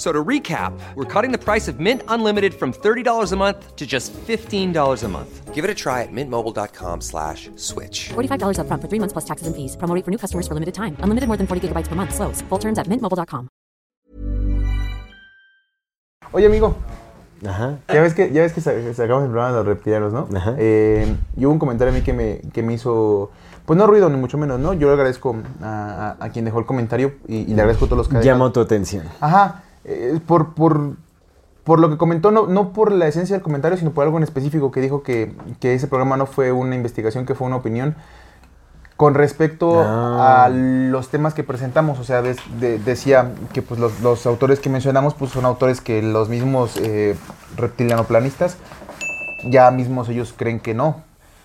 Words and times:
So 0.00 0.12
to 0.12 0.24
recap, 0.24 0.72
we're 0.96 1.04
cutting 1.04 1.30
the 1.30 1.36
price 1.36 1.68
of 1.68 1.78
Mint 1.78 2.00
Unlimited 2.08 2.54
from 2.54 2.72
$30 2.72 3.32
a 3.32 3.36
month 3.36 3.76
to 3.76 3.86
just 3.86 4.14
$15 4.26 4.72
a 5.04 5.08
month. 5.08 5.54
Give 5.54 5.62
it 5.62 5.70
a 5.70 5.74
try 5.74 6.00
at 6.00 6.08
mintmobile.com 6.10 7.02
slash 7.02 7.50
switch. 7.56 8.08
$45 8.16 8.56
upfront 8.64 8.80
for 8.80 8.88
three 8.88 8.98
months 8.98 9.12
plus 9.12 9.26
taxes 9.28 9.46
and 9.46 9.54
fees. 9.54 9.76
Promo 9.76 9.92
rate 9.94 10.02
for 10.06 10.10
new 10.10 10.16
customers 10.16 10.48
for 10.48 10.54
limited 10.54 10.72
time. 10.72 10.96
Unlimited 11.04 11.28
more 11.28 11.36
than 11.36 11.46
40 11.46 11.68
gigabytes 11.68 11.86
per 11.86 11.96
month. 11.96 12.14
Slows. 12.16 12.40
Full 12.48 12.58
terms 12.58 12.78
at 12.78 12.86
mintmobile.com. 12.88 13.48
Oye, 16.32 16.46
amigo, 16.46 16.76
Ajá. 17.46 17.76
ya 17.92 18.00
ves 18.00 18.14
que, 18.14 18.32
ya 18.32 18.40
ves 18.40 18.52
que 18.54 18.62
sa- 18.62 18.72
sacamos 18.94 19.24
el 19.24 19.30
programa 19.30 19.50
de 19.50 19.56
los 19.58 19.66
reptilianos, 19.66 20.12
¿no? 20.14 20.28
Ajá. 20.34 20.54
Eh, 20.58 21.14
y 21.36 21.44
hubo 21.44 21.52
un 21.52 21.58
comentario 21.58 21.92
a 21.92 21.94
mí 21.96 22.02
que 22.02 22.14
me, 22.14 22.40
que 22.54 22.62
me 22.62 22.72
hizo, 22.72 23.32
pues 23.66 23.76
no 23.76 23.86
ruido, 23.86 24.08
ni 24.08 24.16
mucho 24.16 24.38
menos, 24.38 24.58
¿no? 24.60 24.72
Yo 24.72 24.86
le 24.88 24.94
agradezco 24.94 25.36
a, 25.60 26.16
a- 26.20 26.24
a 26.24 26.28
quien 26.30 26.46
dejó 26.46 26.58
el 26.60 26.64
comentario 26.64 27.16
y, 27.28 27.36
y 27.38 27.46
le 27.54 27.60
agradezco 27.60 27.84
a 27.84 27.88
todos 27.88 27.98
los 27.98 28.08
que... 28.08 28.24
Llamó 28.24 28.50
tu 28.52 28.60
atención. 28.60 29.04
Ajá, 29.20 29.64
eh, 29.84 30.18
por, 30.26 30.54
por, 30.54 30.94
por 31.64 31.78
lo 31.80 31.90
que 31.90 31.96
comentó, 31.96 32.30
no, 32.30 32.46
no 32.46 32.72
por 32.72 32.92
la 32.92 33.06
esencia 33.06 33.34
del 33.36 33.42
comentario, 33.42 33.76
sino 33.78 33.90
por 33.92 34.04
algo 34.04 34.16
en 34.16 34.22
específico 34.24 34.70
que 34.70 34.80
dijo 34.80 35.02
que, 35.02 35.34
que 35.60 35.74
ese 35.74 35.86
programa 35.88 36.16
no 36.16 36.26
fue 36.26 36.52
una 36.52 36.74
investigación, 36.74 37.26
que 37.26 37.34
fue 37.34 37.46
una 37.46 37.56
opinión 37.56 37.94
con 38.96 39.14
respecto 39.14 39.80
Ah. 39.80 40.44
a 40.44 40.48
los 40.50 41.08
temas 41.08 41.32
que 41.32 41.42
presentamos. 41.42 41.98
O 41.98 42.04
sea, 42.04 42.20
de- 42.20 42.36
decía 42.78 43.32
que 43.54 43.62
pues, 43.62 43.80
los, 43.80 44.00
los 44.02 44.26
autores 44.26 44.60
que 44.60 44.68
mencionamos 44.68 45.14
pues, 45.14 45.30
son 45.30 45.46
autores 45.46 45.80
que 45.80 46.02
los 46.02 46.28
mismos 46.28 46.76
eh, 46.76 47.16
reptilianoplanistas 47.56 48.56
ya 49.48 49.70
mismos 49.70 50.08
ellos 50.10 50.34
creen 50.36 50.60
que 50.60 50.74
no. 50.74 51.02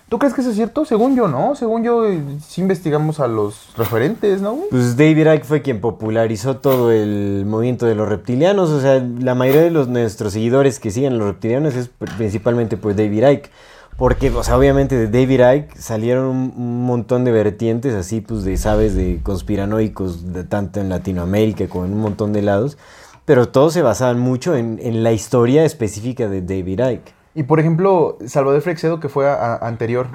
¿Tú 0.08 0.20
crees 0.20 0.34
que 0.34 0.40
eso 0.40 0.50
es 0.50 0.56
cierto? 0.56 0.84
Según 0.84 1.16
yo, 1.16 1.26
¿no? 1.26 1.56
Según 1.56 1.82
yo, 1.82 2.06
eh, 2.06 2.20
sí 2.46 2.60
investigamos 2.60 3.18
a 3.18 3.26
los 3.26 3.76
referentes, 3.76 4.40
¿no? 4.40 4.56
Pues 4.70 4.96
David 4.96 5.32
Icke 5.34 5.44
fue 5.44 5.62
quien 5.62 5.80
popularizó 5.80 6.58
todo 6.58 6.92
el 6.92 7.44
movimiento 7.44 7.86
de 7.86 7.96
los 7.96 8.08
reptilianos. 8.08 8.70
O 8.70 8.80
sea, 8.80 9.04
la 9.18 9.34
mayoría 9.34 9.62
de 9.62 9.70
los, 9.72 9.88
nuestros 9.88 10.32
seguidores 10.32 10.78
que 10.78 10.92
siguen 10.92 11.14
a 11.14 11.16
los 11.16 11.26
reptilianos 11.26 11.74
es 11.74 11.90
pr- 11.98 12.16
principalmente 12.16 12.76
por 12.76 12.94
David 12.94 13.26
Icke. 13.26 13.50
Porque, 13.96 14.30
o 14.30 14.44
sea, 14.44 14.56
obviamente 14.56 14.94
de 14.94 15.08
David 15.08 15.40
Icke 15.56 15.76
salieron 15.80 16.26
un 16.26 16.84
montón 16.84 17.24
de 17.24 17.32
vertientes 17.32 17.94
así, 17.94 18.20
pues 18.20 18.44
de, 18.44 18.56
sabes, 18.58 18.94
de 18.94 19.18
conspiranoicos, 19.24 20.32
de, 20.32 20.44
tanto 20.44 20.80
en 20.80 20.88
Latinoamérica 20.88 21.66
como 21.66 21.86
en 21.86 21.94
un 21.94 22.00
montón 22.00 22.32
de 22.32 22.42
lados. 22.42 22.78
Pero 23.24 23.48
todos 23.48 23.72
se 23.72 23.82
basaban 23.82 24.20
mucho 24.20 24.54
en, 24.54 24.78
en 24.80 25.02
la 25.02 25.10
historia 25.10 25.64
específica 25.64 26.28
de 26.28 26.42
David 26.42 26.80
Icke. 26.92 27.15
Y 27.36 27.44
por 27.44 27.60
ejemplo, 27.60 28.18
Salvador 28.26 28.60
Freixedo, 28.62 28.98
que 28.98 29.08
fue 29.08 29.28
a- 29.28 29.34
a- 29.34 29.68
anterior. 29.68 30.08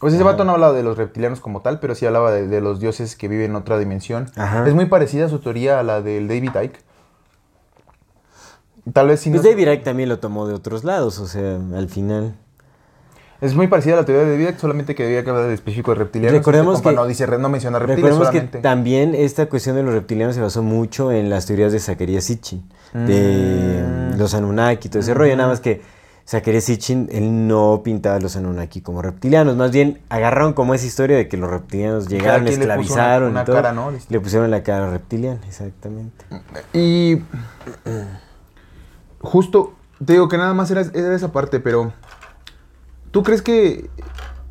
Pues 0.00 0.12
ese 0.14 0.22
vato 0.22 0.44
no 0.44 0.52
hablaba 0.52 0.72
de 0.74 0.82
los 0.82 0.96
reptilianos 0.98 1.40
como 1.40 1.60
tal, 1.62 1.80
pero 1.80 1.94
sí 1.94 2.04
hablaba 2.04 2.30
de, 2.30 2.46
de 2.46 2.60
los 2.60 2.78
dioses 2.80 3.16
que 3.16 3.26
viven 3.28 3.50
en 3.52 3.56
otra 3.56 3.78
dimensión. 3.78 4.30
Ajá. 4.36 4.66
Es 4.68 4.74
muy 4.74 4.86
parecida 4.86 5.28
su 5.28 5.38
teoría 5.38 5.80
a 5.80 5.82
la 5.82 6.02
del 6.02 6.28
David 6.28 6.50
Icke. 6.62 6.80
Tal 8.92 9.08
vez 9.08 9.20
sí 9.20 9.30
Pues 9.30 9.42
no- 9.42 9.48
David 9.50 9.68
Icke 9.72 9.84
también 9.84 10.08
lo 10.08 10.18
tomó 10.18 10.46
de 10.46 10.54
otros 10.54 10.84
lados, 10.84 11.18
o 11.18 11.26
sea, 11.26 11.56
al 11.74 11.88
final. 11.88 12.34
Es 13.40 13.54
muy 13.54 13.68
parecida 13.68 13.94
a 13.94 13.96
la 13.98 14.04
teoría 14.04 14.24
de 14.24 14.32
David 14.32 14.48
Icke, 14.48 14.58
solamente 14.60 14.94
que 14.94 15.04
debía 15.04 15.20
hablar 15.20 15.46
de 15.48 15.54
específico 15.54 15.92
de 15.92 15.98
reptilianos. 15.98 16.36
Recordemos 16.38 16.80
que- 16.82 16.92
No, 16.92 17.06
dice, 17.06 17.26
no 17.26 17.48
menciona 17.48 17.78
reptiles 17.78 18.10
que 18.12 18.16
solamente. 18.18 18.58
también 18.60 19.14
esta 19.14 19.46
cuestión 19.48 19.76
de 19.76 19.82
los 19.84 19.94
reptilianos 19.94 20.34
se 20.34 20.40
basó 20.40 20.62
mucho 20.62 21.12
en 21.12 21.28
las 21.30 21.46
teorías 21.46 21.70
de 21.72 21.78
Zacharias 21.80 22.24
Sitchin, 22.24 22.68
de 22.94 23.84
Mm. 24.14 24.18
los 24.18 24.34
Anunnaki, 24.34 24.88
todo 24.88 25.00
ese 25.00 25.14
rollo, 25.14 25.36
nada 25.36 25.50
más 25.50 25.60
que 25.60 25.82
Zacharias 26.28 26.64
Sitchin, 26.64 27.08
él 27.10 27.48
no 27.48 27.80
pintaba 27.82 28.16
a 28.16 28.20
los 28.20 28.36
Anunnaki 28.36 28.82
como 28.82 29.00
reptilianos, 29.00 29.56
más 29.56 29.70
bien 29.72 30.02
agarraron 30.10 30.52
como 30.52 30.74
esa 30.74 30.84
historia 30.84 31.16
de 31.16 31.26
que 31.26 31.38
los 31.38 31.48
reptilianos 31.48 32.06
llegaron, 32.06 32.44
quien 32.44 32.58
le 32.60 32.66
una- 32.66 32.74
esclavizaron 32.74 33.30
una 33.30 33.42
y 33.42 33.44
todo, 33.46 33.56
cara, 33.56 33.72
¿no? 33.72 33.90
le 33.90 34.20
pusieron 34.20 34.50
la 34.50 34.62
cara 34.62 34.90
reptiliana, 34.90 35.40
exactamente. 35.48 36.26
Y 36.74 37.22
justo, 39.20 39.74
te 40.04 40.12
digo 40.14 40.28
que 40.28 40.36
nada 40.38 40.54
más 40.54 40.70
era, 40.70 40.82
era 40.82 41.14
esa 41.14 41.32
parte, 41.32 41.60
pero 41.60 41.92
¿tú 43.10 43.22
crees 43.22 43.42
que 43.42 43.88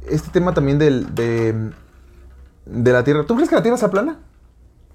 este 0.10 0.30
tema 0.30 0.54
también 0.54 0.80
del, 0.80 1.14
de, 1.14 1.72
de 2.66 2.92
la 2.92 3.04
Tierra, 3.04 3.24
¿tú 3.26 3.36
crees 3.36 3.50
que 3.50 3.56
la 3.56 3.62
Tierra 3.62 3.78
sea 3.78 3.92
plana? 3.92 4.18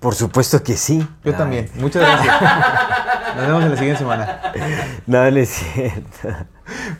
Por 0.00 0.16
supuesto 0.16 0.60
que 0.64 0.76
sí. 0.76 0.98
Yo 1.24 1.30
Ay, 1.30 1.38
también. 1.38 1.70
Muchas 1.76 2.02
gracias. 2.02 2.40
Nos 3.36 3.46
vemos 3.46 3.62
en 3.64 3.70
la 3.70 3.76
siguiente 3.76 3.98
semana. 4.00 4.40
No, 5.06 5.30
no 5.30 5.36
es 5.38 5.48
cierto. 5.48 6.28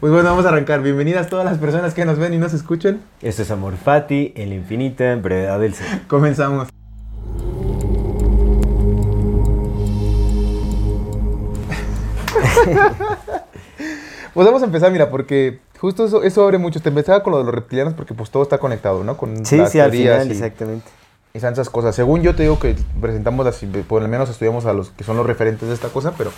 Pues 0.01 0.13
bueno, 0.13 0.29
vamos 0.31 0.45
a 0.45 0.49
arrancar. 0.49 0.83
Bienvenidas 0.83 1.29
todas 1.29 1.45
las 1.45 1.59
personas 1.59 1.95
que 1.95 2.05
nos 2.05 2.19
ven 2.19 2.35
y 2.35 2.39
nos 2.39 2.53
escuchan. 2.53 3.01
Esto 3.21 3.43
es 3.43 3.51
Amor 3.51 3.77
Fati, 3.77 4.33
en 4.37 4.49
la 4.51 4.55
infinita 4.57 5.15
brevedad 5.17 5.61
del 5.61 5.75
ser. 5.75 6.03
Comenzamos. 6.09 6.69
pues 14.35 14.47
vamos 14.47 14.63
a 14.63 14.67
empezar, 14.67 14.91
mira, 14.93 15.11
porque 15.11 15.61
justo 15.79 16.07
eso, 16.07 16.23
eso 16.23 16.43
abre 16.45 16.59
mucho. 16.59 16.81
Te 16.81 16.89
empezaba 16.89 17.23
con 17.23 17.33
lo 17.33 17.39
de 17.39 17.45
los 17.45 17.55
reptilianos 17.55 17.95
porque 17.95 18.15
pues 18.15 18.31
todo 18.31 18.43
está 18.43 18.59
conectado, 18.59 19.05
¿no? 19.05 19.17
Con 19.17 19.45
Sí, 19.45 19.57
las 19.59 19.71
sí, 19.73 19.81
al 19.81 19.91
final, 19.91 20.29
y- 20.29 20.33
exactamente. 20.33 20.89
y 21.35 21.39
esas 21.39 21.71
cosas. 21.71 21.95
Según 21.95 22.23
yo 22.23 22.35
te 22.35 22.43
digo 22.45 22.59
que 22.59 22.77
presentamos 23.01 23.45
las, 23.45 23.61
por 23.87 24.03
lo 24.03 24.09
menos 24.09 24.29
estudiamos 24.31 24.67
a 24.67 24.73
los 24.73 24.91
que 24.91 25.05
son 25.05 25.17
los 25.17 25.27
referentes 25.27 25.69
de 25.69 25.75
esta 25.75 25.89
cosa, 25.89 26.13
pero 26.17 26.31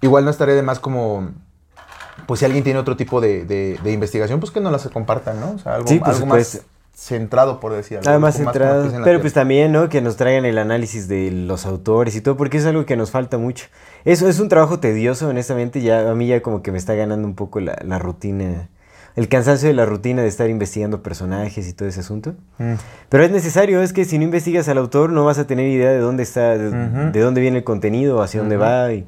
igual 0.00 0.24
no 0.24 0.30
estaría 0.30 0.54
de 0.54 0.62
más 0.62 0.78
como, 0.80 1.30
pues 2.26 2.40
si 2.40 2.46
alguien 2.46 2.64
tiene 2.64 2.78
otro 2.78 2.96
tipo 2.96 3.20
de, 3.20 3.44
de- 3.44 3.78
de 3.82 3.92
investigación, 3.92 4.40
pues 4.40 4.52
que 4.52 4.60
no 4.60 4.70
las 4.70 4.86
compartan, 4.88 5.40
¿no? 5.40 5.52
O 5.52 5.58
sea, 5.58 5.76
algo, 5.76 5.88
Sí, 5.88 6.00
algo 6.04 6.26
más 6.26 6.62
centrado, 6.94 7.60
por 7.60 7.72
decir 7.72 7.98
algo. 7.98 8.06
Nada 8.08 8.18
más 8.18 8.36
centrado. 8.36 8.90
Pero 9.04 9.20
pues 9.20 9.32
también, 9.32 9.70
¿no? 9.72 9.88
Que 9.88 10.00
nos 10.00 10.16
traigan 10.16 10.44
el 10.44 10.58
análisis 10.58 11.06
de 11.06 11.30
los 11.30 11.64
autores 11.64 12.16
y 12.16 12.20
todo, 12.20 12.36
porque 12.36 12.56
es 12.56 12.66
algo 12.66 12.84
que 12.86 12.96
nos 12.96 13.10
falta 13.12 13.38
mucho. 13.38 13.66
Eso 14.04 14.28
es 14.28 14.40
un 14.40 14.48
trabajo 14.48 14.80
tedioso, 14.80 15.28
honestamente. 15.28 15.80
Ya, 15.80 16.10
a 16.10 16.14
mí 16.14 16.26
ya 16.26 16.42
como 16.42 16.60
que 16.62 16.72
me 16.72 16.78
está 16.78 16.94
ganando 16.94 17.26
un 17.28 17.34
poco 17.36 17.60
la, 17.60 17.78
la 17.84 18.00
rutina, 18.00 18.68
el 19.14 19.28
cansancio 19.28 19.68
de 19.68 19.74
la 19.74 19.86
rutina 19.86 20.22
de 20.22 20.28
estar 20.28 20.50
investigando 20.50 21.00
personajes 21.02 21.68
y 21.68 21.72
todo 21.72 21.88
ese 21.88 22.00
asunto. 22.00 22.34
Mm. 22.58 22.74
Pero 23.08 23.22
es 23.24 23.30
necesario, 23.30 23.80
es 23.80 23.92
que 23.92 24.04
si 24.04 24.18
no 24.18 24.24
investigas 24.24 24.68
al 24.68 24.78
autor 24.78 25.10
no 25.10 25.24
vas 25.24 25.38
a 25.38 25.46
tener 25.46 25.68
idea 25.68 25.90
de 25.90 25.98
dónde 25.98 26.24
está, 26.24 26.58
de, 26.58 27.20
dónde 27.20 27.40
viene 27.40 27.58
el 27.58 27.64
contenido, 27.64 28.22
hacia 28.22 28.40
dónde 28.40 28.56
va. 28.56 28.92
y- 28.92 29.06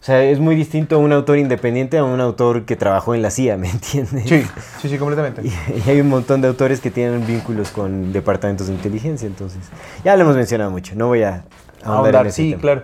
o 0.00 0.04
sea, 0.04 0.22
es 0.24 0.40
muy 0.40 0.56
distinto 0.56 0.96
a 0.96 0.98
un 0.98 1.12
autor 1.12 1.36
independiente 1.38 1.98
a 1.98 2.04
un 2.04 2.20
autor 2.20 2.64
que 2.64 2.74
trabajó 2.76 3.14
en 3.14 3.20
la 3.22 3.30
CIA, 3.30 3.56
¿me 3.58 3.68
entiendes? 3.70 4.28
Sí, 4.28 4.42
sí, 4.80 4.88
sí, 4.88 4.98
completamente. 4.98 5.42
Y, 5.42 5.48
y 5.86 5.90
hay 5.90 6.00
un 6.00 6.08
montón 6.08 6.40
de 6.40 6.48
autores 6.48 6.80
que 6.80 6.90
tienen 6.90 7.26
vínculos 7.26 7.70
con 7.70 8.12
departamentos 8.12 8.68
de 8.68 8.74
inteligencia, 8.74 9.26
entonces 9.26 9.60
ya 10.04 10.16
lo 10.16 10.22
hemos 10.22 10.36
mencionado 10.36 10.70
mucho, 10.70 10.94
no 10.96 11.08
voy 11.08 11.22
a 11.22 11.44
ahondar 11.84 11.84
en 11.84 11.92
Ahondar, 11.92 12.26
ese 12.28 12.36
sí, 12.36 12.50
tema. 12.50 12.60
claro. 12.62 12.82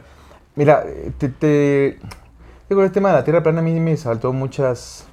Mira, 0.57 0.85
eh, 0.87 1.13
te, 1.19 1.29
te- 1.29 1.99
digo, 2.69 2.83
el 2.83 2.91
tema 2.93 3.11
de 3.11 3.15
la 3.17 3.25
Tierra 3.25 3.43
plana 3.43 3.61
a 3.61 3.63
mí 3.63 3.79
me 3.81 3.97
saltó 3.97 4.33
muchas, 4.33 5.07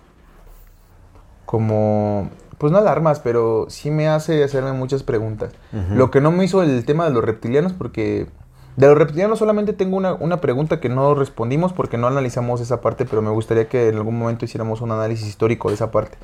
como, 1.45 2.29
pues 2.57 2.71
no 2.71 2.77
alarmas, 2.79 3.19
pero 3.19 3.65
sí 3.69 3.91
me 3.91 4.07
hace 4.07 4.43
hacerme 4.43 4.71
muchas 4.73 5.03
preguntas. 5.03 5.53
Lo 5.93 6.11
que 6.11 6.21
no 6.21 6.31
me 6.31 6.45
hizo 6.45 6.63
el 6.63 6.85
tema 6.85 7.05
de 7.05 7.11
los 7.11 7.23
reptilianos, 7.23 7.73
porque 7.73 8.27
de 8.75 8.87
los 8.87 8.97
reptilianos 8.97 9.39
solamente 9.39 9.73
tengo 9.73 9.97
una, 9.97 10.13
una 10.13 10.41
pregunta 10.41 10.79
que 10.79 10.89
no 10.89 11.13
respondimos 11.15 11.73
porque 11.73 11.97
no 11.97 12.07
analizamos 12.07 12.61
esa 12.61 12.81
parte, 12.81 13.05
pero 13.05 13.21
me 13.21 13.29
gustaría 13.31 13.67
que 13.67 13.89
en 13.89 13.95
algún 13.95 14.17
momento 14.17 14.45
hiciéramos 14.45 14.81
un 14.81 14.91
análisis 14.91 15.27
histórico 15.27 15.69
de 15.69 15.75
esa 15.75 15.91
parte. 15.91 16.17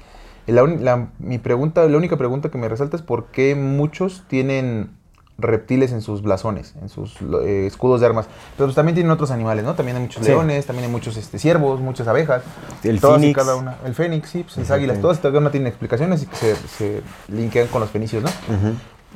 La, 0.48 1.10
mi 1.20 1.38
pregunta, 1.38 1.86
la 1.88 1.98
única 1.98 2.18
pregunta 2.18 2.50
que 2.50 2.58
me 2.58 2.68
resalta 2.68 2.96
es 2.96 3.04
por 3.04 3.26
qué 3.28 3.54
muchos 3.54 4.24
tienen 4.28 4.98
reptiles 5.38 5.92
en 5.94 6.02
sus 6.02 6.22
blasones, 6.22 6.74
en 6.82 6.90
sus 6.90 7.16
eh, 7.44 7.66
escudos 7.68 8.02
de 8.02 8.08
armas. 8.08 8.26
Pero 8.58 8.66
pues 8.68 8.76
también 8.76 8.96
tienen 8.96 9.12
otros 9.12 9.32
animales, 9.32 9.64
¿no? 9.64 9.76
También 9.76 9.96
hay 9.98 10.04
muchos 10.04 10.26
Sí. 10.26 10.32
leones, 10.32 10.66
también 10.66 10.86
hay 10.88 10.92
muchos 10.92 11.16
este, 11.18 11.38
ciervos, 11.40 11.80
muchas 11.80 12.08
abejas. 12.08 12.42
El 12.84 13.00
todas 13.00 13.20
y 13.20 13.22
fénix. 13.22 13.38
cada 13.38 13.56
una. 13.56 13.78
El 13.86 13.94
fénix, 13.96 14.28
sí, 14.28 14.44
pues, 14.44 14.58
las 14.58 14.72
águilas, 14.72 15.00
todas 15.00 15.20
y 15.20 15.22
cada 15.22 15.38
una 15.38 15.52
tienen 15.52 15.68
explicaciones 15.68 16.24
y 16.24 16.26
que 16.26 16.36
se, 16.36 16.56
se 16.56 17.02
linkean 17.30 17.68
con 17.68 17.80
los 17.82 17.90
fenicios, 17.92 18.24
¿no? 18.24 18.30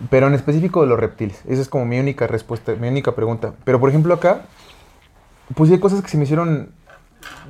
Pero 0.10 0.28
en 0.28 0.34
específico 0.34 0.82
de 0.82 0.88
los 0.88 1.00
reptiles. 1.00 1.42
Esa 1.48 1.62
es 1.62 1.70
como 1.70 1.86
mi 1.86 2.00
única 2.00 2.28
respuesta, 2.28 2.74
mi 2.76 2.88
única 2.88 3.14
pregunta. 3.14 3.54
Pero 3.64 3.80
por 3.80 3.90
ejemplo 3.90 4.14
acá, 4.14 4.42
pues 5.56 5.70
hay 5.72 5.80
cosas 5.80 6.02
que 6.02 6.10
se 6.10 6.18
me 6.18 6.24
hicieron 6.24 6.70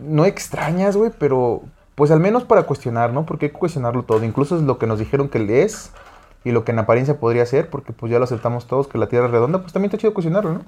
no 0.01 0.25
extrañas, 0.25 0.95
güey, 0.97 1.11
pero 1.17 1.63
pues 1.95 2.11
al 2.11 2.19
menos 2.19 2.43
para 2.43 2.63
cuestionar, 2.63 3.13
¿no? 3.13 3.25
Porque 3.25 3.45
hay 3.47 3.51
que 3.51 3.57
cuestionarlo 3.57 4.03
todo. 4.03 4.23
Incluso 4.23 4.57
es 4.57 4.63
lo 4.63 4.77
que 4.77 4.87
nos 4.87 4.99
dijeron 4.99 5.29
que 5.29 5.63
es 5.63 5.91
y 6.43 6.51
lo 6.51 6.65
que 6.65 6.71
en 6.73 6.79
apariencia 6.79 7.17
podría 7.19 7.45
ser, 7.45 7.69
porque 7.69 7.93
pues 7.93 8.11
ya 8.11 8.17
lo 8.19 8.25
aceptamos 8.25 8.67
todos 8.67 8.87
que 8.87 8.97
la 8.97 9.07
Tierra 9.07 9.27
es 9.27 9.31
redonda, 9.31 9.59
pues 9.61 9.71
también 9.71 9.89
está 9.89 9.97
chido 9.97 10.13
cuestionarlo, 10.13 10.53
¿no? 10.53 10.61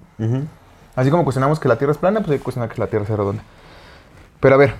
Así 0.95 1.11
como 1.11 1.23
cuestionamos 1.25 1.59
que 1.59 1.67
la 1.67 1.77
Tierra 1.77 1.91
es 1.91 1.97
plana, 1.97 2.21
pues 2.21 2.31
hay 2.31 2.37
que 2.37 2.43
cuestionar 2.43 2.69
que 2.69 2.79
la 2.79 2.87
Tierra 2.87 3.05
sea 3.05 3.17
redonda. 3.17 3.43
Pero 4.39 4.55
a 4.55 4.57
ver, 4.57 4.73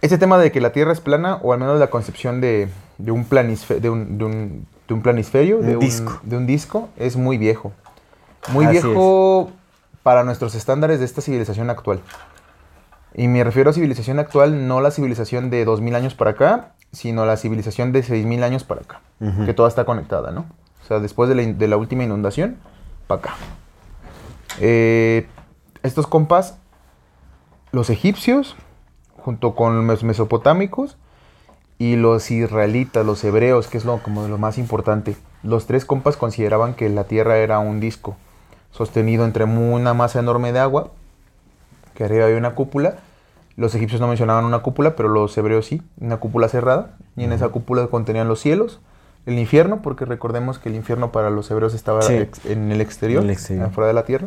este 0.00 0.18
tema 0.18 0.38
de 0.38 0.52
que 0.52 0.60
la 0.60 0.70
Tierra 0.70 0.92
es 0.92 1.00
plana, 1.00 1.40
o 1.42 1.52
al 1.52 1.58
menos 1.58 1.80
la 1.80 1.88
concepción 1.88 2.40
de, 2.40 2.68
de 2.98 3.10
un, 3.10 3.28
planisfe- 3.28 3.80
de, 3.80 3.90
un, 3.90 4.18
de, 4.18 4.24
un, 4.24 4.66
de 4.88 4.94
un 4.94 5.02
planisferio, 5.02 5.58
Un 5.58 5.66
de, 5.66 5.76
disco. 5.76 6.20
de 6.22 6.36
un 6.36 6.46
disco, 6.46 6.88
es 6.96 7.16
muy 7.16 7.38
viejo. 7.38 7.72
Muy 8.52 8.64
Así 8.66 8.72
viejo 8.74 9.50
para 10.02 10.22
nuestros 10.24 10.54
estándares 10.54 10.98
de 10.98 11.06
esta 11.06 11.20
civilización 11.22 11.70
actual. 11.70 12.00
Y 13.14 13.28
me 13.28 13.42
refiero 13.44 13.70
a 13.70 13.72
civilización 13.72 14.18
actual, 14.18 14.66
no 14.68 14.80
la 14.80 14.90
civilización 14.90 15.48
de 15.48 15.64
2000 15.64 15.94
años 15.94 16.14
para 16.14 16.32
acá, 16.32 16.72
sino 16.92 17.24
la 17.24 17.36
civilización 17.36 17.92
de 17.92 18.02
6000 18.02 18.42
años 18.42 18.64
para 18.64 18.82
acá, 18.82 19.00
que 19.46 19.54
toda 19.54 19.68
está 19.68 19.84
conectada, 19.84 20.30
¿no? 20.32 20.46
O 20.82 20.86
sea, 20.86 20.98
después 21.00 21.28
de 21.28 21.34
la, 21.36 21.42
in- 21.42 21.56
de 21.58 21.68
la 21.68 21.76
última 21.76 22.04
inundación, 22.04 22.56
para 23.06 23.20
acá. 23.20 23.34
Eh, 24.60 25.26
estos 25.82 26.06
compas, 26.06 26.58
los 27.72 27.88
egipcios, 27.90 28.56
junto 29.16 29.54
con 29.54 29.86
los 29.86 30.04
mesopotámicos, 30.04 30.96
y 31.78 31.96
los 31.96 32.30
israelitas, 32.30 33.04
los 33.04 33.22
hebreos, 33.24 33.66
que 33.68 33.78
es 33.78 33.84
lo, 33.84 33.98
como 34.02 34.26
lo 34.28 34.38
más 34.38 34.58
importante. 34.58 35.16
Los 35.42 35.66
tres 35.66 35.84
compas 35.84 36.16
consideraban 36.16 36.74
que 36.74 36.88
la 36.88 37.04
Tierra 37.04 37.36
era 37.38 37.58
un 37.58 37.80
disco 37.80 38.16
sostenido 38.70 39.24
entre 39.24 39.44
una 39.44 39.94
masa 39.94 40.20
enorme 40.20 40.52
de 40.52 40.58
agua, 40.60 40.90
que 41.94 42.04
arriba 42.04 42.24
había 42.26 42.36
una 42.38 42.54
cúpula. 42.54 42.96
Los 43.56 43.74
egipcios 43.74 44.00
no 44.00 44.08
mencionaban 44.08 44.44
una 44.44 44.60
cúpula, 44.60 44.96
pero 44.96 45.08
los 45.08 45.36
hebreos 45.38 45.66
sí, 45.66 45.82
una 46.00 46.16
cúpula 46.16 46.48
cerrada. 46.48 46.96
Y 47.16 47.24
en 47.24 47.32
esa 47.32 47.48
cúpula 47.50 47.86
contenían 47.86 48.26
los 48.28 48.40
cielos, 48.40 48.80
el 49.26 49.38
infierno, 49.38 49.80
porque 49.80 50.04
recordemos 50.04 50.58
que 50.58 50.68
el 50.68 50.74
infierno 50.74 51.12
para 51.12 51.30
los 51.30 51.50
hebreos 51.50 51.72
estaba 51.74 52.02
Sí. 52.02 52.28
en 52.46 52.72
el 52.72 52.80
exterior, 52.80 53.22
En 53.22 53.28
el 53.30 53.34
exterior. 53.34 53.70
fuera 53.70 53.86
de 53.88 53.94
la 53.94 54.04
Tierra. 54.04 54.26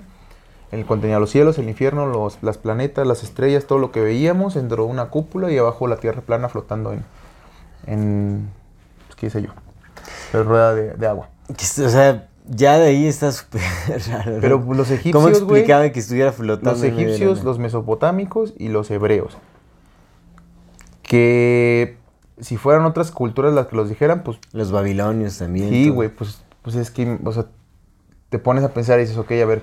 Él 0.71 0.85
contenía 0.85 1.19
los 1.19 1.29
cielos, 1.29 1.57
el 1.59 1.69
infierno, 1.69 2.05
los, 2.07 2.37
las 2.41 2.57
planetas, 2.57 3.07
las 3.07 3.23
estrellas, 3.23 3.65
todo 3.65 3.79
lo 3.79 3.91
que 3.91 4.01
veíamos 4.01 4.53
dentro 4.55 4.85
de 4.85 4.91
una 4.91 5.05
cúpula 5.05 5.51
y 5.51 5.57
abajo 5.57 5.87
la 5.87 5.97
Tierra 5.97 6.21
plana 6.21 6.49
flotando 6.49 6.91
en, 6.93 7.03
en 7.85 8.49
pues, 9.07 9.15
qué 9.15 9.29
sé 9.29 9.41
yo, 9.41 9.49
en 10.33 10.45
rueda 10.45 10.73
de, 10.73 10.93
de 10.93 11.07
agua. 11.07 11.29
O 11.49 11.89
sea, 11.89 12.27
ya 12.49 12.77
de 12.77 12.87
ahí 12.87 13.05
está 13.07 13.31
súper 13.31 13.61
raro. 14.09 14.31
¿no? 14.35 14.41
Pero 14.41 14.57
los 14.57 14.67
¿Cómo 14.67 14.95
egipcios, 14.95 15.13
güey, 15.43 15.61
explicaban 15.61 15.91
que 15.91 15.99
estuviera 15.99 16.31
flotando? 16.31 16.71
los 16.71 16.83
egipcios, 16.83 17.43
los 17.43 17.59
mesopotámicos 17.59 18.53
y 18.57 18.69
los 18.69 18.89
hebreos. 18.91 19.37
Que 21.03 21.97
si 22.39 22.57
fueran 22.57 22.85
otras 22.85 23.11
culturas 23.11 23.53
las 23.53 23.67
que 23.67 23.75
los 23.75 23.89
dijeran, 23.89 24.23
pues 24.23 24.39
Los 24.51 24.71
babilonios 24.71 25.37
también. 25.37 25.69
sí, 25.69 25.89
güey, 25.89 26.09
pues, 26.09 26.41
pues 26.61 26.75
es 26.75 26.91
que, 26.91 27.17
o 27.23 27.31
sea, 27.31 27.45
te 28.29 28.39
pones 28.39 28.63
a 28.63 28.73
pensar 28.73 28.99
y 28.99 29.03
dices, 29.03 29.17
ok, 29.17 29.31
a 29.31 29.45
ver, 29.45 29.61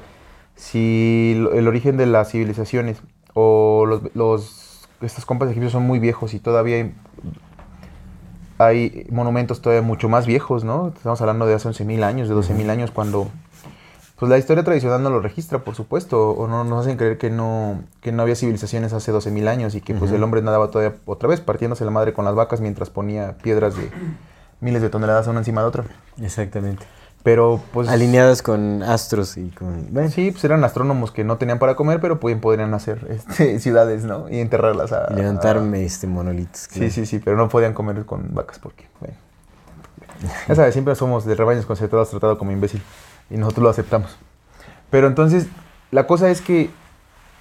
si 0.57 1.35
el 1.53 1.69
origen 1.69 1.97
de 1.97 2.07
las 2.07 2.31
civilizaciones 2.31 2.99
o 3.35 3.85
los, 3.87 4.01
los 4.15 4.89
estos 5.03 5.27
compas 5.27 5.51
egipcios 5.51 5.73
son 5.73 5.83
muy 5.83 5.99
viejos 5.99 6.33
y 6.35 6.39
todavía 6.39 6.91
hay, 8.59 9.07
monumentos 9.11 9.61
todavía 9.61 9.83
mucho 9.83 10.09
más 10.09 10.27
viejos, 10.27 10.65
¿no? 10.65 10.89
Estamos 10.89 11.21
hablando 11.21 11.47
de 11.47 11.55
hace 11.55 11.69
11.000 11.69 12.05
años, 12.05 12.29
de 12.29 12.35
12.000 12.35 12.71
años, 12.71 12.91
cuando 12.91 13.29
pues 14.19 14.31
la 14.31 14.39
historia 14.39 14.63
tradicional 14.63 15.03
no 15.03 15.11
lo 15.11 15.21
registra, 15.21 15.59
por 15.59 15.75
supuesto, 15.75 16.31
o 16.31 16.47
no 16.47 16.65
nos 16.65 16.87
hacen 16.87 16.97
creer 16.97 17.19
que 17.19 17.31
no, 17.31 17.83
que 18.01 18.13
no 18.13 18.23
había 18.23 18.37
civilizaciones 18.37 18.93
hace 18.93 19.13
12.000 19.13 19.49
años 19.49 19.75
y 19.75 19.81
que 19.81 19.95
pues 19.95 20.13
el 20.13 20.23
hombre 20.23 20.41
nadaba 20.41 20.71
todavía 20.71 20.97
otra 21.05 21.29
vez 21.29 21.41
partiéndose 21.41 21.85
la 21.85 21.91
madre 21.91 22.13
con 22.13 22.25
las 22.25 22.35
vacas 22.35 22.61
mientras 22.61 22.91
ponía 22.91 23.37
piedras 23.39 23.77
de 23.77 23.91
miles 24.61 24.83
de 24.83 24.89
toneladas 24.89 25.27
una 25.27 25.41
encima 25.41 25.63
de 25.63 25.67
otra. 25.67 25.85
Exactamente. 26.23 26.87
Pero 27.25 27.61
pues... 27.73 27.89
Alineadas 27.89 28.43
con 28.43 28.83
astros 28.83 29.37
y 29.39 29.49
con... 29.49 29.93
Bueno, 29.93 30.11
Sí, 30.11 30.31
pues 30.31 30.45
eran 30.45 30.63
astrónomos 30.63 31.11
que 31.11 31.25
no 31.25 31.39
tenían 31.39 31.59
para 31.59 31.75
comer, 31.75 31.99
pero 31.99 32.21
podían, 32.21 32.41
podrían 32.41 32.73
hacer 32.75 33.07
este, 33.11 33.59
ciudades, 33.59 34.05
¿no? 34.05 34.29
Y 34.31 34.39
enterrarlas 34.39 34.93
a... 34.93 35.09
y 35.11 35.15
levantar 35.17 35.57
a- 35.57 35.77
este, 35.79 36.07
monolitos. 36.07 36.69
Sí, 36.71 36.91
sí, 36.91 37.07
sí, 37.07 37.19
pero 37.19 37.37
no 37.37 37.49
podían 37.49 37.73
comer 37.75 38.05
con 38.05 38.35
vacas 38.35 38.59
porque, 38.61 38.87
bueno. 39.01 39.17
Ya 40.49 40.55
sabes, 40.55 40.75
siempre 40.75 40.95
somos 40.95 41.25
de 41.25 41.35
rebaños 41.35 41.67
concentrados 41.67 42.11
tratados 42.11 42.39
como 42.39 42.53
imbécil 42.53 42.83
y 43.31 43.37
nosotros 43.39 43.65
lo 43.65 43.71
aceptamos. 43.71 44.17
Pero 44.91 45.07
entonces, 45.07 45.47
la 45.91 46.07
cosa 46.07 46.31
es 46.31 46.41
que 46.43 46.71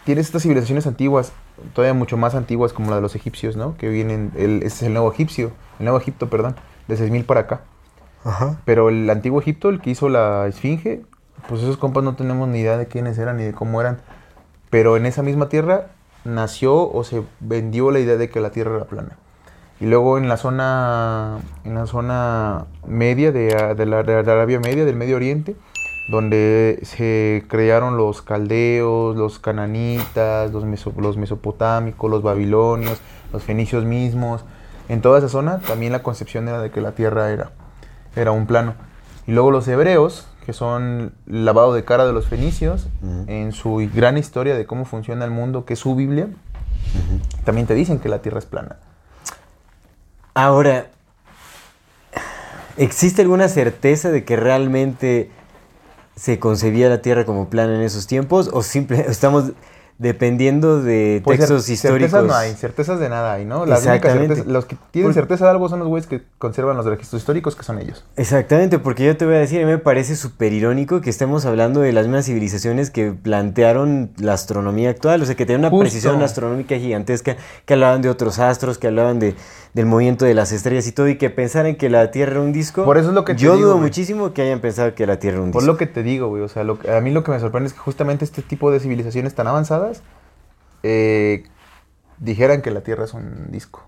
tienes 0.05 0.27
estas 0.27 0.43
civilizaciones 0.43 0.87
antiguas, 0.87 1.33
todavía 1.73 1.93
mucho 1.93 2.15
más 2.17 2.35
antiguas 2.35 2.71
como 2.73 2.89
la 2.89 2.95
de 2.95 3.01
los 3.01 3.15
egipcios, 3.15 3.57
¿no? 3.57 3.75
Que 3.77 3.89
vienen, 3.89 4.31
el, 4.37 4.57
ese 4.63 4.67
es 4.67 4.83
el 4.83 4.93
nuevo 4.93 5.11
egipcio, 5.11 5.51
el 5.79 5.85
nuevo 5.85 5.99
Egipto, 5.99 6.29
perdón, 6.29 6.55
de 6.87 6.95
6000 6.97 7.25
para 7.25 7.41
acá. 7.41 7.61
Pero 8.65 8.89
el 8.89 9.09
antiguo 9.09 9.41
Egipto, 9.41 9.69
el 9.69 9.81
que 9.81 9.89
hizo 9.89 10.09
la 10.09 10.47
Esfinge, 10.47 11.01
pues 11.49 11.61
esos 11.61 11.77
compas 11.77 12.03
no 12.03 12.15
tenemos 12.15 12.47
ni 12.47 12.59
idea 12.59 12.77
de 12.77 12.87
quiénes 12.87 13.17
eran 13.17 13.37
ni 13.37 13.43
de 13.43 13.53
cómo 13.53 13.81
eran. 13.81 13.99
Pero 14.69 14.95
en 14.97 15.05
esa 15.05 15.23
misma 15.23 15.49
tierra 15.49 15.87
nació 16.23 16.89
o 16.89 17.03
se 17.03 17.21
vendió 17.41 17.91
la 17.91 17.99
idea 17.99 18.15
de 18.15 18.29
que 18.29 18.39
la 18.39 18.51
tierra 18.51 18.75
era 18.77 18.85
plana. 18.85 19.17
Y 19.79 19.85
luego 19.87 20.17
en 20.17 20.29
la 20.29 20.37
zona, 20.37 21.39
en 21.65 21.75
la 21.75 21.85
zona 21.85 22.65
media 22.87 23.31
de, 23.33 23.75
de 23.75 23.85
la 23.85 23.99
Arabia 23.99 24.59
Media, 24.59 24.85
del 24.85 24.95
Medio 24.95 25.17
Oriente, 25.17 25.57
donde 26.09 26.79
se 26.83 27.43
crearon 27.49 27.97
los 27.97 28.21
caldeos, 28.21 29.15
los 29.17 29.39
cananitas, 29.39 30.51
los, 30.53 30.63
meso- 30.63 30.93
los 30.97 31.17
mesopotámicos, 31.17 32.09
los 32.09 32.21
babilonios, 32.23 33.01
los 33.33 33.43
fenicios 33.43 33.83
mismos. 33.83 34.45
En 34.87 35.01
toda 35.01 35.19
esa 35.19 35.29
zona 35.29 35.59
también 35.59 35.91
la 35.91 36.03
concepción 36.03 36.47
era 36.47 36.61
de 36.61 36.71
que 36.71 36.79
la 36.79 36.91
tierra 36.93 37.31
era, 37.31 37.51
era 38.15 38.31
un 38.31 38.45
plano. 38.45 38.75
Y 39.27 39.31
luego 39.31 39.51
los 39.51 39.67
hebreos, 39.67 40.27
que 40.45 40.53
son 40.53 41.13
lavado 41.25 41.73
de 41.73 41.85
cara 41.85 42.05
de 42.05 42.13
los 42.13 42.27
fenicios, 42.27 42.87
en 43.27 43.51
su 43.51 43.89
gran 43.93 44.17
historia 44.17 44.55
de 44.55 44.65
cómo 44.65 44.85
funciona 44.85 45.25
el 45.25 45.31
mundo, 45.31 45.65
que 45.65 45.73
es 45.73 45.79
su 45.79 45.95
Biblia, 45.95 46.27
también 47.45 47.67
te 47.67 47.73
dicen 47.73 47.99
que 47.99 48.09
la 48.09 48.21
tierra 48.21 48.39
es 48.39 48.45
plana. 48.45 48.77
Ahora, 50.33 50.87
¿existe 52.77 53.21
alguna 53.21 53.47
certeza 53.47 54.09
de 54.09 54.23
que 54.25 54.35
realmente 54.35 55.29
se 56.15 56.39
concebía 56.39 56.89
la 56.89 57.01
Tierra 57.01 57.25
como 57.25 57.49
plana 57.49 57.75
en 57.75 57.81
esos 57.81 58.07
tiempos? 58.07 58.49
¿O 58.51 58.63
simple 58.63 59.05
estamos 59.07 59.51
dependiendo 59.97 60.81
de 60.81 61.21
Pues, 61.23 61.39
textos 61.39 61.69
históricos? 61.69 62.11
Certezas 62.11 62.25
no 62.25 62.35
hay, 62.35 62.53
certezas 62.53 62.99
de 62.99 63.09
nada 63.09 63.33
hay, 63.33 63.45
¿no? 63.45 63.65
Las 63.65 63.79
Exactamente. 63.85 64.43
los 64.45 64.65
que 64.65 64.75
tienen 64.91 65.13
certeza 65.13 65.45
de 65.45 65.51
algo 65.51 65.69
son 65.69 65.79
los 65.79 65.87
güeyes 65.87 66.07
que 66.07 66.23
conservan 66.37 66.75
los 66.77 66.85
registros 66.85 67.21
históricos, 67.21 67.55
que 67.55 67.63
son 67.63 67.79
ellos. 67.79 68.03
Exactamente, 68.15 68.79
porque 68.79 69.05
yo 69.05 69.15
te 69.17 69.25
voy 69.25 69.35
a 69.35 69.39
decir, 69.39 69.61
a 69.61 69.65
mí 69.65 69.71
me 69.71 69.77
parece 69.77 70.15
súper 70.15 70.53
irónico 70.53 71.01
que 71.01 71.09
estemos 71.09 71.45
hablando 71.45 71.81
de 71.81 71.93
las 71.93 72.07
mismas 72.07 72.25
civilizaciones 72.25 72.89
que 72.91 73.11
plantearon 73.11 74.11
la 74.17 74.33
astronomía 74.33 74.89
actual, 74.89 75.21
o 75.21 75.25
sea, 75.25 75.35
que 75.35 75.45
tenían 75.45 75.61
una 75.61 75.69
Justo. 75.69 75.81
precisión 75.83 76.21
astronómica 76.21 76.75
gigantesca, 76.77 77.37
que 77.65 77.73
hablaban 77.73 78.01
de 78.01 78.09
otros 78.09 78.39
astros, 78.39 78.77
que 78.77 78.87
hablaban 78.87 79.19
de, 79.19 79.35
del 79.73 79.85
movimiento 79.87 80.25
de 80.25 80.33
las 80.35 80.51
estrellas 80.51 80.85
y 80.87 80.91
todo, 80.91 81.07
y 81.07 81.17
que 81.17 81.29
pensaran 81.31 81.75
que 81.75 81.89
la 81.89 82.11
Tierra 82.11 82.33
era 82.33 82.41
un 82.41 82.53
disco. 82.53 82.85
Por 82.85 82.97
eso 82.97 83.09
es 83.09 83.15
lo 83.15 83.25
que 83.25 83.33
te 83.33 83.41
Yo 83.41 83.53
digo, 83.55 83.63
dudo 83.65 83.73
güey. 83.77 83.85
muchísimo 83.85 84.31
que 84.33 84.41
hayan 84.43 84.59
pensado 84.59 84.93
que 84.93 85.07
la 85.07 85.17
Tierra 85.17 85.37
era 85.37 85.43
un 85.45 85.51
Por 85.51 85.61
disco. 85.63 85.73
lo 85.73 85.77
que 85.77 85.87
te 85.87 86.03
digo, 86.03 86.27
güey, 86.27 86.43
o 86.43 86.47
sea, 86.47 86.63
lo 86.63 86.77
que- 86.77 86.91
a 86.91 87.01
mí 87.01 87.09
lo 87.11 87.23
que 87.23 87.31
me 87.31 87.39
sorprende 87.39 87.67
es 87.67 87.73
que 87.73 87.79
justamente 87.79 88.23
este 88.23 88.41
tipo 88.43 88.69
de 88.71 88.79
civilizaciones 88.79 89.33
tan 89.33 89.47
avanzadas 89.47 90.03
eh, 90.83 91.43
dijeran 92.19 92.61
que 92.61 92.71
la 92.71 92.81
Tierra 92.81 93.05
es 93.05 93.13
un 93.13 93.51
disco. 93.51 93.83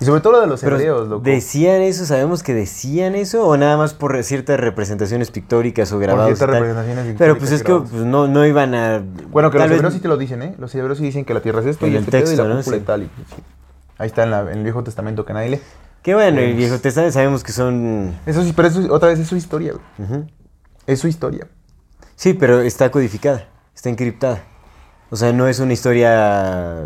Y 0.00 0.06
sobre 0.06 0.22
todo 0.22 0.32
lo 0.32 0.40
de 0.40 0.46
los 0.46 0.62
Pero 0.62 0.76
hebreos, 0.76 1.08
loco. 1.08 1.22
¿Decían 1.22 1.82
eso? 1.82 2.06
¿Sabemos 2.06 2.42
que 2.42 2.54
decían 2.54 3.14
eso? 3.14 3.46
¿O 3.46 3.58
nada 3.58 3.76
más 3.76 3.92
por 3.92 4.22
ciertas 4.24 4.58
representaciones 4.58 5.30
pictóricas 5.30 5.92
o 5.92 5.96
Por 5.96 6.02
grabados? 6.04 6.32
y 6.32 6.36
ciertas 6.36 6.58
representaciones 6.60 7.16
Pero 7.18 7.36
pues 7.36 7.52
es 7.52 7.62
que 7.62 7.74
pues, 7.74 7.92
no, 7.92 8.26
no 8.26 8.46
iban 8.46 8.74
a... 8.74 9.02
Bueno, 9.30 9.50
que 9.50 9.58
los 9.58 9.68
vez- 9.68 9.76
hebreos 9.76 9.92
sí 9.92 10.00
te 10.00 10.08
lo 10.08 10.16
dicen, 10.16 10.40
¿eh? 10.42 10.54
Los 10.58 10.74
hebreos 10.74 10.96
sí 10.96 11.04
dicen 11.04 11.26
que 11.26 11.34
la 11.34 11.40
Tierra 11.42 11.60
es 11.60 11.66
esto 11.66 11.86
y 11.86 11.90
el 11.90 11.96
este 11.96 12.12
texto, 12.12 12.32
y 12.32 12.36
la 12.36 12.44
¿no? 12.54 12.62
Sí. 12.62 12.74
y 12.74 12.80
tal. 12.80 13.02
y- 13.02 13.10
sí. 13.34 13.42
Ahí 14.00 14.06
está 14.08 14.24
en, 14.24 14.30
la- 14.30 14.40
en 14.50 14.58
el 14.58 14.62
Viejo 14.64 14.82
Testamento 14.82 15.24
que 15.24 15.32
nadie 15.32 15.50
lee. 15.50 15.60
Que 16.02 16.14
bueno, 16.14 16.40
el 16.40 16.54
Viejo 16.54 16.78
Testamento 16.78 17.12
sabemos 17.12 17.44
que 17.44 17.52
son... 17.52 18.14
Eso 18.26 18.42
sí, 18.42 18.52
pero 18.56 18.68
eso, 18.68 18.92
otra 18.92 19.10
vez 19.10 19.18
es 19.18 19.28
su 19.28 19.36
historia, 19.36 19.74
güey. 19.74 20.08
Ujú. 20.10 20.26
Es 20.86 20.98
su 21.00 21.06
historia. 21.08 21.46
Sí, 22.16 22.32
pero 22.34 22.60
está 22.60 22.90
codificada, 22.90 23.46
está 23.74 23.90
encriptada. 23.90 24.42
O 25.10 25.16
sea, 25.16 25.32
no 25.32 25.46
es 25.48 25.58
una 25.60 25.72
historia 25.74 26.84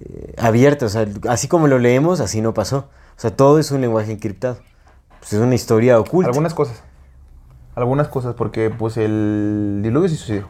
eh, 0.00 0.34
abierta, 0.38 0.86
o 0.86 0.88
sea, 0.88 1.06
así 1.28 1.48
como 1.48 1.68
lo 1.68 1.78
leemos, 1.78 2.20
así 2.20 2.40
no 2.40 2.54
pasó. 2.54 2.88
O 3.16 3.20
sea, 3.20 3.34
todo 3.36 3.58
es 3.58 3.70
un 3.70 3.80
lenguaje 3.80 4.10
encriptado. 4.12 4.58
Pues 5.20 5.32
es 5.34 5.38
una 5.40 5.54
historia 5.54 5.98
oculta. 6.00 6.28
Algunas 6.30 6.54
cosas. 6.54 6.82
Algunas 7.74 8.08
cosas, 8.08 8.34
porque 8.34 8.70
pues 8.70 8.96
el 8.96 9.80
diluvio 9.82 10.08
sí 10.08 10.16
sucedió. 10.16 10.48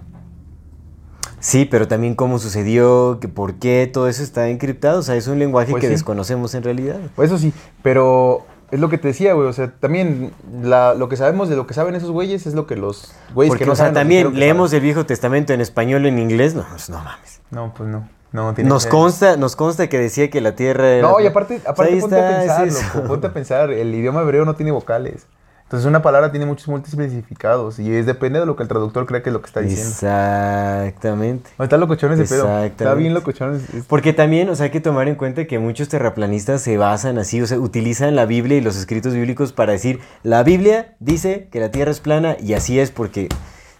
Sí, 1.43 1.65
pero 1.65 1.89
también 1.89 2.15
cómo 2.15 2.39
sucedió, 2.39 3.19
que 3.21 3.27
por 3.29 3.55
qué, 3.55 3.91
todo 3.93 4.09
eso 4.09 4.23
está 4.23 4.49
encriptado. 4.49 5.01
O 5.01 5.03
sea, 5.03 5.17
es 5.17 5.27
un 5.27 5.39
lenguaje 5.39 5.73
Pues 5.73 5.81
que 5.81 5.89
sí. 5.89 5.93
desconocemos 5.93 6.55
en 6.55 6.63
realidad. 6.63 6.99
Pues 7.17 7.31
eso 7.31 7.39
sí, 7.39 7.53
pero 7.83 8.47
es 8.71 8.79
lo 8.81 8.89
que 8.89 8.97
te 8.97 9.09
decía, 9.09 9.35
güey. 9.35 9.49
O 9.49 9.53
sea, 9.53 9.73
también 9.81 10.33
la- 10.63 10.95
lo 10.95 11.09
que 11.09 11.17
sabemos 11.17 11.49
de 11.49 11.57
lo 11.57 11.67
que 11.67 11.75
saben 11.75 11.95
esos 11.97 12.11
güeyes 12.13 12.47
es 12.47 12.55
lo 12.55 12.67
que 12.67 12.77
los 12.77 13.13
güeyes 13.35 13.51
Porque, 13.51 13.65
que 13.65 13.67
no 13.67 13.73
o 13.73 13.77
sea, 13.77 13.87
saben 13.87 13.95
también 13.95 14.39
leemos 14.39 14.71
saben. 14.71 14.79
el 14.83 14.85
Viejo 14.85 15.05
Testamento 15.05 15.53
en 15.53 15.61
español 15.61 16.05
o 16.05 16.09
en 16.09 16.19
inglés. 16.21 16.55
No, 16.55 16.65
pues, 16.71 16.89
no 16.89 17.03
mames. 17.03 17.41
No, 17.51 17.75
pues 17.77 17.89
no. 17.89 18.09
No, 18.31 18.55
tiene 18.55 18.71
Nos 18.71 18.85
que- 18.85 18.91
consta, 18.93 19.37
nos 19.37 19.57
consta 19.57 19.89
que 19.91 19.99
decía 19.99 20.31
que 20.31 20.41
la 20.41 20.55
Tierra 20.57 20.89
era... 20.89 21.07
No, 21.07 21.21
y 21.21 21.27
aparte, 21.27 21.57
O 21.57 21.61
sea, 21.61 21.71
aparte 21.73 21.97
ponte 22.01 22.17
está, 22.17 22.57
a 22.57 22.63
pensar, 22.65 22.95
loco, 22.95 23.09
ponte 23.09 23.27
a 23.27 23.33
pensar, 23.35 23.71
el 23.73 23.95
idioma 23.95 24.23
hebreo 24.23 24.47
no 24.47 24.55
tiene 24.55 24.71
vocales. 24.73 25.27
Entonces 25.73 25.88
una 25.88 26.02
palabra 26.02 26.31
tiene 26.31 26.45
muchos 26.45 26.69
múltiples 26.69 27.09
significados 27.11 27.79
y 27.79 27.91
es 27.95 28.05
depende 28.05 28.38
de 28.38 28.45
lo 28.45 28.57
que 28.57 28.62
el 28.62 28.69
traductor 28.69 29.07
cree 29.07 29.23
que 29.23 29.31
es 29.31 29.33
lo 29.33 29.41
que 29.41 29.47
está 29.47 29.61
diciendo. 29.61 29.88
Exactamente. 29.91 31.49
No, 31.59 31.64
está 31.64 31.79
locochón 31.79 32.12
ese 32.12 32.25
pedo. 32.25 32.62
Está 32.62 32.93
bien 32.95 33.14
locochón. 33.14 33.57
es- 33.57 33.75
es- 33.75 33.85
Porque 33.87 34.12
también, 34.12 34.50
o 34.50 34.55
sea, 34.55 34.64
hay 34.64 34.71
que 34.71 34.83
tomar 34.83 35.09
en 35.09 35.14
cuenta 35.14 35.47
que 35.47 35.59
muchos 35.59 35.88
terraplanistas 35.88 36.61
se 36.61 36.76
basan 36.76 37.17
así, 37.19 37.41
o 37.41 37.47
sea, 37.47 37.59
utilizan 37.59 38.14
la 38.17 38.26
Biblia 38.26 38.59
y 38.59 38.61
los 38.61 38.76
escritos 38.76 39.14
bíblicos 39.14 39.55
para 39.55 39.73
decir, 39.73 40.00
la 40.23 40.43
Biblia 40.43 40.95
dice 41.00 41.49
que 41.50 41.59
la 41.59 41.71
Tierra 41.71 41.91
es 41.91 42.00
plana 42.00 42.37
y 42.38 42.52
así 42.52 42.79
es 42.79 42.91
porque 42.91 43.29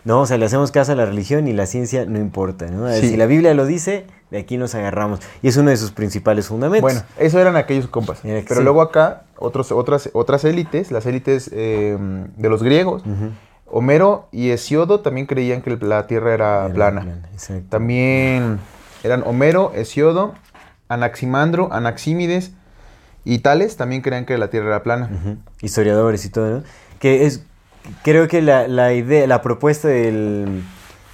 No, 0.05 0.23
o 0.23 0.27
sea, 0.27 0.37
le 0.37 0.47
hacemos 0.47 0.73
caso 0.73 0.93
a 0.93 0.95
la 0.97 1.05
religión 1.07 1.47
y 1.47 1.53
la 1.53 1.67
ciencia 1.67 2.07
no 2.07 2.19
importa, 2.19 2.67
¿no? 2.67 2.91
Sí. 2.93 3.11
Si 3.11 3.17
la 3.17 3.27
Biblia 3.27 3.55
lo 3.55 3.67
dice, 3.67 4.05
de 4.33 4.39
aquí 4.39 4.57
nos 4.57 4.75
agarramos. 4.75 5.21
Y 5.43 5.49
es 5.49 5.57
uno 5.57 5.71
de 5.71 5.77
sus 5.77 5.93
principales 5.93 6.47
fundamentos. 6.49 6.83
Bueno, 6.83 7.03
eso 7.19 7.39
eran 7.39 7.55
aquellos 7.55 7.87
compas. 7.87 8.25
Era 8.25 8.41
Pero 8.49 8.61
sí. 8.61 8.65
luego 8.65 8.83
acá, 8.83 9.23
otros, 9.39 9.71
otras, 9.71 10.11
otras 10.15 10.45
élites, 10.45 10.91
las 10.91 11.07
élites 11.07 11.49
eh, 11.53 11.97
de 12.37 12.49
los 12.49 12.63
griegos, 12.65 13.05
Homero 13.67 14.29
y 14.33 14.51
Hesiodo 14.51 15.01
también 15.01 15.27
creían 15.27 15.63
que 15.63 15.77
la 15.77 16.07
Tierra 16.07 16.35
era, 16.35 16.65
Era 16.67 16.75
plana. 16.75 17.01
plana. 17.03 17.29
También 17.69 18.59
eran 19.05 19.23
Homero, 19.25 19.73
Hesiodo, 19.75 20.35
Anaximandro, 20.89 21.69
Anaxímides 21.73 22.53
y 23.25 23.39
Tales 23.39 23.77
también 23.77 24.03
creían 24.03 24.25
que 24.27 24.37
la 24.37 24.49
Tierra 24.51 24.69
era 24.69 24.83
plana. 24.83 25.09
Historiadores 25.61 26.25
y 26.25 26.29
todo, 26.31 26.51
¿no? 26.51 26.63
Que 26.99 27.25
es, 27.27 27.45
creo 28.03 28.29
que 28.29 28.43
la, 28.43 28.69
la 28.69 28.93
idea, 28.93 29.27
la 29.27 29.41
propuesta 29.43 29.89
del- 29.89 30.63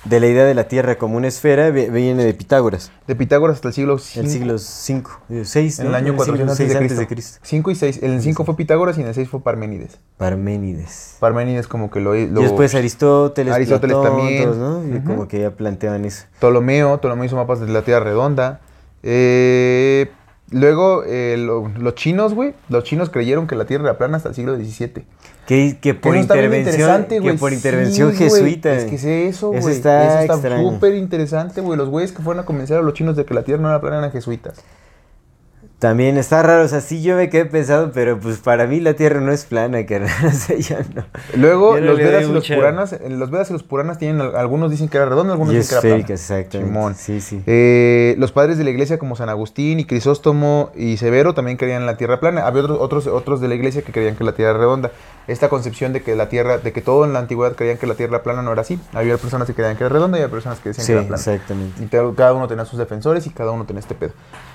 de 0.05 0.21
la 0.21 0.27
idea 0.29 0.45
de 0.45 0.55
la 0.55 0.69
Tierra 0.69 0.97
como 0.97 1.17
una 1.17 1.27
esfera 1.29 1.71
vi- 1.71 1.91
viene 1.91 2.25
de 2.25 2.33
Pitágoras, 2.33 2.93
De 3.07 3.15
Pitágoras 3.17 3.57
hasta 3.57 3.69
el 3.69 3.75
siglo 3.75 3.95
el 3.95 4.23
V, 4.25 4.31
siglo 4.31 4.59
5, 4.59 5.21
6, 5.45 5.81
en 5.81 5.87
el 5.89 5.95
año 5.95 6.15
400 6.17 6.59
antes 6.61 6.97
de 6.99 7.07
Cristo. 7.07 7.39
5 7.43 7.71
y 7.71 7.75
6. 7.75 8.01
En 8.03 8.13
el 8.13 8.23
5 8.23 8.45
fue 8.45 8.57
Pitágoras 8.57 8.97
y 8.97 9.03
en 9.03 9.09
el 9.09 9.15
6 9.15 9.29
fue 9.29 9.41
Parménides. 9.43 9.99
Parménides. 10.17 11.17
Parménides 11.21 11.67
como 11.67 11.91
que 11.91 12.01
lo... 12.01 12.15
lo- 12.15 12.41
y 12.41 12.45
después 12.45 12.75
Aristóteles, 12.75 13.53
Aristóteles 13.55 13.97
Platón, 13.97 14.17
también. 14.19 14.45
todos, 14.45 14.57
¿no? 14.57 14.97
Y 14.97 15.01
como 15.01 15.27
que 15.29 15.41
ya 15.41 15.51
planteaban 15.51 16.05
eso. 16.05 16.25
Ptolomeo, 16.39 16.99
Ptolomeo 17.01 17.25
hizo 17.25 17.37
mapas 17.37 17.61
de 17.61 17.67
la 17.69 17.83
Tierra 17.83 18.05
redonda. 18.05 18.61
Eh, 19.03 20.11
luego, 20.51 21.03
eh, 21.07 21.37
lo- 21.39 21.69
los 21.77 21.95
chinos, 21.95 22.35
güey, 22.35 22.55
los 22.69 22.85
chinos 22.85 23.11
creyeron 23.11 23.47
que 23.47 23.57
la 23.57 23.65
Tierra 23.65 23.85
era 23.85 23.99
plana 23.99 24.17
hasta 24.17 24.29
el 24.31 24.35
siglo 24.35 24.57
XVII. 24.57 25.05
Que, 25.49 25.79
que 25.81 25.95
por 25.95 26.15
Eso 26.15 26.21
está 26.25 26.35
bien 26.35 26.45
intervención, 26.45 26.75
interesante, 26.75 27.15
que 27.15 27.21
güey. 27.21 27.37
por 27.39 27.51
Sí, 27.51 27.57
intervención 27.57 28.09
güey. 28.09 28.19
jesuita. 28.19 28.75
Es 28.75 28.85
que 28.85 28.97
es 28.97 29.05
eso, 29.05 29.49
güey. 29.49 29.61
Eso 29.61 29.71
está 29.71 30.27
súper 30.61 30.95
interesante, 30.95 31.63
güey. 31.63 31.79
Los 31.79 31.89
güeyes 31.89 32.13
que 32.13 32.23
fueron 32.23 32.43
a 32.43 32.45
convencer 32.45 32.77
a 32.77 32.83
los 32.83 32.93
chinos 32.93 33.17
de 33.17 33.25
que 33.25 33.33
la 33.33 33.45
Tierra 33.45 33.63
no 33.63 33.71
era 33.71 33.81
plana 33.81 33.97
eran 33.97 34.13
jesuitas. 34.13 34.63
También 35.79 36.19
está 36.19 36.43
raro, 36.43 36.65
o 36.65 36.69
sea, 36.69 36.81
sí 36.81 37.03
yo 37.03 37.15
me 37.17 37.31
quedé 37.31 37.45
pensado, 37.47 37.93
pero 37.95 38.19
pues 38.19 38.39
para 38.39 38.67
mí 38.67 38.81
la 38.81 38.95
Tierra 38.95 39.21
no 39.21 39.31
es 39.33 39.45
plana, 39.45 39.87
carnal, 39.87 40.11
o 40.27 40.31
sea, 40.33 40.57
ya 40.59 40.85
no. 40.95 41.05
Luego, 41.37 41.77
Yo 41.77 41.81
no 41.83 41.87
los 41.93 41.99
Vedas 41.99 42.25
y 42.29 42.33
los 42.33 42.49
Puranas, 42.49 42.93
eh, 42.93 43.01
los 43.09 43.31
Vedas 43.31 43.49
y 43.49 43.53
los 43.53 43.63
Puranas 43.63 43.97
tienen, 43.97 44.21
al- 44.21 44.35
algunos 44.37 44.71
dicen 44.73 44.89
que 44.89 44.97
era 44.99 45.07
redonda, 45.07 45.33
algunos 45.35 45.55
Y 45.55 45.59
dicen 45.59 45.81
que 45.81 45.89
era 45.89 46.05
plana. 46.05 46.49
Simón. 46.51 46.95
Sí, 46.97 47.21
sí. 47.21 47.43
Eh, 47.47 48.17
los 48.19 48.33
padres 48.33 48.59
de 48.59 48.65
la 48.65 48.71
iglesia 48.71 48.99
como 48.99 49.15
San 49.17 49.29
Agustín 49.29 49.79
y 49.81 49.85
Crisóstomo 49.87 50.73
y 50.75 50.97
Severo 50.97 51.33
también 51.33 51.57
creían 51.57 51.83
en 51.83 51.87
la 51.87 51.97
tierra 51.97 52.19
plana. 52.21 52.45
Había 52.45 52.65
otros, 52.65 52.79
otros, 52.81 53.07
otros 53.07 53.41
de 53.41 53.47
la 53.49 53.55
iglesia 53.55 53.81
que 53.83 53.93
creían 53.93 54.17
que 54.17 54.25
la 54.25 54.33
tierra 54.33 54.51
era 54.51 54.59
redonda. 54.59 54.91
Esta 55.29 55.49
concepción 55.49 55.93
de 55.93 56.03
que 56.03 56.17
la 56.17 56.29
tierra, 56.29 56.59
de 56.59 56.73
que 56.73 56.81
todo 56.81 57.05
en 57.05 57.13
la 57.13 57.19
antigüedad 57.21 57.55
creían 57.55 57.77
que 57.79 57.87
la 57.87 57.95
tierra 57.95 58.17
era 58.17 58.23
plana 58.25 58.43
no 58.43 58.51
era 58.51 58.63
así. 58.63 58.81
Había 58.95 59.17
personas 59.19 59.47
que 59.47 59.55
creían 59.55 59.77
que 59.77 59.85
era 59.85 59.93
redonda 59.93 60.19
y 60.19 60.23
había 60.23 60.33
personas 60.33 60.59
que 60.59 60.71
decían 60.71 60.87
Sí, 60.87 60.93
que 60.95 60.99
era 60.99 61.07
plana. 61.07 61.17
exactamente. 61.17 61.85
Y 61.85 61.87
cada 62.17 62.33
uno 62.33 62.49
tenía 62.49 62.65
sus 62.65 62.79
defensores 62.79 63.27
y 63.27 63.31
cada 63.31 63.51
uno 63.53 63.65
tenía 63.67 63.81
este 63.81 63.95
pedo. 63.95 64.13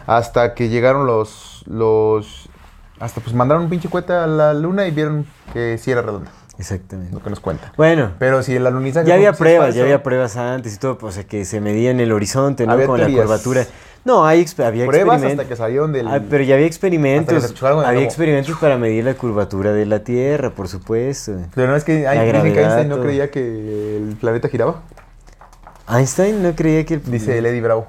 Hasta 0.07 0.53
que 0.55 0.69
llegaron 0.69 1.05
los, 1.05 1.63
los, 1.67 2.49
hasta 2.99 3.21
pues 3.21 3.35
mandaron 3.35 3.63
un 3.65 3.69
pinche 3.69 3.87
cohete 3.89 4.13
a 4.13 4.25
la 4.27 4.53
luna 4.53 4.87
y 4.87 4.91
vieron 4.91 5.25
que 5.53 5.77
sí 5.77 5.91
era 5.91 6.01
redonda, 6.01 6.31
Exactamente. 6.57 7.13
lo 7.13 7.21
que 7.21 7.29
nos 7.29 7.39
cuenta. 7.39 7.71
Bueno, 7.77 8.13
Pero 8.17 8.41
si 8.43 8.55
el 8.55 8.65
alunizaje 8.65 9.07
ya 9.07 9.13
había 9.15 9.33
pruebas, 9.33 9.75
ya 9.75 9.83
había 9.83 10.01
pruebas 10.01 10.37
antes 10.37 10.73
y 10.73 10.77
todo, 10.79 10.97
pues, 10.97 11.13
o 11.13 11.15
sea, 11.15 11.23
que 11.25 11.45
se 11.45 11.61
medía 11.61 11.91
en 11.91 11.99
el 11.99 12.11
horizonte, 12.11 12.65
¿no? 12.65 12.83
Con 12.85 12.99
la 12.99 13.07
curvatura. 13.09 13.65
No, 14.05 14.25
hay 14.25 14.45
había 14.57 14.85
pruebas 14.85 15.15
hasta 15.15 15.27
experimentos. 15.27 15.45
que 15.47 15.55
salieron 15.55 15.93
del... 15.93 16.07
Ah, 16.09 16.21
pero 16.29 16.43
ya 16.43 16.55
había 16.55 16.67
experimentos. 16.67 17.61
Había 17.63 18.03
experimentos 18.03 18.57
para 18.59 18.77
medir 18.77 19.05
la 19.05 19.13
curvatura 19.13 19.71
de 19.71 19.85
la 19.85 20.03
Tierra, 20.03 20.49
por 20.49 20.67
supuesto. 20.67 21.37
Pero 21.55 21.67
no 21.69 21.75
es 21.77 21.85
que, 21.85 22.05
hay, 22.05 22.29
que 22.29 22.37
Einstein 22.37 22.89
no 22.89 22.95
todo. 22.95 23.05
creía 23.05 23.31
que 23.31 23.97
el 23.97 24.17
planeta 24.19 24.49
giraba. 24.49 24.81
Einstein 25.89 26.43
no 26.43 26.53
creía 26.55 26.85
que 26.85 26.95
el... 26.95 27.03
Dice 27.11 27.37
el 27.37 27.45
Eddie 27.45 27.61
Bravo. 27.61 27.87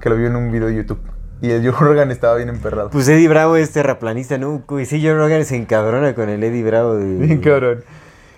Que 0.00 0.08
lo 0.08 0.16
vio 0.16 0.28
en 0.28 0.36
un 0.36 0.50
video 0.50 0.68
de 0.68 0.76
YouTube. 0.76 1.00
Y 1.42 1.50
el 1.50 1.62
Joe 1.62 1.78
Rogan 1.78 2.10
estaba 2.10 2.36
bien 2.36 2.48
emperrado. 2.48 2.90
Pues 2.90 3.08
Eddie 3.08 3.28
Bravo 3.28 3.56
es 3.56 3.70
terraplanista, 3.72 4.38
¿no? 4.38 4.62
Uy, 4.68 4.86
sí, 4.86 5.02
Joe 5.02 5.14
Rogan 5.14 5.44
se 5.44 5.56
encabrona 5.56 6.14
con 6.14 6.28
el 6.28 6.42
Eddie 6.42 6.62
Bravo. 6.62 6.94
de- 6.94 7.26
Bien 7.26 7.40
cabrón. 7.40 7.84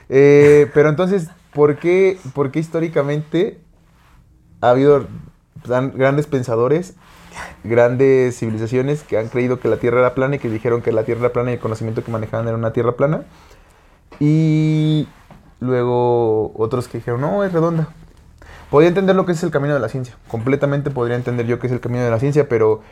Eh, 0.08 0.68
pero 0.74 0.88
entonces, 0.88 1.28
¿por 1.52 1.76
qué, 1.76 2.18
por 2.34 2.50
qué 2.50 2.58
históricamente 2.60 3.58
ha 4.60 4.70
habido 4.70 5.06
gran- 5.64 5.92
grandes 5.96 6.26
pensadores, 6.26 6.94
grandes 7.64 8.38
civilizaciones 8.38 9.02
que 9.02 9.18
han 9.18 9.28
creído 9.28 9.58
que 9.60 9.68
la 9.68 9.76
Tierra 9.78 10.00
era 10.00 10.14
plana 10.14 10.36
y 10.36 10.38
que 10.38 10.48
dijeron 10.48 10.82
que 10.82 10.92
la 10.92 11.04
Tierra 11.04 11.20
era 11.20 11.32
plana 11.32 11.50
y 11.50 11.54
el 11.54 11.60
conocimiento 11.60 12.04
que 12.04 12.12
manejaban 12.12 12.46
era 12.46 12.56
una 12.56 12.72
Tierra 12.72 12.92
plana? 12.92 13.24
Y 14.20 15.08
luego 15.60 16.52
otros 16.56 16.88
que 16.88 16.98
dijeron, 16.98 17.20
no, 17.20 17.42
es 17.44 17.52
redonda. 17.52 17.88
Podría 18.70 18.88
entender 18.88 19.14
lo 19.16 19.26
que 19.26 19.32
es 19.32 19.42
el 19.42 19.50
camino 19.50 19.74
de 19.74 19.80
la 19.80 19.88
ciencia. 19.88 20.16
Completamente 20.28 20.90
podría 20.90 21.16
entender 21.16 21.46
yo 21.46 21.58
que 21.58 21.66
es 21.66 21.72
el 21.72 21.80
camino 21.80 22.04
de 22.04 22.10
la 22.10 22.18
ciencia, 22.18 22.48
pero 22.48 22.82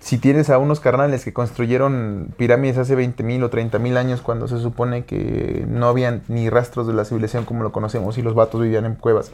si 0.00 0.18
tienes 0.18 0.50
a 0.50 0.58
unos 0.58 0.80
carnales 0.80 1.24
que 1.24 1.32
construyeron 1.32 2.34
pirámides 2.36 2.76
hace 2.76 2.94
20.000 2.94 3.42
o 3.42 3.50
30.000 3.50 3.96
años 3.96 4.20
cuando 4.20 4.48
se 4.48 4.58
supone 4.58 5.06
que 5.06 5.64
no 5.66 5.86
habían 5.88 6.22
ni 6.28 6.50
rastros 6.50 6.86
de 6.86 6.92
la 6.92 7.06
civilización 7.06 7.46
como 7.46 7.62
lo 7.62 7.72
conocemos 7.72 8.18
y 8.18 8.22
los 8.22 8.34
vatos 8.34 8.60
vivían 8.60 8.84
en 8.84 8.96
cuevas, 8.96 9.32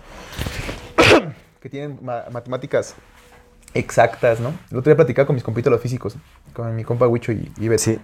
que 1.60 1.68
tienen 1.68 1.98
ma- 2.02 2.24
matemáticas 2.32 2.94
exactas, 3.74 4.40
¿no? 4.40 4.48
El 4.70 4.78
otro 4.78 4.90
día 4.90 4.96
platicaba 4.96 5.26
con 5.26 5.34
mis 5.34 5.44
compitos 5.44 5.70
los 5.70 5.80
físicos, 5.80 6.16
con 6.54 6.74
mi 6.74 6.84
compa 6.84 7.06
Huicho 7.06 7.32
y, 7.32 7.50
y 7.58 7.68
Beto, 7.68 7.82
Sí. 7.82 7.98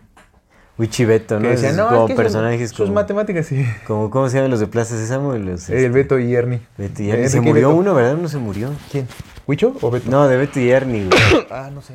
Wichibeto, 0.78 1.36
¿no? 1.36 1.42
que 1.42 1.48
decían, 1.48 1.74
no, 1.76 1.88
como 1.88 2.00
es 2.02 2.06
que 2.08 2.12
sus- 2.12 2.22
personajes 2.22 2.70
sus, 2.70 2.78
como, 2.80 2.92
matemáticas, 2.92 3.46
sí. 3.46 3.64
como- 3.86 4.10
¿Cómo 4.10 4.28
se 4.28 4.36
llaman 4.36 4.50
los 4.50 4.60
de 4.60 4.66
Plaza 4.66 4.94
Sésamo? 4.96 5.32
Los, 5.34 5.70
El 5.70 5.90
Beto 5.90 6.18
y 6.18 6.34
Ernie. 6.34 6.60
Beto 6.76 7.02
y 7.02 7.08
Eh, 7.10 7.14
Ernie. 7.14 7.28
Se 7.30 7.38
Enrique 7.38 7.48
y 7.48 7.52
murió 7.52 7.68
Beto. 7.70 7.80
uno, 7.80 7.94
¿verdad? 7.94 8.14
Uno 8.18 8.28
se 8.28 8.36
murió. 8.36 8.70
¿Quién? 8.92 9.08
¿Huicho 9.46 9.74
o 9.80 9.90
Beto? 9.90 10.10
No, 10.10 10.28
de 10.28 10.36
Beto 10.36 10.60
y 10.60 10.68
Ernie, 10.70 11.06
güey. 11.08 11.46
Ah, 11.50 11.70
no 11.72 11.80
sé. 11.80 11.94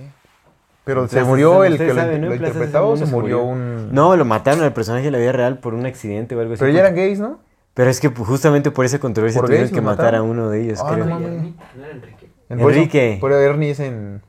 Pero 0.84 1.08
se 1.08 1.24
murió 1.24 1.63
el 1.63 1.77
que 1.77 1.94
lo, 1.94 2.34
interpretaba 2.34 2.88
o 2.88 2.98
se 2.98 3.03
uno 3.03 3.12
murió 3.12 3.44
un... 3.44 3.94
No, 3.94 4.15
lo 4.18 4.25
mataron 4.25 4.63
al 4.63 4.74
personaje 4.74 5.06
de 5.06 5.12
la 5.12 5.20
vida 5.20 5.32
real 5.32 5.60
por 5.60 5.75
un 5.75 5.86
accidente 5.86 6.36
o 6.36 6.39
algo 6.39 6.53
así. 6.53 6.60
Pero 6.60 6.72
ya 6.74 6.80
eran 6.80 6.96
gays, 6.96 7.20
¿no? 7.20 7.39
Pero 7.73 7.89
es 7.89 7.99
que 7.99 8.09
justamente 8.09 8.69
por 8.71 8.85
esa 8.85 8.99
controversia 8.99 9.39
¿Por 9.39 9.49
tuvieron 9.49 9.69
que 9.69 9.81
matar 9.81 10.13
a 10.15 10.21
uno 10.23 10.49
de 10.49 10.61
ellos, 10.61 10.79
Ah, 10.83 10.91
creo. 10.93 11.05
no 11.05 11.19
mames. 11.19 11.29
En 11.29 11.85
Enrique. 11.89 12.29
Enrique. 12.49 13.17
Pero 13.21 13.39
Ernie 13.39 13.71
es 13.71 13.79
en... 13.79 14.21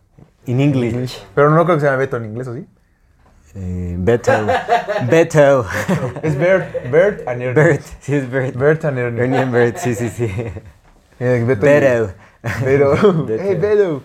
In 0.47 0.61
English. 0.61 1.25
Pero 1.35 1.51
no 1.51 1.65
creo 1.65 1.77
que 1.77 1.81
se 1.81 1.87
llame 1.87 1.99
Beto 1.99 2.17
en 2.17 2.25
inglés, 2.27 2.49
¿o 2.49 2.55
sí? 2.55 2.67
Eh, 3.55 3.97
Beto. 3.99 4.33
Beto. 5.11 5.67
Es 6.23 6.39
Bert. 6.39 6.91
Bert 6.91 7.29
and 7.29 7.43
Ernie. 7.43 7.63
Bert. 7.63 7.83
Sí, 8.01 8.15
es 8.15 8.31
Bert. 8.31 8.57
Bert 8.57 8.85
and 8.85 8.99
Ernie. 8.99 9.21
Ernie 9.21 9.39
and 9.39 9.53
Bert, 9.53 9.77
sí, 9.77 9.95
sí, 9.95 10.09
sí. 10.09 10.25
Eh, 11.21 11.45
Beto. 11.47 11.67
Beto. 11.67 12.11
Beto. 12.65 13.25
Beto. 13.25 13.43
¡Eh, 13.43 13.55
Beto! 13.55 14.03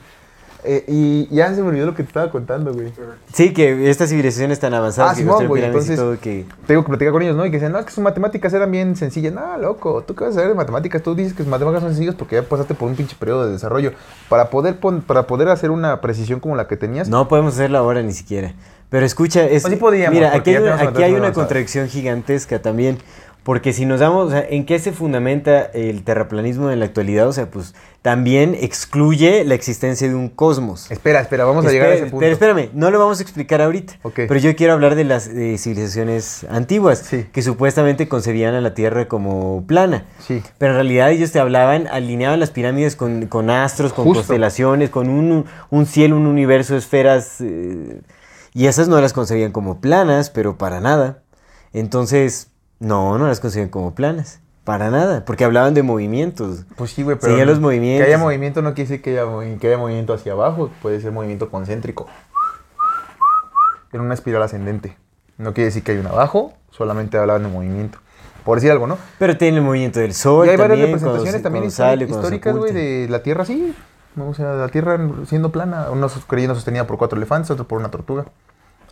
Eh, 0.69 0.83
y 0.87 1.27
ya 1.33 1.53
se 1.55 1.61
me 1.61 1.69
olvidó 1.69 1.85
lo 1.85 1.95
que 1.95 2.03
te 2.03 2.07
estaba 2.09 2.29
contando, 2.29 2.73
güey. 2.73 2.91
Sí, 3.33 3.53
que 3.53 3.89
estas 3.89 4.09
civilizaciones 4.09 4.59
tan 4.59 4.73
avanzadas 4.73 5.13
Ah, 5.13 5.15
que 5.15 5.25
construyen 5.25 5.47
güey, 5.49 5.63
entonces- 5.63 5.95
todo 5.97 6.19
que... 6.19 6.45
Tengo 6.65 6.83
que 6.83 6.89
platicar 6.89 7.13
con 7.13 7.21
ellos, 7.21 7.37
¿no? 7.37 7.45
Y 7.45 7.49
que 7.51 7.55
decían, 7.57 7.71
no, 7.71 7.79
es 7.79 7.85
que 7.85 7.91
sus 7.91 8.03
matemáticas 8.03 8.51
eran 8.53 8.69
bien 8.69 8.95
sencillas. 8.97 9.31
No, 9.33 9.57
loco, 9.57 10.03
¿tú 10.05 10.13
qué 10.13 10.25
vas 10.25 10.31
a 10.31 10.35
saber 10.35 10.49
de 10.49 10.55
matemáticas? 10.55 11.01
Tú 11.01 11.15
dices 11.15 11.31
que 11.33 11.43
sus 11.43 11.47
matemáticas 11.49 11.83
son 11.83 11.91
sencillas 11.93 12.15
porque 12.15 12.35
ya 12.35 12.43
pasaste 12.43 12.73
por 12.73 12.89
un 12.89 12.95
pinche 12.95 13.15
periodo 13.17 13.45
de 13.45 13.53
desarrollo. 13.53 13.93
Para 14.27 14.49
poder, 14.49 14.79
pon- 14.79 15.01
para 15.01 15.25
poder 15.25 15.47
hacer 15.47 15.71
una 15.71 16.01
precisión 16.01 16.41
como 16.41 16.57
la 16.57 16.67
que 16.67 16.75
tenías, 16.75 17.07
No 17.07 17.29
podemos 17.29 17.53
hacerlo 17.53 17.77
ahora 17.77 18.01
ni 18.03 18.11
siquiera. 18.11 18.53
Pero 18.89 19.05
escucha, 19.05 19.45
es, 19.45 19.63
Pues 19.63 19.73
sí 19.73 19.79
mira, 20.11 20.33
aquí 20.33 20.51
hay, 20.51 20.63
una, 20.63 20.75
aquí 20.81 21.03
hay 21.03 21.13
una 21.13 21.33
contradicción 21.33 21.87
gigantesca 21.89 22.61
también. 22.61 22.97
Porque 23.47 23.71
si 23.71 23.85
nos 23.85 24.01
damos, 24.01 24.27
o 24.27 24.31
sea, 24.31 24.45
¿en 24.49 24.65
qué 24.65 24.77
se 24.77 24.91
fundamenta 24.91 25.61
el 25.73 26.03
terraplanismo 26.03 26.69
en 26.69 26.79
la 26.81 26.85
actualidad? 26.85 27.29
O 27.29 27.31
sea, 27.31 27.49
pues 27.49 27.73
también 28.01 28.53
excluye 28.59 29.45
la 29.45 29.55
existencia 29.55 30.09
de 30.09 30.15
un 30.15 30.27
cosmos. 30.27 30.91
Espera, 30.91 31.21
espera, 31.21 31.45
vamos 31.45 31.65
a 31.65 31.71
llegar 31.71 31.87
a 31.91 31.93
ese 31.93 32.03
punto. 32.07 32.19
Pero 32.19 32.33
espérame, 32.33 32.69
no 32.73 32.91
lo 32.91 32.99
vamos 32.99 33.19
a 33.19 33.23
explicar 33.23 33.61
ahorita. 33.61 33.93
Ok. 34.03 34.15
Pero 34.27 34.35
yo 34.35 34.53
quiero 34.57 34.73
hablar 34.73 34.95
de 34.95 35.05
las 35.05 35.27
eh, 35.29 35.57
civilizaciones 35.57 36.45
antiguas, 36.49 36.99
Sí. 36.99 37.25
que 37.31 37.41
supuestamente 37.41 38.09
concebían 38.09 38.53
a 38.53 38.59
la 38.59 38.73
Tierra 38.73 39.07
como 39.07 39.63
plana. 39.65 40.03
Sí. 40.19 40.43
Pero 40.57 40.73
en 40.73 40.75
realidad 40.79 41.11
ellos 41.11 41.31
te 41.31 41.39
hablaban, 41.39 41.87
alineaban 41.87 42.41
las 42.41 42.51
pirámides 42.51 42.97
con, 42.97 43.27
con 43.27 43.49
astros, 43.49 43.93
con 43.93 44.03
Justo. 44.03 44.19
constelaciones, 44.23 44.89
con 44.89 45.07
un, 45.07 45.45
un 45.69 45.85
cielo, 45.85 46.17
un 46.17 46.25
universo, 46.25 46.75
esferas. 46.75 47.37
eh, 47.39 48.01
y 48.53 48.67
esas 48.67 48.89
no 48.89 48.99
las 48.99 49.13
concebían 49.13 49.53
como 49.53 49.79
planas, 49.79 50.29
pero 50.31 50.57
para 50.57 50.81
nada. 50.81 51.19
Entonces, 51.71 52.49
no, 52.79 53.17
no 53.17 53.27
las 53.27 53.39
concebían 53.39 53.69
como 53.69 53.93
planas. 53.95 54.39
Para 54.63 54.89
nada, 54.91 55.23
porque 55.23 55.45
hablaban 55.45 55.73
de 55.73 55.81
movimientos. 55.81 56.65
Pues 56.75 56.91
sí, 56.91 57.01
güey, 57.03 57.17
pero 57.17 57.45
los 57.45 57.59
movimientos. 57.61 58.05
que 58.05 58.13
haya 58.13 58.21
movimiento 58.21 58.61
no 58.61 58.73
quiere 58.73 58.89
decir 58.89 59.01
que 59.01 59.11
haya, 59.11 59.23
movi- 59.25 59.57
que 59.59 59.67
haya 59.67 59.77
movimiento 59.77 60.13
hacia 60.13 60.33
abajo, 60.33 60.69
puede 60.81 60.99
ser 60.99 61.13
movimiento 61.13 61.49
concéntrico. 61.49 62.05
En 63.93 64.01
una 64.01 64.13
espiral 64.13 64.43
ascendente. 64.43 64.97
No 65.37 65.53
quiere 65.53 65.65
decir 65.67 65.83
que 65.83 65.93
hay 65.93 65.97
un 65.99 66.07
abajo, 66.07 66.53
solamente 66.71 67.17
hablaban 67.17 67.43
de 67.43 67.49
movimiento. 67.49 67.99
Por 68.43 68.57
decir 68.57 68.71
algo, 68.71 68.87
¿no? 68.87 68.97
Pero 69.19 69.37
tiene 69.37 69.57
el 69.59 69.63
movimiento 69.63 69.99
del 70.01 70.13
sol. 70.13 70.45
y 70.47 70.49
hay 70.49 70.57
varias 70.57 70.79
también, 70.79 70.87
representaciones 70.87 71.33
se- 71.35 71.39
también 71.41 71.71
sale, 71.71 72.05
históricas, 72.05 72.55
güey, 72.57 72.73
de 72.73 73.07
la 73.09 73.23
Tierra, 73.23 73.45
sí. 73.45 73.73
O 74.19 74.33
sea, 74.33 74.53
la 74.53 74.67
Tierra 74.69 74.99
siendo 75.27 75.51
plana, 75.51 75.91
unos 75.91 76.13
creyendo 76.27 76.55
sostenida 76.55 76.87
por 76.87 76.97
cuatro 76.97 77.17
elefantes, 77.17 77.51
otros 77.51 77.67
por 77.67 77.79
una 77.79 77.89
tortuga, 77.91 78.25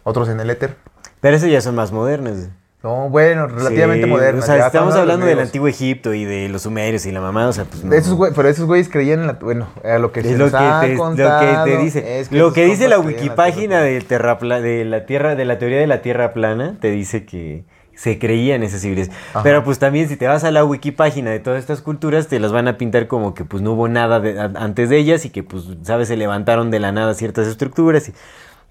otros 0.04 0.30
en 0.30 0.40
el 0.40 0.50
éter. 0.50 0.78
Pero 1.20 1.36
esos 1.36 1.50
ya 1.50 1.60
son 1.62 1.76
más 1.76 1.92
modernos. 1.92 2.48
No, 2.86 3.10
bueno, 3.10 3.48
relativamente 3.48 4.06
Sí. 4.06 4.12
O 4.38 4.42
sea, 4.44 4.68
estamos 4.68 4.94
hablando 4.94 5.26
del 5.26 5.40
antiguo 5.40 5.68
Egipto 5.68 6.14
y 6.14 6.24
de 6.24 6.50
los 6.50 6.62
sumerios 6.62 7.04
y 7.08 7.12
la 7.12 7.20
mamá, 7.20 7.48
o 7.48 7.52
sea, 7.54 7.64
pues 7.66 7.84
no. 7.84 7.92
Esos 7.96 8.14
güey- 8.16 8.32
pero 8.36 8.48
esos 8.48 8.66
güeyes 8.68 8.90
creían 8.90 9.22
en 9.22 9.28
la. 9.28 9.34
Bueno, 9.34 9.68
a 9.84 9.98
lo 9.98 10.12
que 10.12 10.22
se 10.22 10.34
Es 10.34 10.38
lo 10.38 10.46
nos 10.46 10.52
que, 10.52 10.58
ha 10.58 10.82
te, 10.82 10.94
lo 10.94 10.98
contado, 11.00 11.66
que 11.66 11.72
te 11.72 11.78
dice. 11.80 12.20
es 12.20 12.32
lo 12.32 12.54
que 12.54 12.66
dice 12.66 12.88
la 12.88 12.98
creían 12.98 13.08
wikipágina 13.24 13.82
terrapla- 14.08 14.62
de 14.62 14.86
la 14.86 15.08
tierra, 15.08 15.34
de 15.34 15.46
la 15.46 15.58
teoría 15.58 15.80
de 15.80 15.88
la 15.88 16.04
tierra 16.04 16.32
plana, 16.34 16.78
te 16.80 16.92
dice 16.92 17.26
que 17.26 17.66
se 17.96 18.20
creía 18.20 18.56
en 18.56 18.62
esas 18.62 18.82
civilizaciones. 18.82 19.24
Pero 19.42 19.64
pues 19.64 19.80
también 19.80 20.08
si 20.08 20.16
te 20.18 20.28
vas 20.28 20.44
a 20.44 20.52
la 20.52 20.64
wikipágina 20.64 21.32
de 21.32 21.40
todas 21.40 21.60
estas 21.62 21.82
culturas, 21.82 22.28
te 22.28 22.40
las 22.40 22.52
van 22.52 22.68
a 22.68 22.78
pintar 22.78 23.08
como 23.08 23.34
que 23.34 23.46
pues 23.46 23.64
no 23.64 23.72
hubo 23.72 23.88
nada 23.88 24.20
de- 24.20 24.40
a- 24.40 24.52
antes 24.58 24.90
de 24.90 24.98
ellas 24.98 25.26
y 25.26 25.30
que 25.32 25.42
pues, 25.44 25.64
sabes, 25.82 26.10
se 26.10 26.18
levantaron 26.18 26.70
de 26.70 26.80
la 26.80 26.92
nada 26.92 27.14
ciertas 27.16 27.48
estructuras 27.48 28.10
y 28.10 28.14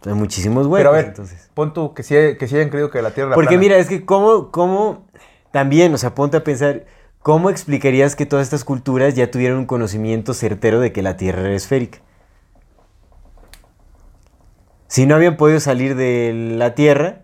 hay 0.07 0.13
muchísimos 0.15 0.67
huecos. 0.67 0.79
Pero 0.79 0.91
a 0.91 0.93
ver, 0.93 1.05
entonces. 1.07 1.51
pon 1.55 1.73
tú 1.73 1.95
que 1.95 2.03
sí, 2.03 2.15
que 2.39 2.47
sí 2.49 2.57
hayan 2.57 2.69
creído 2.71 2.91
que 2.91 3.01
la 3.03 3.11
Tierra 3.13 3.29
era 3.29 3.35
Porque 3.35 3.49
plana. 3.57 3.61
mira, 3.61 3.77
es 3.79 3.89
que 3.89 4.05
cómo, 4.05 4.51
cómo, 4.51 5.07
también, 5.51 5.93
o 5.95 5.99
sea, 5.99 6.15
ponte 6.15 6.37
a 6.37 6.45
pensar, 6.45 6.85
¿cómo 7.21 7.49
explicarías 7.51 8.17
que 8.17 8.27
todas 8.27 8.45
estas 8.45 8.65
culturas 8.65 9.15
ya 9.15 9.31
tuvieran 9.31 9.57
un 9.59 9.67
conocimiento 9.67 10.35
certero 10.35 10.81
de 10.81 10.93
que 10.93 11.03
la 11.03 11.17
Tierra 11.17 11.41
era 11.43 11.55
esférica? 11.55 11.99
Si 14.87 15.07
no 15.07 15.15
habían 15.15 15.37
podido 15.37 15.59
salir 15.61 15.97
de 15.97 16.53
la 16.57 16.75
Tierra, 16.75 17.23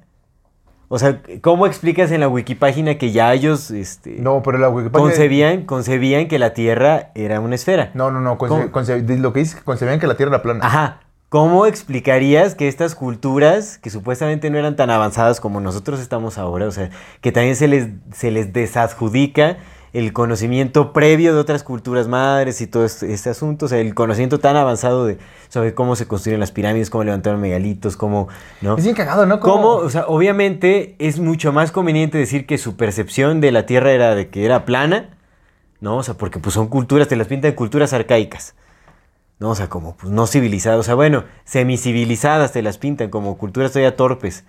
o 0.89 0.99
sea, 0.99 1.21
¿cómo 1.41 1.67
explicas 1.67 2.11
en 2.11 2.19
la 2.21 2.29
wikipágina 2.29 2.97
que 2.99 3.13
ya 3.13 3.33
ellos 3.33 3.71
este, 3.71 4.17
No, 4.19 4.43
pero 4.43 4.59
la 4.59 4.69
Wikipedia. 4.71 5.01
concebían, 5.05 5.65
concebían 5.67 6.27
que 6.27 6.39
la 6.41 6.53
Tierra 6.53 7.13
era 7.15 7.39
una 7.39 7.55
esfera? 7.55 7.93
No, 7.95 8.11
no, 8.11 8.21
no. 8.21 8.39
conce- 8.39 9.19
lo 9.19 9.33
que 9.33 9.39
dice 9.41 9.53
es 9.53 9.59
que 9.61 9.65
concebían 9.65 10.01
que 10.01 10.09
la 10.09 10.17
Tierra 10.17 10.35
era 10.35 10.43
plana. 10.43 10.67
Ajá. 10.67 11.01
¿Cómo 11.31 11.65
explicarías 11.65 12.57
que 12.57 12.67
estas 12.67 12.97
culturas, 12.97 13.79
que 13.79 13.89
supuestamente 13.89 14.51
no 14.51 14.59
eran 14.59 14.75
tan 14.75 14.91
avanzadas 14.91 15.39
como 15.39 15.61
nosotros 15.61 16.01
estamos 16.01 16.39
ahora, 16.39 16.67
o 16.67 16.73
sea, 16.73 16.91
que 17.21 17.31
también 17.31 17.55
se 17.55 17.69
les, 17.69 17.87
se 18.13 18.33
les 18.33 18.53
desadjudica 18.53 19.59
el 19.93 20.13
conocimiento 20.13 20.93
previo 20.93 21.33
de 21.33 21.39
otras 21.39 21.63
culturas 21.63 22.09
madres 22.09 22.61
y 22.61 22.67
todo 22.67 22.85
este, 22.85 23.13
este 23.13 23.31
asunto, 23.31 23.67
o 23.67 23.69
sea, 23.69 23.79
el 23.79 23.95
conocimiento 23.95 24.41
tan 24.41 24.57
avanzado 24.57 25.07
de 25.07 25.19
sobre 25.49 25.73
cómo 25.73 25.95
se 25.95 26.09
construyen 26.09 26.41
las 26.41 26.51
pirámides, 26.51 26.91
cómo 26.91 27.05
levantaron 27.05 27.41
megalitos, 27.41 27.97
cómo, 27.97 28.27
¿no? 28.61 28.77
Es 28.77 28.83
bien 28.83 28.97
cagado, 28.97 29.25
¿no? 29.25 29.39
O 29.41 29.89
sea, 29.89 30.07
obviamente 30.09 30.97
es 30.99 31.21
mucho 31.21 31.53
más 31.53 31.71
conveniente 31.71 32.19
decir 32.19 32.45
que 32.45 32.59
su 32.59 32.75
percepción 32.75 33.41
de 33.41 33.53
la 33.53 33.67
Tierra 33.67 33.93
era 33.93 34.17
de 34.17 34.31
que 34.31 34.45
era 34.45 34.65
plana, 34.65 35.11
¿no? 35.81 35.99
O 35.99 36.03
sea, 36.03 36.15
porque 36.15 36.41
pues 36.41 36.55
son 36.55 36.67
culturas, 36.67 37.07
te 37.07 37.15
las 37.15 37.29
pintan 37.29 37.53
culturas 37.53 37.93
arcaicas. 37.93 38.57
¿No? 39.41 39.51
O 39.51 39.55
sea, 39.57 39.69
como 39.69 39.97
pues, 39.97 40.13
no 40.13 40.27
civilizadas, 40.27 40.79
o 40.79 40.83
sea, 40.85 40.95
bueno, 40.95 41.25
semicivilizadas 41.45 42.53
te 42.53 42.63
las 42.63 42.79
pintan 42.79 43.11
como 43.11 43.37
culturas 43.39 43.73
todavía 43.73 43.97
torpes, 43.97 44.45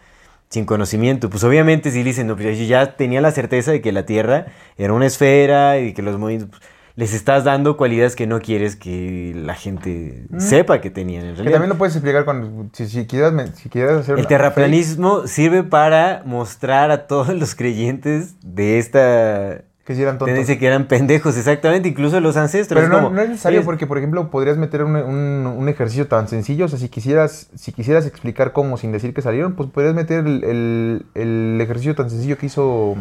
sin 0.49 0.65
conocimiento. 0.65 1.29
Pues 1.29 1.43
obviamente 1.43 1.91
si 1.91 2.03
dicen, 2.03 2.27
no, 2.27 2.35
pues 2.35 2.57
yo 2.59 2.65
ya 2.65 2.95
tenía 2.97 3.21
la 3.21 3.31
certeza 3.31 3.71
de 3.71 3.81
que 3.81 3.91
la 3.91 4.05
Tierra 4.05 4.47
era 4.77 4.93
una 4.93 5.05
esfera 5.05 5.79
y 5.79 5.93
que 5.93 6.01
los 6.01 6.17
movimientos, 6.19 6.59
pues, 6.59 6.69
les 6.97 7.13
estás 7.13 7.45
dando 7.45 7.77
cualidades 7.77 8.17
que 8.17 8.27
no 8.27 8.41
quieres 8.41 8.75
que 8.75 9.31
la 9.33 9.55
gente 9.55 10.25
sepa 10.39 10.81
que 10.81 10.89
tenían 10.91 11.21
en 11.23 11.29
Que 11.29 11.35
realidad. 11.37 11.53
también 11.53 11.69
lo 11.69 11.77
puedes 11.77 11.95
explicar 11.95 12.25
con. 12.25 12.69
Si, 12.73 12.85
si 12.85 13.07
quieres, 13.07 13.31
me- 13.31 13.47
si 13.47 13.69
quieres 13.69 13.93
hacer. 13.93 14.19
El 14.19 14.27
terraplanismo 14.27 15.25
sirve 15.25 15.63
para 15.63 16.21
mostrar 16.25 16.91
a 16.91 17.07
todos 17.07 17.29
los 17.33 17.55
creyentes 17.55 18.35
de 18.43 18.77
esta 18.77 19.61
Que 19.85 19.95
si 19.95 20.01
eran 20.03 20.13
tontos. 20.19 20.27
tendencia 20.27 20.59
que 20.59 20.67
eran 20.67 20.87
pendejos, 20.87 21.35
exactamente, 21.37 21.89
incluso 21.89 22.19
los 22.19 22.37
ancestros. 22.37 22.79
Pero 22.83 22.93
no, 22.93 23.03
como, 23.03 23.15
no 23.15 23.21
es 23.21 23.29
necesario 23.29 23.59
es- 23.61 23.65
porque, 23.65 23.87
por 23.87 23.97
ejemplo, 23.97 24.29
podrías 24.29 24.57
meter 24.57 24.83
un, 24.83 24.95
un- 24.95 25.47
un 25.57 25.69
ejercicio 25.69 26.07
tan 26.07 26.27
sencillo. 26.27 26.65
O 26.65 26.67
sea, 26.67 26.77
si 26.77 26.87
quisieras, 26.87 27.49
si 27.55 27.71
quisieras 27.71 28.05
explicar 28.05 28.51
cómo 28.53 28.77
sin 28.77 28.91
decir 28.91 29.13
que 29.13 29.21
salieron, 29.23 29.53
pues 29.53 29.69
podrías 29.71 29.95
meter 29.95 30.25
el, 30.25 30.43
el- 30.43 31.05
el 31.15 31.59
ejercicio 31.61 31.95
tan 31.95 32.09
sencillo 32.09 32.37
que 32.37 32.45
hizo. 32.45 32.95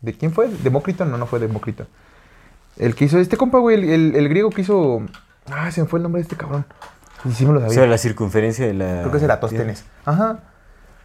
¿De 0.00 0.14
quién 0.14 0.32
fue? 0.32 0.48
¿Demócrito? 0.64 1.04
No, 1.04 1.18
no 1.18 1.26
fue 1.26 1.38
Demócrito. 1.38 1.86
El 2.78 2.94
que 2.94 3.04
hizo 3.04 3.18
este 3.18 3.36
compa, 3.36 3.58
güey, 3.58 3.76
el, 3.76 3.84
el- 3.90 4.16
el 4.16 4.28
griego 4.30 4.48
que 4.50 4.62
hizo. 4.62 5.02
Ah, 5.50 5.70
se 5.70 5.82
me 5.82 5.86
fue 5.86 5.98
el 5.98 6.02
nombre 6.04 6.20
de 6.20 6.22
este 6.24 6.36
cabrón. 6.36 6.64
Y 7.24 7.32
sí 7.32 7.44
me 7.46 7.52
lo 7.52 7.60
sabía. 7.60 7.74
sobre 7.74 7.88
la 7.88 7.98
circunferencia 7.98 8.66
de 8.66 8.74
la... 8.74 9.00
Creo 9.00 9.10
que 9.12 9.16
es 9.18 9.22
Eratóstenes. 9.22 9.84
Ajá. 10.04 10.40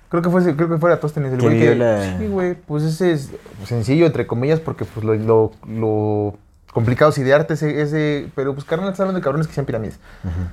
Creo 0.10 0.22
que 0.22 0.30
fue, 0.30 0.56
creo 0.56 0.70
que 0.70 0.78
fue 0.78 0.89
Eratóstenes. 0.89 1.34
El 1.34 1.39
Que 1.39 1.46
güey 1.46 1.60
que, 1.60 1.76
la- 1.76 2.17
Sí, 2.17 2.28
güey. 2.28 2.54
Pues 2.56 2.84
ese 2.84 3.12
es 3.12 3.32
sencillo, 3.65 4.06
entre 4.06 4.26
comillas, 4.28 4.60
porque 4.60 4.86
pues 4.86 5.06
lo, 5.06 5.13
lo, 5.15 5.52
lo 5.67 6.36
complicado 6.72 7.10
es 7.12 7.17
idearte 7.17 7.56
ese, 7.56 7.82
ese... 7.82 8.30
Pero 8.36 8.54
pues 8.54 8.63
carnal, 8.65 8.88
estás 8.89 9.02
hablando 9.02 9.20
de 9.20 9.24
cabrones 9.24 9.48
que 9.48 9.54
sean 9.54 9.65
pirámides. 9.65 10.00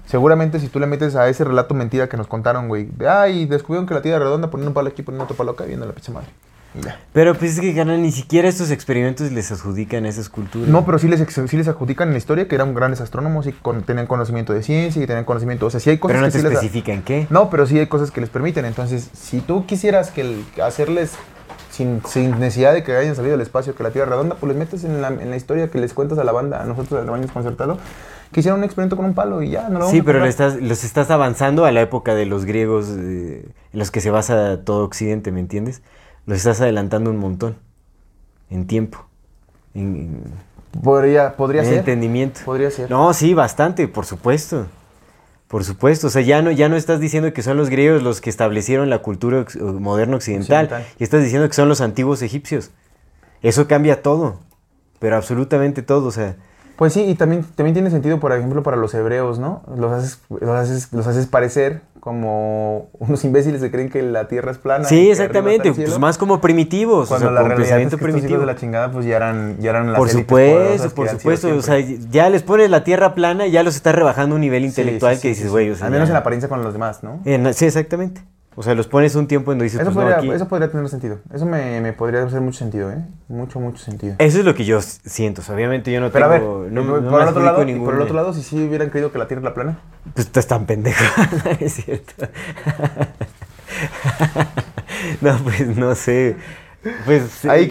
Seguramente 0.06 0.58
si 0.58 0.68
tú 0.68 0.80
le 0.80 0.86
metes 0.86 1.14
a 1.16 1.28
ese 1.28 1.44
relato 1.44 1.74
mentira 1.74 2.08
que 2.08 2.16
nos 2.16 2.26
contaron, 2.26 2.66
güey. 2.68 2.86
De, 2.96 3.08
ay, 3.08 3.46
descubrieron 3.46 3.86
que 3.86 3.94
la 3.94 4.02
tierra 4.02 4.18
redonda, 4.18 4.50
poniendo 4.50 4.70
un 4.70 4.74
palo 4.74 4.88
aquí, 4.88 5.02
poniendo 5.02 5.24
otro 5.24 5.36
palo 5.36 5.52
acá, 5.52 5.64
viendo 5.64 5.86
la 5.86 5.92
pinche 5.92 6.10
madre. 6.12 6.28
Pero 7.12 7.34
pues 7.34 7.52
es 7.54 7.60
que, 7.60 7.74
carnal, 7.74 8.02
ni 8.02 8.10
siquiera 8.10 8.48
estos 8.48 8.70
experimentos 8.70 9.30
les 9.30 9.52
adjudican 9.52 10.06
esas 10.06 10.28
culturas. 10.28 10.68
No, 10.68 10.84
pero 10.84 10.98
sí 10.98 11.08
les, 11.08 11.24
sí 11.32 11.56
les 11.56 11.68
adjudican 11.68 12.08
en 12.08 12.14
la 12.14 12.18
historia 12.18 12.48
que 12.48 12.54
eran 12.54 12.74
grandes 12.74 13.00
astrónomos 13.00 13.46
y 13.46 13.52
con, 13.52 13.82
tenían 13.82 14.06
conocimiento 14.06 14.52
de 14.52 14.62
ciencia 14.62 15.02
y 15.02 15.06
tenían 15.06 15.24
conocimiento... 15.24 15.66
O 15.66 15.70
sea, 15.70 15.80
sí 15.80 15.90
hay 15.90 15.98
cosas 15.98 16.14
Pero 16.16 16.20
no 16.22 16.26
que 16.26 16.32
te 16.32 16.38
sí 16.38 16.44
les 16.44 16.52
especifican 16.54 17.02
qué. 17.02 17.26
No, 17.30 17.48
pero 17.50 17.66
sí 17.66 17.78
hay 17.78 17.86
cosas 17.86 18.10
que 18.10 18.20
les 18.20 18.30
permiten. 18.30 18.64
Entonces, 18.64 19.08
si 19.12 19.40
tú 19.40 19.66
quisieras 19.66 20.10
que 20.10 20.22
el- 20.22 20.44
hacerles 20.62 21.12
sin, 21.70 22.02
sin 22.06 22.38
necesidad 22.40 22.72
de 22.72 22.82
que 22.82 22.96
hayan 22.96 23.14
salido 23.14 23.32
del 23.32 23.40
espacio, 23.40 23.74
que 23.74 23.82
la 23.82 23.90
Tierra 23.90 24.10
redonda, 24.10 24.36
pues 24.36 24.48
les 24.48 24.58
metes 24.58 24.84
en 24.84 25.00
la, 25.00 25.08
en 25.08 25.30
la 25.30 25.36
historia 25.36 25.68
que 25.70 25.78
les 25.78 25.94
cuentas 25.94 26.18
a 26.18 26.24
la 26.24 26.32
banda, 26.32 26.62
a 26.62 26.66
nosotros 26.66 27.00
del 27.00 27.10
baño 27.10 27.26
concertado, 27.32 27.78
que 28.32 28.40
hicieron 28.40 28.58
un 28.60 28.64
experimento 28.64 28.96
con 28.96 29.04
un 29.06 29.14
palo 29.14 29.42
y 29.42 29.50
ya, 29.50 29.68
no 29.68 29.78
lo 29.78 29.88
Sí, 29.88 30.02
pero 30.02 30.24
estás, 30.24 30.56
los 30.60 30.82
estás 30.82 31.10
avanzando 31.10 31.64
a 31.66 31.72
la 31.72 31.82
época 31.82 32.16
de 32.16 32.26
los 32.26 32.44
griegos 32.44 32.88
eh, 32.90 33.44
en 33.72 33.78
los 33.78 33.90
que 33.92 34.00
se 34.00 34.10
basa 34.10 34.60
todo 34.64 34.84
Occidente, 34.84 35.30
¿me 35.30 35.38
entiendes? 35.40 35.82
Los 36.26 36.38
estás 36.38 36.60
adelantando 36.60 37.10
un 37.10 37.18
montón 37.18 37.56
en 38.50 38.66
tiempo, 38.66 39.06
en, 39.74 40.22
Podría, 40.82 41.36
podría 41.36 41.62
en 41.62 41.68
ser. 41.68 41.78
entendimiento. 41.78 42.40
Podría 42.44 42.70
ser. 42.70 42.90
No, 42.90 43.12
sí, 43.14 43.32
bastante, 43.34 43.86
por 43.88 44.06
supuesto. 44.06 44.66
Por 45.46 45.62
supuesto, 45.62 46.08
o 46.08 46.10
sea, 46.10 46.22
ya 46.22 46.42
no, 46.42 46.50
ya 46.50 46.68
no 46.68 46.74
estás 46.74 46.98
diciendo 46.98 47.32
que 47.32 47.42
son 47.42 47.56
los 47.56 47.70
griegos 47.70 48.02
los 48.02 48.20
que 48.20 48.28
establecieron 48.30 48.90
la 48.90 48.98
cultura 48.98 49.44
moderna 49.60 50.16
occidental, 50.16 50.64
Occidental. 50.64 50.92
y 50.98 51.04
estás 51.04 51.22
diciendo 51.22 51.46
que 51.48 51.54
son 51.54 51.68
los 51.68 51.80
antiguos 51.80 52.22
egipcios. 52.22 52.70
Eso 53.40 53.68
cambia 53.68 54.02
todo, 54.02 54.40
pero 54.98 55.16
absolutamente 55.16 55.82
todo, 55.82 56.08
o 56.08 56.10
sea, 56.10 56.34
Pues 56.76 56.92
sí, 56.94 57.02
y 57.02 57.14
también, 57.14 57.44
también 57.54 57.74
tiene 57.74 57.90
sentido, 57.90 58.18
por 58.18 58.32
ejemplo, 58.32 58.64
para 58.64 58.76
los 58.76 58.92
hebreos, 58.94 59.38
¿no? 59.38 59.62
Los 59.76 59.92
haces, 59.92 60.18
los 60.28 60.50
haces, 60.50 60.92
los 60.92 61.06
haces 61.06 61.26
parecer 61.26 61.82
como 62.04 62.90
unos 62.98 63.24
imbéciles 63.24 63.62
que 63.62 63.70
creen 63.70 63.88
que 63.88 64.02
la 64.02 64.28
Tierra 64.28 64.50
es 64.50 64.58
plana. 64.58 64.84
y 64.84 64.88
sí, 64.88 65.10
exactamente, 65.10 65.72
pues 65.72 65.98
más 65.98 66.18
como 66.18 66.38
primitivos, 66.38 67.08
Cuando 67.08 67.28
o 67.28 67.32
sea, 67.32 67.40
la 67.42 67.48
realidad 67.48 67.70
es 67.70 67.76
que 67.78 67.82
estos 67.94 68.00
primitivo. 68.00 68.40
de 68.40 68.44
la 68.46 68.56
chingada 68.56 68.90
pues 68.92 69.06
ya 69.06 69.16
eran, 69.16 69.56
ya 69.58 69.70
eran 69.70 69.86
las 69.90 69.96
Por 69.98 70.10
supuesto, 70.10 70.90
por 70.90 71.08
supuesto. 71.08 71.56
O 71.56 71.62
sea, 71.62 71.78
ya 71.80 72.28
les 72.28 72.42
pones 72.42 72.68
la 72.68 72.84
tierra 72.84 73.14
plana, 73.14 73.46
ya 73.46 73.62
los 73.62 73.74
estás 73.74 73.94
rebajando 73.94 74.34
un 74.34 74.42
nivel 74.42 74.62
Sí, 74.64 74.68
intelectual 74.68 75.16
sí, 75.16 75.22
que 75.22 75.28
dices, 75.28 75.50
güey, 75.50 75.70
o 75.70 75.76
sea, 75.76 75.86
Al 75.86 75.92
menos 75.92 76.08
ya- 76.08 76.10
en 76.10 76.14
la 76.14 76.20
apariencia 76.20 76.48
con 76.50 76.62
los 76.62 76.74
demás, 76.74 77.02
¿no? 77.02 77.20
en- 77.24 77.54
sí, 77.54 77.64
exactamente. 77.64 78.20
O 78.56 78.62
sea, 78.62 78.74
los 78.74 78.86
pones 78.86 79.14
un 79.16 79.26
tiempo 79.26 79.50
en 79.50 79.58
donde 79.58 79.64
dices, 79.64 79.80
Eso 79.80 79.86
pues 79.92 79.96
no, 79.96 80.02
podría, 80.02 80.18
aquí- 80.18 80.30
eso 80.30 80.48
podría 80.48 80.70
tener 80.70 80.88
sentido. 80.88 81.18
Eso 81.32 81.44
me, 81.44 81.80
me 81.80 81.92
podría 81.92 82.22
hacer 82.22 82.40
mucho 82.40 82.58
sentido, 82.58 82.90
¿eh? 82.92 82.98
Mucho, 83.28 83.58
mucho 83.58 83.82
sentido. 83.82 84.14
Eso 84.18 84.38
es 84.38 84.44
lo 84.44 84.54
que 84.54 84.64
yo 84.64 84.80
siento. 84.80 85.40
O 85.40 85.44
sea, 85.44 85.56
obviamente 85.56 85.90
yo 85.92 86.00
no 86.00 86.10
Pero 86.12 86.24
a 86.24 86.28
ver, 86.28 86.40
tengo. 86.40 86.66
y 86.68 86.70
no, 86.70 86.86
por, 86.86 87.02
no 87.02 87.10
por 87.10 87.22
el 87.22 87.28
otro 87.28 87.42
lado, 87.42 87.62
y 87.62 87.66
ningún- 87.66 87.84
por 87.86 87.94
el 87.94 88.02
otro 88.02 88.14
lado, 88.14 88.32
si 88.32 88.42
sí 88.42 88.64
hubieran 88.64 88.90
creído 88.90 89.10
que 89.10 89.18
la 89.18 89.26
Tierra 89.26 89.40
es 89.40 89.44
la 89.44 89.54
plana. 89.54 89.78
Pues 90.14 90.26
estás 90.26 90.46
tan 90.46 90.66
pendejo. 90.66 91.04
es 91.60 91.74
cierto. 91.74 92.28
no, 95.20 95.36
pues 95.42 95.76
no 95.76 95.94
sé. 95.94 96.36
Pues. 97.04 97.22
sí. 97.40 97.48
Ahí 97.48 97.68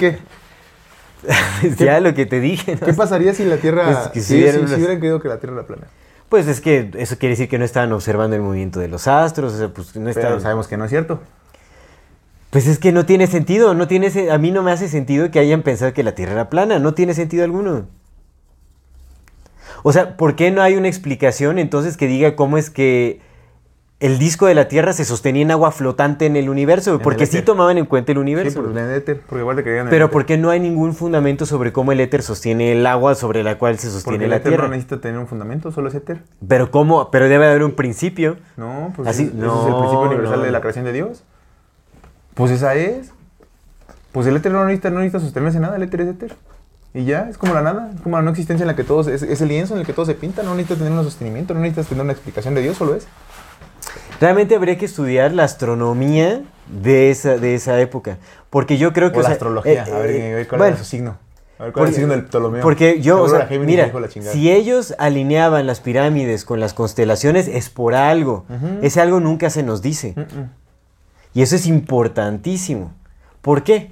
Pues 1.62 1.78
ya 1.78 2.00
lo 2.02 2.14
que 2.14 2.26
te 2.26 2.40
dije. 2.42 2.76
¿no? 2.80 2.86
¿qué 2.86 2.94
pasaría 2.94 3.34
si 3.34 3.46
la 3.46 3.58
Tierra... 3.58 3.86
Pues 3.86 3.98
que 4.10 4.22
si 4.22 4.36
hubieran 4.36 4.68
si 4.68 4.76
hubieran 4.76 5.00
creído 5.00 5.22
que 5.22 5.30
la 5.30 5.40
Tierra 5.40 5.56
era 5.56 5.66
plana? 5.68 5.88
Pues 6.34 6.48
es 6.48 6.62
que 6.62 6.90
eso 6.98 7.20
quiere 7.20 7.34
decir 7.34 7.48
que 7.48 7.60
no 7.60 7.64
estaban 7.64 7.92
observando 7.92 8.36
el 8.36 8.42
movimiento 8.42 8.80
de 8.80 8.88
los 8.88 9.08
astros. 9.08 9.54
O 9.54 9.58
sea, 9.60 9.68
pues 9.68 9.96
no 9.96 10.10
Pero 10.12 10.40
sabemos 10.40 10.68
que 10.68 10.78
no 10.78 10.86
es 10.86 10.90
cierto. 10.90 11.20
Pues 12.50 12.66
es 12.66 12.80
que 12.80 12.92
no 12.92 13.06
tiene 13.06 13.28
sentido, 13.28 13.76
no 13.76 13.88
tiene 13.88 14.10
se- 14.10 14.32
a 14.32 14.40
mí 14.40 14.50
no 14.50 14.64
me 14.64 14.72
hace 14.72 14.90
sentido 14.90 15.30
que 15.30 15.38
hayan 15.38 15.62
pensado 15.62 15.94
que 15.94 16.02
la 16.02 16.16
Tierra 16.16 16.32
era 16.32 16.50
plana, 16.50 16.80
no 16.80 16.96
tiene 16.96 17.14
sentido 17.14 17.44
alguno. 17.44 17.86
O 19.84 19.94
sea, 19.94 20.18
¿por 20.18 20.36
qué 20.36 20.50
no 20.50 20.64
hay 20.64 20.74
una 20.76 20.88
explicación 20.88 21.60
entonces 21.60 21.98
que 21.98 22.08
diga 22.08 22.36
cómo 22.36 22.58
es 22.58 22.72
que 22.72 23.22
el 24.06 24.20
disco 24.20 24.46
de 24.48 24.54
la 24.54 24.68
Tierra 24.68 24.94
se 24.94 25.06
sostenía 25.06 25.42
en 25.42 25.52
agua 25.52 25.72
flotante 25.72 26.26
en 26.26 26.36
el 26.36 26.50
universo? 26.50 26.94
el 26.96 27.00
Porque 27.00 27.26
sí 27.26 27.38
éter. 27.38 27.46
tomaban 27.46 27.78
en 27.78 27.86
cuenta 27.86 28.12
el 28.12 28.18
Sí, 28.18 28.22
universo. 28.22 28.62
por 28.64 28.78
el 28.78 28.92
éter, 28.92 29.22
porque 29.28 29.42
igual 29.42 29.60
en 29.60 29.68
el 29.68 29.88
pero 29.90 30.06
éter. 30.06 30.10
¿por 30.12 30.26
qué 30.26 30.38
no 30.38 30.50
hay 30.50 30.60
ningún 30.60 30.94
fundamento 30.94 31.46
sobre 31.46 31.72
cómo 31.72 31.92
el 31.92 32.00
éter 32.00 32.22
sostiene 32.22 32.72
el 32.74 32.86
agua 32.86 33.16
sobre 33.16 33.44
la 33.44 33.58
cual 33.58 33.78
se 33.80 33.88
Porque 33.88 33.94
sostiene 34.02 34.24
el 34.26 34.30
la 34.32 34.36
éter 34.38 34.52
Tierra? 34.52 34.64
no 34.66 34.70
necesita 34.72 35.00
tener 35.02 35.18
un 35.20 35.28
fundamento, 35.28 35.72
solo 35.72 35.88
es 35.90 35.96
éter. 35.96 36.22
Pero 36.48 36.70
cómo, 36.70 37.10
pero 37.12 37.30
debe 37.30 37.48
haber 37.48 37.64
un 37.64 37.72
principio. 37.74 38.38
No, 38.58 38.92
pues 38.96 39.08
Así- 39.08 39.24
es- 39.24 39.30
ese 39.30 39.38
es 39.38 39.42
el 39.42 39.48
no, 39.48 39.78
principio 39.80 40.02
universal 40.02 40.40
no. 40.40 40.46
de 40.46 40.52
la 40.52 40.62
creación 40.62 40.86
de 40.86 40.94
Dios. 40.94 41.24
Pues 42.34 42.52
esa 42.52 42.76
es. 42.76 43.12
Pues 44.12 44.28
el 44.28 44.36
éter 44.36 44.52
no 44.52 44.64
necesita, 44.66 44.90
no 44.90 45.00
necesita 45.00 45.20
sostenerse 45.20 45.60
nada, 45.60 45.76
el 45.76 45.84
éter 45.84 46.02
es 46.02 46.08
éter. 46.10 46.36
Y 46.96 47.06
ya, 47.06 47.28
es 47.30 47.40
como 47.40 47.56
la 47.56 47.62
nada, 47.64 47.90
es 47.96 48.02
como 48.02 48.18
la 48.18 48.22
no 48.22 48.30
existencia 48.30 48.64
en 48.64 48.68
la 48.68 48.76
que 48.76 48.84
todos, 48.84 49.08
es, 49.08 49.24
es 49.24 49.42
el 49.42 49.48
lienzo 49.48 49.74
en 49.74 49.80
el 49.80 49.86
que 49.88 49.94
todo 49.94 50.06
se 50.06 50.14
pinta, 50.14 50.44
no 50.44 50.52
necesitas 50.54 50.78
tener 50.78 50.94
un 50.94 51.04
sostenimiento, 51.04 51.56
no 51.56 51.62
necesitas 51.62 51.88
tener 51.88 52.04
una 52.04 52.14
explicación 52.14 52.54
de 52.54 52.62
Dios, 52.62 52.78
solo 52.78 52.94
es. 52.94 53.08
Realmente 54.20 54.56
habría 54.56 54.78
que 54.78 54.86
estudiar 54.86 55.34
la 55.34 55.44
astronomía 55.44 56.42
de 56.68 57.12
esa, 57.12 57.38
de 57.38 57.56
esa 57.56 57.80
época. 57.80 58.18
Porque 58.50 58.78
yo 58.78 58.94
creo 58.94 59.12
que. 59.12 59.20
O 59.20 59.22
la 59.22 59.30
sea, 59.30 59.34
astrología, 59.34 59.86
eh, 59.86 59.92
a 59.92 59.98
ver 60.00 60.10
eh, 60.12 60.42
eh, 60.42 60.48
cuál 60.48 60.60
bueno, 60.60 60.76
era 60.76 60.84
su 60.84 60.90
signo. 60.90 61.18
A 61.60 61.66
ver 61.66 61.74
cuál 61.74 61.86
es 61.86 61.90
el 61.92 61.96
signo 61.96 62.14
del 62.14 62.26
Ptolomeo. 62.26 62.62
Porque 62.62 63.02
yo, 63.02 63.22
o 63.22 63.30
sea, 63.30 63.48
mira, 63.60 63.92
si 64.32 64.52
ellos 64.52 64.96
alineaban 64.98 65.68
las 65.68 65.80
pirámides 65.80 66.46
con 66.46 66.60
las 66.60 66.74
constelaciones 66.74 67.48
es 67.48 67.70
por 67.70 67.96
algo. 67.96 68.46
Ese 68.82 69.02
algo 69.02 69.20
nunca 69.20 69.50
se 69.50 69.64
nos 69.64 69.82
dice. 69.82 70.16
Y 71.34 71.42
eso 71.42 71.56
es 71.56 71.66
importantísimo. 71.66 72.92
¿Por 73.42 73.64
qué? 73.64 73.92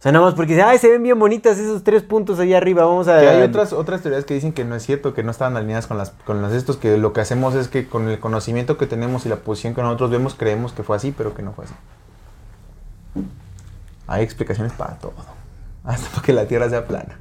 O 0.00 0.02
sea, 0.02 0.12
nada 0.12 0.24
más 0.24 0.34
porque 0.34 0.54
dicen, 0.54 0.66
ay, 0.66 0.78
se 0.78 0.88
ven 0.88 1.02
bien 1.02 1.18
bonitas 1.18 1.58
esos 1.58 1.84
tres 1.84 2.02
puntos 2.02 2.38
allá 2.40 2.56
arriba, 2.56 2.86
vamos 2.86 3.06
a... 3.06 3.20
Que 3.20 3.28
hay 3.28 3.42
otras, 3.42 3.74
otras 3.74 4.00
teorías 4.00 4.24
que 4.24 4.32
dicen 4.32 4.54
que 4.54 4.64
no 4.64 4.74
es 4.74 4.82
cierto, 4.82 5.12
que 5.12 5.22
no 5.22 5.30
estaban 5.30 5.58
alineadas 5.58 5.86
con 5.86 5.98
las 5.98 6.12
con 6.24 6.40
las 6.40 6.54
estos, 6.54 6.78
que 6.78 6.96
lo 6.96 7.12
que 7.12 7.20
hacemos 7.20 7.54
es 7.54 7.68
que 7.68 7.86
con 7.86 8.08
el 8.08 8.18
conocimiento 8.18 8.78
que 8.78 8.86
tenemos 8.86 9.26
y 9.26 9.28
la 9.28 9.36
posición 9.36 9.74
que 9.74 9.82
nosotros 9.82 10.10
vemos, 10.10 10.34
creemos 10.34 10.72
que 10.72 10.82
fue 10.84 10.96
así, 10.96 11.12
pero 11.14 11.34
que 11.34 11.42
no 11.42 11.52
fue 11.52 11.66
así. 11.66 11.74
Hay 14.06 14.24
explicaciones 14.24 14.72
para 14.72 14.94
todo. 14.94 15.12
Hasta 15.84 16.08
para 16.08 16.22
que 16.22 16.32
la 16.32 16.46
Tierra 16.46 16.70
sea 16.70 16.86
plana. 16.86 17.18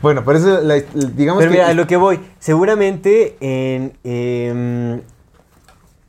Bueno, 0.00 0.24
por 0.24 0.36
eso, 0.36 0.60
la- 0.62 0.80
digamos 1.14 1.40
Pero 1.42 1.52
que... 1.52 1.58
mira, 1.58 1.68
a 1.68 1.74
lo 1.74 1.86
que 1.86 1.96
voy, 1.96 2.18
seguramente 2.38 3.36
en... 3.40 3.92
em, 4.04 5.02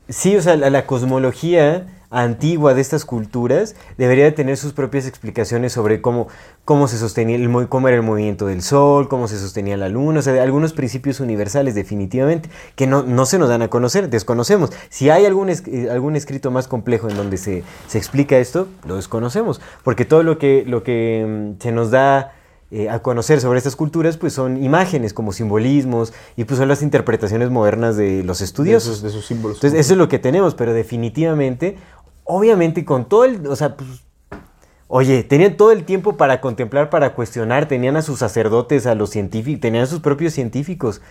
sí, 0.10 0.36
o 0.38 0.42
sea, 0.42 0.56
la, 0.56 0.70
la 0.70 0.86
cosmología 0.86 2.03
antigua 2.22 2.74
de 2.74 2.82
estas 2.82 3.06
culturas 3.06 3.76
debería 3.98 4.26
de 4.26 4.32
tener 4.32 4.58
sus 4.58 4.74
propias 4.74 5.08
explicaciones 5.08 5.74
sobre 5.74 6.02
cómo, 6.02 6.28
cómo 6.66 6.88
se 6.88 6.98
sostenía, 6.98 7.36
el, 7.36 7.50
mo- 7.50 7.68
cómo 7.70 7.88
era 7.88 7.98
el 7.98 8.04
movimiento 8.04 8.46
del 8.46 8.62
Sol, 8.62 9.08
cómo 9.10 9.28
se 9.28 9.40
sostenía 9.40 9.78
la 9.78 9.90
Luna, 9.90 10.20
o 10.20 10.22
sea, 10.22 10.42
algunos 10.44 10.74
principios 10.74 11.20
universales 11.20 11.76
definitivamente, 11.76 12.50
que 12.76 12.88
no, 12.88 13.04
no 13.04 13.26
se 13.26 13.40
nos 13.40 13.50
dan 13.50 13.62
a 13.62 13.70
conocer, 13.70 14.10
desconocemos. 14.10 14.72
Si 14.90 15.10
hay 15.10 15.26
algún, 15.26 15.50
es- 15.50 15.64
eh, 15.68 15.90
algún 15.92 16.16
escrito 16.16 16.52
más 16.52 16.68
complejo 16.68 17.10
en 17.10 17.18
donde 17.18 17.38
se, 17.38 17.64
se 17.88 17.98
explica 17.98 18.38
esto, 18.38 18.68
lo 18.88 18.96
desconocemos, 18.96 19.60
porque 19.84 20.06
todo 20.06 20.24
lo 20.24 20.38
que, 20.38 20.64
lo 20.68 20.84
que 20.84 21.54
mm, 21.58 21.62
se 21.62 21.72
nos 21.72 21.92
da 21.92 22.34
eh, 22.76 22.90
a 22.90 23.04
conocer 23.04 23.40
sobre 23.40 23.60
estas 23.60 23.76
culturas, 23.76 24.18
pues 24.18 24.34
son 24.34 24.64
imágenes 24.64 25.14
como 25.14 25.32
simbolismos 25.32 26.12
y 26.36 26.46
pues 26.46 26.58
son 26.58 26.68
las 26.68 26.82
interpretaciones 26.82 27.52
modernas 27.52 27.98
de 27.98 28.24
los 28.24 28.40
de 28.40 28.46
estudiosos. 28.46 28.94
sus, 28.96 29.02
de 29.04 29.10
sus 29.12 29.28
símbolos. 29.28 29.58
Entonces, 29.58 29.80
eso 29.80 29.94
es 29.94 29.98
lo 30.00 30.08
que 30.08 30.18
tenemos, 30.18 30.56
pero 30.56 30.74
definitivamente, 30.74 31.78
obviamente 32.26 32.86
con 32.86 33.06
todo 33.10 33.26
el, 33.26 33.46
o 33.48 33.56
sea, 33.56 33.76
pues, 33.76 33.90
oye, 34.88 35.24
tenían 35.24 35.58
todo 35.58 35.72
el 35.72 35.84
tiempo 35.86 36.18
para 36.18 36.40
contemplar, 36.42 36.90
para 36.90 37.14
cuestionar, 37.14 37.68
tenían 37.68 37.96
a 37.96 38.02
sus 38.02 38.20
sacerdotes, 38.20 38.86
a 38.86 38.96
los 38.96 39.10
científicos, 39.10 39.62
tenían 39.62 39.84
a 39.84 39.88
sus 39.88 40.00
propios 40.00 40.34
científicos. 40.34 41.02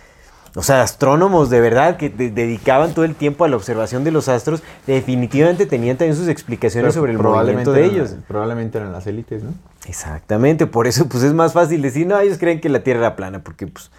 O 0.55 0.61
sea, 0.61 0.83
astrónomos 0.83 1.49
de 1.49 1.59
verdad 1.59 1.97
que 1.97 2.09
de- 2.09 2.29
dedicaban 2.29 2.93
todo 2.93 3.05
el 3.05 3.15
tiempo 3.15 3.43
a 3.43 3.47
la 3.47 3.55
observación 3.55 4.03
de 4.03 4.11
los 4.11 4.29
astros, 4.29 4.61
definitivamente 4.85 5.65
tenían 5.65 5.97
también 5.97 6.15
sus 6.15 6.27
explicaciones 6.27 6.93
Pero 6.93 7.01
sobre 7.01 7.11
el 7.13 7.17
probablemente 7.17 7.71
movimiento 7.71 7.95
de 7.95 7.97
eran- 8.03 8.13
ellos. 8.13 8.23
Probablemente 8.27 8.77
eran 8.77 8.91
las 8.91 9.07
élites, 9.07 9.41
¿no? 9.43 9.49
Exactamente, 9.87 10.67
por 10.67 10.85
eso 10.85 11.07
pues 11.09 11.23
es 11.23 11.33
más 11.33 11.53
fácil 11.53 11.81
decir, 11.81 12.05
no, 12.05 12.19
ellos 12.19 12.37
creen 12.37 12.61
que 12.61 12.69
la 12.69 12.83
Tierra 12.83 12.99
era 12.99 13.15
plana, 13.15 13.39
porque 13.43 13.65
pues 13.65 13.89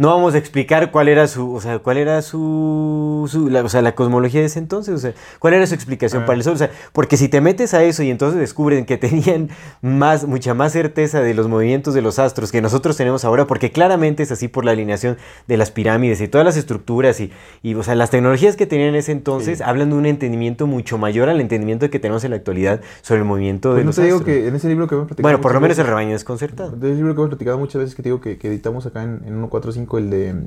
no 0.00 0.08
vamos 0.08 0.32
a 0.34 0.38
explicar 0.38 0.90
cuál 0.90 1.08
era 1.08 1.26
su, 1.28 1.52
o 1.52 1.60
sea, 1.60 1.78
cuál 1.78 1.98
era 1.98 2.22
su, 2.22 3.26
su- 3.30 3.50
la, 3.50 3.62
o 3.62 3.68
sea, 3.68 3.82
la 3.82 3.94
cosmología 3.94 4.40
de 4.40 4.46
ese 4.46 4.58
entonces, 4.58 4.94
o 4.94 4.98
sea, 4.98 5.12
cuál 5.38 5.52
era 5.52 5.66
su 5.66 5.74
explicación 5.74 6.24
para 6.24 6.36
el 6.38 6.42
Sol, 6.42 6.54
o 6.54 6.56
sea, 6.56 6.70
porque 6.92 7.18
si 7.18 7.28
te 7.28 7.42
metes 7.42 7.74
a 7.74 7.82
eso 7.84 8.02
y 8.02 8.10
entonces 8.10 8.40
descubren 8.40 8.86
que 8.86 8.96
tenían 8.98 9.50
más, 9.82 10.26
mucha 10.26 10.54
más 10.54 10.72
certeza 10.72 11.20
de 11.20 11.34
los 11.34 11.48
movimientos 11.48 11.92
de 11.92 12.00
los 12.00 12.18
astros 12.18 12.50
que 12.50 12.62
nosotros 12.62 12.96
tenemos 12.96 13.26
ahora, 13.26 13.46
porque 13.46 13.72
claramente 13.72 14.22
es 14.22 14.32
así 14.32 14.48
por 14.48 14.64
la 14.64 14.70
alineación 14.72 15.18
de 15.46 15.56
las 15.58 15.70
pirámides 15.70 16.20
y 16.22 16.28
todas 16.28 16.46
las 16.46 16.56
estructuras 16.56 17.20
y, 17.20 17.30
y 17.62 17.74
o 17.74 17.82
sea, 17.82 17.94
las 17.94 18.08
tecnologías 18.08 18.56
que 18.56 18.66
tenían 18.66 18.88
en 18.90 18.94
ese 18.94 19.12
entonces 19.12 19.58
Sí. 19.58 19.64
hablan 19.66 19.90
de 19.90 19.96
un 19.96 20.06
entendimiento 20.06 20.66
mucho 20.66 20.96
mayor 20.96 21.28
al 21.28 21.40
entendimiento 21.42 21.90
que 21.90 21.98
tenemos 21.98 22.24
en 22.24 22.30
la 22.30 22.36
actualidad 22.36 22.80
sobre 23.02 23.20
el 23.20 23.26
movimiento 23.26 23.74
de 23.74 23.82
Pues 23.82 23.84
no 23.84 23.88
los 23.90 23.96
te 23.96 24.02
digo 24.04 24.16
astros. 24.16 24.34
que 24.34 24.48
en 24.48 24.54
ese 24.54 24.68
libro 24.68 24.86
que 24.88 24.94
hemos 24.94 25.08
platicado 25.08 25.24
Bueno, 25.28 25.40
por 25.42 25.52
lo 25.52 25.60
menos 25.60 25.76
el 25.76 25.82
veces- 25.84 25.90
rebaño 25.90 26.12
desconcertado. 26.12 26.70
Del 26.72 26.96
libro 26.96 27.14
que 27.14 27.20
hemos 27.20 27.28
platicado 27.28 27.58
muchas 27.58 27.80
veces 27.82 27.94
que 27.94 28.02
te 28.02 28.08
digo 28.08 28.20
que, 28.22 28.38
que 28.38 28.48
editamos 28.48 28.86
acá 28.86 29.02
en, 29.02 29.20
en 29.26 29.34
145, 29.34 29.89
el 29.98 30.10
de 30.10 30.34
mm, 30.34 30.46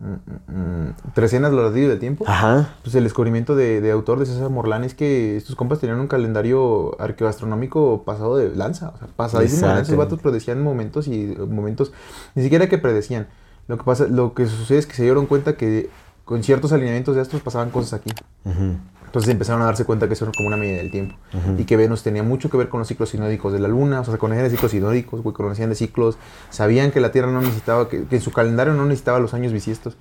mm, 0.00 0.86
mm, 0.86 0.94
Trecenas, 1.14 1.52
los 1.52 1.64
ladrillos 1.64 1.90
del 1.90 1.98
tiempo. 1.98 2.24
Ajá. 2.26 2.74
Pues 2.82 2.94
el 2.94 3.04
descubrimiento 3.04 3.54
de, 3.54 3.80
de 3.80 3.90
autor 3.90 4.18
de 4.18 4.26
César 4.26 4.50
Morlán 4.50 4.84
es 4.84 4.94
que 4.94 5.36
estos 5.36 5.56
compas 5.56 5.78
tenían 5.78 6.00
un 6.00 6.08
calendario 6.08 7.00
arqueoastronómico 7.00 8.02
pasado 8.04 8.36
de 8.36 8.54
lanza, 8.54 8.92
o 8.94 8.98
sea, 8.98 9.08
pasadísimo 9.08 9.68
de. 9.68 9.82
Esos 9.82 9.96
vatos 9.96 10.20
predecían 10.20 10.62
momentos 10.62 11.06
y 11.08 11.36
momentos, 11.48 11.92
ni 12.34 12.42
siquiera 12.42 12.68
que 12.68 12.78
predecían. 12.78 13.28
Lo 13.68 13.78
que 13.78 13.84
pasa, 13.84 14.06
lo 14.06 14.34
que 14.34 14.46
sucede 14.46 14.78
es 14.78 14.86
que 14.86 14.94
se 14.94 15.04
dieron 15.04 15.26
cuenta 15.26 15.56
que 15.56 15.88
con 16.24 16.42
ciertos 16.42 16.72
alineamientos 16.72 17.14
de 17.14 17.20
astros 17.20 17.42
pasaban 17.42 17.70
cosas 17.70 17.94
aquí. 17.94 18.10
Ujú. 18.44 18.76
Entonces 19.12 19.30
empezaron 19.30 19.60
a 19.60 19.66
darse 19.66 19.84
cuenta 19.84 20.08
que 20.08 20.14
eso 20.14 20.24
era 20.24 20.32
como 20.34 20.48
una 20.48 20.56
medida 20.56 20.78
del 20.78 20.90
tiempo. 20.90 21.16
Y 21.58 21.64
que 21.64 21.76
Venus 21.76 22.02
tenía 22.02 22.22
mucho 22.22 22.48
que 22.48 22.56
ver 22.56 22.70
con 22.70 22.78
los 22.78 22.88
ciclos 22.88 23.10
sinódicos 23.10 23.52
de 23.52 23.58
la 23.58 23.68
Luna. 23.68 24.00
O 24.00 24.04
sea, 24.04 24.16
conocían 24.16 24.44
de 24.44 24.50
ciclos 24.50 24.70
sinódicos, 24.70 25.22
güey, 25.22 25.34
conocían 25.34 25.68
de 25.68 25.74
ciclos. 25.74 26.16
Sabían 26.48 26.90
que 26.92 26.98
la 27.00 27.12
Tierra 27.12 27.30
no 27.30 27.42
necesitaba, 27.42 27.90
que, 27.90 28.04
que 28.04 28.16
en 28.16 28.22
su 28.22 28.32
calendario 28.32 28.72
no 28.72 28.86
necesitaba 28.86 29.18
los 29.18 29.34
años 29.34 29.52
bisiestos. 29.52 29.98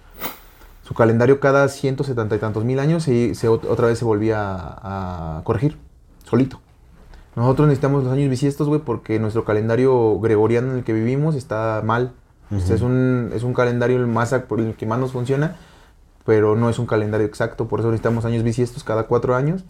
Su 0.84 0.94
calendario 0.94 1.42
cada 1.42 1.68
170 1.68 2.36
y 2.36 2.40
tantos 2.40 2.64
mil 2.64 2.80
años 2.80 3.04
se, 3.04 3.36
se 3.36 3.50
ot- 3.50 3.66
otra 3.70 3.88
vez 3.88 4.00
se 4.00 4.06
volvía 4.06 4.42
a, 4.42 5.40
a 5.40 5.44
corregir, 5.44 5.78
solito. 6.24 6.62
Nosotros 7.36 7.68
necesitamos 7.68 8.06
los 8.06 8.14
años 8.14 8.30
bisiestos, 8.30 8.68
güey, 8.70 8.80
porque 8.82 9.20
nuestro 9.20 9.44
calendario 9.46 10.20
gregoriano 10.20 10.72
en 10.72 10.78
el 10.80 10.84
que 10.86 10.94
vivimos 10.94 11.36
está 11.36 11.82
mal. 11.84 12.14
O 12.54 12.60
sea, 12.60 12.76
es, 12.78 12.82
un, 12.82 13.32
es 13.34 13.44
un 13.44 13.54
calendario 13.54 13.98
el, 13.98 14.08
más, 14.08 14.34
por 14.48 14.60
el 14.62 14.74
que 14.76 14.86
más 14.86 15.00
nos 15.00 15.12
funciona, 15.14 15.56
pero 16.26 16.56
no 16.56 16.70
es 16.70 16.80
un 16.80 16.86
calendario 16.86 17.26
exacto. 17.28 17.68
Por 17.68 17.80
eso 17.80 17.90
necesitamos 17.90 18.26
años 18.26 18.44
bisiestos 18.44 18.84
cada 18.84 19.04
cuatro 19.04 19.36
años 19.36 19.64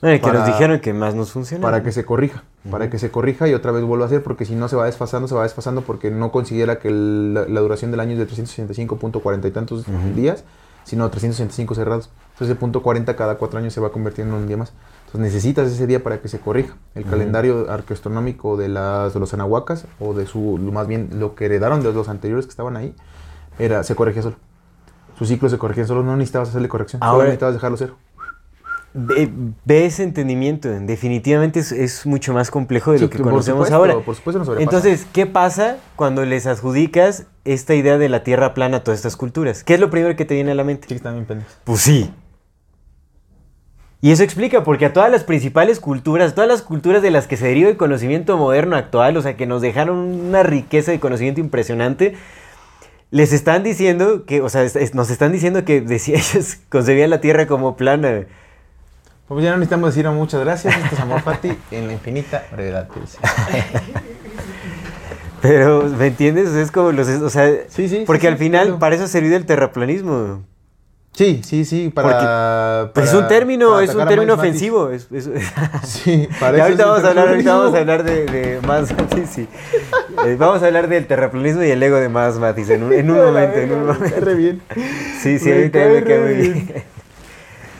que 0.00 0.18
Para- 0.18 0.38
nos 0.40 0.46
dijeron 0.46 0.80
que 0.80 0.92
más 0.94 1.14
nos 1.14 1.30
funciona. 1.32 1.60
para 1.62 1.82
que 1.82 1.92
se 1.92 2.04
corrija, 2.06 2.42
para 2.70 2.88
que 2.88 2.98
se 2.98 3.10
corrija 3.10 3.48
y 3.48 3.54
otra 3.54 3.70
vez 3.70 3.84
vuelva 3.84 4.04
a 4.04 4.06
hacer, 4.06 4.22
porque 4.22 4.44
si 4.46 4.54
no 4.54 4.66
se 4.68 4.76
va 4.76 4.86
desfasando, 4.86 5.28
se 5.28 5.34
va 5.34 5.42
desfasando 5.42 5.82
porque 5.82 6.10
no 6.10 6.32
considera 6.32 6.78
que 6.78 6.88
el- 6.88 7.34
la, 7.34 7.44
la 7.46 7.60
duración 7.60 7.90
del 7.90 8.00
año 8.00 8.12
es 8.12 8.18
de 8.18 8.26
365.40 8.26 9.48
y 9.48 9.50
tantos 9.50 9.84
días, 10.16 10.44
sino 10.84 11.08
365 11.10 11.74
cerrados. 11.74 12.10
Entonces 12.32 12.52
el 12.52 12.56
punto 12.56 12.82
40 12.82 13.14
cada 13.16 13.34
cuatro 13.36 13.58
años 13.58 13.74
se 13.74 13.80
va 13.80 13.92
convirtiendo 13.92 14.34
en 14.36 14.42
un 14.42 14.48
día 14.48 14.56
más. 14.56 14.72
Entonces 15.06 15.20
necesitas 15.34 15.70
ese 15.70 15.86
día 15.86 16.02
para 16.02 16.20
que 16.22 16.28
se 16.28 16.38
corrija. 16.40 16.76
El 16.94 17.04
calendario 17.04 17.70
arqueoastronómico 17.70 18.56
de, 18.56 18.68
las, 18.68 19.12
de 19.12 19.20
los 19.20 19.34
anahuacas, 19.34 19.84
o 19.98 20.14
de 20.14 20.24
su, 20.26 20.40
más 20.72 20.86
bien 20.86 21.10
lo 21.18 21.34
que 21.34 21.44
heredaron 21.46 21.82
de 21.82 21.92
los 21.92 22.08
anteriores 22.08 22.46
que 22.46 22.50
estaban 22.50 22.76
ahí, 22.78 22.94
era, 23.58 23.82
se 23.84 23.94
corregía 23.94 24.22
solo. 24.22 24.36
Su 25.20 25.26
ciclo 25.26 25.50
se 25.50 25.58
corregía 25.58 25.84
solo, 25.86 26.02
no 26.02 26.16
necesitabas 26.16 26.48
hacerle 26.48 26.68
corrección, 26.68 26.98
solo 26.98 27.10
Ahora- 27.12 27.24
necesitabas 27.26 27.54
dejarlo 27.54 27.76
cero. 27.76 27.96
Ve, 28.94 29.30
ve 29.66 29.84
ese 29.84 30.02
entendimiento. 30.02 30.68
Definitivamente 30.68 31.60
es, 31.60 31.70
es 31.72 32.06
mucho 32.06 32.32
más 32.32 32.50
complejo 32.50 32.90
de 32.90 32.98
Sí, 32.98 33.04
lo 33.04 33.10
que 33.10 33.18
conocemos 33.18 33.68
supuesto, 33.68 33.76
ahora. 33.76 34.04
por 34.04 34.16
supuesto 34.16 34.38
nos. 34.42 34.58
Entonces, 34.58 35.06
¿qué 35.12 35.26
pasa 35.26 35.76
cuando 35.94 36.24
les 36.24 36.46
adjudicas 36.46 37.26
esta 37.44 37.74
idea 37.74 37.98
de 37.98 38.08
la 38.08 38.24
Tierra 38.24 38.54
plana 38.54 38.78
a 38.78 38.82
todas 38.82 38.98
estas 38.98 39.14
culturas? 39.16 39.62
¿Qué 39.62 39.74
es 39.74 39.80
lo 39.80 39.90
primero 39.90 40.16
que 40.16 40.24
te 40.24 40.34
viene 40.34 40.52
a 40.52 40.54
la 40.54 40.64
mente? 40.64 40.84
Sí, 40.84 40.88
que 40.88 40.94
están 40.94 41.12
bien 41.14 41.26
pendejos. 41.26 41.52
Pues 41.64 41.80
sí. 41.82 42.10
Y 44.00 44.10
eso 44.12 44.22
explica, 44.22 44.64
porque 44.64 44.86
a 44.86 44.92
todas 44.94 45.10
las 45.10 45.24
principales 45.24 45.78
culturas, 45.78 46.34
todas 46.34 46.48
las 46.48 46.62
culturas 46.62 47.02
de 47.02 47.10
las 47.10 47.26
que 47.26 47.36
se 47.36 47.46
deriva 47.46 47.68
el 47.68 47.76
conocimiento 47.76 48.38
moderno 48.38 48.74
actual, 48.74 49.16
o 49.18 49.22
sea, 49.22 49.36
que 49.36 49.46
nos 49.46 49.60
dejaron 49.60 49.98
una 49.98 50.42
riqueza 50.42 50.90
de 50.90 50.98
conocimiento 50.98 51.38
impresionante, 51.40 52.16
les 53.10 53.32
están 53.32 53.62
diciendo 53.62 54.24
que, 54.24 54.40
o 54.40 54.48
sea, 54.48 54.62
es- 54.62 54.76
es- 54.76 54.94
nos 54.94 55.10
están 55.10 55.32
diciendo 55.32 55.64
que 55.64 55.80
decía, 55.80 56.16
ellos 56.34 56.58
concebían 56.68 57.10
la 57.10 57.20
Tierra 57.20 57.46
como 57.46 57.76
plana. 57.76 58.24
Pues 59.28 59.44
ya 59.44 59.50
no 59.52 59.58
necesitamos 59.58 59.94
decir 59.94 60.10
muchas 60.10 60.40
gracias. 60.40 60.76
Esto 60.76 60.94
es 60.96 61.00
Amor 61.00 61.20
Fati 61.22 61.52
en 61.70 61.86
la 61.86 61.92
infinita 61.92 62.44
brevedad. 62.52 62.88
Pero, 65.40 65.84
¿me 65.84 66.08
entiendes? 66.08 66.50
Es 66.50 66.70
como 66.70 66.92
los, 66.92 67.08
o 67.08 67.30
sea, 67.30 67.50
Sí, 67.68 67.88
sí, 67.88 68.02
porque 68.06 68.22
sí, 68.22 68.26
al 68.26 68.36
final 68.38 68.64
claro. 68.64 68.78
para 68.78 68.94
eso 68.96 69.04
ha 69.04 69.08
servido 69.08 69.36
el 69.36 69.46
terraplanismo. 69.46 70.44
Sí, 71.12 71.42
sí, 71.44 71.64
sí. 71.64 71.90
Para, 71.94 72.92
Pues 72.94 73.06
es 73.06 73.12
para- 73.12 73.22
un 73.24 73.28
término, 73.28 73.72
para 73.72 73.84
es 73.84 73.94
un 73.94 74.06
término 74.08 74.34
ofensivo. 74.34 74.90
es- 74.90 75.08
es- 75.12 75.28
Sí, 75.84 76.28
para 76.38 76.56
Y 76.56 76.60
ahorita 76.60 76.82
es 76.82 76.88
vamos 76.88 77.04
a 77.04 77.08
hablar, 77.08 77.28
ahorita 77.28 77.54
vamos 77.56 77.74
a 77.74 77.78
hablar 77.78 78.04
de, 78.04 78.24
de 78.26 78.60
más 78.66 78.88
sí, 78.88 79.24
sí. 79.30 79.48
Eh, 80.24 80.36
vamos 80.38 80.62
a 80.62 80.66
hablar 80.66 80.88
del 80.88 81.06
terraplanismo 81.06 81.62
y 81.64 81.70
el 81.70 81.82
ego 81.82 81.96
de 81.96 82.08
más 82.08 82.36
Matis 82.38 82.70
en 82.70 82.84
un, 82.84 82.92
en 82.92 83.10
un 83.10 83.18
La 83.18 83.24
momento, 83.26 83.58
en 83.58 83.72
un 83.72 83.86
momento. 83.86 84.20
re 84.20 84.34
bien. 84.34 84.62
Sí, 85.20 85.38
sí, 85.38 85.50
ahorita 85.52 85.78
me 85.78 86.00
re 86.00 86.18
muy 86.20 86.34
bien. 86.34 86.72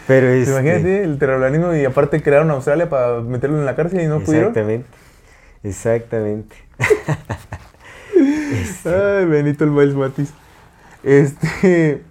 Pero 0.07 0.27
Pues 0.27 0.49
este, 0.49 0.51
Imagínate 0.61 1.05
el 1.05 1.19
terraplanismo 1.19 1.75
y 1.75 1.85
aparte 1.85 2.21
crearon 2.23 2.51
Australia 2.51 2.89
para 2.91 3.21
meterlo 3.21 3.59
en 3.59 3.65
la 3.65 3.77
cárcel 3.77 4.01
y 4.01 4.07
no 4.07 4.19
pudieron. 4.21 4.49
Exactamente. 4.49 4.87
Exactamente. 5.63 6.57
Ay, 8.85 9.25
Benito 9.27 9.65
el 9.65 9.71
Miles 9.71 9.95
Matis. 9.95 10.33
Este. 11.05 12.03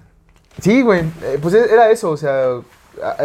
Sí, 0.62 0.82
güey. 0.82 1.02
eh, 1.24 1.40
Pues 1.42 1.54
era 1.54 1.90
eso, 1.92 2.12
o 2.12 2.18
sea. 2.18 2.60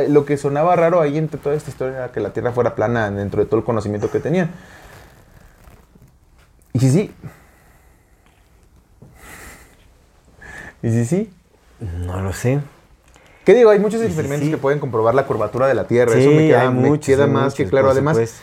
Lo 0.08 0.24
que 0.24 0.36
sonaba 0.36 0.76
raro 0.76 1.00
ahí 1.00 1.18
entre 1.18 1.40
toda 1.40 1.56
esta 1.56 1.68
historia 1.70 1.96
era 1.96 2.12
que 2.12 2.20
la 2.20 2.32
Tierra 2.32 2.52
fuera 2.52 2.76
plana 2.76 3.10
dentro 3.10 3.42
de 3.42 3.46
todo 3.46 3.58
el 3.58 3.64
conocimiento 3.64 4.08
que 4.08 4.20
tenían. 4.20 4.50
Y 6.72 6.78
sí, 6.78 6.90
sí. 6.90 7.12
Y 10.82 10.90
sí, 10.90 11.04
sí. 11.04 11.32
No 11.80 12.20
lo 12.20 12.32
sé. 12.32 12.60
¿Qué 13.44 13.54
digo? 13.54 13.70
Hay 13.70 13.78
muchos 13.78 14.00
experimentos 14.02 14.46
sí. 14.46 14.50
que 14.52 14.58
pueden 14.58 14.78
comprobar 14.78 15.14
la 15.14 15.26
curvatura 15.26 15.66
de 15.66 15.74
la 15.74 15.86
Tierra. 15.88 16.14
Eso 16.14 16.30
me 16.30 16.46
queda, 16.46 16.70
me 16.70 16.88
muchos, 16.88 17.06
queda 17.06 17.26
más 17.26 17.54
que 17.54 17.66
claro. 17.66 17.90
Además, 17.90 18.16
supuesto. 18.16 18.38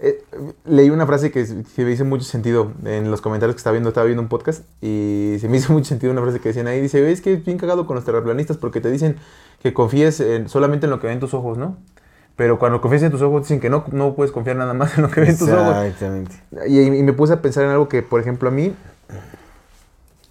Eh, 0.00 0.22
leí 0.64 0.90
una 0.90 1.06
frase 1.06 1.30
que, 1.30 1.46
que 1.76 1.84
me 1.84 1.92
hizo 1.92 2.04
mucho 2.04 2.24
sentido 2.24 2.72
en 2.84 3.10
los 3.10 3.20
comentarios 3.20 3.54
que 3.54 3.58
estaba 3.58 3.72
viendo. 3.72 3.88
Estaba 3.90 4.06
viendo 4.06 4.22
un 4.22 4.28
podcast 4.28 4.64
y 4.82 5.36
se 5.40 5.48
me 5.48 5.56
hizo 5.58 5.72
mucho 5.74 5.86
sentido 5.86 6.12
una 6.12 6.22
frase 6.22 6.40
que 6.40 6.48
decían 6.48 6.66
ahí. 6.66 6.80
Dice, 6.80 7.10
es 7.10 7.20
que 7.20 7.34
es 7.34 7.44
bien 7.44 7.58
cagado 7.58 7.86
con 7.86 7.96
los 7.96 8.04
terraplanistas 8.04 8.56
porque 8.56 8.80
te 8.80 8.90
dicen 8.90 9.16
que 9.62 9.72
confíes 9.72 10.20
en- 10.20 10.48
solamente 10.48 10.86
en 10.86 10.90
lo 10.90 11.00
que 11.00 11.06
ven 11.06 11.20
tus 11.20 11.32
ojos, 11.34 11.56
¿no? 11.58 11.76
Pero 12.36 12.58
cuando 12.58 12.80
confías 12.80 13.04
en 13.04 13.12
tus 13.12 13.22
ojos 13.22 13.42
dicen 13.42 13.60
que 13.60 13.70
no, 13.70 13.84
no 13.92 14.14
puedes 14.14 14.32
confiar 14.32 14.56
nada 14.56 14.74
más 14.74 14.96
en 14.96 15.02
lo 15.04 15.10
que 15.10 15.20
ven 15.20 15.38
tus 15.38 15.48
ojos. 15.48 15.76
Exactamente. 15.84 16.34
Y, 16.66 16.80
y 16.80 17.02
me 17.04 17.12
puse 17.12 17.32
a 17.32 17.40
pensar 17.40 17.62
en 17.64 17.70
algo 17.70 17.88
que, 17.88 18.02
por 18.02 18.20
ejemplo, 18.20 18.48
a 18.48 18.52
mí. 18.52 18.74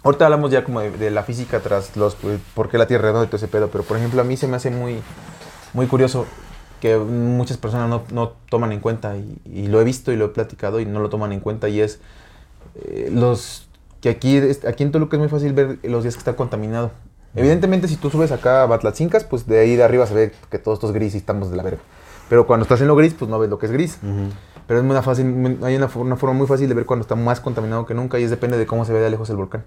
Ahorita 0.04 0.26
hablamos 0.26 0.52
ya 0.52 0.66
como 0.66 0.82
de, 0.82 0.92
de 0.92 1.12
la 1.12 1.24
física 1.24 1.62
tras 1.62 1.96
los. 1.96 2.16
pues, 2.16 2.40
por 2.54 2.68
qué 2.70 2.78
la 2.78 2.88
Tierra 2.88 3.04
es 3.04 3.06
redonda 3.14 3.26
y 3.26 3.28
todo 3.28 3.38
ese 3.38 3.48
pedo. 3.48 3.70
Pero, 3.70 3.86
por 3.86 3.96
ejemplo, 3.98 4.20
a 4.20 4.26
mí 4.26 4.36
se 4.36 4.48
me 4.50 4.58
hace 4.58 4.70
muy, 4.70 5.00
muy 5.74 5.88
curioso 5.88 6.26
que 6.84 6.98
muchas 6.98 7.56
personas 7.56 7.90
no, 7.90 8.04
no 8.12 8.34
toman 8.50 8.74
en 8.74 8.82
cuenta. 8.82 9.16
Y, 9.16 9.38
y 9.46 9.68
lo 9.68 9.80
he 9.80 9.86
visto 9.86 10.12
y 10.12 10.18
lo 10.18 10.26
he 10.26 10.30
platicado 10.30 10.82
y 10.82 10.86
no 10.86 11.00
lo 11.00 11.08
toman 11.08 11.32
en 11.32 11.40
cuenta. 11.40 11.70
Y 11.70 11.80
es. 11.80 12.02
eh, 12.76 13.10
los. 13.10 13.70
Que 14.02 14.10
aquí, 14.10 14.38
aquí 14.68 14.84
en 14.84 14.92
Toluca 14.92 15.16
es 15.16 15.20
muy 15.22 15.30
fácil 15.30 15.54
ver 15.54 15.80
los 15.84 16.04
días 16.04 16.16
que 16.16 16.20
está 16.20 16.36
contaminado. 16.36 16.92
Evidentemente, 17.36 17.88
si 17.88 17.96
tú 17.96 18.10
subes 18.10 18.34
acá 18.34 18.64
a 18.64 18.66
Batlatzincas, 18.66 19.24
pues 19.24 19.48
de 19.48 19.60
ahí 19.62 19.78
de 19.78 19.84
arriba 19.84 20.06
se 20.06 20.14
ve 20.14 20.34
que 20.52 20.60
todo 20.60 20.74
esto 20.74 20.88
es 20.88 20.94
gris 20.94 21.16
y 21.16 21.20
estamos 21.20 21.50
de 21.50 21.56
la 21.56 21.64
verga. 21.64 21.80
Pero 22.28 22.46
cuando 22.46 22.64
estás 22.64 22.82
en 22.82 22.88
lo 22.88 22.98
gris, 22.98 23.14
pues 23.18 23.32
no 23.32 23.40
ves 23.40 23.50
lo 23.50 23.58
que 23.60 23.68
es 23.68 23.72
gris. 23.72 23.98
Pero 24.68 24.80
es 24.80 24.86
muy 24.86 24.96
fácil, 25.02 25.58
hay 25.64 25.78
una, 25.78 25.90
una 25.96 26.16
forma 26.18 26.36
muy 26.36 26.48
fácil 26.48 26.68
de 26.68 26.76
ver 26.76 26.86
cuando 26.86 27.04
está 27.04 27.16
más 27.16 27.40
contaminado 27.40 27.86
que 27.86 27.94
nunca 27.94 28.20
y 28.20 28.24
es 28.24 28.30
depende 28.30 28.58
de 28.58 28.66
cómo 28.66 28.84
se 28.84 28.92
ve 28.92 29.00
de 29.00 29.10
lejos 29.10 29.30
el 29.30 29.38
volcán. 29.38 29.64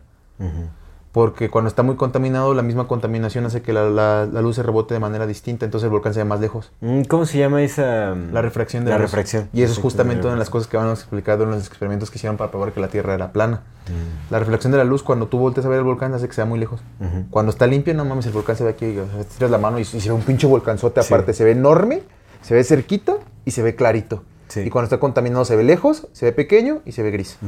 Porque 1.16 1.48
cuando 1.48 1.68
está 1.68 1.82
muy 1.82 1.96
contaminado, 1.96 2.52
la 2.52 2.60
misma 2.60 2.86
contaminación 2.88 3.46
hace 3.46 3.62
que 3.62 3.72
la, 3.72 3.88
la- 3.88 4.26
la 4.30 4.42
luz 4.42 4.56
se 4.56 4.62
rebote 4.62 4.92
de 4.92 5.00
manera 5.00 5.26
distinta, 5.26 5.64
entonces 5.64 5.86
el 5.86 5.90
volcán 5.90 6.12
se 6.12 6.20
ve 6.20 6.26
más 6.26 6.40
lejos. 6.40 6.72
Mm, 6.82 7.04
¿Cómo 7.04 7.24
se 7.24 7.38
llama 7.38 7.62
esa? 7.62 8.14
La 8.14 8.42
refracción 8.42 8.84
de 8.84 8.90
La 8.90 8.96
la, 8.96 9.02
luz. 9.04 9.12
refracción. 9.12 9.48
Y 9.54 9.62
eso 9.62 9.72
es 9.72 9.78
justamente 9.78 10.24
una 10.26 10.34
de 10.34 10.38
las 10.38 10.50
cosas 10.50 10.68
que 10.68 10.76
van 10.76 10.88
a 10.88 10.92
explicar 10.92 11.40
en 11.40 11.50
los 11.52 11.66
experimentos 11.66 12.10
que 12.10 12.18
hicieron 12.18 12.36
para 12.36 12.50
probar 12.50 12.72
que 12.72 12.80
la 12.80 12.88
Tierra 12.88 13.14
era 13.14 13.32
plana. 13.32 13.62
La 14.28 14.38
reflexión 14.40 14.72
de 14.72 14.76
la 14.78 14.84
luz, 14.84 15.02
cuando 15.02 15.26
tú 15.28 15.38
volteas 15.38 15.64
a 15.64 15.70
ver 15.70 15.78
el 15.78 15.84
volcán, 15.84 16.12
hace 16.12 16.28
que 16.28 16.34
sea 16.34 16.44
muy 16.44 16.58
lejos. 16.58 16.82
Cuando 17.30 17.48
está 17.48 17.66
limpio, 17.66 17.94
no 17.94 18.04
mames, 18.04 18.26
el 18.26 18.32
volcán 18.32 18.56
se 18.56 18.64
ve 18.64 18.70
aquí, 18.70 18.98
o 18.98 19.06
sea, 19.06 19.24
tiras 19.24 19.50
la 19.50 19.56
mano 19.56 19.78
y, 19.78 19.82
y 19.82 19.84
se 19.86 20.10
ve 20.10 20.14
un 20.14 20.20
pinche 20.20 20.46
volcanzote 20.46 21.00
Sí. 21.02 21.14
aparte. 21.14 21.32
Se 21.32 21.44
ve 21.44 21.52
enorme, 21.52 22.02
se 22.42 22.54
ve 22.54 22.62
cerquita 22.62 23.14
y 23.46 23.52
se 23.52 23.62
ve 23.62 23.74
clarito. 23.74 24.22
Sí. 24.48 24.60
Y 24.60 24.68
cuando 24.68 24.84
está 24.84 24.98
contaminado 25.00 25.46
se 25.46 25.56
ve 25.56 25.64
lejos, 25.64 26.08
se 26.12 26.26
ve 26.26 26.32
pequeño 26.32 26.82
y 26.84 26.92
se 26.92 27.02
ve 27.02 27.10
gris. 27.10 27.38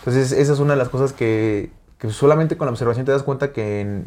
Entonces, 0.00 0.32
esa 0.32 0.52
es 0.52 0.58
una 0.60 0.74
de 0.74 0.76
las 0.78 0.88
cosas 0.90 1.12
que, 1.12 1.70
que 1.98 2.10
solamente 2.10 2.56
con 2.56 2.66
la 2.66 2.72
observación 2.72 3.06
te 3.06 3.12
das 3.12 3.22
cuenta 3.22 3.52
que, 3.52 3.80
en- 3.80 4.06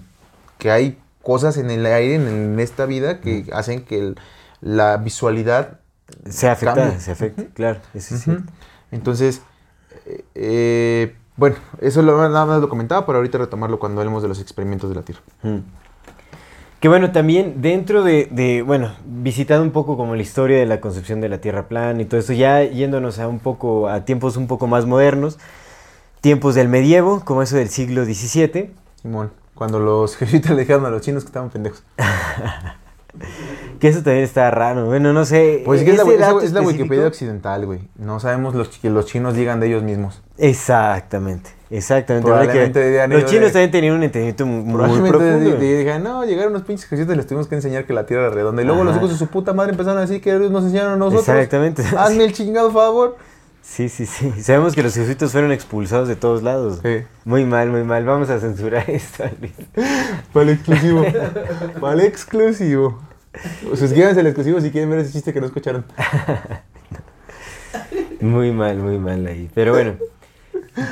que 0.57 0.71
hay 0.71 0.97
cosas 1.23 1.57
en 1.57 1.69
el 1.71 1.85
aire, 1.85 2.15
en, 2.15 2.27
en 2.27 2.59
esta 2.59 2.85
vida, 2.85 3.19
que 3.21 3.45
hacen 3.53 3.83
que 3.83 3.99
el- 3.99 4.15
la 4.61 4.97
visualidad 4.97 5.79
Se 6.29 6.49
afecta, 6.49 6.99
se 6.99 7.11
afecta, 7.11 7.43
claro. 7.53 7.79
eso 7.93 8.15
es 8.15 8.21
Ujú. 8.21 8.31
cierto. 8.37 8.53
Entonces, 8.91 9.41
eh, 10.05 10.23
eh, 10.35 11.15
bueno, 11.37 11.55
eso 11.81 12.01
lo- 12.01 12.17
nada 12.29 12.45
más 12.45 12.59
lo 12.61 12.67
comentaba 12.69 13.05
para 13.05 13.17
ahorita 13.17 13.37
retomarlo 13.37 13.79
cuando 13.79 14.01
hablemos 14.01 14.21
de 14.21 14.27
los 14.29 14.39
experimentos 14.41 14.89
de 14.89 14.95
la 14.95 15.01
Tierra. 15.03 15.21
Que 16.79 16.87
bueno, 16.87 17.11
también 17.11 17.61
dentro 17.61 18.03
de, 18.03 18.27
de, 18.31 18.61
bueno, 18.61 18.93
visitando 19.05 19.63
un 19.63 19.71
poco 19.71 19.97
como 19.97 20.15
la 20.15 20.21
historia 20.21 20.57
de 20.57 20.65
la 20.65 20.79
concepción 20.79 21.19
de 21.19 21.27
la 21.27 21.39
Tierra 21.39 21.67
plana 21.67 22.01
y 22.01 22.05
todo 22.05 22.19
eso, 22.21 22.31
ya 22.31 22.63
yéndonos 22.63 23.19
a 23.19 23.27
un 23.27 23.39
poco, 23.39 23.89
a 23.89 24.05
tiempos 24.05 24.37
un 24.37 24.47
poco 24.47 24.65
más 24.67 24.85
modernos, 24.85 25.39
tiempos 26.21 26.55
del 26.55 26.67
medievo, 26.69 27.21
como 27.25 27.41
eso 27.41 27.55
del 27.55 27.69
siglo 27.69 28.03
XVII, 28.05 28.71
Simón, 29.01 29.31
cuando 29.55 29.79
los 29.79 30.15
jesuitas 30.17 30.51
le 30.51 30.61
dijeron 30.61 30.85
a 30.85 30.89
los 30.89 31.01
chinos 31.01 31.23
que 31.23 31.27
estaban 31.27 31.49
pendejos. 31.49 31.83
que 33.79 33.87
eso 33.87 34.03
también 34.03 34.23
está 34.23 34.51
raro, 34.51 34.85
bueno, 34.85 35.13
no 35.13 35.25
sé. 35.25 35.63
Pues 35.65 35.81
es 35.81 35.85
que 35.85 35.91
es 35.91 35.97
la, 35.97 36.03
es 36.03 36.19
la- 36.19 36.25
dato 36.27 36.41
es 36.41 36.51
la 36.51 36.59
específico- 36.61 36.83
Wikipedia 36.83 37.07
occidental, 37.07 37.65
güey. 37.65 37.79
No 37.97 38.19
sabemos 38.19 38.53
los, 38.55 38.67
que 38.69 38.89
los 38.89 39.05
chinos 39.07 39.33
digan 39.35 39.59
de 39.59 39.67
ellos 39.67 39.83
mismos. 39.83 40.21
Exactamente, 40.37 41.49
exactamente. 41.71 42.29
Que- 42.29 43.07
los 43.07 43.25
chinos 43.25 43.47
de- 43.47 43.51
también 43.51 43.71
tenían 43.71 43.95
un 43.95 44.03
entendimiento 44.03 44.45
muy, 44.45 44.73
Probablemente 44.73 45.17
profundo. 45.17 45.55
di- 45.57 45.65
di- 45.67 45.73
digan, 45.77 46.03
no, 46.03 46.23
llegaron 46.25 46.51
unos 46.53 46.63
pinches 46.63 46.87
jesuitas 46.87 47.13
y 47.13 47.17
les 47.17 47.25
tuvimos 47.27 47.47
que 47.47 47.55
enseñar 47.55 47.85
que 47.85 47.93
la 47.93 48.05
Tierra 48.05 48.27
era 48.27 48.35
redonda. 48.35 48.61
Y 48.61 48.65
luego 48.65 48.83
los 48.83 48.95
hijos 48.95 49.09
de 49.09 49.17
su 49.17 49.27
puta 49.27 49.53
madre 49.53 49.71
empezaron 49.71 49.97
a 49.97 50.01
decir 50.01 50.21
que 50.21 50.29
ellos 50.35 50.51
nos 50.51 50.63
enseñaron 50.65 50.93
a 50.93 50.97
nosotros. 50.97 51.27
Exactamente. 51.29 51.83
Hazme 51.97 52.25
el 52.25 52.33
chingado 52.33 52.71
favor. 52.71 53.17
Sí, 53.61 53.87
sí, 53.89 54.05
sí. 54.05 54.31
Sabemos 54.41 54.73
que 54.75 54.83
los 54.83 54.93
jesuitos 54.95 55.31
fueron 55.31 55.51
expulsados 55.51 56.07
de 56.07 56.15
todos 56.15 56.41
lados. 56.43 56.79
Sí. 56.83 57.03
Muy 57.25 57.45
mal, 57.45 57.69
muy 57.69 57.83
mal. 57.83 58.03
Vamos 58.05 58.29
a 58.29 58.39
censurar 58.39 58.89
esto, 58.89 59.23
Luis. 59.39 59.53
Para 60.33 60.43
el 60.43 60.49
exclusivo. 60.51 61.05
Para 61.79 61.93
el 61.93 62.01
exclusivo. 62.01 63.01
Suscríbanse 63.75 64.19
al 64.21 64.27
exclusivo 64.27 64.59
si 64.59 64.71
quieren 64.71 64.89
ver 64.89 64.99
ese 64.99 65.11
chiste 65.13 65.33
que 65.33 65.39
no 65.39 65.45
escucharon. 65.45 65.85
Muy 68.21 68.51
mal, 68.51 68.77
muy 68.77 68.97
mal 68.97 69.25
ahí. 69.27 69.49
Pero 69.53 69.71
bueno. 69.73 69.93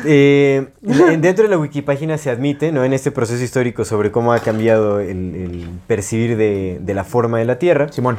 eh, 0.05 0.67
de- 0.81 1.17
dentro 1.17 1.43
de 1.43 1.49
la 1.49 1.57
wikipágina 1.57 2.17
se 2.17 2.29
admite, 2.29 2.71
¿no? 2.71 2.85
En 2.85 2.93
este 2.93 3.11
proceso 3.11 3.43
histórico 3.43 3.83
sobre 3.83 4.11
cómo 4.11 4.31
ha 4.31 4.39
cambiado 4.39 4.99
el, 5.01 5.09
el 5.35 5.69
percibir 5.87 6.37
de, 6.37 6.77
de 6.81 6.93
la 6.93 7.03
forma 7.03 7.39
de 7.39 7.45
la 7.45 7.59
Tierra, 7.59 7.91
Simón. 7.91 8.17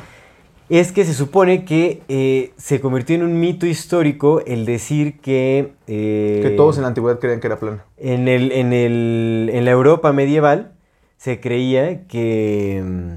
Es 0.68 0.92
que 0.92 1.04
se 1.04 1.14
supone 1.14 1.64
que 1.64 2.02
eh, 2.08 2.52
se 2.56 2.80
convirtió 2.80 3.16
en 3.16 3.22
un 3.22 3.38
mito 3.40 3.66
histórico 3.66 4.40
el 4.46 4.64
decir 4.66 5.18
que... 5.20 5.72
eh, 5.86 6.40
Que 6.42 6.50
todos 6.50 6.76
en 6.76 6.82
la 6.82 6.88
antigüedad 6.88 7.18
creían 7.18 7.40
que 7.40 7.46
era 7.46 7.58
plana. 7.58 7.84
En, 7.96 8.28
el, 8.28 8.52
en, 8.52 8.72
el, 8.72 9.50
en 9.52 9.64
la 9.64 9.70
Europa 9.70 10.12
medieval 10.12 10.72
se 11.16 11.40
creía 11.40 12.06
que, 12.06 12.82
mm, 12.84 13.12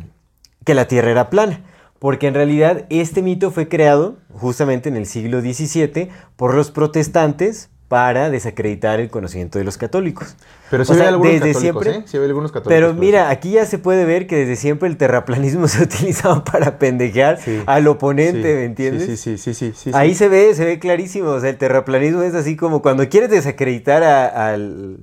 que 0.66 0.74
la 0.74 0.88
Tierra 0.88 1.12
era 1.12 1.30
plana, 1.30 1.62
porque 2.00 2.28
en 2.28 2.36
realidad 2.36 2.86
este 2.90 3.22
mito 3.22 3.52
fue 3.52 3.68
creado 3.68 4.18
justamente 4.34 4.88
en 4.90 4.96
el 4.96 5.06
siglo 5.06 5.42
XVII 5.42 6.08
por 6.36 6.54
los 6.56 6.72
protestantes 6.72 7.70
para 7.92 8.30
desacreditar 8.30 9.02
el 9.02 9.10
conocimiento 9.10 9.60
de 9.60 9.66
los 9.66 9.78
católicos. 9.78 10.38
Pero 10.70 10.86
sí 10.86 10.92
O 10.92 10.94
había 10.94 11.04
sea, 11.04 11.10
algunos 11.10 11.34
desde 11.34 11.52
católicos, 11.52 11.84
siempre- 11.84 12.06
¿eh? 12.06 12.08
Sí 12.08 12.16
había 12.16 12.28
algunos 12.30 12.52
católicos. 12.54 12.74
Pero 12.74 12.94
mira, 12.94 13.30
aquí 13.30 13.52
ya 13.52 13.66
se 13.66 13.80
puede 13.80 14.06
ver 14.06 14.28
que 14.28 14.38
desde 14.38 14.56
siempre 14.56 14.88
el 14.88 14.96
terraplanismo 14.96 15.68
se 15.68 15.80
ha 15.80 15.84
utilizado 15.84 16.42
para 16.46 16.80
pendejear 16.80 17.38
Sí. 17.42 17.62
al 17.66 17.86
oponente, 17.90 18.56
¿me 18.56 18.64
entiendes? 18.64 19.04
Sí, 19.08 19.18
sí, 19.18 19.38
sí, 19.38 19.54
sí, 19.54 19.74
sí. 19.76 19.92
Ahí 19.94 20.16
se 20.16 20.30
ve, 20.30 20.56
se 20.56 20.64
ve 20.64 20.80
clarísimo. 20.80 21.32
O 21.32 21.40
sea, 21.42 21.50
el 21.50 21.58
terraplanismo 21.58 22.22
es 22.22 22.34
así 22.34 22.56
como 22.56 22.82
cuando 22.82 23.10
quieres 23.10 23.30
desacreditar 23.30 24.04
a- 24.04 24.54
al, 24.54 25.00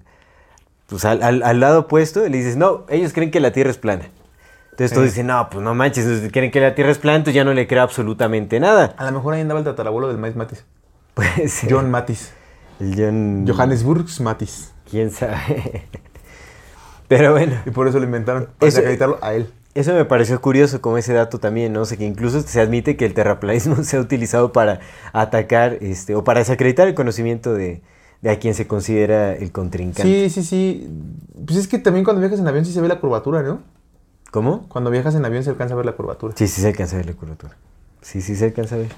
pues 0.87 1.05
al, 1.05 1.23
al- 1.23 1.43
al 1.43 1.61
lado 1.61 1.81
opuesto, 1.81 2.27
le 2.27 2.39
dices, 2.39 2.57
no, 2.57 2.87
ellos 2.89 3.13
creen 3.13 3.31
que 3.31 3.41
la 3.41 3.53
Tierra 3.53 3.71
es 3.71 3.77
plana. 3.77 4.09
Entonces 4.71 4.95
todos 4.95 5.05
dicen, 5.09 5.27
no, 5.27 5.51
pues 5.51 5.63
no 5.63 5.75
manches, 5.75 6.31
creen 6.33 6.51
que 6.51 6.61
la 6.63 6.75
Tierra 6.75 6.91
es 6.93 6.97
plana, 6.99 7.17
entonces 7.19 7.35
ya 7.35 7.45
no 7.45 7.53
le 7.53 7.67
creo 7.67 7.83
absolutamente 7.83 8.59
nada. 8.61 8.95
A 8.97 9.05
lo 9.05 9.13
mejor 9.13 9.35
ahí 9.35 9.43
andaba 9.43 9.61
el 9.61 9.67
tatarabuelo 9.67 10.09
del 10.09 10.17
maíz 10.17 10.37
Matis. 10.37 10.65
Puede 11.15 11.49
ser. 11.49 11.71
John 11.71 11.91
Matis. 11.91 12.33
El 12.81 12.95
John... 12.97 13.45
Johannesburg 13.49 14.07
Matis. 14.21 14.73
¿Quién 14.91 15.11
sabe? 15.11 15.85
Pero 17.09 17.33
bueno. 17.33 17.55
Y 17.67 17.71
por 17.71 17.89
eso 17.89 17.99
lo 17.99 18.05
inventaron. 18.05 18.49
Para 18.59 18.69
Eso- 18.69 19.19
a 19.23 19.35
él. 19.35 19.51
Eso 19.75 19.95
me 19.95 20.05
pareció 20.05 20.41
curioso 20.41 20.81
como 20.81 20.99
ese 20.99 21.13
dato 21.13 21.39
también, 21.39 21.73
¿no? 21.73 21.83
O 21.83 21.85
sea, 21.85 21.97
que 21.97 22.05
incluso 22.05 22.41
se 22.41 22.61
admite 22.61 22.97
que 22.97 23.05
el 23.07 23.15
terraplanismo 23.15 23.77
se 23.85 23.97
ha 23.97 24.01
utilizado 24.01 24.53
para 24.53 24.81
atacar 25.13 25.79
este, 25.81 26.15
o 26.17 26.25
para 26.25 26.41
desacreditar 26.41 26.89
el 26.89 26.95
conocimiento 26.95 27.55
de, 27.55 27.81
de 28.23 28.31
a 28.31 28.39
quien 28.41 28.55
se 28.55 28.67
considera 28.67 29.35
el 29.35 29.53
contrincante. 29.53 30.03
Sí, 30.03 30.31
sí, 30.31 30.43
sí. 30.43 30.91
Pues 31.47 31.59
es 31.59 31.69
que 31.69 31.79
también 31.79 32.05
cuando 32.05 32.21
viajas 32.21 32.41
en 32.41 32.49
avión 32.49 32.65
sí 32.65 32.73
se 32.73 32.81
ve 32.81 32.89
la 32.89 32.99
curvatura, 32.99 33.43
¿no? 33.43 33.61
¿Cómo? 34.33 34.69
Cuando 34.69 34.91
viajas 34.91 35.15
en 35.15 35.25
avión 35.25 35.45
se 35.45 35.51
alcanza 35.51 35.75
a 35.75 35.77
ver 35.77 35.87
la 35.87 35.93
curvatura. 35.93 36.35
Sí, 36.37 36.49
sí 36.49 36.61
se 36.61 36.69
alcanza 36.69 36.97
a 36.97 36.99
ver 36.99 37.07
la 37.07 37.13
curvatura. 37.15 37.57
Sí, 38.03 38.21
sí 38.21 38.35
se 38.37 38.47
alcanza 38.47 38.75
a 38.75 38.79
ver. 38.79 38.93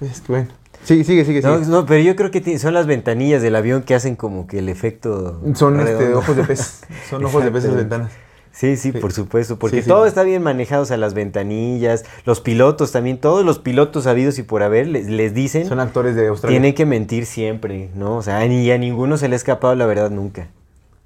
Es 0.00 0.20
que 0.20 0.32
bueno. 0.32 0.48
Sí, 0.84 1.04
sigue, 1.04 1.24
sigue, 1.24 1.40
No, 1.42 1.58
sigue. 1.58 1.70
no, 1.70 1.86
pero 1.86 2.02
yo 2.02 2.16
creo 2.16 2.30
que 2.30 2.58
son 2.58 2.74
las 2.74 2.86
ventanillas 2.86 3.40
del 3.42 3.54
avión 3.54 3.82
que 3.82 3.94
hacen 3.94 4.16
como 4.16 4.46
que 4.46 4.58
el 4.58 4.68
efecto. 4.68 5.40
Son 5.54 5.78
este, 5.80 6.14
ojos 6.14 6.36
de 6.36 6.44
pez. 6.44 6.80
Son 7.10 7.24
ojos 7.24 7.44
de 7.44 7.50
pez 7.52 7.64
en 7.64 7.70
las 7.70 7.78
ventanas. 7.78 8.12
Sí, 8.50 8.76
sí, 8.76 8.92
Sí. 8.92 8.98
por 8.98 9.12
supuesto, 9.12 9.58
porque 9.58 9.76
Sí, 9.78 9.82
sí. 9.84 9.88
todo 9.88 10.04
está 10.04 10.24
bien 10.24 10.42
manejado, 10.42 10.82
o 10.82 10.84
sea, 10.84 10.98
las 10.98 11.14
ventanillas, 11.14 12.04
los 12.26 12.40
pilotos 12.42 12.92
también, 12.92 13.16
todos 13.18 13.46
los 13.46 13.58
pilotos 13.58 14.06
habidos 14.06 14.38
y 14.38 14.42
por 14.42 14.62
haber 14.62 14.88
les, 14.88 15.06
les 15.06 15.32
dicen 15.32 15.66
Son 15.66 15.80
actores 15.80 16.14
de 16.16 16.26
Australia. 16.28 16.58
tienen 16.58 16.74
que 16.74 16.84
mentir 16.84 17.24
siempre, 17.24 17.88
¿no? 17.94 18.16
O 18.18 18.22
sea, 18.22 18.46
ni 18.46 18.70
a 18.70 18.76
ninguno 18.76 19.16
se 19.16 19.28
le 19.28 19.36
ha 19.36 19.38
escapado 19.38 19.74
la 19.74 19.86
verdad 19.86 20.10
nunca. 20.10 20.48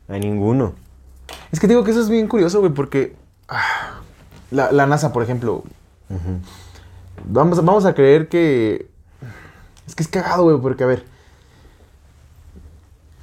A 0.09 0.19
ninguno. 0.19 0.75
Es 1.53 1.61
que 1.61 1.69
digo 1.69 1.85
que 1.85 1.93
eso 1.93 2.01
es 2.01 2.09
bien 2.09 2.27
curioso, 2.27 2.59
güey, 2.59 2.73
porque 2.73 3.15
ah, 3.49 4.01
la, 4.51 4.73
la 4.73 4.87
NASA, 4.87 5.13
por 5.13 5.23
ejemplo, 5.23 5.63
vamos, 7.29 7.65
vamos 7.65 7.85
a 7.85 7.95
creer 7.95 8.29
que... 8.29 8.89
Es 9.87 9.95
que 9.95 10.03
es 10.03 10.09
cagado, 10.09 10.45
güey, 10.45 10.59
porque 10.61 10.85
a 10.85 10.87
ver, 10.87 11.05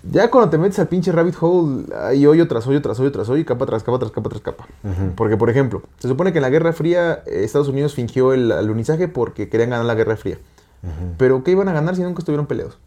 ya 0.03 0.29
cuando 0.29 0.49
te 0.49 0.57
metes 0.57 0.79
al 0.79 0.89
pinche 0.89 1.11
rabbit 1.11 1.35
hole, 1.39 1.85
hay 1.95 2.25
hoyo 2.25 2.47
tras 2.47 2.67
hoyo 2.67 2.81
tras 2.81 2.99
hoyo 2.99 3.11
tras 3.11 3.29
hoyo, 3.29 3.41
y 3.41 3.45
capa 3.45 3.65
tras 3.65 3.83
capa 3.83 3.99
tras 3.99 4.11
capa 4.11 4.29
tras 4.29 4.41
capa. 4.41 4.67
Porque, 5.15 5.37
por 5.37 5.49
ejemplo, 5.49 5.81
se 5.99 6.09
supone 6.09 6.33
que 6.33 6.39
en 6.39 6.41
la 6.41 6.49
Guerra 6.49 6.73
Fría 6.73 7.23
eh, 7.25 7.43
Estados 7.43 7.69
Unidos 7.69 7.95
fingió 7.95 8.33
el 8.33 8.51
alunizaje 8.51 9.07
porque 9.07 9.49
querían 9.49 9.69
ganar 9.69 9.85
la 9.85 9.95
Guerra 9.95 10.17
Fría. 10.17 10.37
Pero 11.17 11.45
¿qué 11.45 11.51
iban 11.51 11.69
a 11.69 11.73
ganar 11.73 11.95
si 11.95 12.03
nunca 12.03 12.19
estuvieron 12.19 12.45
peleados? 12.45 12.77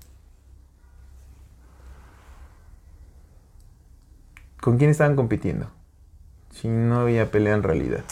¿Con 4.60 4.76
quién 4.76 4.90
estaban 4.90 5.16
compitiendo? 5.16 5.68
Si 6.50 6.68
no 6.68 7.00
había 7.00 7.30
pelea 7.30 7.54
en 7.54 7.62
realidad. 7.62 8.04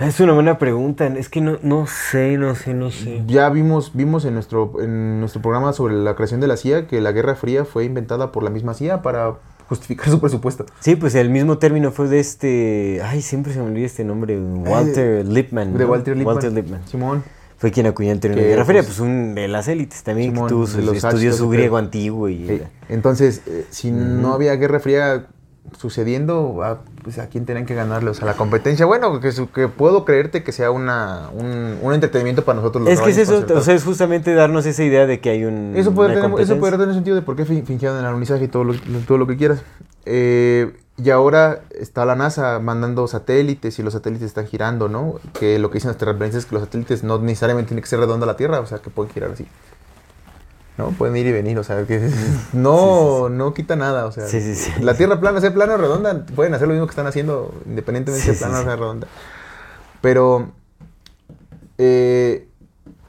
Es 0.00 0.20
una 0.20 0.32
buena 0.32 0.58
pregunta. 0.58 1.06
Es 1.06 1.28
que 1.28 1.40
no, 1.40 1.58
no 1.62 1.86
sé, 1.88 2.36
no 2.38 2.54
sé, 2.54 2.72
no 2.72 2.90
sé. 2.90 3.22
Ya 3.26 3.48
vimos, 3.50 3.92
vimos 3.94 4.24
en 4.24 4.34
nuestro, 4.34 4.74
en 4.80 5.18
nuestro 5.18 5.42
programa 5.42 5.72
sobre 5.72 5.94
la 5.94 6.14
creación 6.14 6.40
de 6.40 6.46
la 6.46 6.56
CIA 6.56 6.86
que 6.86 7.00
la 7.00 7.10
Guerra 7.10 7.34
Fría 7.34 7.64
fue 7.64 7.84
inventada 7.84 8.30
por 8.30 8.44
la 8.44 8.50
misma 8.50 8.74
CIA 8.74 9.02
para 9.02 9.38
justificar 9.68 10.08
su 10.10 10.20
presupuesto. 10.20 10.66
Sí, 10.78 10.94
pues 10.94 11.16
el 11.16 11.30
mismo 11.30 11.58
término 11.58 11.90
fue 11.90 12.06
de 12.08 12.20
este. 12.20 13.00
Ay, 13.02 13.22
siempre 13.22 13.52
se 13.52 13.58
me 13.58 13.66
olvida 13.66 13.86
este 13.86 14.04
nombre. 14.04 14.38
Walter 14.38 15.26
Lippmann. 15.26 15.76
De 15.76 15.84
¿no? 15.84 15.90
Walter 15.90 16.16
Lippmann. 16.16 16.34
Walter 16.36 16.52
Lippmann. 16.52 16.86
Simón. 16.86 17.24
Fue 17.56 17.72
quien 17.72 17.86
acuñó 17.86 18.12
el 18.12 18.20
término 18.20 18.40
de 18.40 18.50
Guerra 18.50 18.64
Fría, 18.64 18.82
pues, 18.82 18.98
pues 18.98 19.00
un 19.00 19.34
de 19.34 19.48
las 19.48 19.66
élites 19.66 20.04
también, 20.04 20.30
Simón, 20.30 20.46
que 20.46 20.54
tuvo 20.54 20.60
los 20.80 20.96
estudió 20.96 21.32
su 21.32 21.48
griego 21.48 21.74
pedo. 21.74 21.84
antiguo 21.84 22.28
y... 22.28 22.48
Eh, 22.48 22.68
Entonces, 22.88 23.42
eh, 23.48 23.66
si 23.70 23.90
no 23.90 24.32
había 24.32 24.54
Guerra 24.54 24.78
Fría 24.78 25.26
sucediendo, 25.76 26.60
ah, 26.62 26.78
pues 27.02 27.18
a 27.18 27.28
quién 27.28 27.44
tenían 27.44 27.66
que 27.66 27.74
ganarle, 27.74 28.10
o 28.10 28.14
sea, 28.14 28.26
la 28.26 28.34
competencia, 28.34 28.86
bueno, 28.86 29.20
que, 29.20 29.30
que 29.54 29.68
puedo 29.68 30.04
creerte 30.04 30.42
que 30.42 30.52
sea 30.52 30.70
una, 30.70 31.28
un, 31.34 31.78
un 31.82 31.94
entretenimiento 31.94 32.44
para 32.44 32.56
nosotros 32.56 32.84
los 32.84 32.92
Es 32.92 33.00
que 33.00 33.10
es 33.10 33.18
eso, 33.18 33.44
o 33.54 33.60
sea, 33.60 33.74
es 33.74 33.84
justamente 33.84 34.34
darnos 34.34 34.66
esa 34.66 34.82
idea 34.84 35.06
de 35.06 35.20
que 35.20 35.30
hay 35.30 35.44
un. 35.44 35.74
Eso 35.76 35.92
puede, 35.92 36.12
una 36.12 36.22
tener, 36.22 36.40
eso 36.40 36.58
puede 36.58 36.78
tener 36.78 36.94
sentido 36.94 37.16
de 37.16 37.22
por 37.22 37.36
qué 37.36 37.44
fin- 37.44 37.66
fingieron 37.66 37.98
el 37.98 38.04
alunizaje 38.06 38.44
y 38.44 38.48
todo 38.48 38.64
lo, 38.64 38.74
todo 39.06 39.18
lo 39.18 39.26
que 39.26 39.36
quieras. 39.36 39.62
Eh, 40.06 40.72
y 40.96 41.10
ahora 41.10 41.60
está 41.78 42.04
la 42.04 42.16
NASA 42.16 42.58
mandando 42.58 43.06
satélites 43.06 43.78
y 43.78 43.82
los 43.82 43.92
satélites 43.92 44.26
están 44.26 44.46
girando, 44.46 44.88
¿no? 44.88 45.20
Que 45.38 45.58
lo 45.60 45.70
que 45.70 45.74
dicen 45.74 45.88
los 45.90 45.96
terraplanistas 45.98 46.42
es 46.44 46.48
que 46.48 46.54
los 46.56 46.64
satélites 46.64 47.04
no 47.04 47.18
necesariamente 47.18 47.68
tienen 47.68 47.82
que 47.82 47.88
ser 47.88 48.00
redonda 48.00 48.26
la 48.26 48.36
Tierra, 48.36 48.58
o 48.60 48.66
sea, 48.66 48.78
que 48.78 48.90
pueden 48.90 49.12
girar 49.12 49.30
así. 49.30 49.46
¿No? 50.78 50.92
Pueden 50.92 51.16
ir 51.16 51.26
y 51.26 51.32
venir, 51.32 51.58
o 51.58 51.64
sea, 51.64 51.84
que 51.84 52.08
no, 52.52 53.28
no 53.28 53.52
quita 53.52 53.76
nada, 53.76 54.06
o 54.06 54.12
sea. 54.12 54.26
La 54.80 54.94
Tierra 54.94 55.20
plana, 55.20 55.40
sea 55.40 55.52
plana 55.52 55.74
o 55.74 55.76
redonda, 55.76 56.24
pueden 56.34 56.54
hacer 56.54 56.68
lo 56.68 56.74
mismo 56.74 56.86
que 56.86 56.92
están 56.92 57.08
haciendo, 57.08 57.52
independientemente 57.66 58.30
de 58.30 58.38
plana 58.38 58.60
o 58.60 58.62
sea 58.62 58.76
redonda. 58.76 59.08
Pero 60.00 60.52
eh, 61.78 62.46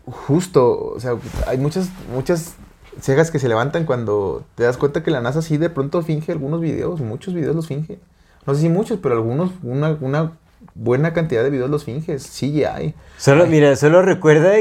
justo, 0.05 0.93
o 0.95 0.99
sea, 0.99 1.15
hay 1.47 1.57
muchas, 1.57 1.89
muchas 2.13 2.55
cejas 3.01 3.31
que 3.31 3.39
se 3.39 3.47
levantan 3.47 3.85
cuando 3.85 4.43
te 4.55 4.63
das 4.63 4.77
cuenta 4.77 5.03
que 5.03 5.11
la 5.11 5.21
NASA 5.21 5.41
sí 5.41 5.57
de 5.57 5.69
pronto 5.69 6.01
finge 6.01 6.31
algunos 6.31 6.61
videos, 6.61 6.99
muchos 7.01 7.33
videos 7.33 7.55
los 7.55 7.67
finge. 7.67 7.99
No 8.45 8.55
sé 8.55 8.61
si 8.61 8.69
muchos, 8.69 8.99
pero 9.01 9.15
algunos, 9.15 9.51
una, 9.63 9.97
una 10.01 10.33
buena 10.75 11.13
cantidad 11.13 11.43
de 11.43 11.49
videos 11.49 11.69
los 11.69 11.83
finge, 11.83 12.19
sí 12.19 12.63
hay. 12.63 12.95
Solo, 13.17 13.43
Ay. 13.43 13.49
mira, 13.49 13.75
solo 13.75 14.01
recuerda 14.01 14.57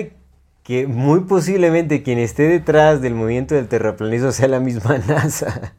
que 0.69 0.87
muy 0.87 1.21
posiblemente 1.21 2.03
quien 2.03 2.19
esté 2.19 2.43
detrás 2.43 3.01
del 3.01 3.15
movimiento 3.15 3.55
del 3.55 3.69
terraplanismo 3.69 4.33
sea 4.33 4.49
la 4.49 4.61
misma 4.61 4.99
NASA. 5.09 5.73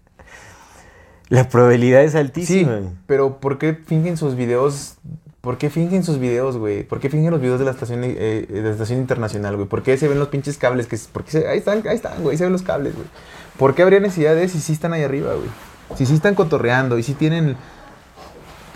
La 1.30 1.48
probabilidad 1.48 2.02
es 2.02 2.14
Sí, 2.14 2.18
altísima. 2.18 2.80
pero 3.06 3.40
¿por 3.40 3.60
qué 3.60 3.76
fingen 3.76 4.18
sus 4.18 4.36
videos? 4.36 4.96
¿Por 5.42 5.60
qué 5.60 5.70
fingen 5.70 6.04
sus 6.04 6.18
videos, 6.18 6.58
güey? 6.58 6.82
¿Por 6.82 7.00
qué 7.00 7.12
fingen 7.12 7.30
los 7.30 7.40
videos 7.40 7.60
de 7.60 7.66
la 7.66 7.72
estación, 7.72 8.02
eh, 8.04 8.48
de 8.50 8.62
la 8.64 8.72
estación 8.72 8.98
internacional, 8.98 9.58
güey? 9.58 9.68
¿Por 9.68 9.84
qué 9.84 9.96
se 9.96 10.08
ven 10.08 10.18
los 10.18 10.30
pinches 10.30 10.58
cables? 10.58 10.88
Que, 10.88 10.98
¿por 11.14 11.24
qué 11.24 11.48
ahí 11.48 11.60
están, 11.60 11.88
ahí 11.88 11.96
están, 11.96 12.24
güey, 12.24 12.36
se 12.36 12.46
ven 12.46 12.52
los 12.52 12.64
cables, 12.64 12.96
güey. 12.96 13.08
¿Por 13.60 13.76
qué 13.76 13.84
habría 13.84 14.00
necesidad 14.00 14.36
de 14.36 14.50
si 14.50 14.60
sí 14.60 14.74
están 14.74 14.92
ahí 14.94 15.04
arriba, 15.04 15.36
güey? 15.36 15.50
Si 15.96 16.08
sí 16.08 16.16
están 16.16 16.34
cotorreando 16.34 16.98
y 16.98 17.04
si 17.04 17.14
tienen... 17.14 17.58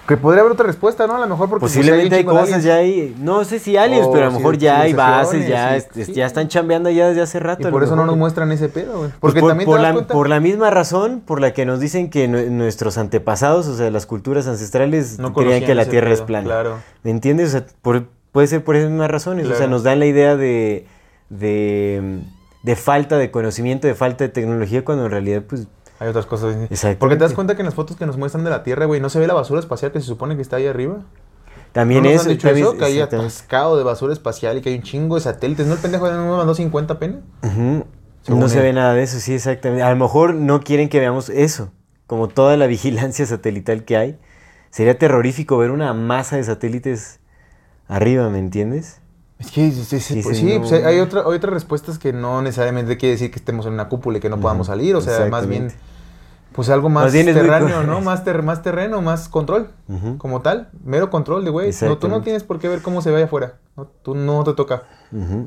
Que 0.08 0.18
podría 0.18 0.42
haber 0.42 0.52
otra 0.52 0.66
respuesta, 0.68 1.08
¿no? 1.08 1.16
A 1.16 1.20
lo 1.20 1.28
mejor 1.28 1.50
porque... 1.50 1.62
pues, 1.62 1.74
Posiblemente 1.74 2.16
hay 2.18 2.26
cosas 2.26 2.62
ya 2.64 2.76
ahí, 2.76 3.16
no 3.20 3.46
sé 3.46 3.60
si 3.60 3.78
aliens, 3.78 4.06
O 4.08 4.12
pero 4.12 4.26
a 4.26 4.30
lo 4.32 4.36
mejor 4.38 4.58
ya 4.58 4.82
hay 4.82 4.94
bases, 4.94 5.48
ya, 5.48 5.70
civilizaciones, 5.80 5.84
es- 5.86 5.90
sí, 5.96 6.06
sí. 6.06 6.14
ya 6.14 6.26
están 6.26 6.50
chambeando 6.50 6.90
ya 6.90 7.08
desde 7.08 7.22
hace 7.22 7.40
rato. 7.40 7.68
Y 7.68 7.72
por 7.72 7.84
eso 7.86 7.96
no 7.96 8.06
nos 8.06 8.18
muestran 8.18 8.52
ese 8.52 8.68
pedo, 8.68 8.98
güey. 8.98 9.10
Pues 9.12 9.20
Porque 9.22 9.40
por, 9.40 9.50
también 9.52 9.66
por 9.66 9.78
te 9.78 9.82
das 9.84 9.90
la, 9.90 9.94
cuenta... 9.94 10.14
por 10.14 10.28
la 10.30 10.40
misma 10.42 10.70
razón 10.72 11.22
por 11.26 11.40
la 11.40 11.54
que 11.54 11.66
nos 11.66 11.80
dicen 11.80 12.10
que 12.10 12.28
nue- 12.30 12.50
nuestros 12.50 12.98
antepasados, 12.98 13.68
o 13.68 13.78
sea, 13.78 13.90
las 13.92 14.06
culturas 14.06 14.46
ancestrales, 14.48 15.20
No 15.20 15.34
creían 15.34 15.64
que 15.64 15.74
la 15.74 15.86
Tierra 15.86 16.12
es 16.12 16.22
plana. 16.22 16.44
claro. 16.46 16.80
¿Me 17.04 17.12
entiendes? 17.12 17.50
O 17.50 17.52
sea, 17.60 17.66
por- 17.82 18.04
puede 18.34 18.48
ser 18.48 18.62
por 18.64 18.76
esas 18.76 18.90
mismas 18.90 19.10
razones. 19.10 19.48
O 19.48 19.56
sea, 19.56 19.68
nos 19.68 19.84
dan 19.84 20.00
la 20.00 20.06
idea 20.06 20.36
de, 20.36 20.86
de, 21.30 22.20
de 22.64 22.76
falta 22.76 23.18
de 23.18 23.32
conocimiento, 23.32 23.88
de 23.88 23.96
falta 23.96 24.24
de 24.26 24.30
tecnología, 24.30 24.84
cuando 24.84 25.06
en 25.06 25.12
realidad, 25.12 25.44
pues, 25.48 25.68
Hay 26.04 26.10
otras 26.10 26.26
cosas. 26.26 26.56
Porque 27.00 27.16
te 27.16 27.24
das 27.24 27.34
cuenta 27.34 27.56
que 27.56 27.62
en 27.62 27.66
las 27.66 27.76
fotos 27.76 27.96
que 27.96 28.06
nos 28.06 28.18
muestran 28.18 28.44
de 28.44 28.50
la 28.50 28.64
Tierra, 28.64 28.86
güey, 28.86 29.00
no 29.00 29.10
se 29.10 29.20
ve 29.20 29.28
la 29.28 29.34
basura 29.34 29.60
espacial 29.62 29.92
que 29.92 30.00
se 30.02 30.06
supone 30.08 30.36
que 30.36 30.42
está 30.42 30.58
ahí 30.58 30.68
arriba. 30.68 30.98
también 31.72 32.04
¿No 32.04 32.10
nos 32.10 32.20
eso. 32.22 32.30
han 32.30 32.36
dicho 32.36 32.48
también- 32.48 32.68
eso? 32.68 32.78
Que 32.78 32.86
hay 32.86 33.00
atascado 33.00 33.78
de 33.78 33.84
basura 33.84 34.14
espacial 34.14 34.58
y 34.58 34.62
que 34.62 34.70
hay 34.70 34.76
un 34.76 34.84
chingo 34.84 35.16
de 35.16 35.22
satélites. 35.22 35.66
¿No 35.66 35.74
el 35.74 35.80
pendejo 35.80 36.12
no 36.12 36.38
mandó 36.38 36.54
50 36.54 37.00
pena? 37.00 37.22
Ujú. 37.42 37.86
Según 38.22 38.40
No 38.42 38.48
se 38.50 38.58
él. 38.58 38.64
ve 38.64 38.74
nada 38.74 38.94
de 38.94 39.04
eso, 39.04 39.20
sí, 39.20 39.34
exactamente. 39.34 39.82
A 39.84 39.90
lo 39.90 39.96
mejor 39.96 40.36
no 40.36 40.62
quieren 40.62 40.88
que 40.90 41.00
veamos 41.00 41.30
eso, 41.30 41.72
como 42.06 42.28
toda 42.28 42.58
la 42.58 42.68
vigilancia 42.68 43.26
satelital 43.26 43.86
que 43.86 43.98
hay. 43.98 44.20
Sería 44.70 44.98
terrorífico 44.98 45.58
ver 45.58 45.72
una 45.72 45.94
masa 45.94 46.36
de 46.38 46.44
satélites 46.44 47.20
arriba, 47.88 48.30
¿me 48.30 48.40
entiendes? 48.40 49.00
Es 49.40 49.52
que 49.52 49.72
sí, 49.72 50.00
Sí, 50.00 50.22
pues, 50.24 50.38
sí, 50.38 50.54
no. 50.54 50.62
pues, 50.62 50.72
hay, 50.74 51.00
otra, 51.00 51.22
hay 51.22 51.36
otras 51.36 51.54
respuestas 51.54 52.00
que 52.00 52.14
no 52.14 52.42
necesariamente 52.42 52.98
quiere 52.98 53.14
decir 53.14 53.30
que 53.30 53.40
estemos 53.40 53.66
en 53.66 53.74
una 53.74 53.90
cúpula 53.90 54.20
y 54.20 54.22
que 54.22 54.30
no 54.30 54.40
podamos 54.40 54.68
salir. 54.68 54.96
O 54.96 55.02
sea, 55.02 55.26
más 55.26 55.48
bien. 55.48 55.72
Pues 56.54 56.70
algo 56.70 56.90
más, 56.90 57.12
terráneo, 57.12 57.84
¿no? 57.84 58.02
Más, 58.02 58.24
ter- 58.24 58.44
más 58.44 58.62
terreno, 58.62 59.02
más 59.02 59.28
control. 59.30 59.70
Como 60.18 60.42
tal, 60.42 60.70
mero 60.84 61.10
control 61.10 61.44
de 61.46 61.52
güey. 61.52 61.72
No, 61.82 61.98
tú 61.98 62.08
no 62.08 62.22
tienes 62.22 62.44
por 62.44 62.60
qué 62.60 62.68
ver 62.68 62.82
cómo 62.82 63.02
se 63.02 63.10
ve 63.10 63.18
allá 63.18 63.26
afuera. 63.26 63.54
No, 63.76 63.86
tú 64.04 64.16
no 64.16 64.44
te 64.44 64.54
toca. 64.54 64.84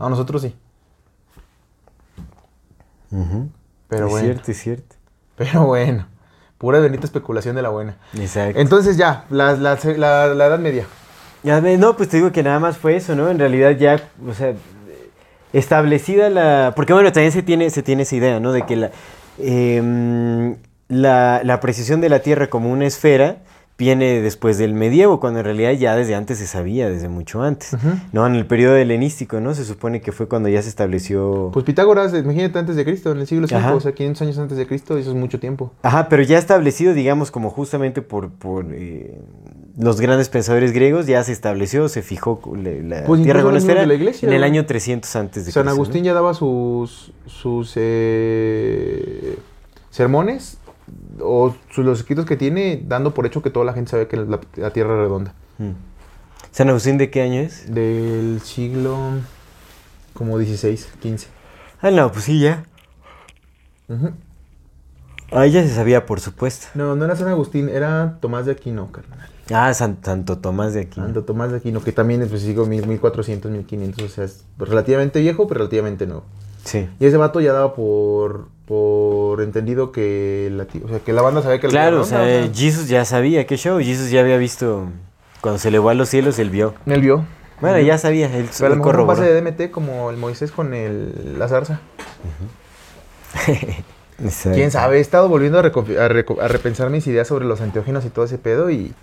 A 0.01 0.09
nosotros 0.09 0.43
sí. 0.43 0.55
Ujú. 3.11 3.49
Pero 3.89 4.07
es 4.07 4.11
bueno. 4.11 4.27
cierto, 4.27 4.51
es 4.51 4.59
cierto. 4.59 4.97
Pero 5.37 5.65
bueno. 5.67 6.07
Pura 6.59 6.79
bendita 6.81 7.05
especulación 7.05 7.55
de 7.55 7.63
la 7.63 7.69
buena. 7.69 7.97
Exacto. 8.19 8.59
Entonces 8.59 8.97
ya, 8.97 9.25
la, 9.31 9.53
la, 9.53 9.79
la- 9.97 10.27
la 10.35 10.47
Edad 10.47 10.59
Media. 10.59 10.87
No, 11.45 11.97
pues 11.97 12.09
te 12.09 12.17
digo 12.17 12.33
que 12.33 12.43
nada 12.43 12.59
más 12.59 12.77
fue 12.79 12.97
eso, 12.97 13.15
¿no? 13.15 13.29
En 13.29 13.39
realidad 13.39 13.71
ya, 13.73 14.01
o 14.27 14.33
sea, 14.35 14.55
establecida 15.53 16.29
la... 16.31 16.73
Porque 16.75 16.93
bueno, 16.93 17.13
también 17.13 17.31
se 17.31 17.43
tiene, 17.43 17.71
se 17.71 17.83
tiene 17.85 18.03
esa 18.03 18.17
idea, 18.17 18.41
¿no? 18.41 18.51
De 18.53 18.63
que 18.63 18.75
la, 18.75 18.91
em, 19.39 20.57
la, 20.89 21.41
la 21.45 21.61
precisión 21.61 22.01
de 22.01 22.09
la 22.09 22.21
Tierra 22.21 22.49
como 22.49 22.71
una 22.71 22.87
esfera 22.87 23.39
viene 23.79 24.23
después 24.23 24.57
del 24.57 24.73
medievo, 24.73 25.21
cuando 25.21 25.41
en 25.41 25.45
realidad 25.45 25.73
ya 25.73 25.97
desde 25.97 26.15
antes 26.15 26.39
se 26.39 26.47
sabía, 26.47 26.89
desde 26.89 27.09
mucho 27.09 27.43
antes. 27.43 27.77
¿no? 28.13 28.27
En 28.27 28.35
el 28.35 28.47
periodo 28.47 28.77
helenístico, 28.77 29.41
¿no? 29.41 29.55
Se 29.55 29.65
supone 29.65 30.01
que 30.01 30.13
fue 30.13 30.29
cuando 30.29 30.49
ya 30.49 30.63
se 30.63 30.69
estableció... 30.69 31.51
Pues 31.53 31.65
Pitágoras, 31.65 32.15
imagínate 32.15 32.59
antes 32.59 32.77
de 32.77 32.85
Cristo, 32.85 33.13
en 33.13 33.19
el 33.19 33.27
siglo 33.27 33.47
V, 33.47 33.73
o 33.73 33.81
sea, 33.81 33.93
500 33.93 34.23
años 34.23 34.39
antes 34.39 34.57
de 34.57 34.67
Cristo, 34.67 34.97
eso 34.97 35.11
es 35.11 35.17
mucho 35.17 35.39
tiempo. 35.39 35.73
Ajá, 35.83 36.09
pero 36.09 36.23
ya 36.23 36.39
establecido, 36.39 36.95
digamos, 36.95 37.31
como 37.31 37.51
justamente 37.51 38.01
por, 38.01 38.31
por 38.31 38.67
eh, 38.71 39.21
los 39.77 40.01
grandes 40.01 40.31
pensadores 40.31 40.73
griegos, 40.73 41.07
ya 41.07 41.23
se 41.23 41.33
estableció, 41.33 41.91
se 41.91 42.01
fijó 42.01 42.41
la, 42.57 43.01
la 43.01 43.05
Pues 43.05 43.23
Tierra 43.23 43.43
los 43.43 43.53
mismos 43.53 43.65
esfera 43.65 43.81
de 43.83 43.87
la 43.89 43.95
iglesia, 43.95 44.27
en 44.27 44.35
el 44.35 44.43
año 44.43 44.65
300 44.65 45.17
antes 45.17 45.45
de 45.45 45.53
San 45.53 45.63
Cristo, 45.63 45.65
¿no? 45.65 45.71
Agustín 45.71 46.03
ya 46.03 46.15
daba 46.15 46.33
sus, 46.33 47.13
sus 47.27 47.75
eh, 47.77 49.37
sermones 49.91 50.61
o 51.21 51.55
los 51.77 51.99
escritos 52.01 52.25
que 52.27 52.37
tiene, 52.37 52.83
dando 52.87 53.15
por 53.15 53.27
hecho 53.27 53.43
que 53.43 53.51
toda 53.51 53.65
la 53.67 53.73
gente 53.73 53.91
sabe 53.91 54.09
que 54.09 54.17
la, 54.17 54.41
la 54.57 54.71
Tierra 54.71 54.95
es 54.95 55.01
redonda. 55.01 55.35
Mm. 55.59 55.71
¿San 56.51 56.69
Agustín 56.71 56.97
de 56.99 57.11
qué 57.11 57.23
año 57.23 57.41
es? 57.41 57.73
Del 57.73 58.41
siglo 58.43 58.97
como 60.15 60.39
16, 60.39 60.89
15. 61.01 61.29
Ah, 61.83 61.91
no, 61.91 62.11
pues 62.11 62.25
sí, 62.25 62.41
ya. 62.41 62.65
Ujú. 63.89 64.11
Ahí 65.33 65.51
ya 65.51 65.63
se 65.63 65.75
sabía, 65.75 66.07
por 66.07 66.21
supuesto. 66.21 66.69
No, 66.75 66.95
no 66.97 67.05
era 67.05 67.17
San 67.17 67.29
Agustín, 67.29 67.69
era 67.69 68.19
Tomás 68.21 68.47
de 68.47 68.53
Aquino, 68.53 68.91
carnal. 68.93 69.29
Ah, 69.53 69.73
San- 69.75 69.99
Santo 70.03 70.39
Tomás 70.39 70.73
de 70.75 70.83
Aquino. 70.83 71.07
Santo 71.07 71.25
Tomás 71.25 71.51
de 71.51 71.59
Aquino, 71.59 71.83
que 71.83 71.93
también 71.93 72.23
es 72.23 72.29
pues, 72.29 72.45
mil- 72.45 72.87
1400, 72.87 73.51
1500, 73.51 74.05
o 74.05 74.09
sea, 74.09 74.25
es 74.25 74.45
relativamente 74.59 75.21
viejo, 75.21 75.47
pero 75.47 75.59
relativamente 75.59 76.07
nuevo. 76.07 76.25
Sí. 76.67 76.89
Y 77.01 77.07
ese 77.07 77.17
vato 77.17 77.41
ya 77.41 77.53
daba 77.53 77.75
por, 77.75 78.49
por 78.67 79.41
entendido 79.41 79.93
que 79.93 80.51
la, 80.53 80.67
o 80.85 80.89
sea, 80.89 80.99
que 80.99 81.13
la 81.13 81.23
banda 81.23 81.43
sabía 81.43 81.61
que 81.61 81.69
la 81.69 81.71
Claro, 81.71 82.03
o 82.03 82.05
Tierra 82.05 82.23
era 82.23 82.27
sea, 82.27 82.37
redonda, 82.39 82.59
Jesus 82.59 82.89
ya 82.89 83.05
sabía 83.05 83.47
qué 83.47 83.57
show. 83.57 83.79
Jesus 83.79 84.11
ya 84.11 84.21
había 84.21 84.37
visto, 84.37 84.89
cuando 85.41 85.59
se 85.59 85.69
elevó 85.69 85.91
a 85.91 85.95
los 85.95 86.09
cielos, 86.09 86.39
él 86.39 86.51
vio. 86.51 86.75
Él 86.87 87.01
vio. 87.01 87.25
Bueno, 87.61 87.79
ya 87.81 87.97
sabía, 87.97 88.27
él, 88.37 88.49
Pero 88.55 88.67
a 88.67 88.71
lo 88.71 88.77
mejor 88.77 89.01
un 89.01 89.07
pase 89.07 89.23
de 89.23 89.41
DMT 89.41 89.71
como 89.71 90.11
el 90.11 90.17
Moisés 90.17 90.53
con 90.53 90.75
el, 90.75 91.39
la 91.39 91.49
zarza. 91.49 91.81
Quién 94.55 94.71
sabe, 94.71 94.99
he 94.99 95.01
estado 95.01 95.29
volviendo 95.29 95.59
a, 95.59 95.63
repensar 96.49 96.91
mis 96.91 97.07
ideas 97.07 97.29
sobre 97.29 97.45
los 97.45 97.61
anteógenos 97.61 98.05
y 98.05 98.11
todo 98.11 98.25
ese 98.25 98.39
pedo 98.39 98.71
y... 98.71 98.95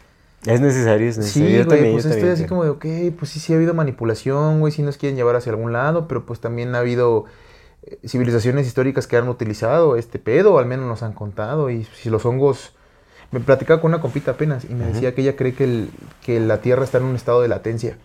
Es 0.46 0.60
necesario, 0.60 1.08
es 1.08 1.16
Sí, 1.16 1.22
necesario. 1.22 1.50
Yo 1.50 1.56
güey, 1.66 1.68
también, 1.68 1.94
pues 1.94 2.04
yo 2.04 2.10
estoy 2.10 2.22
también 2.22 2.34
así 2.34 2.44
creo. 2.44 2.50
como 2.50 2.64
de, 2.64 2.70
ok, 2.72 3.16
pues 3.18 3.32
sí, 3.32 3.40
sí 3.40 3.54
ha 3.54 3.56
habido 3.56 3.74
manipulación, 3.74 4.60
güey, 4.60 4.74
sí 4.74 4.82
nos 4.82 4.98
quieren 4.98 5.16
llevar 5.16 5.38
hacia 5.38 5.52
algún 5.52 5.72
lado, 5.72 6.08
pero 6.08 6.26
pues 6.26 6.40
también 6.42 6.76
ha 6.76 6.80
habido 6.80 7.26
civilizaciones 8.06 8.68
históricas 8.68 9.08
que 9.08 9.18
han 9.18 9.28
utilizado 9.30 9.96
este 9.98 10.20
pedo, 10.20 10.58
al 10.60 10.66
menos 10.66 10.86
nos 10.88 11.04
han 11.04 11.14
contado, 11.14 11.70
y 11.70 11.84
si 11.86 12.10
los 12.10 12.26
hongos... 12.26 12.74
Me 13.32 13.40
platicaba 13.40 13.82
con 13.82 13.90
una 13.92 14.00
compita 14.00 14.32
apenas 14.32 14.64
y 14.70 14.76
me 14.76 14.86
decía 14.86 15.16
que 15.16 15.22
ella 15.22 15.36
cree 15.36 15.56
que, 15.56 15.64
el- 15.64 15.90
que 16.24 16.40
la 16.40 16.62
Tierra 16.62 16.84
está 16.84 17.00
en 17.00 17.06
un 17.06 17.16
estado 17.16 17.42
de 17.42 17.48
latencia. 17.48 17.98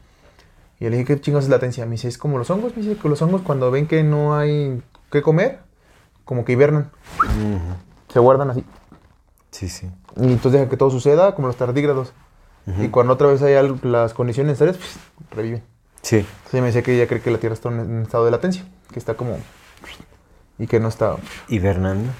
Y 0.80 0.84
yo 0.84 0.90
le 0.90 0.96
dije, 0.96 1.14
¿qué 1.16 1.20
chingos 1.20 1.44
es 1.44 1.50
latencia? 1.50 1.84
Me 1.84 1.92
dice, 1.92 2.08
es 2.08 2.16
como 2.16 2.38
los 2.38 2.48
hongos, 2.48 2.74
me 2.74 2.82
dice 2.82 2.96
que 2.96 3.08
los 3.10 3.20
hongos 3.20 3.42
cuando 3.42 3.70
ven 3.70 3.86
que 3.86 4.02
no 4.02 4.34
hay 4.38 4.80
que 5.12 5.20
comer, 5.20 5.58
como 6.24 6.46
que 6.46 6.52
hibernan, 6.52 6.90
Ujú. 7.18 7.74
se 8.10 8.18
guardan 8.20 8.50
así. 8.52 8.64
Sí, 9.50 9.68
sí. 9.68 9.90
Y 10.16 10.24
entonces 10.32 10.52
deja 10.52 10.70
que 10.70 10.78
todo 10.78 10.90
suceda 10.90 11.34
como 11.34 11.46
los 11.48 11.56
tardígrados. 11.56 12.12
Y 12.80 12.88
cuando 12.88 13.12
otra 13.12 13.26
vez 13.28 13.42
hay 13.42 13.52
algo- 13.54 13.78
las 13.82 14.14
condiciones 14.14 14.52
necesarias, 14.52 14.78
pues, 14.78 14.96
reviven. 15.30 15.62
Sí. 16.00 16.16
Entonces 16.18 16.60
me 16.60 16.66
decía 16.68 16.82
que 16.82 16.94
ella 16.94 17.06
cree 17.06 17.20
que 17.20 17.30
la 17.30 17.38
Tierra 17.38 17.52
está 17.54 17.68
en 17.68 17.80
un 17.80 18.02
estado 18.02 18.24
de 18.24 18.30
latencia, 18.30 18.64
que 18.92 18.98
está 18.98 19.12
como... 19.14 19.36
Y 20.58 20.66
que 20.66 20.80
no 20.80 20.88
está... 20.88 21.16
Hibernando. 21.48 22.10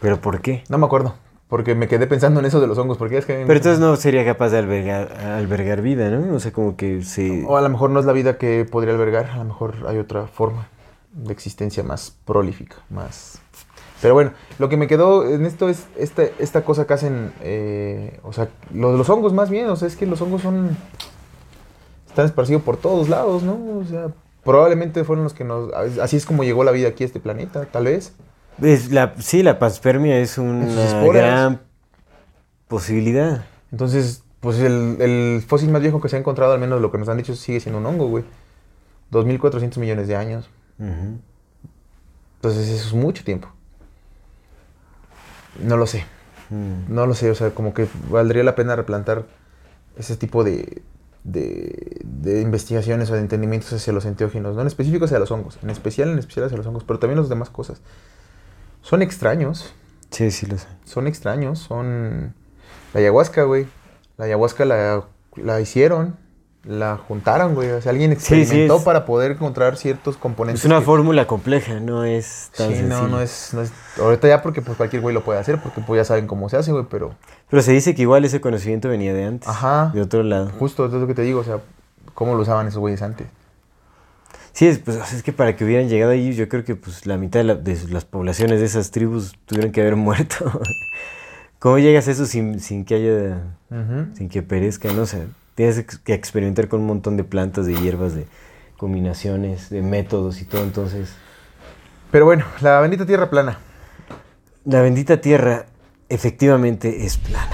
¿Pero 0.00 0.20
por 0.20 0.40
qué? 0.40 0.64
No 0.68 0.78
me 0.78 0.86
acuerdo, 0.86 1.14
porque 1.48 1.74
me 1.74 1.86
quedé 1.88 2.06
pensando 2.06 2.40
en 2.40 2.46
eso 2.46 2.60
de 2.60 2.66
los 2.66 2.78
hongos, 2.78 2.96
porque 2.96 3.18
es 3.18 3.26
que... 3.26 3.44
Pero 3.46 3.56
entonces 3.56 3.78
no 3.78 3.94
sería 3.96 4.24
capaz 4.24 4.50
de 4.50 4.58
albergar, 4.58 5.12
albergar 5.20 5.82
vida, 5.82 6.10
¿no? 6.10 6.34
O 6.34 6.40
sea, 6.40 6.52
como 6.52 6.76
que 6.76 7.02
se... 7.02 7.44
O 7.46 7.56
a 7.56 7.60
lo 7.60 7.68
mejor 7.68 7.90
no 7.90 8.00
es 8.00 8.06
la 8.06 8.12
vida 8.12 8.38
que 8.38 8.64
podría 8.64 8.94
albergar, 8.94 9.30
a 9.30 9.38
lo 9.38 9.44
mejor 9.44 9.74
hay 9.86 9.98
otra 9.98 10.26
forma 10.26 10.68
de 11.12 11.32
existencia 11.32 11.82
más 11.82 12.16
prolífica, 12.24 12.76
más... 12.90 13.40
Pero 14.00 14.14
bueno, 14.14 14.32
lo 14.58 14.68
que 14.68 14.76
me 14.76 14.88
quedó 14.88 15.28
en 15.28 15.46
esto 15.46 15.68
es 15.68 15.86
esta, 15.96 16.24
esta 16.40 16.64
cosa 16.64 16.86
que 16.86 16.94
hacen, 16.94 17.32
eh, 17.40 18.18
o 18.24 18.32
sea, 18.32 18.48
lo 18.74 18.90
de 18.90 18.98
los 18.98 19.08
hongos 19.08 19.32
más 19.32 19.48
bien, 19.48 19.68
o 19.68 19.76
sea, 19.76 19.86
es 19.86 19.94
que 19.94 20.06
los 20.06 20.20
hongos 20.20 20.42
son... 20.42 20.76
Están 22.08 22.26
esparcidos 22.26 22.62
por 22.62 22.76
todos 22.76 23.08
lados, 23.08 23.42
¿no? 23.42 23.52
O 23.78 23.84
sea, 23.84 24.08
probablemente 24.44 25.04
fueron 25.04 25.24
los 25.24 25.34
que 25.34 25.44
nos... 25.44 25.72
Así 25.72 26.16
es 26.16 26.26
como 26.26 26.44
llegó 26.44 26.64
la 26.64 26.72
vida 26.72 26.88
aquí 26.88 27.04
a 27.04 27.06
este 27.06 27.20
planeta, 27.20 27.66
tal 27.66 27.84
vez. 27.84 28.14
Es 28.60 28.90
la, 28.92 29.14
sí, 29.18 29.42
la 29.42 29.58
panspermia 29.58 30.18
es 30.18 30.38
una 30.38 31.02
gran 31.04 31.62
posibilidad. 32.68 33.44
Entonces, 33.70 34.24
pues 34.40 34.58
el, 34.58 34.96
el 35.00 35.42
fósil 35.46 35.70
más 35.70 35.82
viejo 35.82 36.00
que 36.00 36.08
se 36.08 36.16
ha 36.16 36.18
encontrado, 36.18 36.52
al 36.52 36.60
menos 36.60 36.80
lo 36.80 36.90
que 36.90 36.98
nos 36.98 37.08
han 37.08 37.16
dicho, 37.16 37.34
sigue 37.34 37.60
siendo 37.60 37.78
un 37.78 37.86
hongo, 37.86 38.08
güey. 38.08 38.24
2.400 39.12 39.78
millones 39.78 40.08
de 40.08 40.16
años. 40.16 40.48
Entonces 42.36 42.68
eso 42.68 42.88
es 42.88 42.94
mucho 42.94 43.24
tiempo. 43.24 43.48
No 45.62 45.76
lo 45.76 45.86
sé. 45.86 46.04
Mm. 46.50 46.92
No 46.92 47.06
lo 47.06 47.14
sé. 47.14 47.30
O 47.30 47.34
sea, 47.34 47.50
como 47.50 47.74
que 47.74 47.86
valdría 48.08 48.42
la 48.42 48.56
pena 48.56 48.74
replantar 48.74 49.26
ese 49.96 50.16
tipo 50.16 50.42
de, 50.42 50.82
de, 51.24 52.00
de 52.04 52.40
investigaciones 52.40 53.10
o 53.10 53.14
de 53.14 53.20
entendimientos 53.20 53.72
hacia 53.72 53.92
los 53.92 54.04
enteógenos. 54.04 54.54
No 54.54 54.60
en 54.62 54.66
específico 54.66 55.04
hacia 55.04 55.18
los 55.18 55.30
hongos. 55.30 55.58
En 55.62 55.70
especial, 55.70 56.08
en 56.10 56.18
especial 56.18 56.46
hacia 56.46 56.56
los 56.58 56.66
hongos. 56.66 56.84
Pero 56.84 56.98
también 56.98 57.18
las 57.18 57.28
demás 57.28 57.50
cosas. 57.50 57.80
Son 58.82 59.02
extraños. 59.02 59.72
Sí, 60.10 60.30
sí 60.30 60.46
lo 60.46 60.58
sé. 60.58 60.66
Son 60.84 61.06
extraños. 61.06 61.58
Son... 61.60 62.34
La 62.94 63.00
ayahuasca, 63.00 63.44
güey. 63.44 63.66
La 64.18 64.24
ayahuasca 64.26 64.64
la, 64.64 65.04
la 65.36 65.60
hicieron. 65.60 66.16
La 66.64 66.96
juntaron, 66.96 67.54
güey. 67.54 67.70
O 67.70 67.80
sea, 67.80 67.90
alguien 67.90 68.12
Sí, 68.18 68.26
sí, 68.26 68.40
experimentó 68.40 68.84
para 68.84 69.04
poder 69.04 69.32
encontrar 69.32 69.76
ciertos 69.76 70.16
componentes. 70.16 70.60
Es 70.60 70.66
una 70.66 70.78
que- 70.78 70.84
fórmula 70.84 71.26
compleja, 71.26 71.80
no 71.80 72.04
es 72.04 72.50
tan 72.56 72.72
Sí, 72.72 72.82
no, 72.82 73.08
no 73.08 73.20
es, 73.20 73.50
no 73.52 73.62
es... 73.62 73.72
Ahorita 73.98 74.28
ya 74.28 74.42
porque 74.42 74.62
pues 74.62 74.76
cualquier 74.76 75.02
güey 75.02 75.12
lo 75.14 75.24
puede 75.24 75.40
hacer, 75.40 75.60
porque 75.60 75.80
pues 75.80 75.98
ya 75.98 76.04
saben 76.04 76.26
cómo 76.28 76.48
se 76.48 76.56
hace, 76.56 76.70
güey, 76.70 76.84
pero... 76.88 77.14
Pero 77.52 77.62
se 77.62 77.72
dice 77.72 77.94
que 77.94 78.00
igual 78.00 78.24
ese 78.24 78.40
conocimiento 78.40 78.88
venía 78.88 79.12
de 79.12 79.24
antes. 79.26 79.46
Ajá. 79.46 79.90
De 79.92 80.00
otro 80.00 80.22
lado. 80.22 80.50
Justo, 80.58 80.86
es 80.86 80.92
lo 80.94 81.06
que 81.06 81.12
te 81.12 81.20
digo, 81.20 81.40
o 81.40 81.44
sea, 81.44 81.58
cómo 82.14 82.34
lo 82.34 82.40
usaban 82.40 82.66
esos 82.66 82.78
güeyes 82.80 83.02
antes. 83.02 83.26
Sí, 84.54 84.66
es, 84.68 84.78
pues, 84.78 85.12
es 85.12 85.22
que 85.22 85.34
para 85.34 85.54
que 85.54 85.62
hubieran 85.66 85.86
llegado 85.90 86.12
ahí, 86.12 86.32
yo 86.32 86.48
creo 86.48 86.64
que 86.64 86.76
pues 86.76 87.04
la 87.04 87.18
mitad 87.18 87.40
de, 87.40 87.44
la- 87.44 87.54
de 87.56 87.78
las 87.90 88.06
poblaciones 88.06 88.58
de 88.60 88.64
esas 88.64 88.90
tribus 88.90 89.34
tuvieron 89.44 89.70
que 89.70 89.82
haber 89.82 89.96
muerto. 89.96 90.50
¿Cómo 91.58 91.78
llegas 91.78 92.08
a 92.08 92.12
eso 92.12 92.24
sin, 92.24 92.58
sin 92.58 92.86
que 92.86 92.94
haya, 92.94 93.42
Ujú. 93.70 94.16
sin 94.16 94.30
que 94.30 94.42
perezca, 94.42 94.90
no? 94.94 95.02
O 95.02 95.06
sea, 95.06 95.20
tienes 95.54 95.84
que 95.84 96.14
experimentar 96.14 96.68
con 96.68 96.80
un 96.80 96.86
montón 96.86 97.18
de 97.18 97.24
plantas, 97.24 97.66
de 97.66 97.74
hierbas, 97.74 98.14
de 98.14 98.26
combinaciones, 98.78 99.68
de 99.68 99.82
métodos 99.82 100.40
y 100.40 100.46
todo, 100.46 100.62
entonces... 100.64 101.10
Pero 102.10 102.24
bueno, 102.24 102.46
la 102.62 102.80
bendita 102.80 103.04
tierra 103.04 103.28
plana. 103.28 103.58
La 104.64 104.80
bendita 104.80 105.20
tierra 105.20 105.66
efectivamente 106.14 107.04
es 107.04 107.16
plana. 107.18 107.50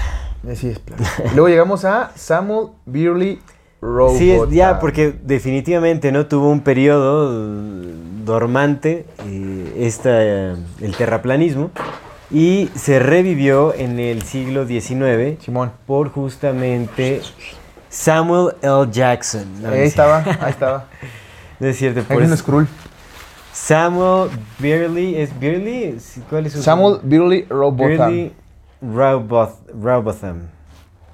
Eh, 0.47 0.55
Sí, 0.55 0.69
es 0.69 0.79
plana. 0.79 1.05
Luego 1.33 1.49
llegamos 1.49 1.85
a 1.85 2.11
Samuel 2.15 2.69
Beerley 2.85 3.39
Robotham. 3.81 4.17
Sí, 4.17 4.31
es, 4.31 4.49
ya, 4.49 4.79
porque 4.79 5.13
definitivamente 5.23 6.11
no 6.11 6.25
tuvo 6.27 6.49
un 6.49 6.61
periodo 6.61 7.31
dormante 8.25 9.05
eh, 9.27 9.73
esta, 9.79 10.09
eh, 10.23 10.55
el 10.81 10.95
terraplanismo 10.95 11.71
y 12.31 12.69
se 12.75 12.99
revivió 12.99 13.73
en 13.73 13.99
el 13.99 14.21
siglo 14.21 14.67
XIX 14.67 15.43
Simón. 15.43 15.71
por 15.85 16.09
justamente 16.09 17.21
Samuel 17.89 18.55
L. 18.61 18.87
Jackson. 18.91 19.61
No, 19.61 19.69
Ahí 19.69 19.79
es 19.81 19.87
estaba, 19.89 20.23
ahí 20.41 20.51
estaba. 20.51 20.85
No 21.59 21.67
es 21.67 21.77
cierto. 21.77 22.01
Por 22.03 22.23
es 22.23 22.47
un. 22.47 22.69
Samuel 23.51 24.29
Beerley, 24.59 25.15
¿es 25.15 25.37
Beerley? 25.37 25.97
¿Cuál 26.29 26.45
es 26.45 26.53
su 26.53 26.63
Samuel 26.63 26.99
Beerley. 27.03 27.45
Beerley 27.73 28.31
Roboth- 28.81 29.59
Robotham. 29.81 30.47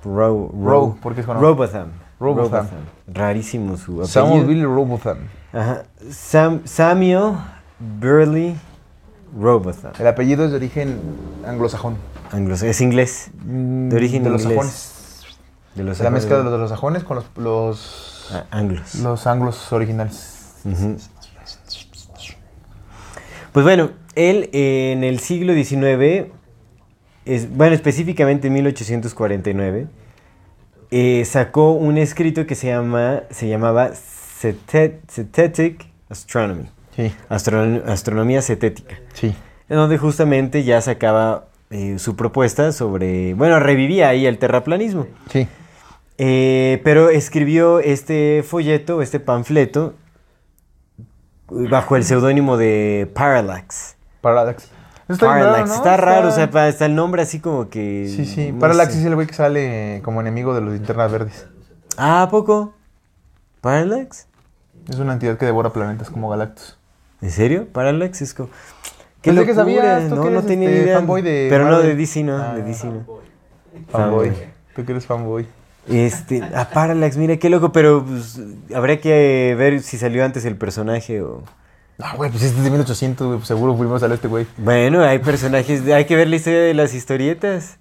Ro, 0.03 0.51
Ro, 0.53 0.97
porque 1.01 1.21
es. 1.21 1.39
Robotham. 1.41 1.87
Robotham. 2.19 2.67
Rarísimo 3.07 3.75
su 3.77 3.93
apellido. 3.93 4.07
Samuel 4.07 4.45
Beerley 4.45 4.65
Robotham. 4.65 5.17
Ajá. 5.51 5.83
Sam- 6.11 6.61
Samuel 6.65 7.33
Burley 7.79 8.55
Robotham. 9.39 9.93
El 9.99 10.07
apellido 10.07 10.45
es 10.45 10.51
de 10.51 10.57
origen 10.57 10.99
anglosajón. 11.47 11.97
Anglos- 12.31 12.61
es 12.63 12.81
inglés. 12.81 13.31
Mm, 13.43 13.89
De 13.89 13.95
origen 13.95 14.23
de 14.23 14.29
los 14.29 14.43
sajones. 14.43 14.91
De 15.75 15.83
los 15.83 15.99
la 15.99 16.09
mezcla 16.09 16.37
de 16.37 16.43
los, 16.43 16.51
sajones- 16.51 16.51
de 16.51 16.57
los 16.59 16.69
sajones 16.69 17.03
con 17.03 17.15
los, 17.17 17.25
los, 17.37 18.31
Ah, 18.33 18.45
anglos. 18.51 18.95
los 18.95 19.27
anglos 19.27 19.73
originales. 19.73 20.61
Pues 23.51 23.63
bueno, 23.63 23.91
él 24.15 24.49
eh, 24.53 24.93
en 24.95 25.03
el 25.03 25.19
siglo 25.19 25.53
XIX, 25.53 26.31
es, 27.25 27.49
bueno, 27.55 27.73
específicamente 27.75 28.47
en 28.47 28.53
1849, 28.53 29.87
eh, 30.91 31.23
sacó 31.25 31.71
un 31.73 31.97
escrito 31.97 32.45
que 32.45 32.55
se, 32.55 32.67
llama, 32.67 33.23
se 33.31 33.47
llamaba 33.47 33.91
Cete- 33.91 34.99
Cetetic 35.09 35.87
Astronomy, 36.09 36.69
Sí, 36.95 37.11
Astro- 37.29 37.83
astronomía 37.87 38.41
cetética. 38.41 38.95
sí. 39.13 39.33
en 39.67 39.77
donde 39.77 39.97
justamente 39.97 40.63
ya 40.63 40.79
sacaba 40.81 41.47
eh, 41.71 41.97
su 41.97 42.15
propuesta 42.15 42.71
sobre, 42.71 43.33
bueno, 43.33 43.59
revivía 43.59 44.09
ahí 44.09 44.27
el 44.27 44.37
terraplanismo. 44.37 45.07
Sí. 45.31 45.47
Eh, 46.19 46.79
pero 46.83 47.09
escribió 47.09 47.79
este 47.79 48.43
folleto, 48.47 49.01
este 49.01 49.19
panfleto, 49.19 49.95
bajo 51.49 51.95
el 51.95 52.03
seudónimo 52.03 52.57
de 52.57 53.09
Parallax. 53.13 53.95
Parallax. 54.21 54.69
Está 55.07 55.27
Parallax, 55.27 55.57
raro, 55.57 55.67
¿no? 55.67 55.73
está 55.75 55.97
raro, 55.97 56.27
o 56.29 56.31
sea, 56.31 56.49
pa- 56.49 56.67
está 56.67 56.85
el 56.87 56.95
nombre 56.95 57.21
así 57.21 57.39
como 57.39 57.69
que... 57.69 58.11
Sí, 58.13 58.25
sí. 58.25 58.51
no 58.51 58.59
Parallax 58.59 58.93
sé. 58.93 58.99
es 59.01 59.05
el 59.05 59.13
güey 59.15 59.27
que 59.27 59.33
sale 59.35 60.01
como 60.03 60.19
enemigo 60.21 60.55
de 60.55 60.61
los 60.61 60.73
linternas 60.73 61.11
verdes. 61.11 61.45
Ah, 61.97 62.23
¿a 62.23 62.29
poco? 62.29 62.73
¿Parallax? 63.61 64.27
Es 64.89 64.97
una 64.97 65.13
entidad 65.13 65.37
que 65.37 65.45
devora 65.45 65.71
planetas 65.71 66.09
como 66.09 66.29
Galactus. 66.29 66.77
¿En 67.21 67.31
serio? 67.31 67.67
Parallax 67.71 68.21
es 68.21 68.33
como... 68.33 68.49
¡Qué 69.21 69.31
Pensé 69.31 69.45
que 69.45 69.53
locura! 69.53 69.55
sabías, 69.83 70.09
tú 70.09 70.15
no, 70.15 70.23
que 70.23 70.29
no 70.31 70.43
tenía 70.43 70.69
este, 70.69 70.81
idea. 70.83 70.97
fanboy 70.97 71.21
de 71.23 71.47
Pero 71.49 71.65
no, 71.69 71.79
de 71.79 71.95
DC 71.95 72.23
no, 72.23 72.37
Ah. 72.37 72.55
de 72.55 72.61
DC 72.63 72.85
no. 72.87 72.93
Fanboy. 73.91 74.29
Fanboy. 74.29 74.33
Tú 74.75 74.85
que 74.85 74.91
eres 74.91 75.05
fanboy. 75.05 75.47
Este, 75.87 76.43
a 76.43 76.69
Parallax, 76.69 77.15
mira 77.17 77.37
qué 77.37 77.49
loco, 77.49 77.71
pero 77.71 78.03
pues, 78.05 78.39
habría 78.75 78.99
que 78.99 79.55
ver 79.57 79.81
si 79.81 79.97
salió 79.97 80.25
antes 80.25 80.45
el 80.45 80.55
personaje 80.57 81.21
o... 81.21 81.43
Ah, 81.99 82.13
güey, 82.17 82.29
pues 82.29 82.43
este 82.43 82.57
es 82.57 82.63
de 82.63 82.69
1800, 82.69 83.27
güey. 83.27 83.37
Pues 83.39 83.47
seguro 83.47 83.75
fuimos 83.75 84.03
a 84.03 84.13
este 84.13 84.27
güey. 84.27 84.45
Bueno, 84.57 85.01
hay 85.03 85.19
personajes, 85.19 85.81
hay 85.87 86.05
que 86.05 86.15
ver 86.15 86.27
la 86.27 86.35
historia 86.35 86.59
de 86.59 86.73
las 86.73 86.93
historietas. 86.93 87.77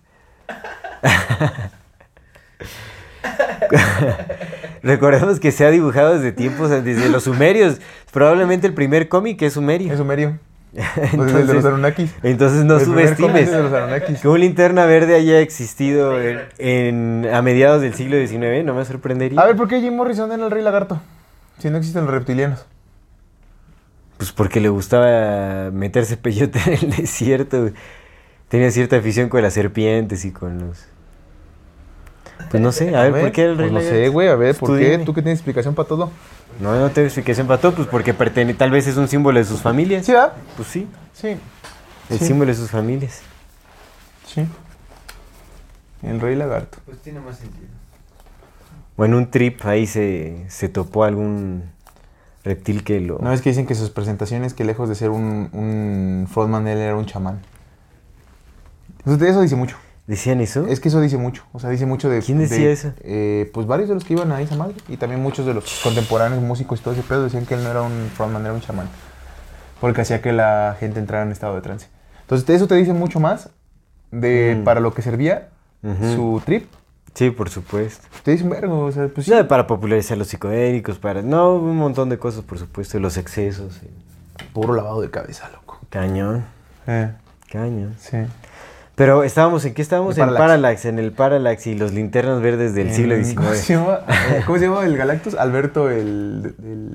Recordemos 4.82 5.40
que 5.40 5.50
se 5.50 5.64
ha 5.64 5.70
dibujado 5.70 6.14
desde 6.14 6.32
tiempos, 6.32 6.70
desde 6.70 7.08
los 7.08 7.24
sumerios. 7.24 7.80
Probablemente 8.12 8.66
el 8.66 8.74
primer 8.74 9.08
cómic 9.08 9.40
es 9.42 9.54
sumerio. 9.54 9.90
Es 9.92 9.98
sumerio. 9.98 10.38
Entonces, 10.96 11.36
el 11.40 11.46
de 11.46 11.54
los 11.54 11.64
Anunnakis. 11.64 12.10
entonces 12.24 12.64
no 12.64 12.78
El 12.78 12.84
subestimes 12.84 13.42
es 13.48 13.52
de 13.52 13.62
los 13.62 14.20
que 14.20 14.26
un 14.28 14.40
linterna 14.40 14.86
verde 14.86 15.14
haya 15.14 15.38
existido 15.38 16.20
en, 16.20 16.40
en- 16.58 17.28
a 17.32 17.42
mediados 17.42 17.80
del 17.80 17.94
siglo 17.94 18.16
XIX, 18.16 18.64
no 18.64 18.74
me 18.74 18.84
sorprendería. 18.84 19.40
A 19.40 19.46
ver, 19.46 19.54
¿por 19.54 19.68
qué 19.68 19.80
Jim 19.80 19.94
Morrison 19.94 20.32
era 20.32 20.44
el 20.44 20.50
rey 20.50 20.64
lagarto? 20.64 21.00
Si 21.60 21.70
no 21.70 21.78
existen 21.78 22.04
los 22.06 22.12
reptilianos. 22.12 22.66
Pues 24.18 24.32
porque 24.32 24.60
le 24.60 24.68
gustaba 24.68 25.70
meterse 25.70 26.16
peyote 26.16 26.60
en 26.66 26.72
el 26.90 26.96
desierto. 26.96 27.70
Tenía 28.48 28.70
cierta 28.70 28.96
afición 28.96 29.28
con 29.28 29.42
las 29.42 29.54
serpientes 29.54 30.24
y 30.24 30.30
con 30.30 30.58
los... 30.58 30.84
Pues 32.50 32.62
no 32.62 32.72
sé, 32.72 32.94
a 32.96 33.02
ver, 33.08 33.22
¿por 33.22 33.32
qué 33.32 33.42
era 33.42 33.52
el 33.52 33.58
rey 33.58 33.70
Pues 33.70 33.84
no 33.84 33.90
sé, 33.90 34.08
güey, 34.08 34.28
a 34.28 34.34
ver, 34.36 34.54
¿por 34.56 34.78
qué? 34.78 34.98
¿Tú 34.98 35.14
que 35.14 35.22
tienes 35.22 35.38
explicación 35.38 35.74
para 35.74 35.88
todo? 35.88 36.10
No, 36.60 36.78
no 36.78 36.90
tengo 36.90 37.06
explicación 37.06 37.46
para 37.46 37.60
todo, 37.60 37.72
pues 37.74 37.88
porque 37.88 38.14
pertene- 38.16 38.56
tal 38.56 38.70
vez 38.70 38.86
es 38.86 38.96
un 38.96 39.08
símbolo 39.08 39.38
de 39.38 39.44
sus 39.44 39.60
familias. 39.60 40.04
¿Sí, 40.06 40.12
verdad? 40.12 40.34
Pues 40.56 40.68
sí, 40.68 40.86
Sí. 41.14 41.36
el 42.10 42.18
Sí. 42.18 42.26
símbolo 42.26 42.50
de 42.50 42.56
sus 42.56 42.70
familias. 42.70 43.22
Sí. 44.26 44.46
El 46.02 46.20
rey 46.20 46.36
lagarto. 46.36 46.78
Pues 46.84 46.98
tiene 46.98 47.20
más 47.20 47.38
sentido. 47.38 47.66
O 48.96 49.04
en 49.04 49.14
un 49.14 49.30
trip 49.30 49.64
ahí 49.64 49.86
se, 49.86 50.44
se 50.48 50.68
topó 50.68 51.04
algún 51.04 51.64
reptil 52.44 52.84
que 52.84 53.00
lo... 53.00 53.18
No 53.18 53.32
es 53.32 53.40
que 53.40 53.48
dicen 53.50 53.66
que 53.66 53.74
sus 53.74 53.90
presentaciones, 53.90 54.52
que 54.54 54.64
lejos 54.64 54.88
de 54.88 54.94
ser 54.94 55.10
un, 55.10 55.48
un 55.52 56.28
frontman, 56.30 56.66
él 56.68 56.78
era 56.78 56.94
un 56.96 57.06
chamán. 57.06 57.40
Eso, 59.06 59.14
eso 59.24 59.40
dice 59.42 59.56
mucho. 59.56 59.76
¿Decían 60.06 60.40
eso? 60.42 60.66
Es 60.66 60.80
que 60.80 60.88
eso 60.88 61.00
dice 61.00 61.16
mucho, 61.16 61.44
o 61.54 61.58
sea, 61.58 61.70
dice 61.70 61.86
mucho 61.86 62.10
de... 62.10 62.20
¿Quién 62.20 62.38
decía 62.38 62.66
de- 62.66 62.72
eso? 62.72 62.92
eh, 63.00 63.50
pues 63.54 63.66
varios 63.66 63.88
de 63.88 63.94
los 63.94 64.04
que 64.04 64.12
iban 64.12 64.30
a 64.32 64.40
esa 64.42 64.54
madre, 64.54 64.74
y 64.88 64.98
también 64.98 65.22
muchos 65.22 65.46
de 65.46 65.54
los 65.54 65.80
contemporáneos 65.82 66.42
músicos 66.42 66.78
y 66.80 66.82
todo 66.82 66.92
ese 66.92 67.02
pedo 67.02 67.24
decían 67.24 67.46
que 67.46 67.54
él 67.54 67.62
no 67.64 67.70
era 67.70 67.80
un 67.80 68.10
frontman, 68.14 68.42
era 68.44 68.52
un 68.52 68.60
chamán. 68.60 68.88
Porque 69.80 70.02
hacía 70.02 70.20
que 70.20 70.32
la 70.32 70.76
gente 70.78 71.00
entrara 71.00 71.24
en 71.24 71.32
estado 71.32 71.54
de 71.54 71.62
trance. 71.62 71.88
Entonces, 72.20 72.48
eso 72.50 72.66
te 72.66 72.74
dice 72.74 72.92
mucho 72.92 73.18
más 73.18 73.48
de 74.10 74.58
Mm. 74.60 74.64
para 74.64 74.80
lo 74.80 74.92
que 74.92 75.00
servía 75.00 75.48
su 76.14 76.42
trip. 76.44 76.66
Sí, 77.14 77.30
por 77.30 77.48
supuesto. 77.48 78.06
Te 78.24 78.32
dice 78.32 78.44
un 78.44 78.50
vergo, 78.50 78.80
o 78.86 78.92
sea, 78.92 79.06
pues 79.08 79.26
sí. 79.26 79.32
No, 79.32 79.46
para 79.46 79.66
popularizar 79.66 80.18
los 80.18 80.26
psicodélicos, 80.28 80.98
para... 80.98 81.22
No, 81.22 81.54
un 81.54 81.76
montón 81.76 82.08
de 82.08 82.18
cosas, 82.18 82.42
por 82.42 82.58
supuesto, 82.58 82.98
los 82.98 83.16
excesos. 83.16 83.74
sí. 83.80 83.88
Puro 84.52 84.74
lavado 84.74 85.00
de 85.00 85.10
cabeza, 85.10 85.48
loco. 85.52 85.78
Cañón, 85.90 86.44
Eh, 86.88 87.10
cañón. 87.50 87.94
sí. 87.98 88.18
Pero 88.96 89.22
estábamos, 89.24 89.64
¿en 89.64 89.74
qué 89.74 89.82
estábamos? 89.82 90.16
En 90.18 90.22
Parallax. 90.22 90.40
Parallax, 90.40 90.84
en 90.86 90.98
el 91.00 91.12
Parallax 91.12 91.66
y 91.68 91.74
los 91.76 91.92
linternas 91.92 92.40
verdes 92.40 92.74
del 92.74 92.92
siglo 92.92 93.14
En- 93.14 93.34
¿Cómo 93.34 93.48
se 93.50 93.56
XIX. 93.56 93.68
llama? 93.68 93.98
¿Cómo 94.46 94.58
se 94.58 94.64
llama 94.66 94.84
el 94.84 94.96
Galactus? 94.96 95.34
Alberto, 95.34 95.90
el. 95.90 96.54
el- 96.62 96.90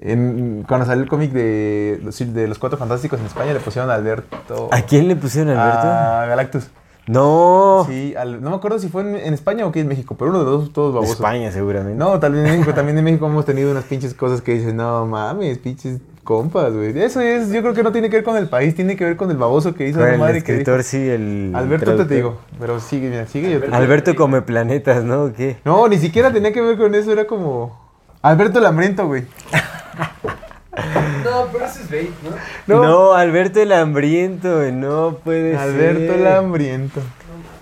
en- 0.00 0.64
cuando 0.66 0.84
salió 0.86 1.02
el 1.04 1.08
cómic 1.08 1.32
de, 1.32 2.00
los- 2.02 2.18
de 2.34 2.48
los 2.48 2.58
Cuatro 2.58 2.78
Fantásticos 2.78 3.20
en 3.20 3.26
España, 3.26 3.52
le 3.52 3.60
pusieron 3.60 3.90
a 3.90 3.94
Alberto. 3.94 4.68
¿A 4.72 4.82
quién 4.82 5.06
le 5.08 5.16
pusieron 5.16 5.56
Alberto? 5.56 5.86
A 5.88 6.26
Galactus. 6.26 6.68
No, 7.08 7.84
Sí, 7.88 8.14
al- 8.16 8.40
no 8.42 8.50
me 8.50 8.56
acuerdo 8.56 8.78
si 8.78 8.88
fue 8.88 9.02
en, 9.02 9.16
en 9.16 9.34
España 9.34 9.66
o 9.66 9.70
aquí 9.70 9.80
en 9.80 9.88
México, 9.88 10.14
pero 10.16 10.30
uno 10.30 10.38
de 10.40 10.44
los 10.44 10.60
dos, 10.60 10.72
todos 10.72 10.94
babosos. 10.94 11.16
España 11.16 11.50
seguramente. 11.50 11.98
No, 11.98 12.18
tal 12.20 12.32
vez 12.34 12.44
en 12.46 12.52
México. 12.52 12.74
También 12.74 12.96
en 12.98 13.04
México 13.04 13.26
hemos 13.26 13.44
tenido 13.44 13.70
unas 13.72 13.84
pinches 13.84 14.14
cosas 14.14 14.40
que 14.40 14.54
dicen, 14.54 14.76
no 14.76 15.04
mames, 15.06 15.58
pinches 15.58 15.98
compas, 16.22 16.72
güey. 16.72 16.96
Eso 17.00 17.20
es, 17.20 17.50
yo 17.52 17.60
creo 17.62 17.74
que 17.74 17.82
no 17.82 17.90
tiene 17.90 18.08
que 18.08 18.16
ver 18.18 18.24
con 18.24 18.36
el 18.36 18.48
país, 18.48 18.76
tiene 18.76 18.96
que 18.96 19.04
ver 19.04 19.16
con 19.16 19.30
el 19.32 19.36
baboso 19.36 19.74
que 19.74 19.88
hizo 19.88 19.98
la 19.98 20.12
el 20.12 20.18
madre 20.20 20.44
que 20.44 20.52
dijo. 20.52 20.60
escritor, 20.60 20.82
sí, 20.84 21.08
el... 21.08 21.52
Alberto 21.56 21.96
te 22.06 22.14
digo, 22.14 22.38
pero 22.60 22.78
sigue, 22.78 23.10
mira, 23.10 23.26
sigue. 23.26 23.50
yo 23.50 23.60
te- 23.60 23.74
Alberto 23.74 24.14
come 24.14 24.40
planetas, 24.42 25.02
¿no? 25.02 25.24
¿O 25.24 25.32
¿Qué? 25.32 25.56
No, 25.64 25.88
ni 25.88 25.98
siquiera 25.98 26.32
tenía 26.32 26.52
que 26.52 26.60
ver 26.60 26.78
con 26.78 26.94
eso, 26.94 27.10
era 27.10 27.26
como. 27.26 27.80
Alberto 28.22 28.60
el 28.60 28.66
hambriento, 28.66 29.06
güey. 29.08 29.24
No, 31.24 31.46
pero 31.52 31.66
eso 31.66 31.80
es 31.80 31.90
bait, 31.90 32.10
¿no? 32.22 32.30
No. 32.66 32.82
No. 32.84 33.12
Alberto 33.14 33.60
el 33.60 33.72
hambriento, 33.72 34.48
no 34.72 35.18
puede 35.22 35.56
Alberto 35.56 36.12
ser. 36.12 36.20
el 36.20 36.26
hambriento. 36.26 37.00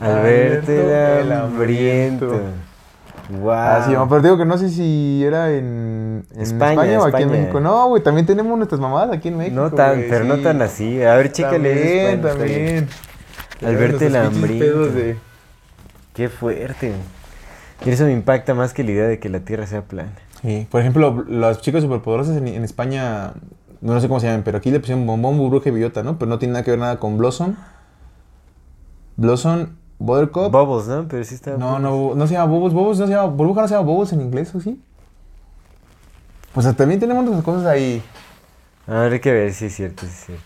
Alberto 0.01 0.73
el 0.73 0.79
Alberto 0.81 1.21
el 1.21 1.33
hambriento. 1.33 2.41
Wow. 3.31 3.51
Ah, 3.53 3.85
sí, 3.87 3.93
pero 4.09 4.21
te 4.23 4.27
digo 4.29 4.39
que 4.39 4.45
no 4.45 4.59
sé 4.59 4.71
si 4.71 5.23
era 5.25 5.51
en, 5.53 6.25
en 6.35 6.41
España, 6.41 6.73
España, 6.83 6.99
o 7.01 7.05
aquí 7.05 7.23
en. 7.23 7.31
México. 7.31 7.61
No, 7.61 7.89
güey, 7.89 8.03
también 8.03 8.27
tenemos 8.27 8.57
nuestras 8.57 8.81
mamadas 8.81 9.17
aquí 9.17 9.29
en 9.29 9.37
México. 9.39 9.55
No 9.61 9.71
tan, 9.71 10.05
pero 10.09 10.25
no 10.25 10.39
tan 10.39 10.63
así. 10.63 11.03
A 11.03 11.15
ver, 11.15 11.31
chécale. 11.31 11.75
También, 11.75 12.09
España, 12.09 12.29
también. 12.35 12.89
Alberto 13.65 14.05
el 14.05 14.17
hambriento. 14.17 14.87
de- 14.87 15.17
Qué 16.15 16.29
fuerte. 16.29 16.93
Y 17.85 17.91
eso 17.91 18.05
me 18.05 18.13
impacta 18.13 18.53
más 18.55 18.75
que 18.75 18.83
la 18.83 18.91
idea 18.91 19.07
de 19.07 19.19
que 19.21 19.29
la 19.29 19.41
Tierra 19.41 19.67
sea 19.67 19.83
plana. 19.83 20.11
Sí, 20.43 20.67
por 20.71 20.81
ejemplo, 20.81 21.25
las 21.29 21.61
chicas 21.61 21.83
superpoderosas 21.83 22.37
en, 22.37 22.49
en 22.49 22.65
España, 22.65 23.35
no 23.81 24.01
sé 24.01 24.09
cómo 24.09 24.21
se 24.21 24.27
llaman, 24.27 24.43
pero 24.43 24.59
aquí 24.59 24.71
le 24.71 24.81
pusieron 24.81 25.07
bombón, 25.07 25.37
burbuja 25.37 25.69
y 25.69 25.73
bellota, 25.73 26.03
¿no? 26.03 26.19
Pero 26.19 26.29
no 26.29 26.39
tiene 26.39 26.53
nada 26.53 26.65
que 26.65 26.71
ver 26.71 26.81
nada 26.81 26.99
con 26.99 27.19
Blossom. 27.19 27.57
Blossom, 29.17 29.77
Buttercup. 29.99 30.51
Bubbles, 30.51 30.89
¿no? 30.89 31.07
Pero 31.09 31.23
sí 31.25 31.35
está. 31.35 31.59
No, 31.59 31.79
no, 31.79 32.15
no 32.15 32.27
se 32.27 32.35
llama 32.35 32.47
Bubbles. 32.47 32.73
Bubbles 32.73 32.99
no 32.99 33.07
se 33.07 33.13
llama. 33.13 33.29
Burbuja 33.29 33.63
no 33.63 33.69
se 33.69 33.75
llama 33.75 33.87
Bubbles 33.87 34.13
en 34.15 34.23
inglés, 34.23 34.55
¿o 34.55 34.61
sí? 34.61 34.83
Pues 36.55 36.75
también 36.75 36.99
tenemos 36.99 37.23
nuestras 37.23 37.45
cosas 37.45 37.67
ahí. 37.67 38.03
A 38.87 38.95
ver, 38.95 39.13
hay 39.13 39.21
que 39.21 39.33
ver 39.33 39.53
si 39.53 39.67
es 39.67 39.75
cierto, 39.75 40.07
si 40.07 40.09
es 40.09 40.25
cierto. 40.27 40.45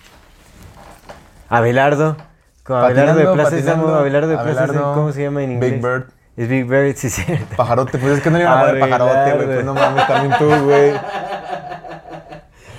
Abelardo. 1.48 2.16
Con 2.64 2.76
Abelardo 2.76 3.14
de 3.14 3.32
Plaza. 3.32 3.50
Sésamo, 3.50 3.88
Abelardo 3.88 4.28
de 4.28 4.34
Plaza 4.36 4.64
Abelardo, 4.64 4.94
¿cómo 4.94 5.12
se 5.12 5.22
llama 5.22 5.44
en 5.44 5.52
inglés? 5.52 5.72
Big 5.72 5.82
Bird. 5.82 6.06
Es 6.36 6.48
Big 6.48 6.64
Bird, 6.66 6.96
sí, 6.96 7.10
cierto. 7.10 7.54
Pajarote, 7.56 7.98
pues 7.98 8.14
es 8.18 8.20
que 8.22 8.30
no 8.30 8.38
le 8.38 8.44
iban 8.44 8.58
a 8.58 8.60
poner 8.66 8.80
pajarote, 8.80 9.32
güey. 9.34 9.46
Pues 9.46 9.64
no 9.64 9.74
mames, 9.74 10.06
también 10.06 10.34
tú, 10.38 10.48
güey. 10.64 10.90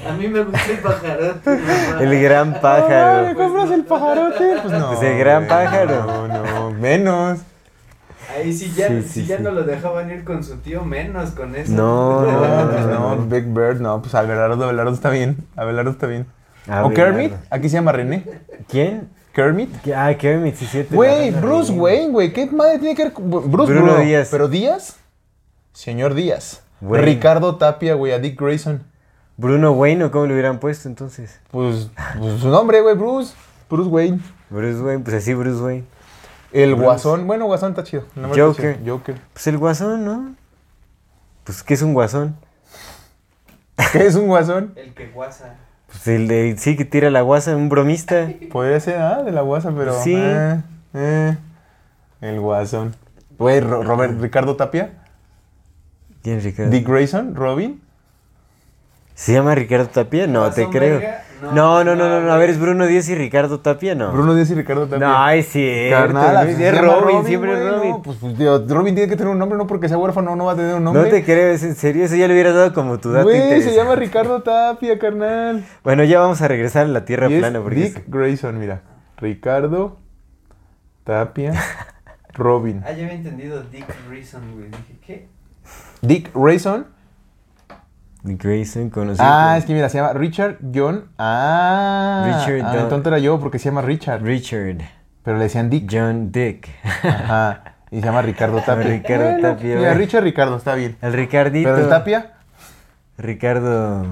A 0.08 0.14
mí 0.18 0.28
me 0.28 0.43
gusta 0.43 0.60
el 0.70 0.78
pajarote. 0.80 1.49
mamá. 1.49 2.01
El 2.03 2.22
gran 2.22 2.53
pájaro. 2.62 3.28
¿me 3.28 3.34
compras 3.36 3.72
el 3.72 3.84
pajarote? 3.86 4.58
Pues 4.62 4.74
no. 4.80 4.88
Pues 4.89 5.01
el 5.03 5.18
gran 5.18 5.47
pájaro. 5.47 6.06
No, 6.06 6.28
no, 6.28 6.72
menos. 6.72 7.39
Ahí 8.36 8.51
sí 8.53 8.74
ya, 8.76 8.89
Sí, 8.89 9.01
si 9.03 9.10
sí, 9.22 9.26
ya 9.26 9.38
sí. 9.38 9.43
no 9.43 9.51
lo 9.51 9.64
dejaban 9.64 10.12
ir 10.12 10.24
con 10.26 10.43
su 10.43 10.58
tío, 10.58 10.84
menos 10.84 11.32
con 11.32 11.56
eso. 11.56 11.72
No, 11.72 12.22
No, 12.26 12.66
no, 12.66 12.72
pues 12.72 12.86
no. 12.86 13.16
Big 13.28 13.45
Bird, 13.45 13.80
no, 13.80 14.01
pues 14.01 14.14
Abelardo, 14.14 14.62
Abelardo 14.66 14.93
está 14.93 15.10
bien. 15.10 15.38
Abelardo 15.56 15.91
está 15.91 16.06
bien. 16.08 16.28
O. 16.84 16.89
Kermit, 16.89 17.34
aquí 17.49 17.70
se 17.70 17.76
llama 17.76 17.91
René. 17.93 18.26
¿Quién? 18.68 19.10
Kermit. 19.36 19.69
Ah, 19.93 20.13
Kermit, 20.17 20.55
sí, 20.55 20.65
cierto. 20.65 20.95
Güey, 20.95 21.29
Bruce 21.31 21.69
Wayne, 21.71 22.11
güey. 22.11 22.31
¿Qué 22.31 22.45
madre 22.45 22.79
tiene 22.79 22.95
que 22.95 23.03
ver 23.03 23.13
con 23.13 23.29
Bruce 23.29 23.73
Bruno 23.73 23.97
Díaz. 23.97 24.29
¿Pero 24.31 24.47
Díaz? 24.47 24.95
Señor 25.73 26.13
Díaz. 26.13 26.63
Wayne. 26.79 27.05
Ricardo 27.05 27.57
Tapia, 27.57 27.95
güey, 27.95 28.13
a 28.13 28.19
Dick 28.19 28.39
Grayson. 28.39 28.83
Bruno 29.36 29.73
Wayne, 29.73 30.05
¿o 30.05 30.11
cómo 30.11 30.25
le 30.25 30.33
hubieran 30.33 30.59
puesto 30.61 30.88
entonces? 30.88 31.41
Pues, 31.51 31.89
pues 32.17 32.39
su 32.39 32.47
nombre, 32.47 32.79
güey, 32.79 32.95
Bruce. 32.95 33.33
Bruce 33.69 33.89
Wayne. 33.89 34.19
Bruce 34.49 34.79
Wayne, 34.81 35.03
pues 35.03 35.17
así 35.17 35.33
Bruce 35.33 35.61
Wayne. 35.61 35.83
El 36.53 36.75
Guasón. 36.75 37.27
Bueno, 37.27 37.45
Guasón 37.47 37.71
está 37.71 37.83
chido. 37.83 38.05
nombre 38.15 38.41
está 38.41 38.45
Joker. 38.45 38.79
chido. 38.79 38.97
Joker. 38.97 39.21
Pues 39.33 39.47
el 39.47 39.57
guasón, 39.57 40.05
¿no? 40.05 40.36
Pues, 41.43 41.61
¿qué 41.61 41.73
es 41.73 41.81
un 41.81 41.93
guasón? 41.93 42.38
¿Qué 43.91 44.05
es 44.05 44.15
un 44.15 44.27
Guasón? 44.27 44.73
El 44.77 44.93
que 44.93 45.07
guasa. 45.07 45.55
Pues 46.04 46.08
el 46.08 46.28
de, 46.28 46.56
sí, 46.58 46.76
que 46.76 46.86
tira 46.86 47.10
la 47.10 47.22
guasa, 47.22 47.56
un 47.56 47.70
bromista. 47.70 48.28
Podría 48.52 48.80
ser, 48.80 48.98
ah, 49.00 49.24
de 49.24 49.32
la 49.32 49.41
Guasa, 49.41 49.72
pero... 49.76 49.93
Sí. 50.02 50.14
eh, 50.16 50.62
eh. 50.93 51.38
El 52.22 52.39
Guasón. 52.39 52.96
Güey, 53.38 53.60
Ro- 53.60 53.84
Robert, 53.84 54.20
Ricardo 54.22 54.56
Tapia. 54.56 54.91
¿Quién 56.24 56.38
es 56.38 56.43
Ricardo? 56.43 56.72
Dick 56.72 56.88
Grayson, 56.88 57.36
Robin. 57.36 57.82
¿Se 59.14 59.34
llama 59.34 59.56
Ricardo 59.56 59.88
Tapia? 59.88 60.28
No, 60.28 60.50
te 60.52 60.64
¿Guasón 60.66 60.72
creo. 60.72 61.00
verga? 61.00 61.24
No, 61.41 61.51
No, 61.53 61.83
no, 61.83 61.95
no, 61.95 62.21
no. 62.21 62.31
A 62.31 62.38
ver, 62.38 62.49
¿es 62.49 62.59
Bruno 62.59 62.86
Díaz 62.86 63.09
y 63.09 63.15
Ricardo 63.15 63.59
Tapia? 63.59 63.95
No. 63.95 64.11
Bruno 64.11 64.33
Díaz 64.36 64.49
y 64.51 64.55
Ricardo 64.55 64.88
Tapia. 64.88 65.07
No, 65.07 65.29
es 65.29 65.47
cierto. 65.49 66.13
Carnal, 66.13 66.49
es 66.49 66.81
Robin, 66.81 67.25
siempre 67.25 67.53
es 67.53 67.71
Robin. 67.73 67.89
No, 67.91 68.01
pues, 68.01 68.17
pues, 68.19 68.38
tío, 68.38 68.65
Robin 68.67 68.95
tiene 68.95 69.09
que 69.09 69.15
tener 69.15 69.31
un 69.31 69.39
nombre, 69.39 69.57
no 69.57 69.67
porque 69.67 69.88
sea 69.89 69.97
huérfano, 69.97 70.36
no 70.36 70.45
va 70.45 70.53
a 70.53 70.55
tener 70.55 70.75
un 70.75 70.83
nombre. 70.83 71.03
No 71.03 71.09
te 71.09 71.23
creo, 71.23 71.49
es 71.49 71.63
en 71.63 71.75
serio. 71.75 72.05
Eso 72.05 72.15
ya 72.15 72.27
le 72.27 72.33
hubieras 72.33 72.53
dado 72.55 72.73
como 72.73 72.99
tu 72.99 73.11
dato 73.11 73.25
Güey, 73.25 73.61
se 73.61 73.75
llama 73.75 73.95
Ricardo 73.95 74.41
Tapia, 74.41 74.97
carnal. 74.97 75.65
Bueno, 75.83 76.03
ya 76.03 76.19
vamos 76.19 76.41
a 76.41 76.47
regresar 76.47 76.86
a 76.86 76.89
la 76.89 77.05
Tierra 77.05 77.29
Y 77.29 77.33
es 77.33 77.39
plana. 77.39 77.61
Porque 77.61 77.75
Dick 77.75 78.03
Grayson, 78.07 78.59
mira. 78.59 78.81
Ricardo 79.17 79.97
Tapia 81.03 81.53
Robin. 82.33 82.81
Ah, 82.86 82.91
ya 82.91 83.05
había 83.05 83.13
entendido 83.13 83.63
Dick 83.63 83.86
Reason, 84.09 84.41
güey. 84.53 84.67
Dije, 84.69 84.99
¿qué? 85.05 85.27
Dick 86.01 86.31
Grayson. 86.33 86.95
Grayson, 88.26 88.89
conocido 88.89 89.26
Ah, 89.28 89.55
es 89.57 89.65
que 89.65 89.73
mira, 89.73 89.88
se 89.89 89.97
llama 89.99 90.13
Richard 90.13 90.57
John. 90.73 91.05
Ah, 91.17 92.23
Richard 92.45 92.65
ah, 92.65 92.73
Don- 92.73 92.84
entonces 92.84 93.07
era 93.07 93.19
yo 93.19 93.39
porque 93.39 93.59
se 93.59 93.65
llama 93.69 93.82
Richard. 93.82 94.21
Richard 94.23 94.78
Pero 95.23 95.38
le 95.38 95.43
decían 95.43 95.69
Dick. 95.69 95.88
John 95.91 96.32
Dick. 96.32 96.67
Ajá. 97.03 97.76
Y 97.91 97.99
se 97.99 98.05
llama 98.05 98.21
Ricardo 98.23 98.59
Tapia. 98.65 98.84
Ricardo 98.89 99.23
Bueno, 99.32 99.41
Tapia, 99.49 99.76
Mira. 99.78 99.93
Richard 99.93 100.23
Ricardo, 100.23 100.57
está 100.57 100.76
bien. 100.76 100.97
El 101.01 101.13
Ricardito. 101.13 101.69
Pero 101.69 101.84
el 101.84 101.89
Tapia, 101.89 102.32
Ricardo. 103.17 104.05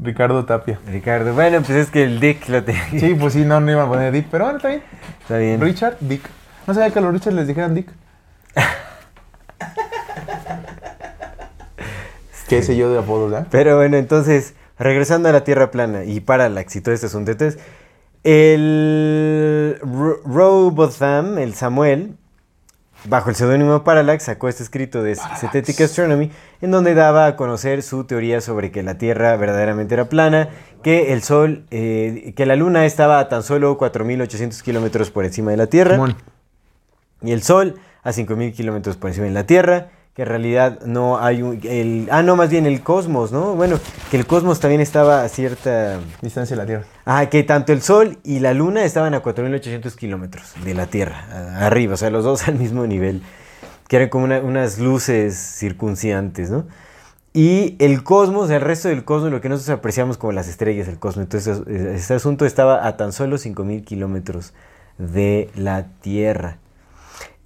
Ricardo 0.00 0.44
Tapia. 0.44 0.78
Ricardo. 0.86 1.34
Bueno, 1.34 1.58
pues 1.58 1.70
es 1.70 1.90
que 1.90 2.04
el 2.04 2.20
Dick 2.20 2.48
lo 2.48 2.62
tenía. 2.64 2.82
Sí, 2.90 3.16
pues 3.18 3.32
sí, 3.32 3.44
no, 3.44 3.60
no 3.60 3.70
iban 3.70 3.86
a 3.86 3.88
poner 3.88 4.12
Dick, 4.12 4.26
pero 4.30 4.44
bueno, 4.44 4.58
está 4.58 4.68
bien. 4.68 4.82
Está 5.22 5.38
bien. 5.38 5.60
Richard, 5.60 5.96
Dick. 6.00 6.22
No 6.66 6.74
sabía 6.74 6.90
que 6.90 6.98
a 6.98 7.02
los 7.02 7.12
Richard 7.12 7.32
les 7.34 7.46
dijeran 7.46 7.74
Dick. 7.74 7.88
¿Qué 12.48 12.62
sé 12.62 12.76
yo 12.76 12.90
de 12.92 12.98
apodos, 12.98 13.32
eh? 13.40 13.44
Pero 13.50 13.76
bueno, 13.76 13.96
entonces, 13.96 14.54
regresando 14.78 15.28
a 15.28 15.32
la 15.32 15.44
Tierra 15.44 15.70
plana 15.70 16.04
y 16.04 16.20
Parallax 16.20 16.76
y 16.76 16.80
todo 16.80 16.94
este 16.94 17.06
asunto. 17.06 17.30
Entonces, 17.32 17.60
el 18.24 19.78
Ro- 19.82 20.20
Robotham, 20.24 21.38
el 21.38 21.54
Samuel, 21.54 22.14
bajo 23.04 23.30
el 23.30 23.36
seudónimo 23.36 23.84
Parallax, 23.84 24.24
sacó 24.24 24.48
este 24.48 24.62
escrito 24.62 25.02
de 25.02 25.14
Synthetic 25.16 25.80
Astronomy, 25.80 26.30
en 26.60 26.70
donde 26.70 26.94
daba 26.94 27.26
a 27.26 27.36
conocer 27.36 27.82
su 27.82 28.04
teoría 28.04 28.40
sobre 28.40 28.70
que 28.70 28.82
la 28.82 28.98
Tierra 28.98 29.36
verdaderamente 29.36 29.94
era 29.94 30.08
plana, 30.08 30.48
que 30.82 31.12
el 31.12 31.22
Sol, 31.22 31.64
eh, 31.70 32.32
que 32.36 32.46
la 32.46 32.56
Luna 32.56 32.86
estaba 32.86 33.18
a 33.18 33.28
tan 33.28 33.42
solo 33.42 33.78
4.800 33.78 34.62
kilómetros 34.62 35.10
por 35.10 35.24
encima 35.24 35.50
de 35.50 35.56
la 35.56 35.66
Tierra 35.66 35.96
y 37.22 37.32
el 37.32 37.42
Sol 37.42 37.76
a 38.02 38.10
5.000 38.12 38.52
kilómetros 38.54 38.96
por 38.96 39.10
encima 39.10 39.26
de 39.26 39.32
la 39.32 39.44
Tierra, 39.44 39.88
que 40.18 40.22
en 40.22 40.28
realidad 40.30 40.80
no 40.84 41.20
hay 41.20 41.42
un... 41.42 41.60
El, 41.62 42.08
ah, 42.10 42.24
no, 42.24 42.34
más 42.34 42.50
bien 42.50 42.66
el 42.66 42.82
cosmos, 42.82 43.30
¿no? 43.30 43.54
Bueno, 43.54 43.78
que 44.10 44.16
el 44.16 44.26
cosmos 44.26 44.58
también 44.58 44.80
estaba 44.80 45.22
a 45.22 45.28
cierta... 45.28 46.00
Distancia 46.22 46.56
de 46.56 46.62
la 46.62 46.66
Tierra. 46.66 46.84
Ah, 47.06 47.26
que 47.26 47.44
tanto 47.44 47.72
el 47.72 47.82
Sol 47.82 48.18
y 48.24 48.40
la 48.40 48.52
Luna 48.52 48.82
estaban 48.82 49.14
a 49.14 49.22
4.800 49.22 49.94
kilómetros 49.94 50.54
de 50.64 50.74
la 50.74 50.86
Tierra, 50.86 51.54
arriba, 51.64 51.94
o 51.94 51.96
sea, 51.96 52.10
los 52.10 52.24
dos 52.24 52.48
al 52.48 52.56
mismo 52.56 52.84
nivel, 52.84 53.22
que 53.86 53.94
eran 53.94 54.08
como 54.08 54.24
una- 54.24 54.40
unas 54.40 54.80
luces 54.80 55.36
circunciantes, 55.36 56.50
¿no? 56.50 56.66
Y 57.32 57.76
el 57.78 58.02
cosmos, 58.02 58.50
el 58.50 58.60
resto 58.60 58.88
del 58.88 59.04
cosmos, 59.04 59.30
lo 59.30 59.40
que 59.40 59.48
nosotros 59.48 59.78
apreciamos 59.78 60.18
como 60.18 60.32
las 60.32 60.48
estrellas, 60.48 60.88
el 60.88 60.98
cosmos, 60.98 61.26
entonces 61.26 61.62
este 61.68 62.14
asunto 62.14 62.44
estaba 62.44 62.88
a 62.88 62.96
tan 62.96 63.12
solo 63.12 63.36
5.000 63.38 63.84
kilómetros 63.84 64.52
de 64.98 65.48
la 65.54 65.86
Tierra. 66.00 66.56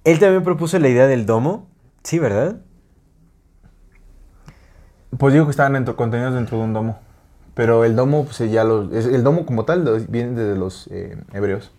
Él 0.05 0.17
también 0.17 0.41
propuso 0.43 0.79
la 0.79 0.89
idea 0.89 1.05
del 1.05 1.27
domo, 1.27 1.67
sí, 2.03 2.19
¿verdad? 2.19 2.57
Pues 5.17 5.33
digo 5.33 5.45
que 5.45 5.51
estaban 5.51 5.73
dentro- 5.73 5.95
contenidos 5.95 6.33
dentro 6.33 6.57
de 6.57 6.63
un 6.63 6.73
domo. 6.73 6.99
Pero 7.53 7.85
el 7.85 7.95
domo, 7.95 8.25
pues 8.25 8.39
ya 8.51 8.63
los, 8.63 8.91
el 8.91 9.23
domo 9.23 9.45
como 9.45 9.63
tal 9.65 10.05
viene 10.09 10.31
desde 10.31 10.57
los 10.57 10.87
eh, 10.91 11.17
hebreos. 11.33 11.71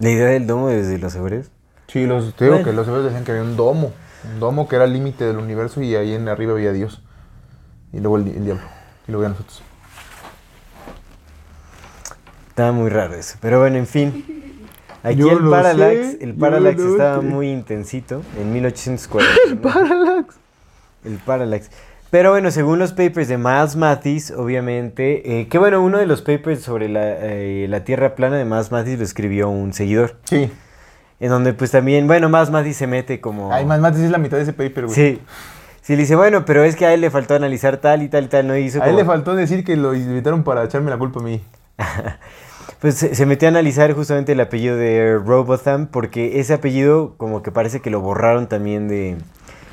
La 0.00 0.10
idea 0.10 0.26
del 0.28 0.46
domo 0.48 0.68
desde 0.68 0.98
los 0.98 1.14
hebreos. 1.14 1.50
Sí, 1.86 2.06
los, 2.06 2.34
te 2.34 2.44
digo 2.46 2.56
Bueno. 2.56 2.68
que 2.70 2.74
los 2.74 2.88
hebreos 2.88 3.04
decían 3.04 3.24
que 3.24 3.30
había 3.32 3.44
un 3.44 3.56
domo. 3.56 3.92
Un 4.34 4.40
domo 4.40 4.68
que 4.68 4.76
era 4.76 4.84
el 4.84 4.92
límite 4.92 5.24
del 5.24 5.36
universo 5.36 5.80
y 5.80 5.94
ahí 5.94 6.14
en 6.14 6.28
arriba 6.28 6.52
había 6.54 6.72
Dios. 6.72 7.02
Y 7.92 8.00
luego 8.00 8.16
el, 8.16 8.24
di- 8.24 8.30
el 8.32 8.44
diablo. 8.44 8.64
Y 9.06 9.12
luego 9.12 9.22
ya 9.24 9.28
nosotros. 9.28 9.62
Estaba 12.48 12.72
muy 12.72 12.90
raro 12.90 13.14
eso. 13.14 13.38
Pero 13.40 13.60
bueno, 13.60 13.76
en 13.76 13.86
fin. 13.86 14.41
Aquí 15.02 15.16
Yo 15.16 15.32
el 15.32 15.48
Parallax, 15.48 16.10
sé, 16.12 16.18
el 16.20 16.34
Parallax 16.34 16.80
estaba 16.80 17.20
sé. 17.20 17.26
muy 17.26 17.50
intensito 17.50 18.22
en 18.40 18.52
1840. 18.52 19.32
el 19.48 19.58
Parallax. 19.58 20.36
El 21.04 21.14
Parallax. 21.16 21.70
Pero 22.10 22.30
bueno, 22.30 22.50
según 22.50 22.78
los 22.78 22.92
papers 22.92 23.26
de 23.28 23.38
Miles 23.38 23.74
Mathis, 23.74 24.30
obviamente, 24.32 25.40
eh, 25.40 25.48
que 25.48 25.58
bueno, 25.58 25.82
uno 25.82 25.98
de 25.98 26.06
los 26.06 26.20
papers 26.22 26.60
sobre 26.60 26.88
la, 26.88 27.00
eh, 27.04 27.66
la 27.68 27.84
Tierra 27.84 28.14
plana 28.14 28.36
de 28.36 28.44
Miles 28.44 28.70
Mathis 28.70 28.98
lo 28.98 29.04
escribió 29.04 29.48
un 29.48 29.72
seguidor. 29.72 30.16
Sí. 30.24 30.50
En 31.20 31.28
donde 31.30 31.54
pues 31.54 31.70
también, 31.70 32.06
bueno, 32.06 32.28
Miles 32.28 32.50
Mathis 32.50 32.76
se 32.76 32.86
mete 32.86 33.20
como... 33.20 33.52
Ay, 33.52 33.64
más, 33.64 33.80
más 33.80 33.98
es 33.98 34.10
la 34.10 34.18
mitad 34.18 34.36
de 34.36 34.42
ese 34.42 34.52
paper, 34.52 34.86
güey. 34.86 34.94
Sí. 34.94 35.20
Sí, 35.80 35.94
le 35.96 36.02
dice, 36.02 36.14
bueno, 36.14 36.44
pero 36.44 36.62
es 36.62 36.76
que 36.76 36.86
a 36.86 36.94
él 36.94 37.00
le 37.00 37.10
faltó 37.10 37.34
analizar 37.34 37.78
tal 37.78 38.02
y 38.02 38.08
tal 38.08 38.24
y 38.24 38.28
tal, 38.28 38.46
no 38.46 38.56
hizo 38.56 38.80
A 38.80 38.88
él 38.88 38.94
le 38.94 39.04
faltó 39.04 39.34
decir 39.34 39.64
que 39.64 39.74
lo 39.76 39.94
invitaron 39.94 40.44
para 40.44 40.62
echarme 40.62 40.90
la 40.90 40.98
culpa 40.98 41.18
a 41.18 41.22
mí. 41.24 41.42
Pues 42.82 42.96
se, 42.96 43.26
metió 43.26 43.46
a 43.46 43.50
analizar 43.50 43.92
justamente 43.92 44.32
el 44.32 44.40
apellido 44.40 44.76
de 44.76 45.16
Robotham 45.16 45.86
porque 45.86 46.40
ese 46.40 46.52
apellido 46.52 47.14
como 47.16 47.40
que 47.40 47.52
parece 47.52 47.78
que 47.78 47.90
lo 47.90 48.00
borraron 48.00 48.48
también 48.48 48.88
de 48.88 49.18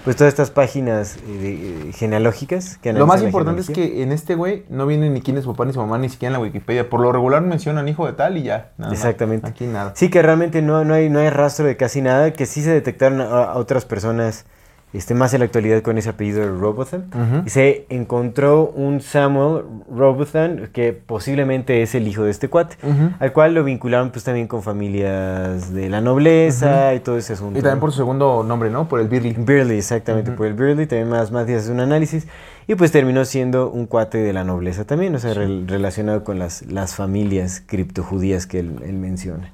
pues 0.04 0.16
todas 0.16 0.32
estas 0.32 0.52
páginas 0.52 1.18
eh, 1.18 1.88
eh, 1.88 1.92
genealógicas 1.94 2.78
que 2.78 2.94
Lo 2.94 3.08
más 3.08 3.24
importante 3.24 3.62
es 3.62 3.70
que 3.72 4.04
en 4.04 4.12
este 4.12 4.36
güey 4.36 4.64
no 4.70 4.86
viene 4.86 5.10
ni 5.10 5.22
quién 5.22 5.38
es 5.38 5.46
su 5.46 5.52
papá 5.52 5.66
ni 5.66 5.74
su 5.74 5.80
mamá, 5.80 5.98
ni 5.98 6.08
siquiera 6.08 6.30
en 6.30 6.34
la 6.34 6.40
Wikipedia. 6.40 6.88
Por 6.88 7.02
lo 7.02 7.12
regular 7.12 7.42
mencionan 7.42 7.88
hijo 7.88 8.06
de 8.06 8.14
tal 8.14 8.38
y 8.38 8.44
ya. 8.44 8.74
nada 8.78 8.92
más. 8.92 8.94
Exactamente. 8.94 9.48
Aquí 9.48 9.66
nada. 9.66 9.94
Sí, 9.96 10.12
que 10.12 10.22
realmente 10.22 10.62
no, 10.62 10.86
no, 10.86 10.94
hay, 10.94 11.10
no 11.10 11.18
hay 11.18 11.32
rastro 11.32 11.66
de 11.66 11.78
casi 11.78 12.04
nada, 12.04 12.32
que 12.32 12.46
sí 12.46 12.62
se 12.62 12.70
detectaron 12.70 13.22
a, 13.22 13.26
a 13.26 13.56
otras 13.56 13.86
personas 13.86 14.46
este, 14.92 15.14
más 15.14 15.34
en 15.34 15.40
la 15.40 15.46
actualidad 15.46 15.82
con 15.84 15.98
ese 16.00 16.10
apellido 16.10 16.40
de 16.42 16.48
Robotham. 16.48 17.04
Y 17.46 17.50
se 17.50 17.86
encontró 17.90 18.72
un 18.76 19.02
Samuel 19.02 19.64
Robotham 19.96 20.68
que 20.74 20.94
posiblemente 20.94 21.82
es 21.84 21.94
el 21.96 22.08
hijo 22.08 22.24
de 22.24 22.32
este 22.32 22.48
cuate, 22.50 22.76
al 23.20 23.32
cual 23.34 23.54
lo 23.54 23.64
vincularon 23.64 24.10
pues 24.12 24.24
también 24.24 24.48
con 24.48 24.64
familias 24.64 25.74
de 25.74 25.90
la 25.90 26.02
nobleza 26.02 26.94
y 26.96 27.00
todo 27.02 27.18
ese 27.18 27.34
asunto. 27.34 27.60
Y 27.60 27.62
también 27.62 27.80
por 27.80 27.92
su 27.92 27.98
segundo 27.98 28.44
nombre, 28.44 28.70
¿no? 28.72 28.88
Por 28.88 29.00
el 29.00 29.08
Birly. 29.08 29.34
Burley, 29.38 29.78
exactamente, 29.78 30.32
por 30.32 30.48
el 30.48 30.54
Burley, 30.54 30.88
también 30.88 31.10
más 31.10 31.32
Matías 31.32 31.64
hace 31.64 31.72
un 31.72 31.80
análisis 31.82 32.28
y 32.68 32.76
pues 32.76 32.92
terminó 32.92 33.26
siendo 33.26 33.70
un 33.70 33.86
cuate 33.88 34.18
de 34.20 34.32
la 34.34 34.44
nobleza 34.44 34.86
también, 34.86 35.14
o 35.16 35.20
sea, 35.20 35.34
rel- 35.34 35.68
relacionado 35.68 36.24
con 36.24 36.38
las, 36.40 36.64
las 36.64 36.96
familias 36.96 37.62
criptojudías 37.66 38.46
que 38.48 38.60
él, 38.60 38.76
él 38.86 38.94
menciona. 38.94 39.52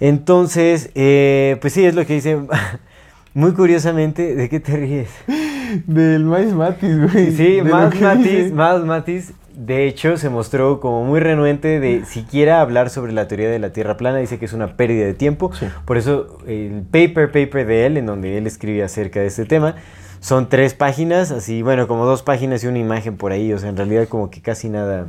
Entonces, 0.00 0.90
eh, 0.94 1.56
pues 1.60 1.72
sí, 1.72 1.84
es 1.84 1.94
lo 1.94 2.06
que 2.06 2.14
dice, 2.14 2.38
muy 3.34 3.52
curiosamente, 3.52 4.34
¿de 4.34 4.48
qué 4.48 4.60
te 4.60 4.76
ríes? 4.76 5.10
Del 5.86 6.24
Miles 6.24 6.54
Matis, 6.54 7.12
güey. 7.12 7.32
Sí, 7.32 7.60
más 7.62 7.94
Matis, 8.00 8.24
dice. 8.24 8.52
más 8.52 8.84
Matis, 8.84 9.32
de 9.54 9.86
hecho, 9.88 10.16
se 10.16 10.30
mostró 10.30 10.78
como 10.78 11.04
muy 11.04 11.20
renuente 11.20 11.80
de 11.80 12.04
siquiera 12.06 12.60
hablar 12.60 12.90
sobre 12.90 13.12
la 13.12 13.28
teoría 13.28 13.50
de 13.50 13.58
la 13.58 13.72
Tierra 13.72 13.96
plana. 13.96 14.18
Dice 14.18 14.38
que 14.38 14.44
es 14.44 14.52
una 14.52 14.76
pérdida 14.76 15.04
de 15.04 15.14
tiempo. 15.14 15.50
Sí. 15.52 15.66
Por 15.84 15.98
eso 15.98 16.38
el 16.46 16.84
paper, 16.90 17.32
paper 17.32 17.66
de 17.66 17.86
él, 17.86 17.96
en 17.96 18.06
donde 18.06 18.38
él 18.38 18.46
escribe 18.46 18.84
acerca 18.84 19.20
de 19.20 19.26
este 19.26 19.44
tema, 19.44 19.74
son 20.20 20.48
tres 20.48 20.74
páginas, 20.74 21.30
así, 21.30 21.62
bueno, 21.62 21.86
como 21.88 22.04
dos 22.04 22.22
páginas 22.22 22.62
y 22.64 22.66
una 22.68 22.78
imagen 22.78 23.16
por 23.16 23.32
ahí. 23.32 23.52
O 23.52 23.58
sea, 23.58 23.68
en 23.68 23.76
realidad 23.76 24.08
como 24.08 24.30
que 24.30 24.40
casi 24.40 24.68
nada... 24.68 25.08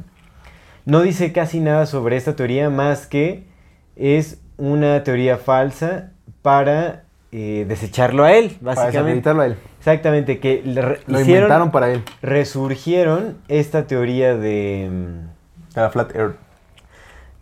No 0.86 1.02
dice 1.02 1.32
casi 1.32 1.60
nada 1.60 1.86
sobre 1.86 2.18
esta 2.18 2.36
teoría 2.36 2.70
más 2.72 3.06
que 3.06 3.46
es 3.96 4.40
una 4.58 5.04
teoría 5.04 5.38
falsa 5.38 6.12
para 6.42 7.04
eh, 7.32 7.66
desecharlo 7.68 8.24
a 8.24 8.34
él, 8.34 8.58
Para 8.62 8.76
básicamente. 8.76 8.98
desacreditarlo 8.98 9.42
a 9.42 9.46
él. 9.48 9.56
Exactamente, 9.78 10.40
que 10.40 10.62
le 10.66 10.82
re- 10.82 11.00
Lo 11.08 11.20
hicieron- 11.22 11.44
inventaron 11.44 11.72
para 11.72 11.92
él. 11.92 12.04
resurgieron 12.22 13.38
esta 13.48 13.86
teoría 13.88 14.36
de, 14.36 14.90
mm, 14.92 15.74
De 15.76 15.82
la 15.82 15.90
Flat 15.92 16.16
Earth. 16.16 16.36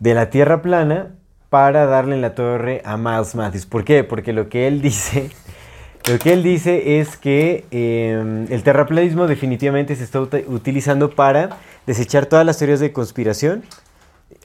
de 0.00 0.14
la 0.14 0.30
Tierra 0.30 0.62
plana 0.62 1.08
para 1.48 1.86
darle 1.86 2.14
en 2.14 2.20
la 2.20 2.34
torre 2.34 2.82
a 2.84 2.96
Miles 2.96 3.34
Mathis. 3.34 3.64
¿Por 3.66 3.84
qué? 3.84 4.04
Porque 4.04 4.32
lo 4.32 4.48
que 4.48 4.68
él 4.68 4.82
dice, 4.82 5.30
lo 6.10 6.18
que 6.18 6.34
él 6.34 6.42
dice 6.42 7.00
es 7.00 7.16
que 7.16 7.64
eh, 7.70 8.46
el 8.50 8.62
terraplanismo 8.62 9.26
definitivamente 9.26 9.96
se 9.96 10.04
está 10.04 10.20
utilizando 10.20 11.10
para 11.10 11.56
desechar 11.86 12.26
todas 12.26 12.44
las 12.44 12.58
teorías 12.58 12.80
de 12.80 12.92
conspiración, 12.92 13.62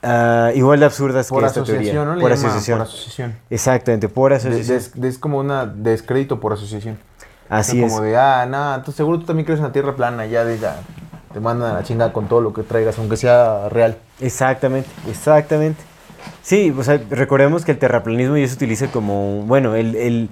ah, 0.01 0.51
igual 0.55 0.79
de 0.79 0.85
absurdas 0.85 1.27
Por 1.29 1.41
que 1.41 1.47
esta 1.47 1.63
teoría. 1.63 1.79
asociación, 1.81 2.07
¿no? 2.07 2.15
Le 2.15 2.21
Por 2.21 2.31
asociación. 2.31 2.77
Por 2.79 2.87
asociación. 2.87 3.35
Exactamente, 3.49 4.09
por 4.09 4.33
asociación. 4.33 4.77
des- 4.77 4.95
es 5.13 5.17
como 5.17 5.39
una 5.39 5.65
descrédito 5.65 6.39
por 6.39 6.53
asociación. 6.53 6.97
Así 7.49 7.83
es. 7.83 7.91
Como 7.91 8.03
de, 8.03 8.17
ah, 8.17 8.45
nada, 8.47 8.83
tú 8.83 8.91
seguro 8.91 9.19
tú 9.19 9.25
también 9.25 9.45
crees 9.45 9.59
en 9.59 9.65
la 9.65 9.71
Tierra 9.71 9.95
plana, 9.95 10.25
ya 10.25 10.43
de 10.45 10.57
te 11.33 11.39
mandan 11.39 11.71
a 11.71 11.73
la 11.73 11.83
chingada 11.83 12.13
con 12.13 12.27
todo 12.27 12.41
lo 12.41 12.53
que 12.53 12.63
traigas, 12.63 12.97
aunque 12.99 13.17
sea 13.17 13.67
real. 13.69 13.97
Exactamente, 14.21 14.89
exactamente. 15.09 15.81
Sí, 16.41 16.73
o 16.77 16.83
sea, 16.83 17.01
recordemos 17.09 17.65
que 17.65 17.71
el 17.73 17.79
terraplanismo 17.79 18.37
ya 18.37 18.47
se 18.47 18.53
utiliza 18.53 18.87
como, 18.87 19.41
bueno, 19.41 19.75
el, 19.75 19.95
el, 19.95 20.29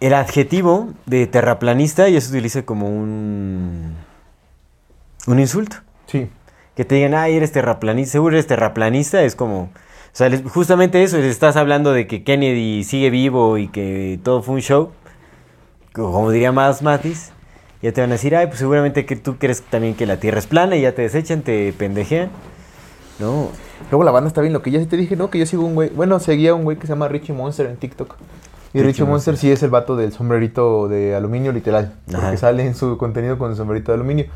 el 0.00 0.14
adjetivo 0.14 0.88
de 1.06 1.26
terraplanista 1.26 2.08
ya 2.08 2.20
se 2.20 2.30
utiliza 2.30 2.62
como 2.62 2.88
un, 2.88 3.94
un 5.26 5.38
insulto. 5.38 5.76
Sí. 6.06 6.28
Que 6.76 6.84
te 6.84 6.94
digan, 6.94 7.14
ay, 7.14 7.36
eres 7.36 7.52
terraplanista, 7.52 8.12
seguro 8.12 8.34
eres 8.36 8.46
terraplanista, 8.46 9.22
es 9.22 9.36
como, 9.36 9.64
o 9.64 9.70
sea, 10.12 10.28
les- 10.30 10.42
justamente 10.42 11.02
eso, 11.02 11.18
les 11.18 11.26
estás 11.26 11.56
hablando 11.56 11.92
de 11.92 12.06
que 12.06 12.24
Kennedy 12.24 12.82
sigue 12.84 13.10
vivo 13.10 13.58
y 13.58 13.68
que 13.68 14.18
todo 14.22 14.42
fue 14.42 14.54
un 14.56 14.60
show, 14.62 14.90
como 15.92 16.30
diría 16.30 16.52
más 16.52 16.82
Matis, 16.82 17.32
ya 17.82 17.92
te 17.92 18.00
van 18.00 18.10
a 18.10 18.14
decir, 18.14 18.34
ay, 18.36 18.46
pues 18.46 18.58
seguramente 18.60 19.04
que 19.04 19.16
tú 19.16 19.36
crees 19.36 19.62
también 19.62 19.94
que 19.94 20.06
la 20.06 20.18
Tierra 20.18 20.38
es 20.38 20.46
plana 20.46 20.76
y 20.76 20.82
ya 20.82 20.92
te 20.94 21.02
desechan, 21.02 21.42
te 21.42 21.72
pendejean. 21.72 22.30
No, 23.18 23.48
Luego 23.90 24.04
la 24.04 24.12
banda 24.12 24.28
está 24.28 24.40
bien, 24.40 24.52
lo 24.52 24.62
que 24.62 24.70
ya 24.70 24.78
sí 24.78 24.86
te 24.86 24.96
dije, 24.96 25.16
¿no? 25.16 25.28
Que 25.28 25.38
yo 25.40 25.46
sigo 25.46 25.64
un 25.64 25.74
güey, 25.74 25.90
bueno, 25.90 26.18
seguía 26.20 26.54
un 26.54 26.62
güey 26.64 26.76
que 26.78 26.86
se 26.86 26.92
llama 26.92 27.08
Richie 27.08 27.34
Monster 27.34 27.66
en 27.66 27.76
TikTok. 27.76 28.14
Y 28.72 28.78
Richie 28.78 28.86
Richie 28.86 29.04
Monster 29.04 29.32
Monster. 29.32 29.36
sí 29.36 29.50
es 29.52 29.62
el 29.64 29.70
vato 29.70 29.96
del 29.96 30.12
sombrerito 30.12 30.88
de 30.88 31.14
aluminio 31.14 31.52
literal. 31.52 31.92
Porque 32.10 32.36
sale 32.38 32.64
en 32.64 32.74
su 32.74 32.96
contenido 32.96 33.36
con 33.36 33.50
el 33.50 33.56
sombrerito 33.56 33.90
de 33.92 33.96
aluminio. 33.96 34.26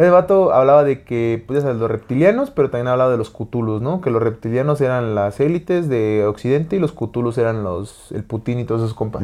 El 0.00 0.10
vato 0.10 0.52
hablaba 0.54 0.82
de 0.82 1.02
que, 1.02 1.42
pues, 1.46 1.58
ya 1.58 1.62
sabes, 1.62 1.78
los 1.78 1.90
reptilianos, 1.90 2.50
pero 2.50 2.70
también 2.70 2.88
hablaba 2.88 3.10
de 3.10 3.18
los 3.18 3.30
Cthulhus, 3.30 3.82
¿no? 3.82 4.00
Que 4.00 4.10
los 4.10 4.22
reptilianos 4.22 4.80
eran 4.80 5.14
las 5.14 5.40
élites 5.40 5.88
de 5.88 6.24
Occidente 6.26 6.76
y 6.76 6.78
los 6.78 6.92
Cthulhus 6.92 7.36
eran 7.36 7.62
los, 7.64 8.10
el 8.12 8.24
Putin 8.24 8.60
y 8.60 8.64
todos 8.64 8.80
esos 8.80 8.94
compas. 8.94 9.22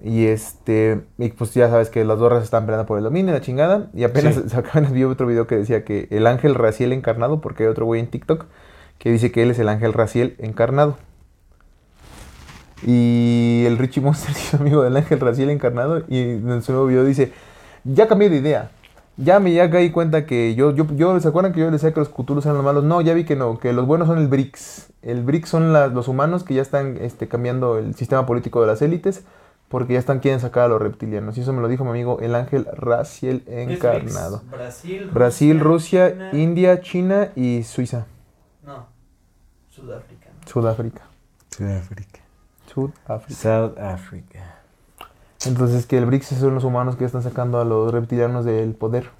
Y 0.00 0.26
este, 0.26 1.00
y 1.18 1.30
pues 1.30 1.52
ya 1.54 1.68
sabes 1.68 1.90
que 1.90 2.04
las 2.04 2.20
dos 2.20 2.30
razas 2.30 2.44
están 2.44 2.64
peleando 2.66 2.86
por 2.86 2.98
el 2.98 3.04
dominio, 3.04 3.32
la 3.32 3.40
chingada. 3.40 3.90
Y 3.92 4.04
apenas 4.04 4.36
Sí. 4.36 4.42
apenas 4.56 4.92
vi 4.92 5.02
otro 5.02 5.26
video 5.26 5.48
que 5.48 5.56
decía 5.56 5.84
que 5.84 6.06
el 6.10 6.28
ángel 6.28 6.54
Raciel 6.54 6.92
encarnado, 6.92 7.40
porque 7.40 7.64
hay 7.64 7.68
otro 7.68 7.84
güey 7.84 8.00
en 8.00 8.06
TikTok 8.06 8.44
que 8.98 9.10
dice 9.10 9.32
que 9.32 9.42
él 9.42 9.50
es 9.50 9.58
el 9.58 9.68
ángel 9.68 9.92
Raciel 9.92 10.36
encarnado. 10.38 10.96
Y 12.86 13.64
el 13.66 13.78
Richie 13.78 14.00
Monster 14.00 14.30
es 14.36 14.54
amigo 14.54 14.82
del 14.82 14.96
ángel 14.96 15.18
Raciel 15.18 15.50
encarnado. 15.50 16.04
Y 16.08 16.20
en 16.20 16.62
su 16.62 16.72
nuevo 16.72 16.86
video 16.86 17.04
dice: 17.04 17.32
Ya 17.82 18.06
cambié 18.06 18.30
de 18.30 18.36
idea. 18.36 18.70
Ya 19.20 19.40
me 19.40 19.52
ya 19.52 19.68
caí 19.68 19.90
cuenta 19.90 20.26
que 20.26 20.54
yo, 20.54 20.70
yo, 20.70 20.86
yo, 20.94 21.18
¿se 21.18 21.26
acuerdan 21.26 21.52
que 21.52 21.58
yo 21.58 21.66
les 21.66 21.72
decía 21.82 21.92
que 21.92 21.98
los 21.98 22.08
Cthulhus 22.08 22.46
eran 22.46 22.56
los 22.56 22.64
malos? 22.64 22.84
No, 22.84 23.00
ya 23.00 23.14
vi 23.14 23.24
que 23.24 23.34
no, 23.34 23.58
que 23.58 23.72
los 23.72 23.84
buenos 23.84 24.06
son 24.06 24.18
el 24.18 24.28
BRICS. 24.28 24.92
El 25.02 25.22
BRICS 25.24 25.48
son 25.48 25.72
las- 25.72 25.92
los 25.92 26.06
humanos 26.06 26.44
que 26.44 26.54
ya 26.54 26.62
están 26.62 26.96
este, 26.98 27.26
cambiando 27.26 27.78
el 27.78 27.94
sistema 27.96 28.26
político 28.26 28.60
de 28.60 28.68
las 28.68 28.80
élites 28.80 29.24
porque 29.68 29.94
ya 29.94 29.98
están 29.98 30.20
quieren 30.20 30.38
sacar 30.40 30.62
a 30.64 30.68
los 30.68 30.80
reptilianos. 30.80 31.36
Y 31.36 31.40
eso 31.40 31.52
me 31.52 31.60
lo 31.60 31.66
dijo 31.68 31.82
mi 31.84 31.90
amigo 31.90 32.20
el 32.20 32.34
ángel 32.36 32.66
Raciel 32.72 33.42
encarnado. 33.48 34.38
BRICS, 34.44 34.50
Brasil, 34.50 35.10
Brasil, 35.12 35.60
Rusia, 35.60 36.10
China- 36.12 36.30
India, 36.34 36.80
China 36.80 37.28
y 37.34 37.64
Suiza. 37.64 38.06
No, 38.64 38.86
Sudáfrica. 39.68 40.28
¿no? 40.40 40.46
Sudáfrica. 40.48 41.02
Sudáfrica. 41.50 42.20
Sudáfrica. 42.72 43.40
South 43.40 43.78
Africa. 43.78 44.57
Entonces 45.46 45.86
que 45.86 45.98
el 45.98 46.22
son 46.22 46.54
los 46.54 46.64
humanos 46.64 46.96
que 46.96 47.04
están 47.04 47.22
sacando 47.22 47.60
a 47.60 47.64
los 47.64 47.92
reptilianos 47.92 48.44
del 48.44 48.74
poder. 48.74 49.10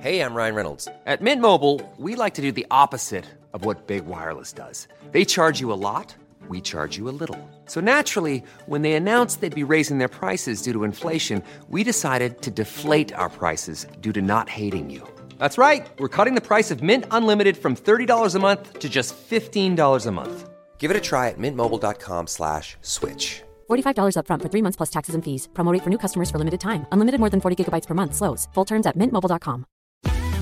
Hey, 0.00 0.20
I'm 0.20 0.32
Ryan 0.32 0.54
Reynolds. 0.54 0.88
At 1.06 1.20
Mint 1.20 1.42
Mobile, 1.42 1.80
we 1.98 2.14
like 2.14 2.34
to 2.34 2.42
do 2.42 2.52
the 2.52 2.66
opposite 2.70 3.24
of 3.52 3.64
what 3.64 3.88
Big 3.88 4.06
Wireless 4.06 4.52
does. 4.52 4.86
They 5.10 5.24
charge 5.24 5.60
you 5.60 5.72
a 5.72 5.80
lot, 5.80 6.14
we 6.48 6.60
charge 6.60 6.96
you 6.96 7.08
a 7.08 7.16
little. 7.18 7.36
So 7.66 7.80
naturally, 7.80 8.44
when 8.66 8.82
they 8.82 8.92
announced 8.92 9.40
they'd 9.40 9.52
be 9.52 9.64
raising 9.64 9.98
their 9.98 10.08
prices 10.08 10.62
due 10.62 10.72
to 10.72 10.84
inflation, 10.84 11.42
we 11.68 11.82
decided 11.82 12.42
to 12.42 12.50
deflate 12.52 13.12
our 13.12 13.28
prices 13.28 13.86
due 14.00 14.12
to 14.12 14.22
not 14.22 14.48
hating 14.48 14.88
you. 14.88 15.02
That's 15.38 15.58
right. 15.58 15.86
We're 15.98 16.08
cutting 16.08 16.34
the 16.34 16.40
price 16.40 16.70
of 16.70 16.80
Mint 16.80 17.04
Unlimited 17.10 17.56
from 17.56 17.74
$30 17.74 18.34
a 18.34 18.38
month 18.38 18.78
to 18.78 18.88
just 18.88 19.16
$15 19.28 20.06
a 20.06 20.12
month. 20.12 20.47
Give 20.78 20.90
it 20.90 20.96
a 20.96 21.00
try 21.00 21.28
at 21.28 21.38
mintmobile.com 21.38 22.28
slash 22.28 22.76
switch. 22.82 23.42
$45 23.68 24.14
upfront 24.16 24.42
for 24.42 24.48
three 24.48 24.62
months 24.62 24.76
plus 24.76 24.90
taxes 24.90 25.14
and 25.14 25.24
fees. 25.24 25.48
Promote 25.54 25.72
rate 25.74 25.82
for 25.82 25.90
new 25.90 25.98
customers 25.98 26.30
for 26.30 26.38
limited 26.38 26.60
time. 26.60 26.86
Unlimited 26.92 27.20
more 27.20 27.30
than 27.30 27.40
40 27.40 27.56
gigabytes 27.64 27.86
per 27.86 27.94
month. 27.94 28.14
Slows. 28.14 28.48
Full 28.54 28.64
terms 28.64 28.86
at 28.86 28.96
mintmobile.com. 28.96 29.66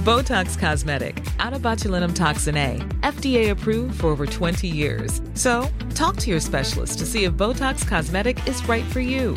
Botox 0.07 0.57
Cosmetic, 0.57 1.21
out 1.41 1.53
of 1.53 1.63
botulinum 1.63 2.15
toxin 2.15 2.57
A, 2.57 2.79
FDA 3.03 3.51
approved 3.51 3.99
for 4.01 4.07
over 4.07 4.25
20 4.25 4.69
years. 4.69 5.21
So, 5.35 5.69
talk 5.97 6.17
to 6.19 6.31
your 6.31 6.39
specialist 6.39 7.01
to 7.01 7.07
see 7.07 7.25
if 7.25 7.33
Botox 7.33 7.85
Cosmetic 7.89 8.39
is 8.47 8.63
right 8.69 8.85
for 8.85 9.01
you. 9.01 9.37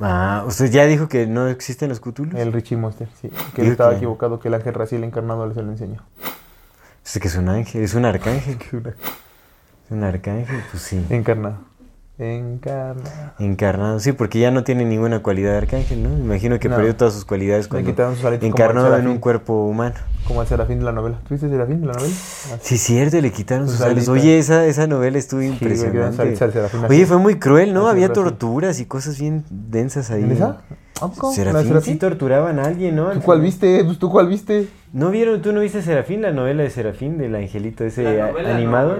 Ah, 0.00 0.44
usted 0.46 0.70
ya 0.70 0.86
dijo 0.86 1.08
que 1.08 1.26
no 1.26 1.48
existen 1.48 1.88
los 1.88 2.00
Cthulhus. 2.00 2.34
El 2.34 2.52
Richie 2.52 2.76
Monster, 2.76 3.08
sí. 3.20 3.30
Que 3.54 3.62
él 3.62 3.68
estaba 3.72 3.90
que- 3.90 3.96
equivocado, 3.98 4.40
que 4.40 4.48
el 4.48 4.54
ángel 4.54 4.74
Raciel 4.74 5.04
encarnado 5.04 5.52
se 5.52 5.62
lo 5.62 5.70
enseñó. 5.70 6.02
Es 7.04 7.18
que 7.20 7.28
es 7.28 7.36
un 7.36 7.48
ángel, 7.48 7.82
es 7.82 7.94
un 7.94 8.04
arcángel. 8.04 8.58
Es 9.86 9.90
un 9.90 10.04
arcángel, 10.04 10.62
pues 10.70 10.82
sí. 10.82 11.04
Encarnado. 11.10 11.58
Encarnado. 12.18 13.32
Encarnado, 13.38 13.98
sí, 13.98 14.12
porque 14.12 14.38
ya 14.38 14.50
no 14.50 14.64
tiene 14.64 14.84
ninguna 14.84 15.22
cualidad 15.22 15.52
de 15.52 15.58
arcángel, 15.58 16.02
¿no? 16.02 16.10
Me 16.10 16.20
imagino 16.20 16.58
que 16.58 16.68
No. 16.68 16.76
perdió 16.76 16.94
todas 16.94 17.14
sus 17.14 17.24
cualidades 17.24 17.68
cuando 17.68 17.90
quitaron 17.90 18.14
sus 18.16 18.24
alitas 18.24 18.42
como 18.42 18.54
encarnó 18.54 18.84
al 18.84 19.00
en 19.00 19.08
un 19.08 19.18
cuerpo 19.18 19.64
humano. 19.66 19.94
Como 20.28 20.42
el 20.42 20.46
Serafín 20.46 20.78
de 20.78 20.84
la 20.84 20.92
novela. 20.92 21.18
¿Tú 21.26 21.34
viste 21.34 21.48
Serafín 21.48 21.80
de 21.80 21.86
la 21.86 21.94
novela? 21.94 22.12
Así. 22.14 22.58
Sí, 22.60 22.78
cierto, 22.78 23.20
le 23.20 23.32
quitaron 23.32 23.66
Sus 23.66 23.76
sus 23.78 23.86
alas. 23.86 23.96
alitas. 23.96 24.08
Oye, 24.10 24.38
esa, 24.38 24.66
esa 24.66 24.86
novela 24.86 25.18
estuvo 25.18 25.40
sus 25.40 25.50
impresionante. 25.50 26.36
Serafín 26.36 26.84
Oye, 26.88 27.06
fue 27.06 27.16
muy 27.18 27.38
cruel, 27.38 27.72
¿no? 27.74 27.88
Había 27.88 28.12
torturas 28.12 28.78
y 28.78 28.84
cosas 28.84 29.18
bien 29.18 29.44
densas 29.50 30.10
ahí. 30.10 30.22
¿En 30.22 30.32
esa? 30.32 30.58
¿A 31.00 31.08
poco? 31.08 31.30
¿La 31.30 31.30
de 31.30 31.34
Serafín, 31.44 31.68
Serafín? 31.68 31.94
sí 31.94 31.98
torturaban 31.98 32.58
a 32.60 32.64
alguien, 32.66 32.94
¿no? 32.94 33.10
¿Tú 33.10 33.20
cuál 33.22 33.40
viste? 33.40 33.82
Pues, 33.84 33.98
¿Tú 33.98 34.10
cuál 34.10 34.28
viste? 34.28 34.68
¿No 34.92 35.10
vieron, 35.10 35.42
tú 35.42 35.52
no 35.52 35.60
viste 35.60 35.82
Serafín, 35.82 36.22
la 36.22 36.30
novela 36.30 36.62
de 36.62 36.70
Serafín, 36.70 37.18
del 37.18 37.34
angelito 37.34 37.82
ese 37.84 38.04
La 38.04 38.28
novela 38.28 38.50
no, 38.50 38.54
animado? 38.54 38.98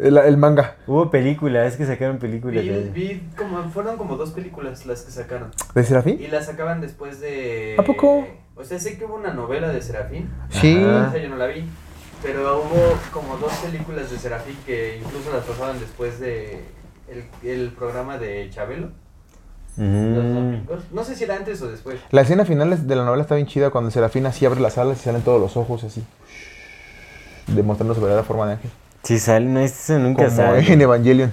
El, 0.00 0.18
el 0.18 0.36
manga. 0.36 0.76
Hubo 0.86 1.10
película, 1.10 1.64
es 1.66 1.76
que 1.76 1.86
sacaron 1.86 2.18
película. 2.18 2.60
Vi, 2.60 2.68
de- 2.68 2.90
vi 2.90 3.22
como, 3.36 3.62
fueron 3.70 3.96
como 3.96 4.16
dos 4.16 4.30
películas 4.32 4.84
las 4.86 5.02
que 5.02 5.10
sacaron. 5.10 5.50
¿De 5.74 5.84
Serafín? 5.84 6.20
Y 6.20 6.26
las 6.28 6.46
sacaban 6.46 6.80
después 6.80 7.20
de... 7.20 7.76
¿A 7.78 7.82
poco? 7.82 8.26
O 8.56 8.64
sea, 8.64 8.78
sé 8.78 8.98
que 8.98 9.04
hubo 9.04 9.14
una 9.16 9.32
novela 9.32 9.68
de 9.70 9.80
Serafín. 9.82 10.30
Sí. 10.50 10.76
Ajá. 10.82 11.08
Esa 11.08 11.18
yo 11.18 11.28
no 11.30 11.36
la 11.36 11.46
vi. 11.46 11.64
Pero 12.22 12.58
hubo 12.58 12.98
como 13.12 13.36
dos 13.36 13.52
películas 13.54 14.10
de 14.10 14.18
Serafín 14.18 14.56
que 14.66 14.98
incluso 14.98 15.30
las 15.32 15.44
pasaban 15.44 15.78
después 15.78 16.18
de 16.20 16.60
el, 17.08 17.24
el 17.48 17.70
programa 17.72 18.18
de 18.18 18.48
Chabelo. 18.50 18.86
Los 18.86 18.96
Mm. 19.78 20.60
No 20.92 21.04
sé 21.04 21.14
si 21.14 21.24
era 21.24 21.36
antes 21.36 21.60
o 21.60 21.70
después. 21.70 22.00
La 22.10 22.22
escena 22.22 22.46
final 22.46 22.86
de 22.86 22.96
la 22.96 23.04
novela 23.04 23.22
está 23.22 23.34
bien 23.34 23.46
chida 23.46 23.68
cuando 23.70 23.90
Serafín 23.90 24.24
así 24.24 24.46
abre 24.46 24.60
las 24.60 24.78
alas 24.78 24.98
y 25.00 25.04
salen 25.04 25.20
todos 25.20 25.38
los 25.38 25.56
ojos 25.58 25.84
así. 25.84 26.02
Demostrando 27.46 27.94
su 27.94 28.00
verdadera 28.00 28.24
forma 28.26 28.46
de 28.46 28.52
ángel. 28.54 28.70
Sí, 29.06 29.18
sale, 29.20 29.46
no, 29.46 29.60
eso 29.60 29.98
nunca 29.98 30.24
Como 30.24 30.36
sale. 30.36 30.72
en 30.72 30.80
Evangelion. 30.80 31.32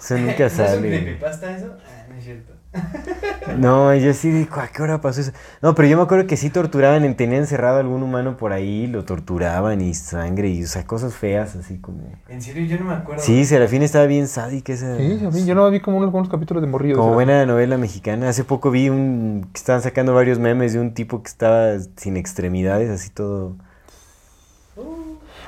Eso 0.00 0.16
nunca 0.18 0.38
¿No 0.38 0.46
es 0.46 0.52
un 0.58 0.66
sale. 0.66 0.88
creepypasta 0.88 1.56
eso? 1.56 1.66
Ah, 1.86 2.06
no 2.08 2.14
es 2.16 2.24
cierto. 2.24 2.52
No, 3.58 3.94
yo 3.94 4.14
sí 4.14 4.30
digo, 4.30 4.56
¿a 4.56 4.68
qué 4.68 4.82
hora 4.82 5.00
pasó 5.02 5.20
eso? 5.20 5.30
No, 5.60 5.74
pero 5.74 5.86
yo 5.86 5.96
me 5.98 6.02
acuerdo 6.02 6.26
que 6.26 6.36
sí 6.36 6.48
torturaban, 6.48 7.04
en- 7.04 7.14
tenían 7.14 7.42
encerrado 7.42 7.76
a 7.76 7.80
algún 7.80 8.02
humano 8.02 8.36
por 8.38 8.52
ahí, 8.52 8.86
lo 8.86 9.04
torturaban 9.04 9.80
y 9.82 9.92
sangre 9.94 10.48
y, 10.48 10.64
o 10.64 10.66
sea, 10.66 10.84
cosas 10.86 11.14
feas 11.14 11.54
así 11.54 11.76
como... 11.78 12.00
En 12.28 12.40
serio, 12.40 12.64
yo 12.64 12.78
no 12.78 12.86
me 12.86 12.94
acuerdo. 12.94 13.22
Sí, 13.22 13.44
Serafín 13.44 13.82
estaba 13.82 14.06
bien 14.06 14.26
sádica 14.28 14.72
esa... 14.72 14.96
Sí, 14.96 15.18
Serafín. 15.18 15.46
Yo 15.46 15.54
no 15.54 15.70
vi 15.70 15.80
como 15.80 15.98
unos, 15.98 16.08
algunos 16.08 16.28
capítulos 16.30 16.62
de 16.62 16.68
morrillo. 16.68 16.94
Como 16.96 17.10
Serafín. 17.10 17.14
buena 17.26 17.46
novela 17.46 17.76
mexicana. 17.76 18.30
Hace 18.30 18.44
poco 18.44 18.70
vi 18.70 18.88
un... 18.88 19.46
que 19.52 19.58
estaban 19.58 19.82
sacando 19.82 20.14
varios 20.14 20.38
memes 20.38 20.72
de 20.72 20.80
un 20.80 20.94
tipo 20.94 21.22
que 21.22 21.28
estaba 21.28 21.74
sin 21.96 22.16
extremidades, 22.16 22.88
así 22.90 23.10
todo... 23.10 23.56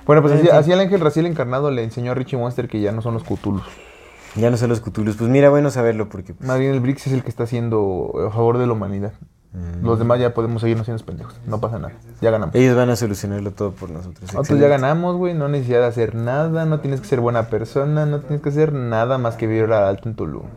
Bueno, 0.07 0.23
pues 0.23 0.35
así, 0.35 0.49
así 0.49 0.73
el 0.73 0.81
ángel 0.81 1.01
Raciel 1.01 1.27
encarnado 1.27 1.71
le 1.71 1.83
enseñó 1.83 2.13
a 2.13 2.15
Richie 2.15 2.39
Monster 2.39 2.69
que 2.69 2.81
ya 2.81 2.93
no 2.93 3.03
son 3.03 3.15
los 3.15 3.25
Cthulhus. 3.25 3.65
Ya 4.37 4.51
no 4.51 4.57
sé 4.57 4.69
los 4.69 4.81
cutulus. 4.81 5.17
Pues 5.17 5.31
mira, 5.31 5.49
bueno 5.49 5.71
saberlo 5.71 6.09
porque... 6.09 6.35
pues, 6.35 6.47
Más 6.47 6.59
bien 6.59 6.73
el 6.73 6.81
Brix 6.81 7.07
es 7.07 7.13
el 7.13 7.23
que 7.23 7.31
está 7.31 7.45
haciendo 7.45 8.13
a 8.29 8.31
favor 8.31 8.59
de 8.59 8.67
la 8.67 8.75
humanidad. 8.75 9.15
Mm. 9.53 9.87
Los 9.87 9.99
demás 9.99 10.21
ya 10.21 10.35
podemos 10.35 10.61
seguirnos 10.61 10.85
siendo 10.85 11.03
pendejos. 11.05 11.41
No 11.47 11.59
pasa 11.59 11.79
nada. 11.79 11.95
Ya 12.21 12.31
ganamos. 12.31 12.55
ellos 12.55 12.77
van 12.77 12.91
a 12.91 12.97
solucionarlo 12.97 13.53
todo 13.53 13.73
por 13.73 13.89
nosotros. 13.89 14.35
Nosotros 14.35 14.61
ya 14.61 14.69
ganamos, 14.69 15.17
güey. 15.17 15.33
No 15.33 15.49
necesidad 15.49 15.81
de 15.81 15.87
hacer 15.87 16.15
nada. 16.15 16.67
No 16.67 16.81
tienes 16.81 17.01
que 17.01 17.07
ser 17.07 17.21
buena 17.21 17.49
persona. 17.49 18.05
No 18.05 18.21
tienes 18.21 18.43
que 18.43 18.51
hacer 18.51 18.75
nada 18.75 19.17
más 19.17 19.37
que 19.37 19.47
vivir 19.47 19.73
alto 19.73 20.09
en 20.11 20.17
Tulum. 20.17 20.49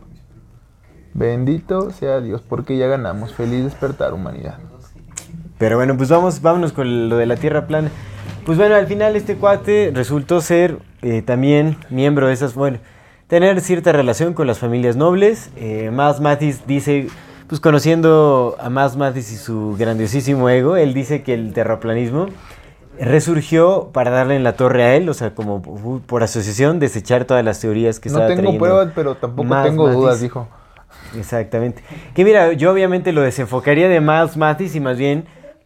Bendito 1.14 1.90
sea 1.90 2.20
Dios, 2.20 2.42
porque 2.46 2.76
ya 2.76 2.86
ganamos. 2.86 3.32
Feliz 3.32 3.64
despertar, 3.64 4.12
humanidad. 4.12 4.58
Pero 5.58 5.76
bueno, 5.76 5.96
pues 5.96 6.10
vamos, 6.10 6.42
vámonos 6.42 6.72
con 6.72 7.08
lo 7.08 7.16
de 7.16 7.26
la 7.26 7.36
Tierra 7.36 7.66
plana. 7.66 7.90
Pues 8.50 8.58
bueno, 8.58 8.74
al 8.74 8.88
final 8.88 9.14
este 9.14 9.36
cuate 9.36 9.92
resultó 9.94 10.40
ser 10.40 10.78
eh, 11.02 11.22
también 11.22 11.76
miembro 11.88 12.26
de 12.26 12.32
esas, 12.32 12.56
bueno, 12.56 12.78
tener 13.28 13.60
cierta 13.60 13.92
relación 13.92 14.34
con 14.34 14.48
las 14.48 14.58
familias 14.58 14.96
nobles. 14.96 15.52
Eh, 15.54 15.90
Miles 15.92 16.18
Mathis 16.18 16.66
dice, 16.66 17.06
pues 17.46 17.60
conociendo 17.60 18.56
a 18.58 18.68
Miles 18.68 18.96
Mathis 18.96 19.30
y 19.30 19.36
su 19.36 19.76
grandiosísimo 19.78 20.48
ego, 20.48 20.76
él 20.76 20.94
dice 20.94 21.22
que 21.22 21.34
el 21.34 21.52
terraplanismo 21.52 22.26
resurgió 22.98 23.90
para 23.92 24.10
darle 24.10 24.34
en 24.34 24.42
la 24.42 24.54
torre 24.54 24.82
a 24.82 24.96
él, 24.96 25.08
o 25.08 25.14
sea, 25.14 25.32
como 25.32 25.62
por, 26.04 26.24
asociación, 26.24 26.80
desechar 26.80 27.26
todas 27.26 27.44
las 27.44 27.60
teorías 27.60 28.00
que 28.00 28.08
No 28.08 28.14
estaba 28.14 28.26
tengo 28.30 28.40
trayendo 28.40 28.64
pruebas, 28.64 28.88
pero 28.96 29.14
tampoco 29.14 29.62
tengo 29.62 29.88
dudas, 29.92 30.20
dijo. 30.20 30.48
Exactamente. 31.16 31.84
Que 32.16 32.24
mira, 32.24 32.52
yo 32.54 32.72
obviamente 32.72 33.12
lo 33.12 33.20
desenfocaría 33.20 33.88
de 33.88 34.00
Miles 34.00 34.36
Mathis 34.36 34.74
y 34.74 34.80
más 34.80 34.98
bien, 34.98 35.24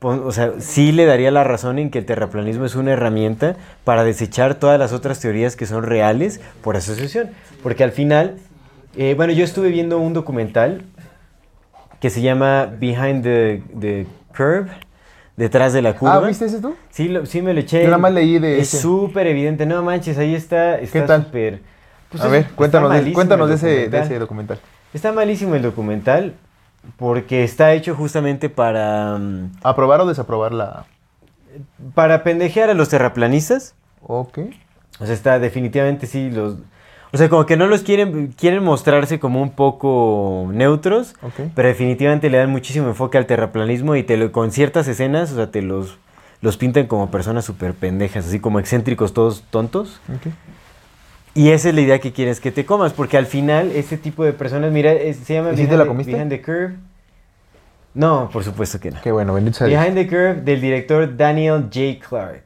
o 0.09 0.33
sea, 0.33 0.53
sí 0.59 0.93
le 0.93 1.05
daría 1.07 1.31
la 1.31 1.45
razón 1.45 1.79
en 1.79 1.91
que 1.91 1.99
el 1.99 2.05
terraplanismo 2.07 2.65
es 2.65 2.75
una 2.75 2.93
herramienta 2.93 3.57
para 3.85 4.05
desechar 4.05 4.55
todas 4.55 4.79
las 4.79 4.93
otras 4.93 5.21
teorías 5.21 5.57
que 5.57 5.67
son 5.67 5.83
reales 5.85 6.41
por 6.63 6.77
asociación. 6.77 7.31
Porque 7.63 7.85
al 7.85 7.93
final, 7.93 8.37
eh, 8.97 9.15
bueno, 9.17 9.33
yo 9.33 9.45
estuve 9.45 9.69
viendo 9.71 9.99
un 9.99 10.13
documental 10.13 10.83
que 12.01 12.11
se 12.11 12.21
llama 12.21 12.67
Behind 12.79 13.23
the, 13.23 13.63
the 13.81 14.07
Curve, 14.37 14.67
detrás 15.37 15.73
de 15.73 15.83
la 15.83 15.95
curva. 15.97 16.17
Ah, 16.17 16.21
¿viste 16.21 16.45
ese 16.45 16.61
tú? 16.61 16.77
Sí, 16.91 17.09
lo- 17.09 17.25
sí 17.27 17.41
me 17.43 17.55
lo 17.55 17.61
eché. 17.61 17.81
Yo 17.81 17.87
nada 17.87 17.99
más 17.99 18.13
leí 18.13 18.39
de 18.39 18.61
Es 18.61 18.69
súper 18.71 19.27
evidente. 19.27 19.65
No 19.67 19.83
manches, 19.83 20.19
ahí 20.19 20.35
está. 20.35 20.79
está 20.79 21.07
tal? 21.07 21.27
pues 21.31 22.23
a 22.23 22.27
es- 22.27 22.31
ver, 22.31 22.47
cuéntanos, 22.55 22.93
cuéntanos 23.13 23.49
de, 23.49 23.55
ese, 23.55 23.89
de 23.89 24.01
ese 24.01 24.19
documental. 24.19 24.59
Está 24.93 25.13
malísimo 25.13 25.55
el 25.57 25.63
documental 25.63 26.35
porque 26.97 27.45
está 27.45 27.73
hecho 27.73 27.95
justamente 27.95 28.49
para, 28.49 29.17
mm, 29.19 29.53
¿Aprobar 29.63 30.01
o 30.01 30.07
desaprobar 30.07 30.53
la...? 30.53 30.87
para 31.95 32.25
pendejear 32.25 32.71
a 32.71 32.75
los 32.75 32.89
terraplanistas. 32.89 33.75
Ok. 34.03 34.39
O 35.01 35.07
sea, 35.07 35.15
está 35.15 35.39
definitivamente 35.39 36.07
sí 36.07 36.31
los... 36.31 36.57
O 37.13 37.17
sea, 37.17 37.29
como 37.29 37.47
que 37.47 37.57
no 37.57 37.69
los 37.69 37.83
quieren, 37.83 38.33
quieren 38.37 38.65
mostrarse 38.65 39.21
como 39.21 39.41
un 39.41 39.51
poco 39.53 40.49
neutros, 40.53 41.15
Ok. 41.23 41.53
pero 41.55 41.69
definitivamente 41.69 42.29
le 42.29 42.39
dan 42.39 42.51
muchísimo 42.51 42.89
enfoque 42.89 43.19
al 43.19 43.27
terraplanismo 43.27 43.95
y 43.95 44.03
te 44.03 44.17
lo, 44.17 44.33
con 44.33 44.51
ciertas 44.51 44.89
escenas, 44.89 45.31
o 45.31 45.37
sea, 45.37 45.53
te 45.53 45.63
los, 45.63 45.97
los 46.41 46.57
pintan 46.57 46.89
como 46.89 47.13
personas 47.13 47.45
súper 47.45 47.73
pendejas, 47.73 48.27
así 48.27 48.41
como 48.41 48.59
excéntricos 48.59 49.15
todos 49.15 49.45
tontos. 49.51 50.01
ok. 50.13 50.33
Y 51.35 51.51
esa 51.51 51.69
es 51.71 51.75
la 51.75 51.81
idea 51.81 51.99
que 51.99 52.13
quieres 52.13 52.41
que 52.41 52.53
te 52.53 52.65
comas, 52.65 52.93
porque 52.93 53.17
al 53.17 53.27
final 53.27 53.73
ese 53.73 53.97
tipo 53.99 54.25
de 54.25 54.33
personas, 54.33 54.71
mira, 54.73 54.93
es- 54.93 55.17
se 55.19 55.35
llama 55.35 55.53
¿Y 55.53 55.57
si 55.57 55.67
te 55.67 55.77
la 55.77 55.83
the- 55.83 55.89
comiste? 55.89 56.13
Behind 56.13 56.31
the 56.31 56.41
Curve. 56.41 56.75
No, 57.95 58.29
por 58.33 58.43
supuesto 58.45 58.79
que 58.81 58.91
no. 58.91 59.01
Qué 59.03 59.13
bueno, 59.13 59.35
bendito 59.35 59.59
sea. 59.59 59.67
Behind 59.67 59.95
the 59.95 60.07
Curve 60.09 60.35
del 60.43 60.61
director 60.61 61.17
Daniel 61.17 61.65
J. 61.73 61.99
Clark. 62.09 62.45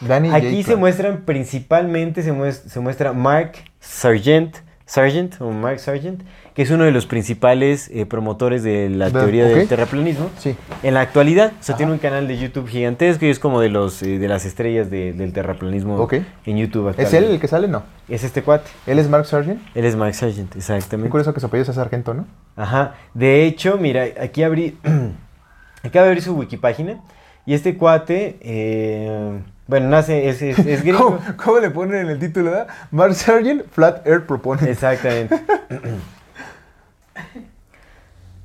Danny 0.00 0.28
J. 0.28 0.36
Aquí 0.38 0.56
se 0.58 0.64
Clark. 0.64 0.78
muestran 0.80 1.16
principalmente, 1.24 2.22
se 2.22 2.32
muestra, 2.32 2.70
se 2.70 2.80
muestra 2.80 3.12
Mark 3.12 3.52
Sargent, 3.80 4.56
Sargent, 4.86 5.40
o 5.40 5.50
Mark 5.50 5.78
Sargent, 5.80 6.22
que 6.54 6.60
es 6.62 6.70
uno 6.70 6.84
de 6.84 6.90
los 6.90 7.06
principales 7.06 7.90
eh, 7.92 8.04
promotores 8.04 8.62
de 8.62 8.90
la 8.90 9.10
teoría 9.10 9.46
del 9.46 9.66
terraplanismo. 9.66 10.30
Sí. 10.38 10.54
En 10.82 10.92
la 10.94 11.00
actualidad, 11.00 11.52
o 11.58 11.62
sea, 11.62 11.76
tiene 11.76 11.92
un 11.92 11.98
canal 11.98 12.28
de 12.28 12.36
YouTube 12.38 12.68
gigantesco 12.68 13.24
y 13.24 13.30
es 13.30 13.38
como 13.38 13.60
de 13.60 13.70
los 13.70 14.02
eh, 14.02 14.18
de 14.18 14.28
las 14.28 14.44
estrellas 14.44 14.90
de- 14.90 15.14
del 15.14 15.32
terraplanismo 15.32 16.06
en 16.44 16.56
YouTube. 16.58 16.94
¿Es 16.98 17.14
él 17.14 17.24
el 17.24 17.40
que 17.40 17.48
sale? 17.48 17.66
No. 17.66 17.82
Es 18.08 18.24
este 18.24 18.42
cuate. 18.42 18.68
¿Él 18.86 18.98
es 18.98 19.08
Mark 19.08 19.24
Sargent? 19.24 19.60
Él 19.74 19.84
es 19.86 19.96
Mark 19.96 20.14
Sargent, 20.14 20.52
Qué 20.52 20.58
exactamente. 20.58 21.10
curioso 21.10 21.32
que 21.32 21.40
su 21.40 21.46
apellido 21.46 21.64
sea 21.64 21.74
sargento, 21.74 22.12
¿no? 22.12 22.26
Ajá. 22.54 22.94
De 23.14 23.46
hecho, 23.46 23.78
mira, 23.78 24.04
aquí 24.20 24.42
abrí. 24.42 24.76
acaba 25.82 26.04
de 26.04 26.10
abrir 26.10 26.22
su 26.22 26.34
wikipágina. 26.36 27.00
Y 27.46 27.54
este 27.54 27.76
cuate. 27.76 28.36
eh, 28.42 29.40
Bueno, 29.66 29.88
nace, 29.88 30.28
es, 30.28 30.42
es, 30.42 30.58
es 30.58 30.82
gringo. 30.84 31.18
¿Cómo, 31.18 31.20
cómo 31.36 31.58
le 31.60 31.70
ponen 31.70 32.02
en 32.02 32.10
el 32.10 32.18
título? 32.18 32.50
¿verdad? 32.50 32.68
Mark 32.90 33.14
Sargent, 33.14 33.64
Flat 33.70 34.06
Earth 34.06 34.26
Proponent. 34.26 34.68
Exactamente. 34.68 35.40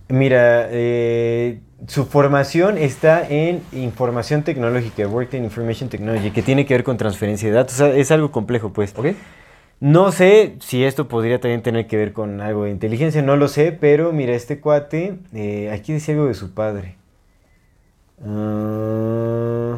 Mira, 0.09 0.67
eh, 0.71 1.59
su 1.87 2.05
formación 2.05 2.79
está 2.79 3.27
en 3.27 3.61
información 3.71 4.41
tecnológica, 4.43 5.07
Worked 5.07 5.37
in 5.37 5.43
Information 5.43 5.87
Technology, 5.87 6.31
que 6.31 6.41
tiene 6.41 6.65
que 6.65 6.73
ver 6.73 6.83
con 6.83 6.97
transferencia 6.97 7.47
de 7.47 7.55
datos. 7.55 7.79
Es 7.79 8.09
algo 8.11 8.31
complejo, 8.31 8.73
pues. 8.73 8.93
¿Ok? 8.97 9.07
No 9.79 10.11
sé 10.11 10.55
si 10.59 10.83
esto 10.83 11.07
podría 11.07 11.39
también 11.39 11.61
tener 11.61 11.87
que 11.87 11.95
ver 11.95 12.11
con 12.11 12.41
algo 12.41 12.65
de 12.65 12.71
inteligencia, 12.71 13.21
no 13.21 13.37
lo 13.37 13.47
sé, 13.47 13.71
pero 13.71 14.11
mira, 14.11 14.33
este 14.33 14.59
cuate, 14.59 15.19
eh, 15.33 15.71
aquí 15.71 15.93
decía 15.93 16.15
algo 16.15 16.27
de 16.27 16.33
su 16.33 16.53
padre. 16.53 16.95
Ah, 18.25 19.77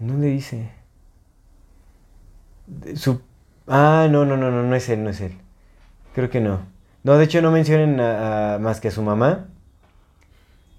¿En 0.00 0.08
dónde 0.08 0.28
dice? 0.28 0.68
Su... 2.96 3.20
Ah, 3.66 4.08
no, 4.10 4.24
no, 4.24 4.36
no, 4.36 4.50
no, 4.50 4.62
no 4.62 4.74
es 4.74 4.88
él, 4.88 5.02
no 5.04 5.10
es 5.10 5.20
él. 5.20 5.32
Creo 6.14 6.30
que 6.30 6.40
no. 6.40 6.60
No, 7.02 7.16
de 7.16 7.24
hecho 7.24 7.40
no 7.42 7.50
mencionen 7.50 8.00
a- 8.00 8.54
a- 8.54 8.58
más 8.58 8.80
que 8.80 8.88
a 8.88 8.90
su 8.90 9.02
mamá. 9.02 9.46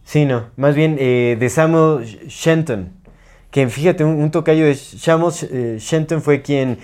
Sí, 0.04 0.26
no, 0.26 0.46
más 0.56 0.76
bien 0.76 0.98
eh, 1.00 1.36
de 1.40 1.50
Samuel 1.50 2.06
Shenton. 2.28 2.90
Que 3.52 3.68
fíjate, 3.70 4.04
un, 4.04 4.22
un 4.22 4.32
tocayo 4.32 4.66
de 4.66 4.76
Samuel 4.76 5.34
eh, 5.52 5.78
Shenton 5.80 6.22
fue 6.22 6.42
quien, 6.42 6.78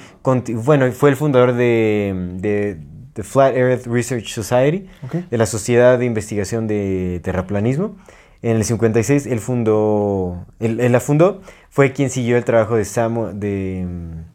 bueno, 0.63 0.91
fue 0.91 1.09
el 1.09 1.15
fundador 1.15 1.53
de, 1.53 2.13
de, 2.39 2.77
de 3.13 3.23
Flat 3.23 3.55
Earth 3.55 3.86
Research 3.88 4.27
Society, 4.27 4.88
de 5.29 5.38
la 5.38 5.45
Sociedad 5.45 5.99
de 5.99 6.05
Investigación 6.05 6.67
de 6.67 7.19
Terraplanismo. 7.23 7.95
En 8.41 8.55
el 8.55 8.63
56 8.63 9.27
él 9.27 9.39
fundó, 9.39 10.45
él, 10.59 10.79
él 10.79 10.91
la 10.93 10.99
fundó, 10.99 11.41
fue 11.72 11.91
quien 11.93 12.11
siguió 12.11 12.38
el 12.38 12.45
trabajo 12.45 12.76
de 12.76 12.86
Samuel, 12.86 13.39
de... 13.39 13.88
mm, 13.89 14.32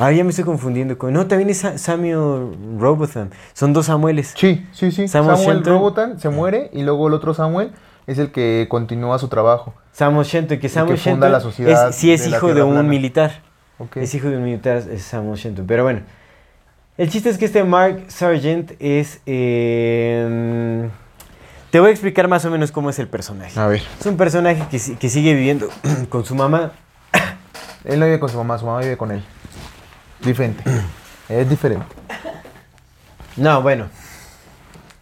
Ah, 0.00 0.12
ya 0.12 0.22
me 0.22 0.30
estoy 0.30 0.44
confundiendo 0.44 0.96
con... 0.96 1.12
No, 1.12 1.26
también 1.26 1.50
es 1.50 1.58
Sa- 1.58 1.76
Samuel 1.76 2.56
Robotham. 2.78 3.30
Son 3.52 3.72
dos 3.72 3.86
Samueles. 3.86 4.32
Sí, 4.36 4.64
sí, 4.70 4.92
sí. 4.92 5.08
Samuel 5.08 5.36
Samuel. 5.38 5.64
Robotham 5.64 6.20
se 6.20 6.28
muere 6.28 6.70
y 6.72 6.82
luego 6.84 7.08
el 7.08 7.14
otro 7.14 7.34
Samuel 7.34 7.72
es 8.06 8.16
el 8.18 8.30
que 8.30 8.66
continúa 8.70 9.18
su 9.18 9.26
trabajo. 9.26 9.74
Samuel 9.90 10.24
Shenton, 10.24 10.60
que 10.60 10.68
Samuel 10.68 10.94
que 10.94 11.10
funda 11.10 11.28
la 11.28 11.40
sociedad 11.40 11.88
es, 11.88 11.96
sí 11.96 12.12
es 12.12 12.22
de 12.22 12.30
hijo 12.30 12.54
de 12.54 12.62
un 12.62 12.74
plana. 12.74 12.88
militar. 12.88 13.42
Es 13.96 14.14
hijo 14.14 14.28
de 14.30 14.36
un 14.36 14.44
militar, 14.44 14.76
es 14.88 15.02
Samuel 15.02 15.36
Shenton. 15.36 15.66
Pero 15.66 15.82
bueno, 15.82 16.02
el 16.96 17.10
chiste 17.10 17.28
es 17.30 17.36
que 17.36 17.46
este 17.46 17.64
Mark 17.64 18.04
Sargent 18.06 18.74
es... 18.78 19.20
eh, 19.26 20.88
te 21.70 21.80
voy 21.80 21.88
a 21.88 21.92
explicar 21.92 22.28
más 22.28 22.44
o 22.44 22.50
menos 22.50 22.72
cómo 22.72 22.90
es 22.90 22.98
el 22.98 23.08
personaje. 23.08 23.58
A 23.58 23.66
ver. 23.66 23.82
Es 23.98 24.06
un 24.06 24.16
personaje 24.16 24.64
que, 24.70 24.96
que 24.96 25.08
sigue 25.08 25.34
viviendo 25.34 25.68
con 26.08 26.24
su 26.24 26.34
mamá. 26.34 26.72
Él 27.84 28.00
no 28.00 28.06
vive 28.06 28.18
con 28.18 28.28
su 28.28 28.36
mamá, 28.36 28.58
su 28.58 28.66
mamá 28.66 28.80
vive 28.80 28.96
con 28.96 29.10
él. 29.10 29.22
Diferente. 30.24 30.62
es 31.28 31.48
diferente. 31.48 31.86
No, 33.36 33.62
bueno. 33.62 33.88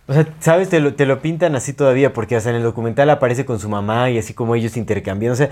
O 0.08 0.12
sea, 0.12 0.26
¿sabes? 0.40 0.68
Te 0.68 0.80
lo, 0.80 0.94
te 0.94 1.06
lo 1.06 1.20
pintan 1.20 1.56
así 1.56 1.72
todavía, 1.72 2.12
porque 2.12 2.36
hasta 2.36 2.50
en 2.50 2.56
el 2.56 2.62
documental 2.62 3.10
aparece 3.10 3.44
con 3.44 3.58
su 3.58 3.68
mamá 3.68 4.10
y 4.10 4.18
así 4.18 4.34
como 4.34 4.54
ellos 4.54 4.76
intercambian. 4.76 5.32
O 5.32 5.36
sea, 5.36 5.50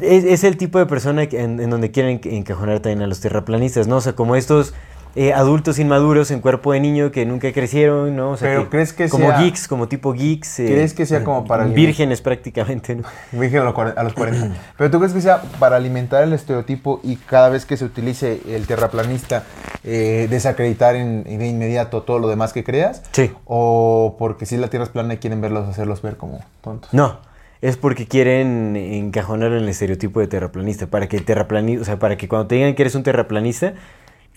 es, 0.00 0.24
es 0.24 0.44
el 0.44 0.56
tipo 0.56 0.78
de 0.78 0.86
persona 0.86 1.22
en, 1.22 1.60
en 1.60 1.70
donde 1.70 1.90
quieren 1.90 2.20
encajonar 2.24 2.80
también 2.80 3.02
a 3.02 3.06
los 3.06 3.20
terraplanistas, 3.20 3.86
¿no? 3.86 3.96
O 3.96 4.00
sea, 4.00 4.14
como 4.14 4.36
estos 4.36 4.74
eh, 5.14 5.32
adultos 5.32 5.78
inmaduros 5.78 6.30
en 6.30 6.40
cuerpo 6.40 6.72
de 6.72 6.80
niño 6.80 7.10
que 7.10 7.26
nunca 7.26 7.52
crecieron, 7.52 8.16
¿no? 8.16 8.30
O 8.30 8.36
sea, 8.36 8.48
Pero 8.48 8.70
¿crees 8.70 8.92
que 8.92 9.08
como 9.08 9.28
sea- 9.28 9.40
geeks, 9.42 9.68
como 9.68 9.88
tipo 9.88 10.12
geeks. 10.14 10.60
eh, 10.60 10.66
¿Crees 10.66 10.94
que 10.94 11.04
sea 11.06 11.22
como 11.22 11.44
para 11.44 11.64
el- 11.64 11.72
Vírgenes 11.72 12.20
prácticamente, 12.22 12.96
¿no? 12.96 13.02
Virgen 13.32 13.60
a 13.60 13.64
los 13.64 13.74
cuare- 13.74 13.94
a 13.96 14.02
los 14.02 14.14
40. 14.14 14.56
Pero 14.78 14.90
tú 14.90 14.98
crees 14.98 15.12
que 15.12 15.20
sea 15.20 15.42
para 15.58 15.76
alimentar 15.76 16.22
el 16.22 16.32
estereotipo 16.32 17.00
y 17.02 17.16
cada 17.16 17.48
vez 17.50 17.66
que 17.66 17.76
se 17.76 17.84
utilice 17.84 18.40
el 18.48 18.66
terraplanista 18.66 19.44
eh, 19.84 20.28
desacreditar 20.30 20.96
en, 20.96 21.24
de 21.24 21.46
inmediato 21.46 22.02
todo 22.02 22.18
lo 22.18 22.28
demás 22.28 22.52
que 22.52 22.64
creas? 22.64 23.02
Sí. 23.12 23.32
¿O 23.44 24.16
porque 24.18 24.46
si 24.46 24.56
la 24.56 24.68
Tierra 24.68 24.84
es 24.84 24.90
plana 24.90 25.14
y 25.14 25.16
quieren 25.18 25.40
verlos, 25.40 25.68
hacerlos 25.68 26.00
ver 26.02 26.16
como 26.16 26.40
tontos? 26.62 26.92
No, 26.94 27.18
es 27.60 27.76
porque 27.76 28.06
quieren 28.06 28.76
encajonar 28.76 29.52
en 29.52 29.58
el 29.64 29.68
estereotipo 29.68 30.20
de 30.20 30.26
terraplanista, 30.26 30.86
para 30.86 31.08
que 31.08 31.16
el 31.16 31.24
terraplanista, 31.24 31.82
o 31.82 31.84
sea, 31.84 31.98
para 31.98 32.16
que 32.16 32.28
cuando 32.28 32.46
te 32.48 32.54
digan 32.54 32.74
que 32.74 32.82
eres 32.82 32.94
un 32.94 33.02
terraplanista, 33.02 33.74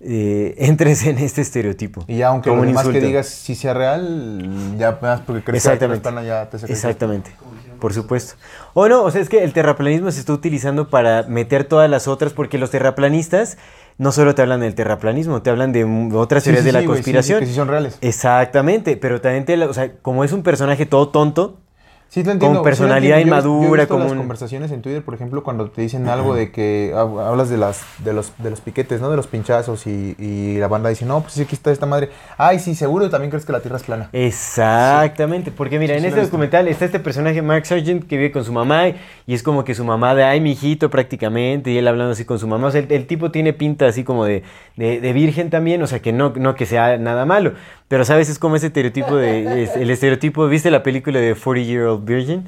eh, 0.01 0.55
entres 0.59 1.05
en 1.05 1.17
este 1.17 1.41
estereotipo. 1.41 2.03
Y 2.07 2.21
aunque 2.21 2.49
como 2.49 2.63
lo 2.63 2.67
demás 2.67 2.87
que 2.87 2.99
digas 3.01 3.27
sí 3.27 3.55
sea 3.55 3.73
real, 3.73 4.75
ya 4.77 4.97
más 5.01 5.21
porque 5.21 5.43
crees 5.43 5.63
que 5.63 5.69
Exactamente. 5.69 6.01
plana 6.01 6.23
ya 6.23 6.45
te 6.49 6.57
desacreditas. 6.57 6.69
Exactamente. 6.85 7.31
Por 7.79 7.93
supuesto. 7.93 8.35
O 8.73 8.87
no, 8.87 9.03
o 9.03 9.11
sea, 9.11 9.21
es 9.21 9.29
que 9.29 9.43
el 9.43 9.53
terraplanismo 9.53 10.09
se 10.09 10.19
está 10.21 10.33
utilizando 10.33 10.89
para 10.89 11.23
meter 11.23 11.65
todas 11.65 11.89
las 11.89 12.07
otras, 12.07 12.33
porque 12.33 12.57
los 12.57 12.71
terraplanistas 12.71 13.57
no 13.97 14.11
solo 14.11 14.33
te 14.33 14.41
hablan 14.41 14.61
del 14.61 14.75
terraplanismo, 14.75 15.41
te 15.41 15.49
hablan 15.49 15.71
de 15.73 15.83
otras 16.13 16.43
Sí, 16.43 16.47
teorías 16.47 16.63
sí, 16.63 16.67
de 16.67 16.71
la 16.73 16.79
sí, 16.81 16.85
conspiración. 16.87 17.39
que 17.41 17.45
sí 17.45 17.53
son 17.53 17.67
reales. 17.67 17.97
Exactamente, 18.01 18.97
pero 18.97 19.21
también 19.21 19.45
te, 19.45 19.61
o 19.63 19.73
sea, 19.73 19.93
como 20.01 20.23
es 20.23 20.31
un 20.31 20.41
personaje 20.43 20.85
todo 20.85 21.09
tonto, 21.09 21.59
Sí, 22.07 22.23
te 22.23 22.31
entiendo. 22.31 22.59
Con 22.59 22.63
personalidad 22.63 23.17
sí. 23.17 23.23
Yo 23.23 23.25
yo 23.25 23.27
inmadura, 23.27 23.81
visto 23.83 23.87
como 23.93 24.03
las 24.05 24.11
un- 24.13 24.17
conversaciones 24.19 24.71
en 24.71 24.81
Twitter, 24.81 25.03
por 25.03 25.15
ejemplo, 25.15 25.43
cuando 25.43 25.69
te 25.69 25.81
dicen 25.81 26.07
algo 26.07 26.33
de 26.33 26.49
que 26.49 26.93
hab- 26.95 27.19
hablas 27.27 27.49
de 27.49 27.57
las 27.57 27.81
de 28.05 28.13
los 28.13 28.31
de 28.37 28.49
los 28.51 28.61
piquetes, 28.61 29.01
¿no? 29.01 29.09
De 29.09 29.17
los 29.17 29.27
pinchazos 29.27 29.85
y, 29.85 30.15
y 30.17 30.57
la 30.57 30.69
banda 30.69 30.87
dice, 30.89 31.05
"No, 31.05 31.19
pues 31.21 31.33
sí, 31.33 31.41
aquí 31.41 31.55
está 31.55 31.71
esta 31.71 31.85
madre." 31.85 32.09
Ay, 32.37 32.59
sí, 32.59 32.73
seguro 32.73 33.09
también 33.09 33.31
crees 33.31 33.45
que 33.45 33.51
la 33.51 33.59
Tierra 33.59 33.75
es 33.77 33.83
plana. 33.83 34.09
Exactamente, 34.13 35.51
porque 35.51 35.77
mira, 35.79 35.93
Sí, 35.95 35.99
en 35.99 36.05
este 36.05 36.21
documental 36.21 36.67
está 36.69 36.85
este 36.85 36.99
personaje 36.99 37.41
Mark 37.41 37.65
Sargent 37.65 38.07
que 38.07 38.15
vive 38.17 38.31
con 38.31 38.45
su 38.45 38.53
mamá 38.53 38.87
y, 38.89 38.95
y 39.27 39.33
es 39.33 39.43
como 39.43 39.63
que 39.65 39.75
su 39.75 39.83
mamá 39.83 40.15
de 40.15 40.23
ay, 40.23 40.39
mi 40.39 40.51
hijito 40.53 40.89
prácticamente, 40.89 41.71
y 41.71 41.77
él 41.77 41.87
hablando 41.87 42.13
así 42.13 42.23
con 42.23 42.39
su 42.39 42.47
mamá. 42.47 42.67
O 42.67 42.71
sea, 42.71 42.81
el, 42.81 42.91
el 42.91 43.07
tipo 43.07 43.31
tiene 43.31 43.51
pinta 43.53 43.87
así 43.87 44.03
como 44.05 44.23
de, 44.25 44.43
de- 44.77 45.01
de 45.01 45.13
virgen 45.13 45.49
también, 45.49 45.81
o 45.83 45.87
sea, 45.87 45.99
que 46.01 46.13
no, 46.13 46.31
no 46.35 46.55
que 46.55 46.65
sea 46.65 46.97
nada 46.97 47.25
malo, 47.25 47.53
pero 47.87 48.05
sabes, 48.05 48.29
es 48.29 48.39
como 48.39 48.55
ese 48.55 48.67
estereotipo 48.67 49.15
de, 49.15 49.63
es- 49.63 49.75
el 49.75 49.89
estereotipo, 49.89 50.47
¿viste 50.47 50.71
la 50.71 50.83
película 50.83 51.19
de 51.19 51.35
40 51.35 51.67
Year 51.69 51.83
Old 51.83 52.05
Virgin? 52.05 52.45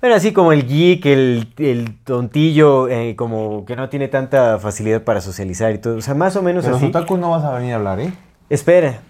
Bueno, 0.00 0.14
así 0.14 0.32
como 0.32 0.52
el 0.52 0.66
geek, 0.66 1.04
el, 1.06 1.48
el 1.58 1.96
tontillo, 2.04 2.88
eh, 2.88 3.16
como 3.16 3.64
que 3.64 3.74
no 3.74 3.88
tiene 3.88 4.06
tanta 4.06 4.58
facilidad 4.60 5.02
para 5.02 5.20
socializar 5.20 5.72
y 5.74 5.78
todo, 5.78 5.96
o 5.96 6.00
sea, 6.00 6.14
más 6.14 6.36
o 6.36 6.42
menos 6.42 6.64
los 6.66 6.76
así. 6.76 6.92
no 7.18 7.30
vas 7.30 7.42
a 7.44 7.52
venir 7.58 7.72
a 7.72 7.76
hablar, 7.76 7.98
¿eh? 8.00 8.12
Espera, 8.48 9.00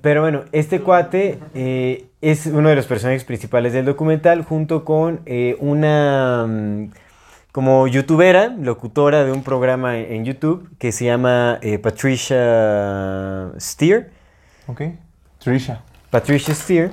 pero 0.00 0.22
bueno, 0.22 0.44
este 0.52 0.80
cuate 0.80 1.38
eh, 1.54 2.06
es 2.22 2.46
uno 2.46 2.68
de 2.70 2.76
los 2.76 2.86
personajes 2.86 3.24
principales 3.24 3.72
del 3.74 3.84
documental 3.84 4.42
junto 4.44 4.84
con 4.86 5.20
eh, 5.26 5.56
una 5.60 6.46
mm, 6.48 6.90
como 7.52 7.86
youtubera, 7.88 8.48
locutora 8.58 9.24
de 9.24 9.32
un 9.32 9.42
programa 9.42 9.98
en 9.98 10.24
YouTube 10.24 10.68
que 10.78 10.92
se 10.92 11.04
llama 11.06 11.58
eh, 11.60 11.78
Patricia 11.78 13.50
Steer. 13.58 14.10
¿Ok? 14.66 14.82
Trisha. 15.46 15.80
Patricia 16.10 16.52
Steer. 16.52 16.90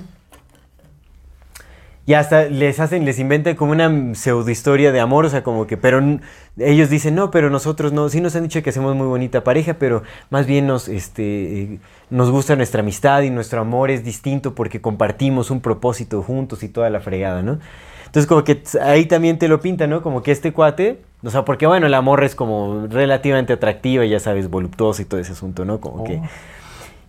Y 2.06 2.14
hasta 2.14 2.44
les 2.46 2.80
hacen, 2.80 3.04
les 3.04 3.18
inventan 3.18 3.56
como 3.56 3.72
una 3.72 4.14
pseudo 4.14 4.52
historia 4.52 4.92
de 4.92 5.00
amor, 5.00 5.26
o 5.26 5.30
sea, 5.30 5.42
como 5.42 5.66
que, 5.66 5.76
pero 5.76 6.20
ellos 6.60 6.90
dicen, 6.90 7.16
no, 7.16 7.32
pero 7.32 7.50
nosotros 7.50 7.94
no, 7.94 8.08
sí 8.10 8.22
nos 8.22 8.36
han 8.36 8.44
dicho 8.44 8.62
que 8.62 8.70
hacemos 8.70 8.96
muy 8.96 9.08
bonita 9.08 9.44
pareja, 9.44 9.76
pero 9.80 10.04
más 10.30 10.46
bien 10.46 10.68
nos, 10.68 10.88
este, 10.88 11.24
eh, 11.24 11.80
nos 12.12 12.30
gusta 12.30 12.56
nuestra 12.56 12.82
amistad 12.82 13.24
y 13.24 13.32
nuestro 13.32 13.60
amor 13.60 13.90
es 13.90 14.04
distinto 14.04 14.54
porque 14.54 14.82
compartimos 14.82 15.50
un 15.50 15.60
propósito 15.60 16.22
juntos 16.22 16.62
y 16.62 16.70
toda 16.70 16.92
la 16.92 17.00
fregada, 17.00 17.42
¿no? 17.42 17.58
Entonces 18.06 18.28
como 18.28 18.44
que 18.44 18.62
ahí 18.84 19.08
también 19.08 19.40
te 19.40 19.48
lo 19.48 19.62
pinta, 19.62 19.88
¿no? 19.88 20.04
Como 20.04 20.22
que 20.22 20.32
este 20.32 20.54
cuate, 20.54 21.02
o 21.24 21.32
sea, 21.32 21.44
porque 21.44 21.66
bueno, 21.66 21.88
la 21.88 22.02
morra 22.02 22.28
es 22.28 22.36
como 22.36 22.86
relativamente 22.88 23.54
atractiva, 23.54 24.06
ya 24.06 24.20
sabes, 24.20 24.48
voluptuosa 24.48 25.02
y 25.02 25.06
todo 25.06 25.20
ese 25.20 25.32
asunto, 25.32 25.66
¿no? 25.66 25.80
Como 25.80 26.04
que... 26.04 26.22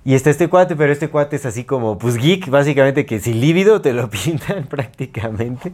Y 0.04 0.14
está 0.14 0.28
este 0.30 0.48
cuate, 0.48 0.76
pero 0.76 0.92
este 0.92 1.08
cuate 1.08 1.36
es 1.36 1.46
así 1.46 1.64
como, 1.64 1.96
pues 1.98 2.16
geek, 2.18 2.48
básicamente 2.50 3.06
que 3.06 3.20
sin 3.20 3.40
líbido 3.40 3.80
te 3.80 3.92
lo 3.92 4.10
pintan 4.10 4.64
prácticamente. 4.64 5.72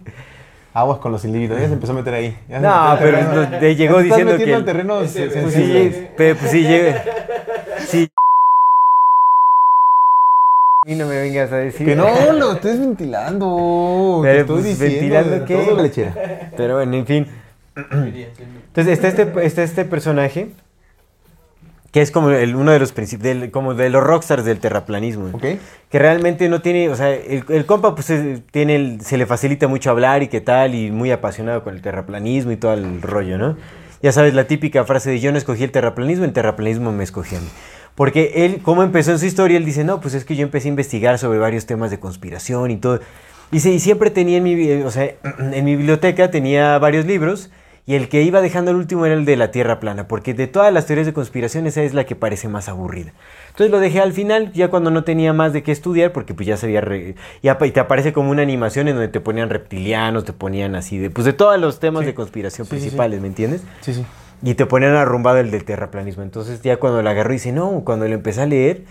Aguas 0.72 0.99
con 0.99 1.11
los 1.11 1.24
individuos, 1.24 1.61
ya 1.61 1.66
se 1.66 1.72
empezó 1.72 1.91
a 1.93 1.97
meter 1.97 2.14
ahí. 2.14 2.39
Ya 2.49 2.61
No, 2.61 2.72
al 2.72 2.99
pero 3.01 3.22
no, 3.35 3.59
te 3.59 3.74
llegó 3.74 3.97
Ya 3.97 4.03
se 4.03 4.07
está 4.09 4.16
diciendo 4.18 4.33
metiendo 4.33 4.55
que 4.55 4.59
el- 4.61 4.64
terreno 4.64 4.99
Pues 4.99 5.11
sensible. 5.11 5.93
sí, 5.93 6.07
pe- 6.16 6.35
pues 6.37 6.51
sí 6.53 6.62
llega. 6.62 7.05
Sí. 7.89 8.09
Y 10.87 10.95
no 10.95 11.07
me 11.07 11.20
vengas 11.20 11.51
a 11.53 11.57
decir. 11.57 11.87
Que 11.87 11.97
no 11.97 12.33
lo 12.33 12.53
estés 12.53 12.78
ventilando. 12.78 14.20
Pero, 14.22 14.35
te 14.35 14.41
estoy 14.41 14.55
pues, 14.62 14.78
diciendo. 14.78 14.95
¿ventilando 15.16 15.45
qué? 15.45 15.57
Todo 15.57 15.83
lechera. 15.83 16.51
Pero 16.57 16.76
bueno, 16.76 16.95
en 16.97 17.07
fin. 17.07 17.26
Entonces 17.76 18.93
está 18.93 19.09
este, 19.09 19.45
está 19.47 19.62
este 19.64 19.85
personaje 19.85 20.51
que 21.93 22.01
es 22.01 22.11
como 22.11 22.30
el- 22.30 22.55
uno 22.55 22.70
de 22.70 22.78
los 22.78 22.95
princip- 22.95 23.18
del- 23.18 23.51
como 23.51 23.74
de 23.74 23.91
los 23.91 24.03
rockstars 24.05 24.45
del 24.45 24.59
terraplanismo. 24.61 25.30
¿Ok? 25.32 25.45
Que 25.91 25.99
realmente 25.99 26.49
no 26.49 26.61
tiene, 26.62 26.88
o 26.88 26.95
sea, 26.97 27.11
el, 27.12 27.45
el 27.49 27.66
compa 27.66 27.95
pues 27.95 28.11
es- 28.11 28.41
tiene, 28.53 28.76
el- 28.76 29.01
se 29.01 29.16
le 29.18 29.26
facilita 29.26 29.66
mucho 29.68 29.91
hablar 29.91 30.22
y 30.22 30.28
qué 30.28 30.41
tal, 30.41 30.74
y 30.74 30.91
muy 30.91 31.11
apasionado 31.11 31.64
con 31.64 31.74
el 31.74 31.82
terraplanismo 31.82 32.53
y 32.53 32.57
todo 32.57 32.74
el 32.74 33.03
rollo, 33.03 33.38
¿no? 33.38 33.57
Ya 34.03 34.12
sabes, 34.12 34.32
la 34.34 34.45
típica 34.45 34.84
frase 34.84 35.11
de 35.11 35.20
yo 35.20 35.30
no 35.32 35.38
escogí 35.38 35.64
el 35.64 35.72
terraplanismo, 35.72 36.24
el 36.24 36.32
terraplanismo 36.32 36.91
me 36.93 37.05
escogió 37.05 37.38
a 37.38 37.41
mí. 37.41 37.49
Porque 37.97 38.32
él, 38.47 38.61
como 38.62 38.82
empezó 38.82 39.11
en 39.11 39.18
su 39.18 39.26
historia, 39.26 39.59
él 39.59 39.64
dice, 39.64 39.84
no, 39.84 40.01
pues 40.01 40.14
es 40.14 40.24
que 40.24 40.36
yo 40.36 40.43
empecé 40.45 40.68
a 40.68 40.70
investigar 40.70 41.18
sobre 41.18 41.38
varios 41.38 41.66
temas 41.66 41.91
de 41.91 41.99
conspiración 42.01 42.70
y 42.70 42.76
todo. 42.76 43.01
Dice, 43.51 43.70
y 43.72 43.80
siempre 43.80 44.11
tenía 44.11 44.38
en 44.38 44.45
mi, 44.45 44.55
bi- 44.55 44.82
o 44.84 44.91
sea, 44.91 45.11
en 45.53 45.64
mi 45.64 45.74
biblioteca 45.76 46.30
tenía 46.30 46.78
varios 46.78 47.05
libros 47.05 47.51
y 47.87 47.95
el 47.95 48.09
que 48.09 48.22
iba 48.22 48.41
dejando 48.41 48.70
el 48.70 48.76
último 48.76 49.07
era 49.07 49.14
el 49.14 49.24
de 49.24 49.37
la 49.37 49.51
Tierra 49.51 49.81
plana, 49.81 50.07
porque 50.07 50.35
de 50.35 50.47
todas 50.47 50.72
las 50.72 50.87
teorías 50.87 51.07
de 51.07 51.12
conspiración 51.12 51.66
esa 51.66 51.83
es 51.83 51.95
la 51.95 52.05
que 52.05 52.14
parece 52.14 52.47
más 52.49 52.68
aburrida. 52.68 53.12
Entonces 53.49 53.70
lo 53.70 53.81
dejé 53.81 54.01
al 54.01 54.12
final, 54.12 54.53
ya 54.53 54.68
cuando 54.68 54.91
no 54.91 55.03
tenía 55.05 55.33
más 55.33 55.53
de 55.53 55.62
qué 55.62 55.72
estudiar, 55.72 56.12
porque 56.12 56.35
pues 56.35 56.47
ya 56.47 56.57
se 56.57 56.66
había... 56.66 56.81
re- 56.83 57.14
y 57.43 57.70
te 57.70 57.81
aparece 57.81 58.12
como 58.12 58.31
una 58.31 58.43
animación 58.43 58.87
en 58.89 58.95
donde 58.95 59.09
te 59.09 59.20
ponían 59.20 59.51
reptilianos, 59.51 60.24
te 60.24 60.33
ponían 60.33 60.74
así 60.76 60.99
de... 60.99 61.11
Pues 61.11 61.24
de 61.24 61.33
todos 61.33 61.59
los 61.61 61.81
temas 61.81 62.01
Sí. 62.03 62.07
de 62.07 62.14
conspiración 62.14 62.66
Sí, 62.66 62.70
sí, 62.70 62.76
sí. 62.76 62.81
principales, 62.83 63.20
¿me 63.20 63.26
entiendes? 63.26 63.62
Sí, 63.81 63.95
sí. 63.95 64.05
Y 64.43 64.55
te 64.55 64.66
ponían 64.66 64.95
arrumbado 64.95 65.39
el 65.39 65.51
del 65.51 65.64
terraplanismo. 65.64 66.22
Entonces 66.22 66.62
ya 66.62 66.78
cuando 66.78 67.03
lo 67.03 67.11
agarró 67.11 67.33
dice, 67.33 67.53
no, 67.53 67.83
cuando 67.85 68.07
lo 68.09 68.14
empecé 68.14 68.41
a 68.43 68.47
leer, 68.47 68.85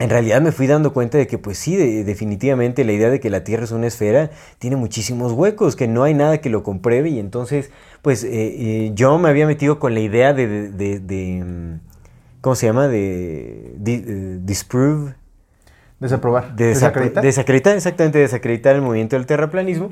en 0.00 0.10
realidad 0.10 0.40
me 0.40 0.50
fui 0.50 0.66
dando 0.66 0.92
cuenta 0.92 1.18
de 1.18 1.26
que 1.28 1.38
pues 1.38 1.58
sí, 1.58 1.76
de- 1.76 2.02
definitivamente 2.04 2.84
la 2.84 2.92
idea 2.92 3.10
de 3.10 3.20
que 3.20 3.30
la 3.30 3.44
Tierra 3.44 3.64
es 3.64 3.70
una 3.70 3.86
esfera 3.86 4.30
tiene 4.58 4.74
muchísimos 4.76 5.32
huecos, 5.32 5.76
que 5.76 5.86
no 5.86 6.02
hay 6.02 6.14
nada 6.14 6.38
que 6.40 6.50
lo 6.50 6.62
compruebe 6.64 7.10
y 7.10 7.18
entonces 7.20 7.70
pues 8.02 8.24
eh, 8.24 8.28
eh, 8.32 8.90
yo 8.94 9.16
me 9.18 9.28
había 9.28 9.46
metido 9.46 9.78
con 9.78 9.94
la 9.94 10.00
idea 10.00 10.32
de, 10.34 10.46
de- 10.48 10.70
de- 10.70 10.98
de, 11.00 11.44
mm, 11.44 11.80
¿cómo 12.40 12.54
se 12.56 12.66
llama? 12.66 12.88
De, 12.88 13.74
eh, 13.86 14.38
disprove, 14.42 15.14
Desaprobar. 16.00 16.56
de 16.56 16.64
desacre- 16.72 16.74
Desacreditar. 16.74 17.22
desacreditar, 17.22 17.76
exactamente, 17.76 18.18
desacreditar 18.18 18.74
el 18.76 18.82
movimiento 18.82 19.16
del 19.16 19.26
terraplanismo, 19.26 19.90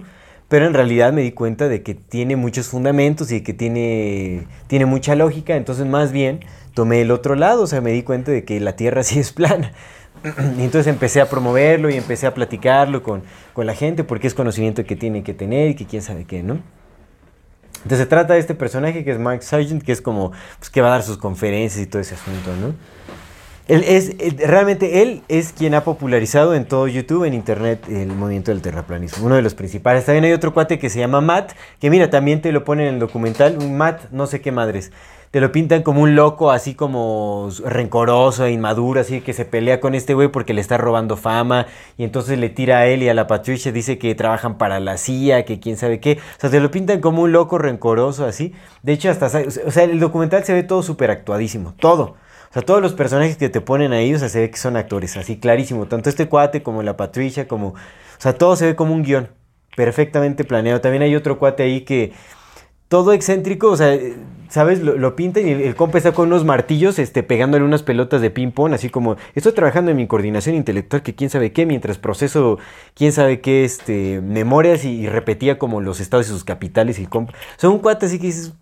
pero 0.49 0.67
en 0.67 0.73
realidad 0.73 1.13
me 1.13 1.21
di 1.21 1.33
cuenta 1.33 1.69
de 1.69 1.83
que 1.83 1.95
tiene 1.95 2.35
muchos 2.37 2.69
fundamentos 2.69 3.31
y 3.31 3.43
que 3.43 3.53
tiene, 3.53 4.47
tiene 4.69 4.87
mucha 4.87 5.15
lógica, 5.15 5.55
entonces 5.57 5.85
más 5.85 6.11
bien 6.13 6.41
tomé 6.73 7.03
el 7.03 7.11
otro 7.11 7.35
lado, 7.35 7.63
o 7.65 7.67
sea, 7.67 7.83
me 7.83 7.93
di 7.93 8.03
cuenta 8.03 8.31
de 8.33 8.45
que 8.45 8.59
la 8.59 8.75
Tierra 8.75 9.03
sí 9.03 9.19
es 9.19 9.33
plana. 9.33 9.73
Y 10.59 10.63
entonces 10.63 10.87
empecé 10.87 11.21
a 11.21 11.29
promoverlo 11.29 11.91
y 11.91 11.95
empecé 11.95 12.27
a 12.27 12.35
platicarlo 12.35 13.03
con, 13.03 13.23
con 13.53 13.67
la 13.67 13.75
gente 13.75 14.05
porque 14.05 14.27
es 14.27 14.35
conocimiento 14.35 14.85
que 14.85 14.97
tiene 14.97 15.23
que 15.23 15.35
tener 15.35 15.71
y 15.71 15.75
que 15.75 15.87
quién 15.87 16.03
sabe 16.03 16.25
qué, 16.25 16.43
¿no? 16.43 16.59
Entonces 17.77 17.99
se 17.99 18.07
trata 18.07 18.35
de 18.35 18.41
este 18.41 18.55
personaje 18.55 19.05
que 19.05 19.13
es 19.13 19.19
Mark 19.19 19.43
Sargent, 19.43 19.83
que 19.83 19.93
es 19.93 20.01
como, 20.03 20.33
pues 20.59 20.69
que 20.71 20.81
va 20.81 20.89
a 20.89 20.91
dar 20.91 21.03
sus 21.03 21.17
conferencias 21.17 21.81
y 21.81 21.87
todo 21.87 22.03
ese 22.03 22.15
asunto, 22.17 22.51
¿no? 22.61 22.75
Él 23.69 23.85
es, 23.87 24.15
él- 24.19 24.37
realmente 24.45 25.03
él 25.03 25.23
es 25.29 25.53
quien 25.53 25.75
ha 25.75 25.85
popularizado 25.85 26.55
en 26.55 26.65
todo 26.65 26.89
YouTube, 26.89 27.25
en 27.25 27.35
internet, 27.35 27.85
el 27.89 28.09
movimiento 28.09 28.51
del 28.51 28.63
terraplanismo, 28.63 29.27
uno 29.27 29.35
de 29.37 29.43
los 29.43 29.55
principales. 29.55 30.07
También 30.07 30.25
hay 30.25 30.33
otro 30.33 30.55
cuate 30.55 30.79
que 30.79 30.89
se 30.89 30.99
llama 30.99 31.21
Matt, 31.21 31.53
que 31.79 31.91
mira, 31.91 32.09
también 32.09 32.41
te 32.41 32.51
lo 32.51 32.65
ponen 32.65 32.89
en 32.89 32.95
el 32.95 33.01
documental, 33.01 33.59
un 33.59 33.77
Matt, 33.77 34.11
no 34.11 34.27
sé 34.27 34.41
qué 34.41 34.53
madres. 34.53 34.91
Te 35.31 35.41
lo 35.43 35.53
pintan 35.53 35.83
como 35.83 36.01
un 36.01 36.15
loco, 36.15 36.51
así 36.51 36.75
como 36.75 37.51
rencoroso 37.65 38.49
inmaduro, 38.49 39.01
así 39.01 39.21
que 39.21 39.35
se 39.35 39.45
pelea 39.45 39.79
con 39.79 39.95
este 39.95 40.15
güey 40.15 40.29
porque 40.29 40.55
le 40.55 40.63
está 40.63 40.79
robando 40.79 41.17
fama. 41.19 41.67
Y 41.99 42.05
entonces 42.05 42.39
le 42.39 42.49
tira 42.49 42.79
a 42.79 42.87
él 42.87 43.03
y 43.03 43.11
a 43.11 43.15
la 43.15 43.27
Patricia, 43.27 43.71
dice 43.71 43.99
que 43.99 44.15
trabajan 44.15 44.57
para 44.57 44.81
la 44.81 44.97
CIA, 44.97 45.45
que 45.45 45.61
quién 45.61 45.77
sabe 45.77 46.01
qué. 46.01 46.19
O 46.37 46.41
sea, 46.41 46.49
te 46.49 46.61
lo 46.61 46.71
pintan 46.71 47.01
como 47.01 47.23
un 47.23 47.33
loco 47.33 47.59
rencoroso, 47.59 48.25
así. 48.25 48.55
De 48.83 48.93
hecho, 48.93 49.11
hasta, 49.11 49.27
o 49.27 49.71
sea, 49.71 49.85
el 49.85 50.01
documental 50.01 50.45
se 50.45 50.55
ve 50.55 50.63
todo 50.63 50.83
súper 50.83 51.11
actuadísimo, 51.11 51.75
todo. 51.79 52.17
O 52.51 52.53
sea, 52.53 52.63
todos 52.63 52.81
los 52.81 52.95
personajes 52.95 53.37
que 53.37 53.51
te 53.51 53.61
ponen 53.61 53.93
ahí, 53.93 54.15
o 54.15 54.19
sea, 54.19 54.31
se 54.31 54.41
ve 54.41 54.51
que 54.51 54.57
son 54.57 54.77
actores, 54.77 55.17
así 55.19 55.39
clarísimo. 55.39 55.87
Tanto 55.87 56.09
este 56.09 56.29
cuate 56.29 56.63
como 56.63 56.83
la 56.83 56.97
Patricia, 56.97 57.47
como... 57.47 57.69
O 57.69 57.75
sea, 58.21 58.33
todo 58.33 58.57
se 58.57 58.65
ve 58.65 58.77
como 58.77 58.95
un 58.95 59.03
guion, 59.03 59.29
perfectamente 59.77 60.45
planeado. 60.45 60.81
También 60.81 61.03
hay 61.03 61.15
otro 61.15 61.39
cuate 61.39 61.65
ahí 61.65 61.83
que... 61.83 62.13
Todo 62.89 63.13
excéntrico, 63.13 63.69
o 63.71 63.77
sea, 63.77 63.99
¿sabes? 64.49 64.81
Lo, 64.81 64.97
lo 64.97 65.17
pintan 65.17 65.47
y 65.47 65.53
el, 65.53 65.75
compa 65.75 65.99
está 65.99 66.13
con 66.13 66.29
unos 66.29 66.45
martillos, 66.45 66.99
este, 66.99 67.23
pegándole 67.23 67.65
unas 67.65 67.83
pelotas 67.83 68.21
de 68.21 68.31
ping-pong, 68.31 68.73
así 68.75 68.91
como, 68.91 69.17
estoy 69.35 69.53
trabajando 69.53 69.91
en 69.91 69.97
mi 69.97 70.07
coordinación 70.07 70.55
intelectual, 70.55 71.03
que 71.03 71.15
quién 71.15 71.31
sabe 71.31 71.53
qué, 71.53 71.67
mientras 71.67 71.99
proceso, 71.99 72.59
quién 72.95 73.13
sabe 73.13 73.41
qué, 73.41 73.65
este, 73.65 74.21
memorias 74.21 74.85
y, 74.85 75.09
repetía 75.09 75.59
como 75.59 75.81
los 75.81 76.01
estados 76.01 76.27
y 76.27 76.31
sus 76.31 76.45
capitales 76.45 76.99
y 76.99 77.03
el 77.03 77.09
compa. 77.09 77.33
Un 77.63 77.79
cuate 77.79 78.07
así 78.07 78.19
que 78.19 78.29
dices, 78.29 78.55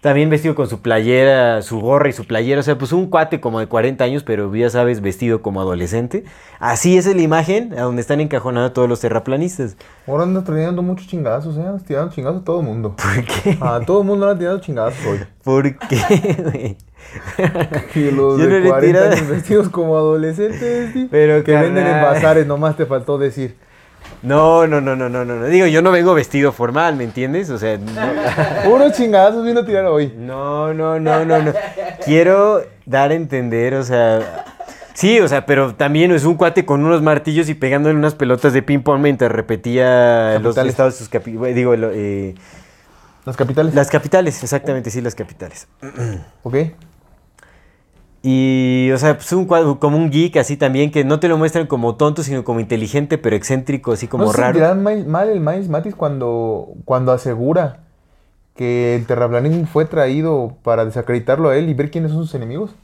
también 0.00 0.30
vestido 0.30 0.54
con 0.54 0.68
su 0.68 0.80
playera, 0.80 1.60
su 1.62 1.78
gorra 1.80 2.08
y 2.08 2.12
su 2.12 2.26
playera. 2.26 2.60
O 2.60 2.62
sea, 2.62 2.78
pues 2.78 2.92
un 2.92 3.08
cuate 3.10 3.40
como 3.40 3.60
de 3.60 3.66
40 3.66 4.02
años, 4.02 4.22
pero 4.22 4.54
ya 4.54 4.70
sabes, 4.70 5.00
vestido 5.02 5.42
como 5.42 5.60
adolescente. 5.60 6.24
Así 6.58 6.96
es 6.96 7.06
la 7.06 7.20
imagen 7.20 7.74
a 7.78 7.82
donde 7.82 8.00
están 8.00 8.20
encajonados 8.20 8.72
todos 8.72 8.88
los 8.88 9.00
terraplanistas. 9.00 9.76
Ahora 10.06 10.22
anda 10.22 10.42
tirando 10.42 10.82
muchos 10.82 11.06
chingazos, 11.06 11.56
¿eh? 11.58 11.64
Tirando 11.86 12.12
chingazos 12.14 12.40
a 12.40 12.44
todo 12.44 12.60
el 12.60 12.66
mundo. 12.66 12.96
¿Por 12.96 13.24
qué? 13.24 13.58
A 13.60 13.80
todo 13.80 14.00
el 14.00 14.06
mundo 14.06 14.26
anda 14.26 14.38
tirando 14.38 14.60
chingazos 14.60 15.04
hoy. 15.06 15.20
¿Por 15.44 15.78
qué, 15.78 16.36
güey? 16.42 16.76
Y 17.94 18.10
los 18.10 18.38
Yo 18.38 18.46
de 18.46 18.60
le 18.60 18.66
he 18.66 18.68
40 18.68 18.80
tirado. 18.86 19.12
años 19.12 19.28
vestidos 19.28 19.68
como 19.70 19.96
adolescentes, 19.96 20.92
¿sí? 20.92 21.08
Pero, 21.10 21.42
que 21.42 21.52
venden 21.52 21.86
en 21.86 22.02
bazares, 22.02 22.46
nomás 22.46 22.76
te 22.76 22.86
faltó 22.86 23.18
decir. 23.18 23.56
No, 24.22 24.66
no, 24.66 24.80
no, 24.80 24.94
no, 24.96 25.08
no, 25.08 25.24
no. 25.24 25.34
no. 25.36 25.46
Digo, 25.46 25.66
yo 25.66 25.80
no 25.82 25.90
vengo 25.90 26.12
vestido 26.14 26.52
formal, 26.52 26.96
¿me 26.96 27.04
entiendes? 27.04 27.48
O 27.50 27.58
sea, 27.58 27.78
no, 27.78 28.70
Unos 28.70 28.92
chingazos 28.92 29.44
vino 29.44 29.60
a 29.60 29.64
tirar 29.64 29.86
hoy. 29.86 30.12
no, 30.16 30.74
no, 30.74 31.00
no, 31.00 31.24
no. 31.24 31.42
no. 31.42 31.52
Quiero 32.04 32.62
dar 32.86 33.10
a 33.10 33.14
entender, 33.14 33.74
o 33.74 33.82
sea... 33.82 34.44
Sí, 34.92 35.18
o 35.20 35.28
sea, 35.28 35.46
pero 35.46 35.74
también 35.76 36.10
es 36.10 36.24
un 36.24 36.34
cuate 36.34 36.66
con 36.66 36.84
unos 36.84 37.00
martillos 37.00 37.48
y 37.48 37.54
pegándole 37.54 37.94
unas 37.94 38.14
pelotas 38.14 38.52
de 38.52 38.60
ping-pong 38.62 39.00
mientras 39.00 39.32
repetía 39.32 40.32
los 40.34 40.54
Capitales. 40.54 40.70
estados 40.70 40.92
de 40.94 40.98
sus 40.98 41.08
capitales. 41.08 41.54
Digo, 41.54 41.72
eh, 41.74 42.34
Las 43.24 43.36
capitales. 43.36 43.74
las 43.74 43.88
capitales, 43.88 44.42
exactamente, 44.42 44.90
sí, 44.90 45.00
las 45.00 45.14
capitales. 45.14 45.68
Ok. 46.42 46.56
Y, 48.22 48.90
o 48.92 48.98
sea, 48.98 49.14
pues 49.16 49.32
un 49.32 49.46
cuadro, 49.46 49.78
como 49.80 49.96
un 49.96 50.10
geek 50.10 50.36
así 50.36 50.56
también, 50.58 50.90
que 50.90 51.04
no 51.04 51.20
te 51.20 51.28
lo 51.28 51.38
muestran 51.38 51.66
como 51.66 51.96
tonto, 51.96 52.22
sino 52.22 52.44
como 52.44 52.60
inteligente, 52.60 53.16
pero 53.16 53.34
excéntrico, 53.34 53.92
así 53.92 54.08
como 54.08 54.24
¿No 54.24 54.32
se 54.32 54.36
raro. 54.38 54.54
sentirá 54.58 54.74
mal, 54.74 55.06
mal 55.06 55.28
el 55.30 55.40
Miles 55.40 55.68
Matis 55.70 55.94
cuando, 55.94 56.68
cuando 56.84 57.12
asegura 57.12 57.78
que 58.56 58.94
el 58.96 59.06
terraplanismo 59.06 59.64
fue 59.66 59.86
traído 59.86 60.56
para 60.62 60.84
desacreditarlo 60.84 61.48
a 61.48 61.56
él 61.56 61.70
y 61.70 61.74
ver 61.74 61.90
quiénes 61.90 62.10
son 62.12 62.24
sus 62.24 62.34
enemigos? 62.34 62.74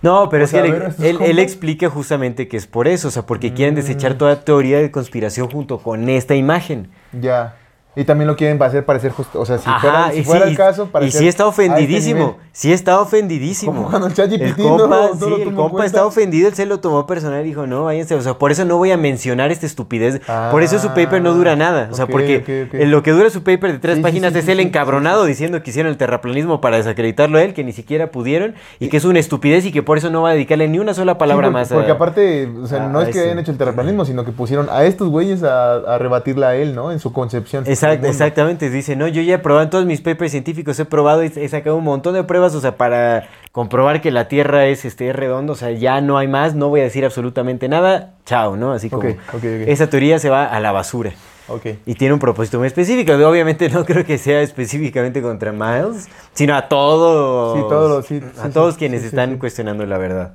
No, 0.00 0.28
pero 0.28 0.42
O 0.42 0.44
es 0.44 0.52
que 0.52 0.58
él, 0.60 1.18
él- 1.20 1.38
explica 1.40 1.90
justamente 1.90 2.46
que 2.46 2.56
es 2.56 2.68
por 2.68 2.86
eso, 2.86 3.08
o 3.08 3.10
sea, 3.10 3.26
porque 3.26 3.52
quieren 3.52 3.74
desechar 3.74 4.14
Mm. 4.14 4.18
toda 4.18 4.40
teoría 4.44 4.78
de 4.78 4.92
conspiración 4.92 5.50
junto 5.50 5.78
con 5.78 6.08
esta 6.08 6.36
imagen. 6.36 6.88
Ya. 7.20 7.56
Y 7.96 8.04
también 8.04 8.28
lo 8.28 8.36
quieren 8.36 8.62
hacer 8.62 8.84
parecer 8.84 9.10
justo. 9.10 9.40
O 9.40 9.46
sea, 9.46 9.56
si 9.58 9.68
Ajá, 9.68 9.80
fuera, 9.80 10.12
si 10.12 10.18
y 10.18 10.24
fuera 10.24 10.44
sí, 10.44 10.50
el 10.50 10.56
caso, 10.56 10.84
y 10.84 10.86
parecer 10.88 11.20
sí 11.22 11.28
está 11.28 11.44
a 11.44 11.48
este 11.48 12.36
sí 12.52 12.72
está 12.72 13.00
ofendidísimo. 13.00 13.72
Como 13.72 13.88
cuando 13.88 14.06
el 14.08 14.14
ChatGPT 14.14 14.42
El 14.42 14.50
no- 14.56 14.76
compa, 14.78 14.96
no 14.96 15.14
sí, 15.14 15.30
lo 15.30 15.36
el 15.38 15.44
compa 15.54 15.70
cuenta. 15.70 15.86
está 15.86 16.06
ofendido, 16.06 16.48
él 16.48 16.54
se 16.54 16.66
lo 16.66 16.78
tomó 16.80 17.06
personal 17.06 17.40
y 17.42 17.48
dijo, 17.48 17.66
no, 17.66 17.84
váyanse, 17.84 18.14
o 18.14 18.20
sea, 18.20 18.34
por 18.34 18.52
eso 18.52 18.64
no 18.66 18.76
voy 18.76 18.90
a 18.92 18.96
mencionar 18.98 19.50
esta 19.50 19.64
estupidez, 19.66 20.20
por 20.50 20.62
eso 20.62 20.78
su 20.78 20.88
paper 20.88 21.22
no 21.22 21.32
dura 21.32 21.56
nada, 21.56 21.88
o 21.90 21.94
sea, 21.94 22.04
ok, 22.04 22.10
porque 22.10 22.36
ok, 22.38 22.74
ok. 22.74 22.80
en 22.82 22.90
lo 22.90 23.02
que 23.02 23.12
dura 23.12 23.30
su 23.30 23.42
paper 23.42 23.72
de 23.72 23.78
tres 23.78 23.96
Sí, 23.96 24.02
páginas 24.02 24.34
es 24.34 24.44
sí, 24.44 24.52
encabronado 24.52 25.24
diciendo 25.24 25.62
que 25.62 25.70
hicieron 25.70 25.90
el 25.90 25.96
terraplanismo 25.98 26.60
para 26.60 26.76
desacreditarlo 26.76 27.38
a 27.38 27.42
él, 27.42 27.54
que 27.54 27.64
ni 27.64 27.72
siquiera 27.72 28.10
pudieron, 28.10 28.54
y 28.78 28.88
que 28.88 28.98
es 28.98 29.04
una 29.04 29.18
estupidez 29.20 29.64
y 29.64 29.72
que 29.72 29.82
por 29.82 29.96
eso 29.98 30.10
no 30.10 30.20
va 30.22 30.30
a 30.30 30.32
dedicarle 30.32 30.68
ni 30.68 30.78
una 30.78 30.92
sola 30.94 31.16
palabra 31.18 31.46
porque, 31.48 31.52
más 31.60 31.72
a... 31.72 31.74
Porque 31.74 31.90
aparte, 31.92 32.46
o 32.62 32.66
sea, 32.66 32.84
a- 32.84 32.88
no 32.88 33.00
es 33.00 33.08
que 33.08 33.20
hayan 33.20 33.38
hecho 33.38 33.52
el 33.52 33.58
terraplanismo, 33.58 34.04
sino 34.04 34.24
que 34.24 34.32
pusieron 34.32 34.68
a 34.70 34.84
estos 34.84 35.08
güeyes 35.08 35.42
a, 35.42 35.74
a 35.76 35.98
rebatirle 35.98 36.46
a 36.46 36.54
él, 36.56 36.74
¿no? 36.74 36.92
En 36.92 36.98
su 37.00 37.12
concepción. 37.12 37.64
del 37.64 37.72
Exact- 37.94 38.08
exactamente, 38.08 38.70
dice, 38.70 38.96
no, 38.96 39.08
yo 39.08 39.22
ya 39.22 39.34
he 39.34 39.38
probado 39.38 39.64
en 39.64 39.70
todos 39.70 39.86
mis 39.86 40.00
papers 40.00 40.30
científicos, 40.32 40.78
he 40.80 40.84
probado 40.84 41.24
y 41.24 41.32
he 41.34 41.48
sacado 41.48 41.76
un 41.76 41.84
montón 41.84 42.14
de 42.14 42.24
pruebas, 42.24 42.54
o 42.54 42.60
sea, 42.60 42.76
para 42.76 43.28
comprobar 43.52 44.00
que 44.00 44.10
la 44.10 44.28
Tierra 44.28 44.66
es, 44.66 44.84
este, 44.84 45.08
es 45.10 45.16
redonda, 45.16 45.52
o 45.52 45.56
sea, 45.56 45.70
ya 45.70 46.00
no 46.00 46.18
hay 46.18 46.28
más, 46.28 46.54
no 46.54 46.68
voy 46.68 46.80
a 46.80 46.84
decir 46.84 47.04
absolutamente 47.04 47.68
nada, 47.68 48.14
chao, 48.24 48.56
¿no? 48.56 48.72
Así 48.72 48.90
como, 48.90 49.08
esa 49.42 49.88
teoría 49.88 50.18
se 50.18 50.28
va 50.30 50.44
a 50.46 50.60
la 50.60 50.72
basura. 50.72 51.12
Ok. 51.48 51.66
Y 51.86 51.94
tiene 51.94 52.12
un 52.12 52.18
propósito 52.18 52.58
muy 52.58 52.66
específico, 52.66 53.12
obviamente 53.12 53.68
no 53.70 53.84
creo 53.86 54.04
que 54.04 54.18
sea 54.18 54.40
específicamente 54.42 55.22
contra 55.22 55.52
Miles, 55.52 56.08
sino 56.32 56.56
a 56.56 56.68
todos, 56.68 57.56
Sí, 57.58 57.64
todos 57.68 57.90
los- 57.90 58.06
sí, 58.06 58.20
a 58.40 58.46
sí, 58.46 58.50
todos 58.52 58.74
sí, 58.74 58.78
quienes 58.80 59.00
sí, 59.02 59.08
sí, 59.08 59.14
están 59.14 59.30
sí. 59.32 59.38
cuestionando 59.38 59.86
la 59.86 59.96
verdad. 59.98 60.34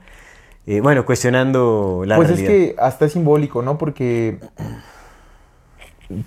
Eh, 0.67 0.79
bueno, 0.79 1.05
cuestionando 1.05 2.03
la 2.05 2.15
pues 2.15 2.29
realidad. 2.29 2.51
es 2.51 2.73
que 2.73 2.75
hasta 2.79 3.05
es 3.05 3.11
simbólico, 3.13 3.61
¿no? 3.63 3.77
Porque 3.77 4.37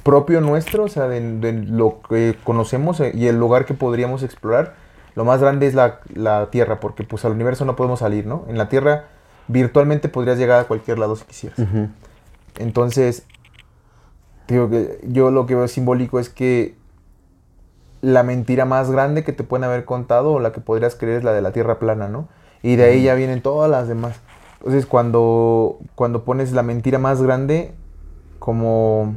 propio 0.03 0.41
nuestro, 0.41 0.85
o 0.85 0.89
sea, 0.89 1.09
de, 1.09 1.20
de 1.39 1.53
lo 1.53 2.01
que 2.09 2.37
conocemos 2.45 3.01
eh, 3.01 3.12
y 3.14 3.26
el 3.26 3.39
lugar 3.39 3.64
que 3.64 3.74
podríamos 3.74 4.22
explorar, 4.22 4.74
lo 5.14 5.24
más 5.24 5.41
grande 5.41 5.66
es 5.66 5.74
la, 5.74 6.01
la 6.14 6.51
Tierra, 6.51 6.80
porque 6.80 7.05
pues 7.05 7.24
al 7.24 7.32
universo 7.32 7.64
no 7.64 7.76
podemos 7.76 8.01
salir, 8.01 8.26
¿no? 8.26 8.45
En 8.49 8.59
la 8.59 8.68
Tierra 8.68 9.05
virtualmente 9.49 10.09
podrías 10.09 10.39
llegar 10.39 10.61
a 10.61 10.64
cualquier 10.64 10.99
lado 10.99 11.16
si 11.16 11.24
quisieras. 11.24 11.61
Entonces, 12.59 13.26
digo 14.49 14.70
que 14.70 15.01
yo 15.07 15.30
lo 15.30 15.47
que 15.47 15.55
veo 15.55 15.68
simbólico 15.68 16.18
es 16.18 16.28
que 16.28 16.74
la 18.01 18.22
mentira 18.22 18.64
más 18.64 18.91
grande 18.91 19.24
que 19.24 19.32
te 19.32 19.45
pueden 19.45 19.64
haber 19.64 19.85
contado 19.85 20.32
o 20.32 20.41
la 20.41 20.53
que 20.53 20.61
podrías 20.61 20.95
creer 20.95 21.18
es 21.18 21.24
la 21.24 21.32
de 21.32 21.43
la 21.43 21.53
tierra 21.53 21.78
plana, 21.78 22.09
¿no? 22.09 22.28
Y 22.62 22.76
de 22.76 22.85
ahí 22.85 23.03
ya 23.03 23.14
vienen 23.14 23.43
todas 23.43 23.70
las 23.70 23.89
demás. 23.89 24.16
Entonces, 24.59 24.87
cuando, 24.87 25.78
cuando 25.95 26.24
pones 26.24 26.53
la 26.53 26.62
mentira 26.62 26.99
más 26.99 27.22
grande 27.22 27.72
como, 28.39 29.14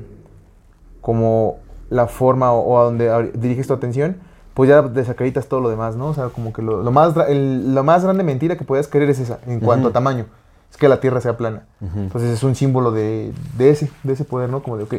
como 1.07 1.59
la 1.89 2.07
forma 2.07 2.51
o, 2.51 2.59
o 2.59 2.79
a 2.81 2.83
donde 2.83 3.31
diriges 3.35 3.65
tu 3.65 3.73
atención, 3.73 4.17
pues 4.53 4.69
ya 4.69 4.81
desacreditas 4.81 5.47
todo 5.47 5.61
lo 5.61 5.69
demás, 5.69 5.95
¿no? 5.95 6.07
O 6.07 6.13
sea, 6.13 6.25
como 6.27 6.51
que 6.51 6.61
lo, 6.61 6.83
lo 6.83 6.91
más, 6.91 7.15
el- 7.29 7.73
la 7.73 7.81
más 7.81 8.03
grande 8.03 8.25
mentira 8.25 8.57
que 8.57 8.65
puedas 8.65 8.89
creer 8.89 9.09
es 9.09 9.19
esa, 9.19 9.39
en 9.47 9.61
cuanto 9.61 9.87
a 9.87 9.93
tamaño. 9.93 10.25
Es 10.69 10.75
que 10.75 10.89
la 10.89 10.99
Tierra 10.99 11.21
sea 11.21 11.37
plana. 11.37 11.63
Entonces 11.95 12.29
es 12.31 12.43
un 12.43 12.55
símbolo 12.55 12.91
de, 12.91 13.31
de 13.57 13.69
ese, 13.69 13.89
de 14.03 14.11
ese 14.13 14.25
poder, 14.25 14.49
¿no? 14.49 14.61
Como 14.61 14.75
de, 14.75 14.83
ok, 14.83 14.95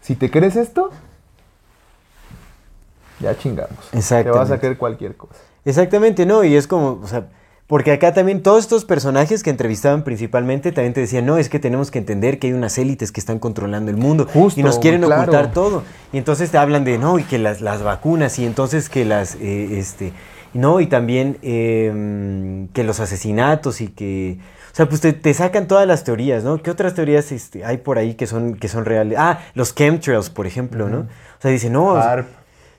si 0.00 0.14
te 0.16 0.30
crees 0.30 0.56
esto, 0.56 0.90
ya 3.20 3.36
chingamos. 3.36 3.90
Te 3.90 3.98
Exactamente. 3.98 4.38
vas 4.38 4.50
a 4.50 4.58
creer 4.58 4.78
cualquier 4.78 5.14
cosa. 5.14 5.34
Exactamente, 5.66 6.24
¿no? 6.24 6.42
Y 6.42 6.56
es 6.56 6.66
como, 6.66 7.00
o 7.02 7.06
sea, 7.06 7.26
porque 7.66 7.92
acá 7.92 8.12
también 8.12 8.42
todos 8.42 8.60
estos 8.60 8.84
personajes 8.84 9.42
que 9.42 9.50
entrevistaban 9.50 10.04
principalmente 10.04 10.70
también 10.70 10.92
te 10.92 11.00
decían, 11.00 11.24
no, 11.24 11.38
es 11.38 11.48
que 11.48 11.58
tenemos 11.58 11.90
que 11.90 11.98
entender 11.98 12.38
que 12.38 12.48
hay 12.48 12.52
unas 12.52 12.76
élites 12.76 13.10
que 13.10 13.20
están 13.20 13.38
controlando 13.38 13.90
el 13.90 13.96
mundo 13.96 14.26
Justo, 14.32 14.60
y 14.60 14.62
nos 14.62 14.78
quieren 14.78 15.02
claro. 15.02 15.22
ocultar 15.22 15.52
todo. 15.52 15.82
Y 16.12 16.18
entonces 16.18 16.50
te 16.50 16.58
hablan 16.58 16.84
de, 16.84 16.98
no, 16.98 17.18
y 17.18 17.24
que 17.24 17.38
las, 17.38 17.62
las 17.62 17.82
vacunas 17.82 18.38
y 18.38 18.44
entonces 18.44 18.90
que 18.90 19.06
las, 19.06 19.36
eh, 19.36 19.78
este, 19.78 20.12
no, 20.52 20.80
y 20.80 20.86
también 20.86 21.38
eh, 21.42 22.66
que 22.72 22.84
los 22.84 23.00
asesinatos 23.00 23.80
y 23.80 23.88
que... 23.88 24.38
O 24.72 24.76
sea, 24.76 24.88
pues 24.88 25.00
te, 25.00 25.12
te 25.12 25.32
sacan 25.32 25.68
todas 25.68 25.86
las 25.86 26.02
teorías, 26.02 26.42
¿no? 26.42 26.60
¿Qué 26.60 26.70
otras 26.70 26.94
teorías 26.94 27.30
este, 27.30 27.64
hay 27.64 27.76
por 27.78 27.96
ahí 27.96 28.14
que 28.14 28.26
son, 28.26 28.56
que 28.56 28.66
son 28.68 28.84
reales? 28.84 29.16
Ah, 29.18 29.38
los 29.54 29.74
chemtrails, 29.74 30.30
por 30.30 30.48
ejemplo, 30.48 30.88
¿no? 30.88 30.98
O 30.98 31.40
sea, 31.40 31.50
dice, 31.52 31.70
no... 31.70 31.92
o 31.92 31.94
sea, 31.94 32.12
Harp. 32.12 32.26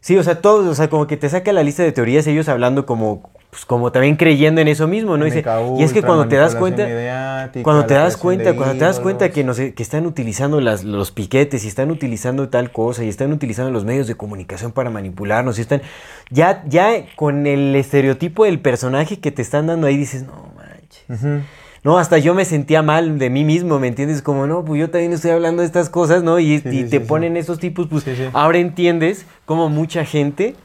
Sí, 0.01 0.15
o 0.17 0.23
sea, 0.23 0.39
todos, 0.39 0.67
o 0.67 0.75
sea, 0.75 0.87
como 0.87 1.07
que 1.07 1.17
te 1.17 1.27
saca 1.29 1.51
la 1.51 1.63
lista 1.63 1.81
de 1.81 1.91
teorías, 1.91 2.27
ellos 2.27 2.47
hablando 2.47 2.85
como, 2.85 3.31
pues, 3.55 3.63
como 3.63 3.89
también 3.89 4.17
creyendo 4.17 4.59
en 4.59 4.67
eso 4.67 4.85
mismo, 4.85 5.15
¿no? 5.15 5.23
Dice, 5.23 5.41
y 5.77 5.83
es 5.83 5.93
que 5.93 6.01
cuando 6.01 6.27
te 6.27 6.35
das 6.35 6.55
cuenta, 6.55 6.83
cuando 7.63 7.85
te 7.85 7.93
das 7.93 8.17
cuenta, 8.17 8.53
cuando 8.53 8.73
te 8.73 8.83
das 8.83 8.99
cuenta 8.99 9.29
que, 9.29 9.45
no 9.45 9.53
sé, 9.53 9.73
que 9.73 9.81
están 9.81 10.05
utilizando 10.05 10.59
las, 10.59 10.83
los 10.83 11.11
piquetes 11.11 11.63
y 11.63 11.69
están 11.69 11.89
utilizando 11.89 12.49
tal 12.49 12.73
cosa 12.73 13.05
y 13.05 13.07
están 13.07 13.31
utilizando 13.31 13.71
los 13.71 13.85
medios 13.85 14.07
de 14.07 14.15
comunicación 14.15 14.73
para 14.73 14.89
manipularnos 14.89 15.57
y 15.57 15.61
están, 15.61 15.81
ya, 16.29 16.65
ya 16.67 17.05
con 17.15 17.47
el 17.47 17.73
estereotipo 17.77 18.43
del 18.43 18.59
personaje 18.59 19.21
que 19.21 19.31
te 19.31 19.41
están 19.41 19.67
dando 19.67 19.87
ahí 19.87 19.95
dices, 19.95 20.23
no 20.23 20.51
manches. 20.57 21.45
No, 21.81 21.97
hasta 21.97 22.17
yo 22.17 22.33
me 22.33 22.43
sentía 22.43 22.81
mal 22.81 23.17
de 23.19 23.29
mí 23.29 23.45
mismo, 23.45 23.79
¿me 23.79 23.87
entiendes? 23.87 24.21
Como, 24.21 24.47
no, 24.47 24.65
pues 24.65 24.81
yo 24.81 24.89
también 24.89 25.13
estoy 25.13 25.31
hablando 25.31 25.61
de 25.61 25.67
estas 25.67 25.89
cosas, 25.89 26.23
¿no? 26.23 26.39
Y, 26.39 26.59
Sí, 26.59 26.67
y 26.67 26.71
sí, 26.83 26.89
te 26.89 26.99
sí, 26.99 27.05
ponen 27.05 27.37
esos 27.37 27.59
tipos, 27.59 27.87
pues 27.87 28.03
ahora 28.33 28.57
entiendes 28.57 29.25
cómo 29.45 29.69
mucha 29.69 30.03
gente 30.03 30.55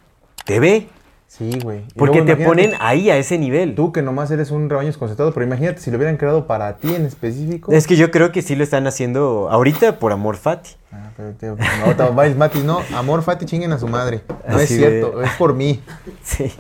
te 0.45 0.59
ve. 0.59 0.89
Sí, 1.31 1.61
güey. 1.63 1.83
Porque 1.95 2.23
luego 2.23 2.37
te 2.37 2.45
ponen 2.45 2.73
ahí, 2.81 3.09
a 3.09 3.17
ese 3.17 3.39
nivel. 3.39 3.77
Tú 3.77 3.93
que 3.93 4.03
nomás 4.03 4.33
eres 4.33 4.51
un 4.51 4.69
rebaño 4.69 4.89
desconcertado, 4.89 5.33
pero 5.33 5.47
imagínate 5.47 5.81
si 5.81 5.93
lo 5.93 5.97
hubieran 5.97 6.17
creado 6.17 6.49
para 6.49 6.77
ti 6.79 6.93
en 6.93 7.07
específico. 7.07 7.71
Es 7.71 7.87
que 7.87 7.95
yo 7.95 8.11
creo 8.11 8.33
que 8.33 8.43
sí 8.43 8.57
lo 8.57 8.65
están 8.65 8.89
haciendo 8.89 9.49
ahorita 9.49 10.01
por 10.01 10.11
amor 10.11 10.37
fati. 10.37 10.71
Ah, 10.91 11.11
pero 11.17 11.31
tío, 11.35 11.57
no, 11.87 11.95
te 11.95 12.03
vayas, 12.13 12.37
Matis, 12.37 12.65
no, 12.65 12.81
amor, 12.97 13.23
Fati, 13.23 13.47
chinguen 13.47 13.71
a 13.73 13.79
su 13.79 13.87
madre. 13.87 14.23
No 14.49 14.59
es 14.59 14.69
cierto, 14.71 15.21
de- 15.21 15.27
es 15.27 15.31
por 15.39 15.55
mí. 15.55 15.81
Sí. 16.25 16.53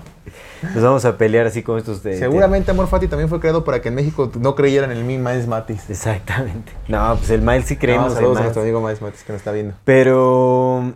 Nos 0.74 0.84
vamos 0.84 1.04
a 1.04 1.16
pelear 1.18 1.46
así 1.46 1.62
como 1.64 1.78
estos 1.78 2.02
de... 2.04 2.10
de- 2.10 2.18
Seguramente 2.18 2.70
Amor 2.70 2.86
Fati 2.86 3.08
también 3.08 3.28
fue 3.28 3.40
creado 3.40 3.64
para 3.64 3.80
que 3.82 3.88
en 3.88 3.96
México 3.96 4.30
no 4.38 4.54
creyeran 4.54 4.92
en 4.92 4.98
el 4.98 5.04
mismo 5.04 5.28
Miles 5.28 5.48
Matis. 5.48 5.90
Exactamente. 5.90 6.70
No, 6.86 7.16
pues 7.16 7.30
el 7.30 7.40
Miles 7.42 7.64
sí 7.64 7.76
creemos 7.76 8.10
No, 8.10 8.14
saludos 8.14 8.36
a 8.38 8.42
nuestro 8.42 8.62
amigo 8.62 8.80
Miles 8.80 9.02
Matis 9.02 9.24
que 9.24 9.32
nos 9.32 9.40
está 9.40 9.50
viendo. 9.50 9.74
Pero... 9.84 10.92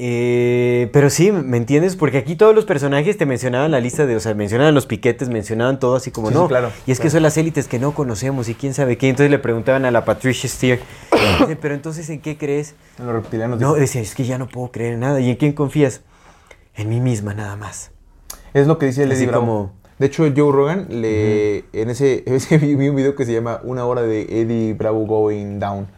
eh, 0.00 0.88
pero 0.92 1.10
sí, 1.10 1.32
¿me 1.32 1.56
entiendes? 1.56 1.96
Porque 1.96 2.18
aquí 2.18 2.36
todos 2.36 2.54
los 2.54 2.64
personajes 2.64 3.18
te 3.18 3.26
mencionaban 3.26 3.70
la 3.72 3.80
lista 3.80 4.06
de, 4.06 4.14
o 4.16 4.20
sea, 4.20 4.32
mencionaban 4.34 4.72
los 4.74 4.86
piquetes, 4.86 5.28
mencionaban 5.28 5.78
todo 5.80 5.96
así 5.96 6.10
como, 6.12 6.28
Sí, 6.28 6.34
sí, 6.34 6.40
no, 6.40 6.48
claro, 6.48 6.70
y 6.86 6.92
es 6.92 7.00
que 7.00 7.10
son 7.10 7.22
las 7.22 7.36
élites 7.36 7.66
que 7.68 7.78
no 7.78 7.92
conocemos 7.92 8.48
y 8.48 8.54
quién 8.54 8.74
sabe 8.74 8.96
qué. 8.96 9.08
Entonces 9.08 9.30
le 9.30 9.38
preguntaban 9.38 9.84
a 9.84 9.90
la 9.90 10.04
Patricia 10.04 10.48
Steer, 10.48 10.80
pero 11.60 11.74
entonces 11.74 12.08
¿en 12.10 12.20
qué 12.20 12.38
crees? 12.38 12.74
En 12.98 13.06
los 13.06 13.14
reptilianos. 13.14 13.60
No, 13.60 13.74
decía, 13.74 14.00
es 14.00 14.14
que 14.14 14.24
ya 14.24 14.38
no 14.38 14.46
puedo 14.48 14.70
creer 14.70 14.94
en 14.94 15.00
nada. 15.00 15.20
¿Y 15.20 15.30
en 15.30 15.36
quién 15.36 15.52
confías? 15.52 16.02
En 16.76 16.88
mí 16.88 17.00
misma, 17.00 17.34
nada 17.34 17.56
más. 17.56 17.90
Es 18.54 18.66
lo 18.66 18.78
que 18.78 18.86
dice 18.86 19.04
Lady 19.06 19.26
Bravo. 19.26 19.40
como- 19.46 19.72
De 19.98 20.06
hecho, 20.06 20.22
Joe 20.34 20.52
Rogan, 20.52 20.86
le, 20.90 21.64
en 21.72 21.90
ese, 21.90 22.22
es 22.26 22.46
que 22.46 22.56
vi, 22.58 22.76
vi 22.76 22.88
un 22.88 22.94
video 22.94 23.16
que 23.16 23.24
se 23.26 23.32
llama 23.32 23.60
Una 23.64 23.84
hora 23.84 24.02
de 24.02 24.22
Eddie 24.22 24.74
Bravo 24.74 25.04
going 25.06 25.58
down. 25.58 25.88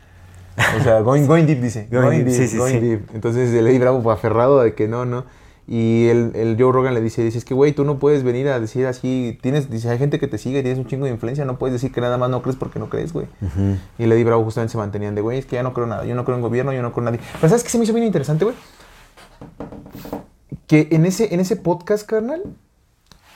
O 0.79 0.83
sea, 0.83 1.01
going, 1.01 1.27
going 1.27 1.45
deep 1.45 1.61
dice. 1.61 1.89
Going 1.91 2.05
Going, 2.05 2.19
deep, 2.19 2.27
deep, 2.27 2.37
sí, 2.37 2.49
sí, 2.49 2.57
going 2.57 2.75
sí. 2.75 2.81
deep. 2.81 3.15
Entonces 3.15 3.53
el 3.53 3.67
Eddie 3.67 3.79
Bravo 3.79 4.03
fue 4.03 4.13
aferrado 4.13 4.61
de 4.61 4.75
que 4.75 4.89
no, 4.89 5.05
no. 5.05 5.25
Y 5.67 6.09
el, 6.09 6.33
el 6.35 6.57
Joe 6.59 6.73
Rogan 6.73 6.95
le 6.95 7.01
dice, 7.01 7.23
dice, 7.23 7.39
es 7.39 7.45
que 7.45 7.55
güey, 7.55 7.73
tú 7.73 7.85
no 7.85 8.01
puedes 8.01 8.25
venir 8.25 8.49
a 8.49 8.59
decir 8.59 8.87
así, 8.87 9.39
tienes, 9.41 9.71
dice, 9.71 9.89
hay 9.89 9.99
gente 9.99 10.19
que 10.19 10.27
te 10.27 10.37
sigue, 10.37 10.63
tienes 10.63 10.81
un 10.81 10.87
chingo 10.87 11.05
de 11.05 11.13
influencia, 11.13 11.45
no 11.45 11.59
puedes 11.59 11.75
decir 11.75 11.93
que 11.93 12.01
nada 12.01 12.19
más 12.19 12.29
no 12.29 12.43
crees 12.43 12.57
porque 12.57 12.81
no 12.81 12.89
crees, 12.89 13.13
güey. 13.13 13.27
Y 13.97 14.03
el 14.03 14.11
Eddie 14.11 14.25
Bravo 14.25 14.43
justamente 14.43 14.73
se 14.73 14.79
mantenían 14.79 15.15
de, 15.15 15.21
güey, 15.21 15.39
es 15.39 15.47
que 15.47 15.55
ya 15.55 15.63
no 15.63 15.73
creo 15.73 15.87
nada, 15.87 16.05
yo 16.05 16.17
no 16.17 16.25
creo 16.25 16.37
en 16.37 16.43
gobierno, 16.43 16.73
yo 16.73 16.83
no 16.83 16.93
creo 16.93 17.07
en 17.07 17.15
nadie. 17.15 17.21
Pero 17.35 17.49
¿sabes 17.49 17.63
qué 17.63 17.71
se 17.71 17.79
me 17.79 17.85
hizo 17.85 17.93
bien 17.93 18.05
interesante, 18.05 18.45
güey? 18.45 18.57
Que 20.67 20.89
en 20.91 21.07
ese, 21.07 21.33
en 21.33 21.39
ese 21.39 21.55
podcast, 21.55 22.05
carnal, 22.05 22.43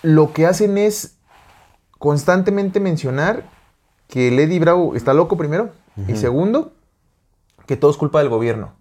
lo 0.03 0.33
que 0.33 0.47
hacen 0.47 0.77
es 0.77 1.15
constantemente 1.99 2.81
mencionar 2.81 3.45
que 4.09 4.29
Eddie 4.29 4.59
Bravo 4.59 4.97
está 4.97 5.15
loco 5.15 5.37
primero 5.37 5.71
y 6.09 6.17
segundo, 6.17 6.73
que 7.67 7.77
todo 7.77 7.91
es 7.91 7.97
culpa 7.97 8.19
del 8.19 8.29
gobierno. 8.29 8.73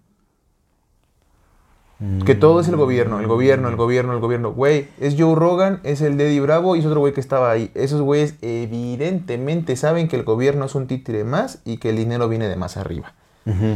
Que 2.26 2.36
todo 2.36 2.60
es 2.60 2.68
el 2.68 2.76
gobierno, 2.76 3.22
el 3.22 3.28
gobierno, 3.28 3.70
el 3.70 3.78
gobierno, 3.78 4.12
el 4.12 4.20
gobierno. 4.20 4.52
Güey, 4.52 4.88
es 5.00 5.16
Joe 5.18 5.36
Rogan, 5.36 5.80
es 5.84 6.02
el 6.02 6.20
Eddie 6.20 6.42
Bravo 6.42 6.76
y 6.76 6.80
es 6.80 6.86
otro 6.86 7.00
güey 7.00 7.14
que 7.14 7.22
estaba 7.22 7.50
ahí. 7.50 7.72
Esos 7.76 8.02
güeyes 8.02 8.36
evidentemente 8.42 9.78
saben 9.78 10.10
que 10.10 10.18
el 10.18 10.24
gobierno 10.24 10.66
es 10.66 10.76
un 10.76 10.88
títere 10.88 11.24
más 11.24 11.62
y 11.64 11.78
que 11.78 11.92
el 11.92 11.96
dinero 11.96 12.28
viene 12.28 12.50
de 12.50 12.58
más 12.58 12.76
arriba. 12.76 13.14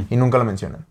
Y 0.09 0.17
nunca 0.17 0.37
lo 0.37 0.43
mencionan. 0.43 0.85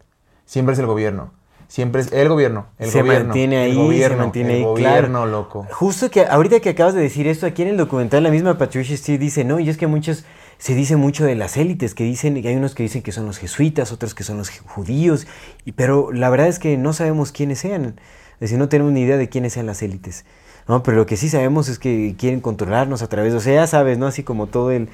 Siempre 0.47 0.73
es 0.73 0.79
el 0.79 0.87
gobierno. 0.87 1.31
Siempre 1.69 2.01
es 2.01 2.13
el 2.13 2.29
gobierno. 2.29 2.67
El 2.79 2.91
se 2.91 3.01
gobierno, 3.01 3.25
mantiene 3.25 3.57
ahí, 3.59 3.71
el 3.73 3.77
gobierno, 3.77 4.17
se 4.17 4.23
mantiene 4.23 4.51
el 4.51 4.57
ahí, 4.57 4.63
gobierno, 4.63 5.23
claro. 5.23 5.27
loco. 5.27 5.67
Justo 5.73 6.11
que 6.11 6.25
ahorita 6.25 6.61
que 6.61 6.71
acabas 6.71 6.95
de 6.95 7.01
decir 7.01 7.27
esto, 7.27 7.45
aquí 7.45 7.63
en 7.63 7.69
el 7.69 7.77
documental 7.77 8.23
la 8.23 8.31
misma 8.31 8.57
Patricia 8.57 8.97
Steele 8.97 9.19
dice, 9.19 9.45
no, 9.45 9.59
y 9.59 9.69
es 9.69 9.77
que 9.77 9.87
muchos, 9.89 10.25
se 10.59 10.75
dice 10.75 10.97
mucho 10.97 11.25
de 11.25 11.35
las 11.35 11.57
élites, 11.57 11.95
que 11.95 12.05
dicen, 12.05 12.37
y 12.37 12.47
hay 12.47 12.57
unos 12.57 12.75
que 12.75 12.83
dicen 12.83 13.03
que 13.03 13.13
son 13.13 13.27
los 13.27 13.39
jesuitas, 13.39 13.93
otros 13.93 14.15
que 14.15 14.25
son 14.25 14.39
los 14.39 14.51
ju- 14.51 14.63
judíos, 14.67 15.27
y, 15.65 15.73
pero 15.73 16.13
la 16.13 16.31
verdad 16.31 16.49
es 16.49 16.59
que 16.59 16.77
no 16.77 16.93
sabemos 16.93 17.33
quiénes 17.33 17.59
sean, 17.59 18.01
es 18.35 18.41
decir, 18.41 18.59
no 18.59 18.69
tenemos 18.69 18.93
ni 18.93 19.03
idea 19.03 19.17
de 19.17 19.29
quiénes 19.29 19.53
sean 19.55 19.67
las 19.67 19.83
élites. 19.83 20.25
No, 20.69 20.83
pero 20.83 20.97
lo 20.97 21.07
que 21.07 21.17
sí 21.17 21.29
sabemos 21.29 21.69
es 21.69 21.79
que 21.79 22.17
quieren 22.19 22.41
controlarnos 22.41 23.01
a 23.03 23.09
través, 23.09 23.33
o 23.35 23.41
sea, 23.41 23.55
ya 23.55 23.67
sabes, 23.67 23.99
¿no? 23.99 24.07
Así 24.07 24.23
como 24.25 24.49
todo 24.49 24.73
el... 24.73 24.89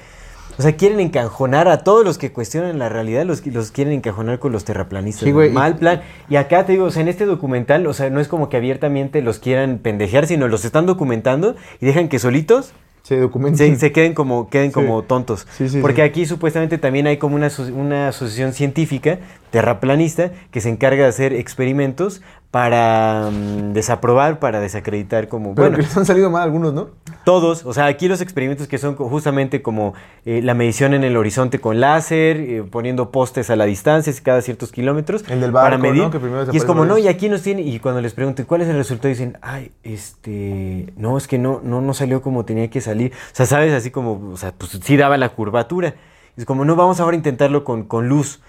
O 0.55 0.61
sea, 0.61 0.75
quieren 0.75 0.99
encajonar 0.99 1.67
a 1.67 1.83
todos 1.83 2.05
los 2.05 2.19
que 2.19 2.31
cuestionan 2.31 2.77
la 2.77 2.87
realidad, 2.87 3.25
los, 3.25 3.43
los 3.47 3.71
quieren 3.71 3.91
encajonar 3.91 4.37
con 4.37 4.51
los 4.51 4.65
terraplanistas. 4.65 5.23
Sí, 5.23 5.31
güey, 5.31 5.49
Mal 5.49 5.77
plan. 5.77 6.03
Y 6.29 6.35
acá 6.35 6.63
te 6.67 6.73
digo, 6.73 6.85
o 6.85 6.91
sea, 6.91 7.01
en 7.01 7.07
este 7.07 7.25
documental, 7.25 7.87
o 7.87 7.93
sea, 7.95 8.11
no 8.11 8.19
es 8.19 8.27
como 8.27 8.49
que 8.49 8.57
abiertamente 8.57 9.23
los 9.23 9.39
quieran 9.39 9.79
pendejear, 9.79 10.27
sino 10.27 10.47
los 10.47 10.63
están 10.63 10.85
documentando 10.85 11.55
y 11.81 11.87
dejan 11.87 12.07
que 12.07 12.19
solitos 12.19 12.73
Se 13.03 13.19
documenta. 13.19 13.57
se, 13.57 13.75
se 13.75 13.91
queden 13.91 14.13
como 14.13 14.49
queden 14.49 14.69
Sí. 14.69 14.73
como 14.73 15.03
tontos. 15.03 15.45
Sí, 15.57 15.67
sí, 15.69 15.81
Porque 15.81 16.01
aquí 16.01 16.25
supuestamente 16.25 16.77
también 16.77 17.05
hay 17.05 17.17
como 17.17 17.35
una, 17.35 17.49
una 17.75 18.07
asociación 18.07 18.53
científica 18.53 19.19
terraplanista 19.51 20.31
que 20.51 20.61
se 20.61 20.69
encarga 20.69 21.03
de 21.03 21.09
hacer 21.09 21.33
experimentos 21.33 22.21
para 22.49 23.29
mm, 23.31 23.73
desaprobar, 23.73 24.39
para 24.39 24.59
desacreditar 24.61 25.27
como... 25.27 25.53
Pero 25.53 25.67
bueno, 25.69 25.77
que 25.77 25.83
les 25.83 25.97
han 25.97 26.05
salido 26.05 26.29
mal 26.29 26.43
algunos, 26.43 26.73
¿no? 26.73 26.89
Todos, 27.23 27.65
o 27.65 27.73
sea, 27.73 27.85
aquí 27.85 28.07
los 28.07 28.21
experimentos 28.21 28.67
que 28.67 28.77
son 28.77 28.95
justamente 28.95 29.61
como 29.61 29.93
eh, 30.25 30.41
la 30.43 30.53
medición 30.53 30.93
en 30.93 31.03
el 31.03 31.17
horizonte 31.17 31.59
con 31.59 31.79
láser, 31.79 32.37
eh, 32.37 32.63
poniendo 32.69 33.11
postes 33.11 33.49
a 33.49 33.55
la 33.55 33.65
distancia 33.65 34.13
cada 34.21 34.41
ciertos 34.41 34.71
kilómetros. 34.71 35.23
El 35.29 35.41
del 35.41 35.51
para 35.51 35.77
barco, 35.77 35.81
medir. 35.81 36.03
¿no? 36.03 36.11
Que 36.11 36.19
primero 36.19 36.45
y 36.51 36.57
es 36.57 36.65
como, 36.65 36.85
no, 36.85 36.97
y 36.97 37.07
aquí 37.07 37.29
nos 37.29 37.41
tiene, 37.41 37.61
y 37.61 37.79
cuando 37.79 38.01
les 38.01 38.13
pregunten 38.13 38.45
cuál 38.45 38.61
es 38.61 38.67
el 38.67 38.75
resultado, 38.75 39.09
dicen, 39.09 39.37
ay, 39.41 39.71
este, 39.83 40.93
no, 40.97 41.17
es 41.17 41.27
que 41.27 41.37
no, 41.37 41.61
no, 41.63 41.81
no 41.81 41.93
salió 41.93 42.21
como 42.21 42.45
tenía 42.45 42.69
que 42.69 42.81
salir. 42.81 43.11
O 43.13 43.35
sea, 43.35 43.45
sabes, 43.45 43.73
así 43.73 43.91
como, 43.91 44.31
o 44.31 44.37
sea, 44.37 44.53
pues 44.57 44.71
sí 44.83 44.97
daba 44.97 45.17
la 45.17 45.29
curvatura. 45.29 45.95
Es 46.35 46.45
como, 46.45 46.65
no, 46.65 46.75
vamos 46.75 46.99
ahora 46.99 47.15
a 47.15 47.17
intentarlo 47.17 47.63
con, 47.63 47.83
con 47.83 48.09
luz. 48.09 48.41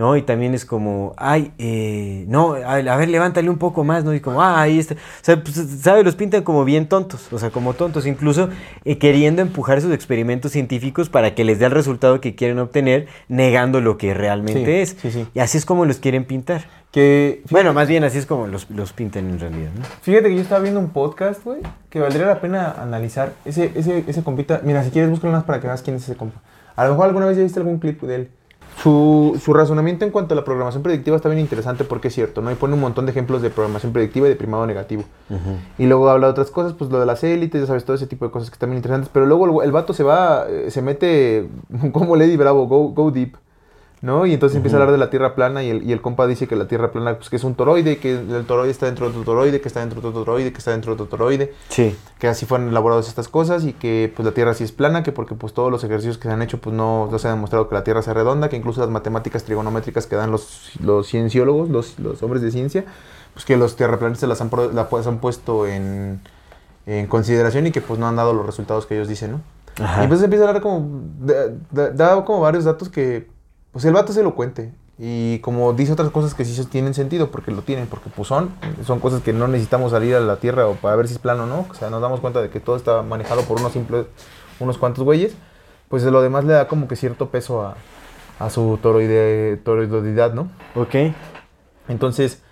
¿No? 0.00 0.16
Y 0.16 0.22
también 0.22 0.54
es 0.54 0.64
como, 0.64 1.12
ay, 1.18 1.52
eh, 1.58 2.24
no, 2.26 2.54
a, 2.54 2.76
a 2.76 2.96
ver, 2.96 3.10
levántale 3.10 3.50
un 3.50 3.58
poco 3.58 3.84
más, 3.84 4.02
¿no? 4.02 4.14
Y 4.14 4.20
como, 4.20 4.40
ah, 4.42 4.58
ahí 4.62 4.78
está. 4.78 4.94
O 4.94 4.98
sea, 5.20 5.42
pues, 5.42 5.54
¿sabes? 5.82 6.06
Los 6.06 6.16
pintan 6.16 6.42
como 6.42 6.64
bien 6.64 6.88
tontos, 6.88 7.30
o 7.30 7.38
sea, 7.38 7.50
como 7.50 7.74
tontos, 7.74 8.06
incluso 8.06 8.48
eh, 8.86 8.96
queriendo 8.96 9.42
empujar 9.42 9.82
sus 9.82 9.92
experimentos 9.92 10.52
científicos 10.52 11.10
para 11.10 11.34
que 11.34 11.44
les 11.44 11.58
dé 11.58 11.66
el 11.66 11.72
resultado 11.72 12.18
que 12.22 12.34
quieren 12.34 12.58
obtener, 12.60 13.08
negando 13.28 13.82
lo 13.82 13.98
que 13.98 14.14
realmente 14.14 14.64
Sí, 14.64 14.70
es. 14.70 14.96
sí, 15.02 15.10
sí. 15.10 15.26
Y 15.34 15.40
así 15.40 15.58
es 15.58 15.66
como 15.66 15.84
los 15.84 15.98
quieren 15.98 16.24
pintar. 16.24 16.64
Que, 16.92 17.42
Bueno, 17.50 17.74
más 17.74 17.86
bien 17.86 18.02
así 18.02 18.16
es 18.16 18.24
como 18.26 18.46
los, 18.46 18.68
los 18.70 18.94
pintan 18.94 19.28
en 19.28 19.38
realidad, 19.38 19.70
¿no? 19.78 19.84
Fíjate 20.00 20.28
que 20.30 20.34
yo 20.34 20.40
estaba 20.40 20.62
viendo 20.62 20.80
un 20.80 20.88
podcast, 20.88 21.44
güey, 21.44 21.60
que 21.90 22.00
valdría 22.00 22.24
la 22.26 22.40
pena 22.40 22.72
analizar. 22.80 23.34
Ese, 23.44 23.70
ese, 23.74 24.02
ese 24.08 24.22
compita, 24.24 24.62
mira, 24.64 24.82
si 24.82 24.90
quieres 24.90 25.10
búscalo 25.10 25.34
más 25.34 25.44
para 25.44 25.60
que 25.60 25.66
veas 25.66 25.82
quién 25.82 25.96
es 25.96 26.04
ese 26.04 26.16
compa. 26.16 26.40
A 26.74 26.84
lo 26.86 26.92
mejor 26.92 27.06
alguna 27.08 27.26
vez 27.26 27.36
ya 27.36 27.42
viste 27.42 27.60
algún 27.60 27.78
clip 27.78 28.00
de 28.02 28.14
él. 28.14 28.30
Su, 28.82 29.38
su 29.42 29.52
razonamiento 29.52 30.04
en 30.04 30.10
cuanto 30.10 30.34
a 30.34 30.36
la 30.36 30.44
programación 30.44 30.82
predictiva 30.82 31.16
está 31.16 31.28
bien 31.28 31.40
interesante 31.40 31.84
porque 31.84 32.08
es 32.08 32.14
cierto, 32.14 32.40
¿no? 32.40 32.50
Y 32.50 32.54
pone 32.54 32.74
un 32.74 32.80
montón 32.80 33.04
de 33.04 33.12
ejemplos 33.12 33.42
de 33.42 33.50
programación 33.50 33.92
predictiva 33.92 34.26
y 34.26 34.30
de 34.30 34.36
primado 34.36 34.66
negativo. 34.66 35.04
Y 35.78 35.86
luego 35.86 36.08
habla 36.08 36.28
de 36.28 36.30
otras 36.32 36.50
cosas, 36.50 36.72
pues 36.72 36.90
lo 36.90 36.98
de 36.98 37.06
las 37.06 37.22
élites, 37.22 37.60
ya 37.60 37.66
sabes, 37.66 37.84
todo 37.84 37.96
ese 37.96 38.06
tipo 38.06 38.24
de 38.24 38.30
cosas 38.30 38.48
que 38.48 38.54
están 38.54 38.70
bien 38.70 38.78
interesantes. 38.78 39.10
Pero 39.12 39.26
luego 39.26 39.62
el, 39.62 39.66
el 39.66 39.72
vato 39.72 39.92
se 39.92 40.02
va, 40.02 40.46
eh, 40.48 40.70
se 40.70 40.80
mete 40.82 41.48
como 41.92 42.16
Lady 42.16 42.36
Bravo, 42.36 42.66
go, 42.66 42.88
go 42.88 43.10
deep. 43.10 43.36
¿No? 44.02 44.24
Y 44.26 44.32
entonces 44.34 44.56
empieza 44.56 44.76
a 44.76 44.80
hablar 44.80 44.92
de 44.92 44.98
la 44.98 45.10
Tierra 45.10 45.34
plana 45.34 45.62
y 45.62 45.70
el, 45.70 45.82
y 45.82 45.92
el 45.92 46.00
compa 46.00 46.26
dice 46.26 46.46
que 46.48 46.56
la 46.56 46.66
Tierra 46.66 46.90
plana 46.90 47.16
pues, 47.16 47.28
que 47.28 47.36
es 47.36 47.44
un 47.44 47.54
toroide, 47.54 47.98
que 47.98 48.12
el 48.12 48.44
toroide 48.46 48.70
está 48.70 48.86
dentro 48.86 49.06
de 49.06 49.10
otro 49.10 49.24
toroide, 49.24 49.60
que 49.60 49.68
está 49.68 49.80
dentro 49.80 50.00
de 50.00 50.08
otro 50.08 50.24
toroide, 50.24 50.52
que 50.52 50.58
está 50.58 50.70
dentro 50.70 50.94
de 50.96 51.02
otro 51.02 51.16
toroide, 51.18 51.52
Sí. 51.68 51.94
que 52.18 52.28
así 52.28 52.46
fueron 52.46 52.68
elaboradas 52.68 53.08
estas 53.08 53.28
cosas 53.28 53.64
y 53.64 53.72
que 53.74 54.12
pues 54.16 54.24
la 54.24 54.32
Tierra 54.32 54.54
sí 54.54 54.64
es 54.64 54.72
plana, 54.72 55.02
que 55.02 55.12
porque 55.12 55.34
pues 55.34 55.52
todos 55.52 55.70
los 55.70 55.84
ejercicios 55.84 56.16
que 56.18 56.28
se 56.28 56.32
han 56.34 56.40
hecho 56.42 56.58
pues 56.60 56.74
no, 56.74 57.08
no 57.10 57.18
se 57.18 57.28
ha 57.28 57.30
demostrado 57.32 57.68
que 57.68 57.74
la 57.74 57.84
Tierra 57.84 58.02
sea 58.02 58.14
redonda, 58.14 58.48
que 58.48 58.56
incluso 58.56 58.80
las 58.80 58.90
matemáticas 58.90 59.44
trigonométricas 59.44 60.06
que 60.06 60.16
dan 60.16 60.30
los, 60.30 60.72
los 60.82 61.06
cienciólogos, 61.06 61.68
los, 61.68 61.98
los 61.98 62.22
hombres 62.22 62.42
de 62.42 62.50
ciencia, 62.50 62.84
pues 63.34 63.44
que 63.44 63.56
los 63.56 63.76
tierraplanistas 63.76 64.28
las 64.28 64.40
han, 64.40 64.48
pro- 64.50 64.72
la, 64.72 64.88
pues, 64.88 65.06
han 65.06 65.18
puesto 65.18 65.66
en, 65.66 66.20
en 66.86 67.06
consideración 67.06 67.66
y 67.66 67.70
que 67.70 67.80
pues 67.80 68.00
no 68.00 68.08
han 68.08 68.16
dado 68.16 68.32
los 68.32 68.44
resultados 68.46 68.86
que 68.86 68.94
ellos 68.96 69.08
dicen, 69.08 69.32
¿no? 69.32 69.40
Ajá. 69.84 70.00
Y 70.00 70.04
entonces 70.04 70.24
empieza 70.24 70.44
a 70.46 70.48
hablar 70.48 70.62
como, 70.62 71.00
da, 71.20 71.34
da- 71.70 71.90
da 71.90 72.24
como 72.24 72.40
varios 72.40 72.64
datos 72.64 72.88
que, 72.88 73.28
pues 73.72 73.84
el 73.84 73.92
vato 73.92 74.12
se 74.12 74.22
lo 74.22 74.34
cuente. 74.34 74.72
Y 74.98 75.38
como 75.38 75.72
dice 75.72 75.92
otras 75.92 76.10
cosas 76.10 76.34
que 76.34 76.44
sí 76.44 76.62
tienen 76.66 76.92
sentido, 76.92 77.30
porque 77.30 77.50
lo 77.50 77.62
tienen, 77.62 77.86
porque 77.86 78.10
pues 78.14 78.28
son, 78.28 78.50
son 78.84 79.00
cosas 79.00 79.22
que 79.22 79.32
no 79.32 79.48
necesitamos 79.48 79.92
salir 79.92 80.14
a 80.14 80.20
la 80.20 80.36
Tierra 80.36 80.66
o 80.66 80.74
para 80.74 80.94
ver 80.96 81.08
si 81.08 81.14
es 81.14 81.18
plano 81.18 81.44
o 81.44 81.46
no. 81.46 81.66
O 81.70 81.74
sea, 81.74 81.88
nos 81.88 82.02
damos 82.02 82.20
cuenta 82.20 82.42
de 82.42 82.50
que 82.50 82.60
todo 82.60 82.76
está 82.76 83.02
manejado 83.02 83.42
por 83.42 83.58
unos 83.58 83.72
simples, 83.72 84.06
unos 84.58 84.76
cuantos 84.76 85.02
güeyes. 85.02 85.34
Pues 85.88 86.02
de 86.02 86.10
lo 86.10 86.20
demás 86.20 86.44
le 86.44 86.52
da 86.52 86.68
como 86.68 86.86
que 86.86 86.96
cierto 86.96 87.30
peso 87.30 87.62
a, 87.62 87.76
a 88.38 88.50
su 88.50 88.78
toroide, 88.82 89.56
toroidodidad, 89.56 90.34
¿no? 90.34 90.50
Ok. 90.74 91.14
Entonces, 91.88 92.42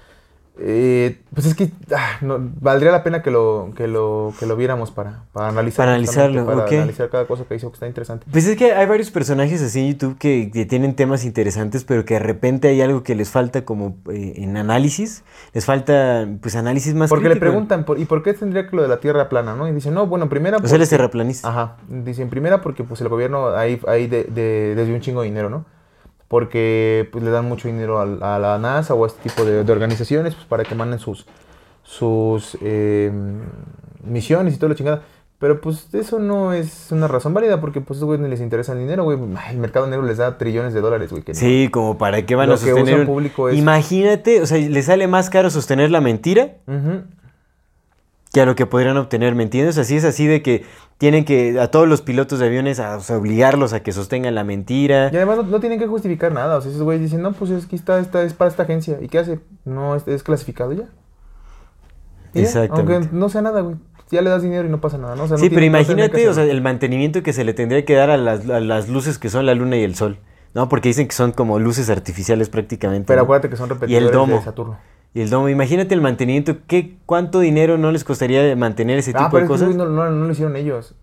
eh, 0.61 1.21
pues 1.35 1.47
es 1.47 1.55
que 1.55 1.71
ah, 1.95 2.19
no- 2.21 2.39
valdría 2.61 2.91
la 2.93 3.03
pena 3.05 3.23
que 3.23 3.31
lo, 3.31 3.71
que 3.77 3.87
lo, 3.89 4.33
que 4.39 4.47
lo 4.47 4.57
viéramos 4.57 4.91
para, 4.91 5.25
para 5.33 5.49
analizar. 5.49 5.85
Para 5.85 5.93
analizarlo, 5.93 6.45
para 6.47 6.65
analizar 6.67 7.09
cada 7.11 7.27
cosa 7.27 7.45
que 7.45 7.55
hizo, 7.55 7.69
que 7.71 7.75
está 7.75 7.87
interesante. 7.87 8.27
Pues 8.31 8.47
es 8.47 8.57
que 8.57 8.73
hay 8.73 8.87
varios 8.87 9.11
personajes 9.11 9.63
así 9.63 9.81
en 9.81 9.93
YouTube 9.93 10.19
que, 10.19 10.51
que 10.53 10.67
tienen 10.67 10.95
temas 10.95 11.25
interesantes, 11.25 11.85
pero 11.85 12.05
que 12.05 12.15
de 12.15 12.21
repente 12.21 12.69
hay 12.69 12.81
algo 12.83 13.03
que 13.03 13.15
les 13.15 13.31
falta 13.31 13.65
como 13.65 13.97
eh, 14.13 14.35
en 14.37 14.57
análisis. 14.57 15.23
Les 15.55 15.65
falta, 15.65 16.27
pues, 16.41 16.57
análisis 16.57 16.95
más 16.95 17.09
Porque 17.09 17.29
le 17.29 17.37
preguntan, 17.37 17.85
por- 17.85 17.99
¿y 17.99 18.05
por 18.05 18.23
qué 18.23 18.35
tendría 18.35 18.69
que 18.69 18.77
lo 18.77 18.83
de 18.83 18.89
la 18.89 18.99
Tierra 19.01 19.29
plana, 19.29 19.55
no? 19.55 19.69
Y 19.69 19.73
dicen, 19.73 19.95
no, 19.95 20.07
bueno, 20.07 20.29
primera... 20.29 20.59
O 20.59 20.67
sea, 20.67 20.77
él 20.77 20.83
es 20.83 20.89
porque- 20.89 20.97
terraplanista. 20.97 21.49
Ajá. 21.49 21.77
Dicen, 21.89 22.29
primera 22.31 22.61
porque 22.61 22.85
pues 22.85 23.01
el 23.01 23.09
gobierno 23.09 23.49
ahí, 23.57 23.81
ahí 23.87 24.07
de, 24.07 24.25
de- 24.25 24.75
desde 24.75 24.93
un 24.95 25.01
chingo 25.01 25.23
de 25.23 25.29
dinero, 25.29 25.51
¿no? 25.51 25.65
Porque 26.29 27.09
pues 27.11 27.25
le 27.25 27.31
dan 27.31 27.47
mucho 27.47 27.69
dinero 27.69 27.99
a, 28.01 28.39
la 28.39 28.59
NASA 28.59 28.95
o 28.95 29.05
a 29.05 29.07
este 29.07 29.23
tipo 29.29 29.45
de, 29.45 29.65
de 29.65 29.73
organizaciones 29.73 30.35
pues, 30.35 30.47
para 30.47 30.63
que 30.65 30.75
manden 30.75 30.99
sus, 30.99 31.27
sus 31.83 32.57
eh, 32.61 33.11
misiones 34.05 34.55
y 34.55 34.59
toda 34.59 34.71
la 34.71 34.75
chingada. 34.75 35.03
Pero 35.39 35.61
pues 35.61 35.89
eso 35.95 36.19
no 36.19 36.53
es 36.53 36.89
una 36.91 37.07
razón 37.07 37.33
válida 37.33 37.61
porque 37.61 37.81
pues 37.81 38.03
ni 38.03 38.29
les 38.29 38.41
interesa 38.41 38.73
el 38.73 38.81
dinero, 38.81 39.05
güey. 39.05 39.17
El 39.51 39.59
mercado 39.59 39.87
negro 39.87 40.05
les 40.05 40.17
da 40.19 40.37
trillones 40.37 40.75
de 40.75 40.81
dólares, 40.81 41.11
güey. 41.11 41.23
no. 41.27 41.35
Sí, 41.35 41.69
como 41.73 41.97
para 41.97 42.27
qué 42.27 42.35
van 42.35 42.49
Lo 42.49 42.57
a 42.57 42.59
que 42.59 42.65
sostener. 42.67 42.95
usa 42.95 43.01
un- 43.03 43.07
público 43.07 43.49
es- 43.49 43.57
Imagínate, 43.57 44.43
o 44.43 44.47
sea, 44.47 44.59
le 44.59 44.83
sale 44.83 45.07
más 45.07 45.31
caro 45.31 45.49
sostener 45.49 45.93
la 45.93 46.01
mentira 46.01 46.57
Ujú. 46.67 47.03
Que 48.33 48.41
a 48.41 48.47
lo 48.47 48.55
que 48.55 48.67
podrían 48.67 48.97
obtener, 48.97 49.35
¿me 49.35 49.43
entiendes? 49.43 49.79
Así 49.79 49.97
es 49.97 50.05
así 50.05 50.27
de 50.27 50.43
que 50.43 50.65
tienen 50.99 51.25
que 51.25 51.59
a 51.61 51.71
todos 51.71 51.89
los 51.89 52.03
pilotos 52.03 52.41
de 52.41 52.47
aviones 52.47 52.81
a, 52.81 52.97
o 52.97 53.01
sea, 53.01 53.17
obligarlos 53.17 53.73
a 53.73 53.83
que 53.83 53.93
sostengan 53.93 54.35
la 54.35 54.45
mentira. 54.45 55.11
Y 55.13 55.17
además 55.17 55.39
no, 55.39 55.43
no 55.45 55.61
tienen 55.61 55.79
que 55.79 55.87
justificar 55.87 56.33
nada. 56.33 56.57
O 56.59 56.61
sea, 56.61 56.71
esos 56.71 56.83
güeyes 56.83 57.03
dicen, 57.03 57.23
no, 57.23 57.33
pues 57.33 57.51
es 57.51 57.67
que 57.67 57.77
está, 57.77 57.99
está, 58.01 58.23
es 58.23 58.35
para 58.35 58.51
esta 58.51 58.65
agencia. 58.65 58.99
¿Y 59.01 59.09
qué 59.09 59.19
hace? 59.19 59.41
No, 59.65 59.95
es, 59.95 60.07
es 60.09 60.23
clasificado 60.23 60.73
ya. 60.73 60.85
Y 62.35 62.41
ya, 62.41 62.45
Exactamente. 62.45 62.95
Aunque 62.95 63.09
no 63.17 63.29
sea 63.29 63.43
nada, 63.43 63.61
güey. 63.61 63.77
Ya 64.11 64.23
le 64.23 64.31
das 64.31 64.43
dinero 64.43 64.67
y 64.67 64.71
no 64.71 64.81
pasa 64.81 64.97
nada, 64.97 65.17
¿no? 65.17 65.25
O 65.25 65.29
sea, 65.29 65.37
no 65.37 65.43
Sí, 65.43 65.51
pero 65.51 65.61
no 65.61 65.67
imagínate, 65.67 66.29
o 66.29 66.33
sea, 66.35 66.45
el 66.45 66.63
mantenimiento 66.63 67.23
que 67.23 67.35
se 67.35 67.45
le 67.45 67.53
tendría 67.53 67.85
que 67.85 67.95
dar 67.95 68.09
a 68.09 68.17
las, 68.17 68.49
a 68.49 68.59
las 68.61 68.89
luces 68.89 69.19
que 69.19 69.29
son 69.29 69.45
la 69.45 69.55
luna 69.55 69.77
y 69.77 69.83
el 69.85 69.95
sol, 69.97 70.19
¿no? 70.55 70.69
Porque 70.71 70.89
dicen 70.89 71.09
que 71.09 71.15
son 71.15 71.33
como 71.33 71.59
luces 71.59 71.91
artificiales 71.91 72.49
prácticamente. 72.49 73.07
Pero 73.07 73.23
acuérdate 73.23 73.51
que 73.51 73.57
son 73.57 73.67
Y 73.69 73.73
repetidores 73.75 74.09
el 74.09 74.13
domo. 74.15 74.37
de 74.37 74.43
Saturno. 74.43 74.79
Y 75.15 75.21
el 75.23 75.31
domo, 75.31 75.49
imagínate 75.49 75.95
el 75.95 76.01
mantenimiento, 76.01 76.57
¿qué, 76.67 76.97
¿cuánto 77.07 77.41
dinero 77.41 77.79
no 77.79 77.91
les 77.91 78.05
costaría 78.05 78.55
mantener 78.57 78.99
ese 78.99 79.13
Ah, 79.15 79.19
tipo 79.19 79.31
pero 79.31 79.39
de 79.39 79.45
es 79.45 79.49
que 79.49 79.53
cosas? 79.67 79.67
güey, 79.69 79.77
no, 79.79 79.87
no, 79.89 80.11
no 80.11 80.27
lo 80.27 80.33
hicieron 80.33 80.55
ellos. 80.57 80.95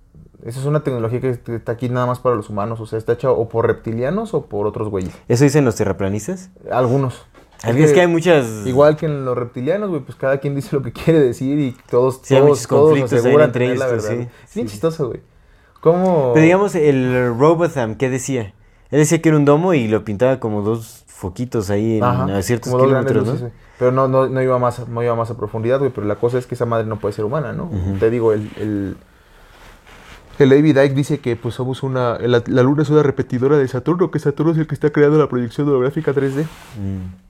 Esa 0.46 0.60
es 0.60 0.66
una 0.66 0.84
tecnología 0.84 1.20
que 1.20 1.30
est- 1.32 1.50
está 1.50 1.72
aquí 1.72 1.90
nada 1.90 2.06
más 2.06 2.20
para 2.20 2.36
los 2.36 2.50
humanos. 2.52 2.80
O 2.80 2.86
sea, 2.86 3.00
está 3.00 3.14
hecha 3.14 3.32
o 3.32 3.50
por 3.50 3.66
reptilianos 3.66 4.34
o 4.36 4.46
por 4.46 4.68
otros 4.68 4.90
güeyes. 4.90 5.12
¿Eso 5.28 5.44
dicen 5.44 5.66
los 5.66 5.76
terraplanistas? 5.76 6.52
Algunos. 6.72 7.26
Es 7.66 7.94
que 7.94 8.02
hay 8.02 8.08
muchas... 8.08 8.46
Igual 8.68 8.96
que 8.96 9.08
en 9.08 9.26
los 9.26 9.36
reptilianos, 9.36 9.90
güey, 9.90 10.02
pues 10.02 10.16
cada 10.16 10.38
quien 10.38 10.54
dice 10.54 10.76
lo 10.76 10.84
que 10.84 10.92
quiere 10.92 11.20
decir 11.20 11.58
y 11.58 11.76
todos, 11.90 12.20
Sí, 12.22 12.36
hay 12.36 12.42
todos, 12.42 12.68
todos 12.68 12.86
conflictos 12.90 13.20
aseguran 13.20 13.48
entre 13.48 13.66
tener 13.66 13.80
la 13.80 13.88
verdad. 13.88 14.10
sí, 14.10 14.28
Es 14.48 14.54
bien 14.56 14.68
chistoso, 14.68 15.08
güey. 15.08 15.22
¿Cómo? 15.82 16.32
Pero 16.34 16.44
digamos, 16.44 16.76
el 16.76 17.36
Robotham, 17.40 17.96
¿qué 17.96 18.10
decía? 18.12 18.54
Él 18.92 19.00
decía 19.00 19.22
que 19.22 19.30
era 19.30 19.38
un 19.38 19.46
domo 19.46 19.74
y 19.74 19.88
lo 19.88 20.04
pintaba 20.06 20.40
como 20.40 20.62
dos 20.62 21.04
foquitos 21.08 21.70
ahí 21.70 21.98
en, 21.98 22.04
Ajá, 22.04 22.38
a 22.38 22.42
ciertos 22.42 22.74
kilómetros. 22.74 23.46
Pero 23.80 23.92
no, 23.92 24.08
no, 24.08 24.28
no 24.28 24.42
iba 24.42 24.58
más, 24.60 24.88
no 24.88 25.04
iba 25.04 25.16
más 25.16 25.32
a 25.32 25.38
profundidad, 25.38 25.80
güey. 25.80 25.92
Pero 25.92 26.08
la 26.08 26.16
cosa 26.16 26.38
es 26.38 26.46
que 26.46 26.56
esa 26.56 26.66
madre 26.66 26.86
no 26.86 27.00
puede 27.00 27.14
ser 27.14 27.26
humana, 27.26 27.52
¿no? 27.52 27.70
Te 28.00 28.10
digo, 28.10 28.32
el, 28.32 28.50
el, 28.58 28.98
el 30.40 30.50
David 30.50 30.78
Icke 30.78 30.94
dice 30.96 31.20
que 31.20 31.36
pues 31.36 31.56
somos 31.56 31.84
una... 31.84 32.18
La, 32.20 32.44
la 32.46 32.64
luna 32.64 32.84
es 32.84 32.90
una 32.90 33.04
repetidora 33.04 33.58
de 33.58 33.68
Saturno, 33.68 34.12
que 34.12 34.20
Saturno 34.20 34.52
es 34.52 34.58
el 34.58 34.68
que 34.68 34.76
está 34.76 34.92
creando 34.92 35.18
la 35.18 35.28
proyección 35.28 35.68
holográfica 35.68 36.14
3D. 36.14 36.44
Mm. 36.80 37.26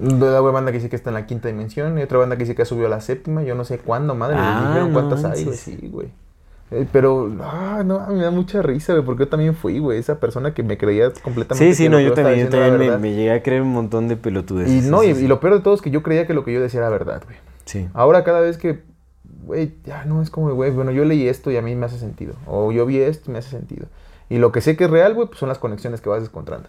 La 0.00 0.40
güey, 0.40 0.54
banda 0.54 0.70
que 0.70 0.78
dice 0.78 0.88
que 0.88 0.96
está 0.96 1.10
en 1.10 1.14
la 1.14 1.26
quinta 1.26 1.48
dimensión 1.48 1.98
y 1.98 2.02
otra 2.02 2.18
banda 2.18 2.36
que 2.36 2.44
dice 2.44 2.54
que 2.54 2.62
ha 2.62 2.66
subido 2.66 2.86
a 2.86 2.90
la 2.90 3.00
séptima. 3.00 3.42
Yo 3.42 3.54
no 3.54 3.64
sé 3.64 3.78
cuándo, 3.78 4.14
madre. 4.14 4.36
Ah, 4.38 4.66
dijeron 4.68 4.92
no 4.92 4.94
cuántas 4.94 5.24
hay, 5.24 5.44
güey. 5.44 5.56
Sí, 5.56 5.90
güey. 5.92 6.08
Eh, 6.70 6.86
pero, 6.92 7.32
ah, 7.40 7.82
no, 7.84 8.06
me 8.08 8.22
da 8.22 8.30
mucha 8.30 8.62
risa, 8.62 8.92
güey, 8.92 9.04
porque 9.04 9.24
yo 9.24 9.28
también 9.28 9.54
fui, 9.54 9.80
güey, 9.80 9.98
esa 9.98 10.20
persona 10.20 10.54
que 10.54 10.62
me 10.62 10.78
creía 10.78 11.10
completamente 11.22 11.74
Sí, 11.74 11.74
sí, 11.74 11.88
no, 11.88 11.98
yo 11.98 12.14
también, 12.14 12.46
yo 12.46 12.48
también 12.48 12.78
me, 12.78 12.96
me 12.96 13.12
llegué 13.12 13.32
a 13.32 13.42
creer 13.42 13.62
un 13.62 13.72
montón 13.72 14.06
de 14.06 14.16
pelotudes. 14.16 14.70
Y 14.70 14.88
no, 14.88 15.02
y, 15.02 15.08
y 15.08 15.26
lo 15.26 15.40
peor 15.40 15.54
de 15.54 15.60
todo 15.60 15.74
es 15.74 15.82
que 15.82 15.90
yo 15.90 16.02
creía 16.02 16.26
que 16.26 16.34
lo 16.34 16.44
que 16.44 16.52
yo 16.52 16.60
decía 16.60 16.78
era 16.78 16.88
verdad, 16.88 17.22
güey. 17.24 17.36
Sí. 17.64 17.88
Ahora 17.92 18.22
cada 18.22 18.40
vez 18.40 18.56
que, 18.56 18.82
güey, 19.44 19.74
ya 19.84 20.04
no 20.04 20.22
es 20.22 20.30
como, 20.30 20.52
güey, 20.54 20.70
bueno, 20.70 20.92
yo 20.92 21.04
leí 21.04 21.26
esto 21.26 21.50
y 21.50 21.56
a 21.56 21.62
mí 21.62 21.74
me 21.74 21.86
hace 21.86 21.98
sentido. 21.98 22.34
O 22.46 22.70
yo 22.70 22.86
vi 22.86 22.98
esto 22.98 23.30
y 23.30 23.32
me 23.32 23.40
hace 23.40 23.50
sentido. 23.50 23.86
Y 24.28 24.38
lo 24.38 24.52
que 24.52 24.60
sé 24.60 24.76
que 24.76 24.84
es 24.84 24.90
real, 24.90 25.14
güey, 25.14 25.26
pues 25.26 25.40
son 25.40 25.48
las 25.48 25.58
conexiones 25.58 26.00
que 26.00 26.08
vas 26.08 26.22
encontrando. 26.22 26.68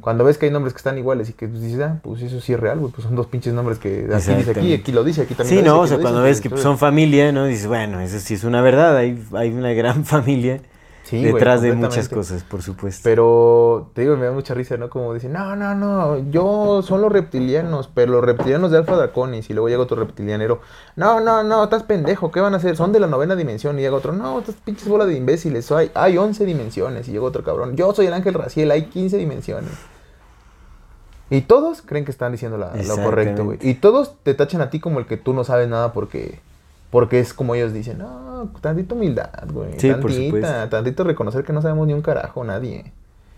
Cuando 0.00 0.22
ves 0.24 0.38
que 0.38 0.46
hay 0.46 0.52
nombres 0.52 0.72
que 0.72 0.78
están 0.78 0.96
iguales 0.96 1.28
y 1.28 1.32
que 1.32 1.48
pues, 1.48 1.60
dices, 1.60 1.80
ah, 1.80 1.98
pues 2.02 2.22
eso 2.22 2.40
sí 2.40 2.52
es 2.52 2.60
real, 2.60 2.78
güey, 2.78 2.92
pues 2.92 3.04
son 3.04 3.16
dos 3.16 3.26
pinches 3.26 3.52
nombres 3.52 3.78
que 3.78 4.06
aquí 4.14 4.34
dice 4.34 4.74
aquí, 4.74 4.92
lo 4.92 5.02
dice, 5.02 5.22
aquí 5.22 5.34
también 5.34 5.48
Sí, 5.48 5.54
lo 5.56 5.60
dice, 5.62 5.68
no, 5.74 5.80
o 5.80 5.86
sea, 5.88 5.98
cuando 5.98 6.20
dice, 6.20 6.28
ves 6.30 6.40
que 6.40 6.48
entonces- 6.48 6.62
son 6.62 6.78
familia, 6.78 7.32
¿no? 7.32 7.46
Dices, 7.46 7.66
bueno, 7.66 8.00
eso 8.00 8.20
sí 8.20 8.34
es 8.34 8.44
una 8.44 8.62
verdad, 8.62 8.96
hay, 8.96 9.20
hay 9.34 9.50
una 9.50 9.72
gran 9.72 10.04
familia 10.04 10.60
Sí, 11.06 11.20
güey, 11.20 11.34
detrás 11.34 11.62
de 11.62 11.68
muchas 11.88 12.08
cosas, 12.16 12.42
por 12.42 12.62
supuesto. 12.62 13.00
Pero 13.04 13.90
te 13.94 14.00
digo, 14.02 14.16
me 14.16 14.26
da 14.26 14.32
mucha 14.32 14.54
risa, 14.54 14.76
¿no? 14.76 14.90
Como 14.90 15.14
dicen, 15.14 15.32
no, 15.32 15.54
no, 15.54 15.74
no, 15.74 16.18
yo 16.30 16.82
son 16.82 17.00
los 17.00 17.12
reptilianos, 17.12 17.88
pero 17.94 18.10
los 18.12 18.24
reptilianos 18.24 18.72
de 18.72 18.78
Alpha 18.78 18.96
Draconis. 18.96 19.48
Y 19.48 19.52
luego 19.54 19.68
llega 19.68 19.82
otro 19.82 19.96
reptilianero, 19.96 20.60
no, 20.96 21.20
no, 21.20 21.44
no, 21.44 21.62
estás 21.64 21.84
pendejo, 21.84 22.32
¿qué 22.32 22.40
van 22.40 22.54
a 22.54 22.56
hacer? 22.56 22.76
Son 22.76 22.90
de 22.92 22.98
la 22.98 23.06
novena 23.06 23.36
dimensión. 23.36 23.78
Y 23.78 23.82
llega 23.82 23.94
otro, 23.94 24.12
no, 24.12 24.40
estas 24.40 24.56
pinches 24.56 24.88
bolas 24.88 25.06
de 25.06 25.14
imbéciles, 25.14 25.70
hay, 25.70 25.90
hay 25.94 26.18
11 26.18 26.44
dimensiones. 26.44 27.06
Y 27.08 27.12
llega 27.12 27.24
otro 27.24 27.44
cabrón, 27.44 27.76
yo 27.76 27.94
soy 27.94 28.06
el 28.06 28.12
ángel 28.12 28.34
Raciel, 28.34 28.70
hay 28.72 28.86
15 28.86 29.16
dimensiones. 29.16 29.70
Y 31.28 31.40
todos 31.42 31.82
creen 31.82 32.04
que 32.04 32.12
están 32.12 32.32
diciendo 32.32 32.56
la- 32.56 32.72
lo 32.88 32.94
correcto, 33.04 33.44
güey. 33.44 33.58
Y 33.60 33.74
todos 33.74 34.14
te 34.22 34.34
tachan 34.34 34.60
a 34.60 34.70
ti 34.70 34.78
como 34.78 35.00
el 35.00 35.06
que 35.06 35.16
tú 35.16 35.34
no 35.34 35.42
sabes 35.42 35.68
nada 35.68 35.92
porque, 35.92 36.38
porque 36.90 37.18
es 37.20 37.34
como 37.34 37.54
ellos 37.54 37.72
dicen, 37.72 37.98
no, 37.98 38.50
tantito 38.60 38.94
humildad, 38.94 39.30
güey. 39.52 39.78
Sí, 39.78 39.90
tantita, 39.90 40.68
tantito 40.70 41.04
reconocer 41.04 41.44
que 41.44 41.52
no 41.52 41.62
sabemos 41.62 41.86
ni 41.86 41.92
un 41.92 42.02
carajo, 42.02 42.44
nadie. 42.44 42.92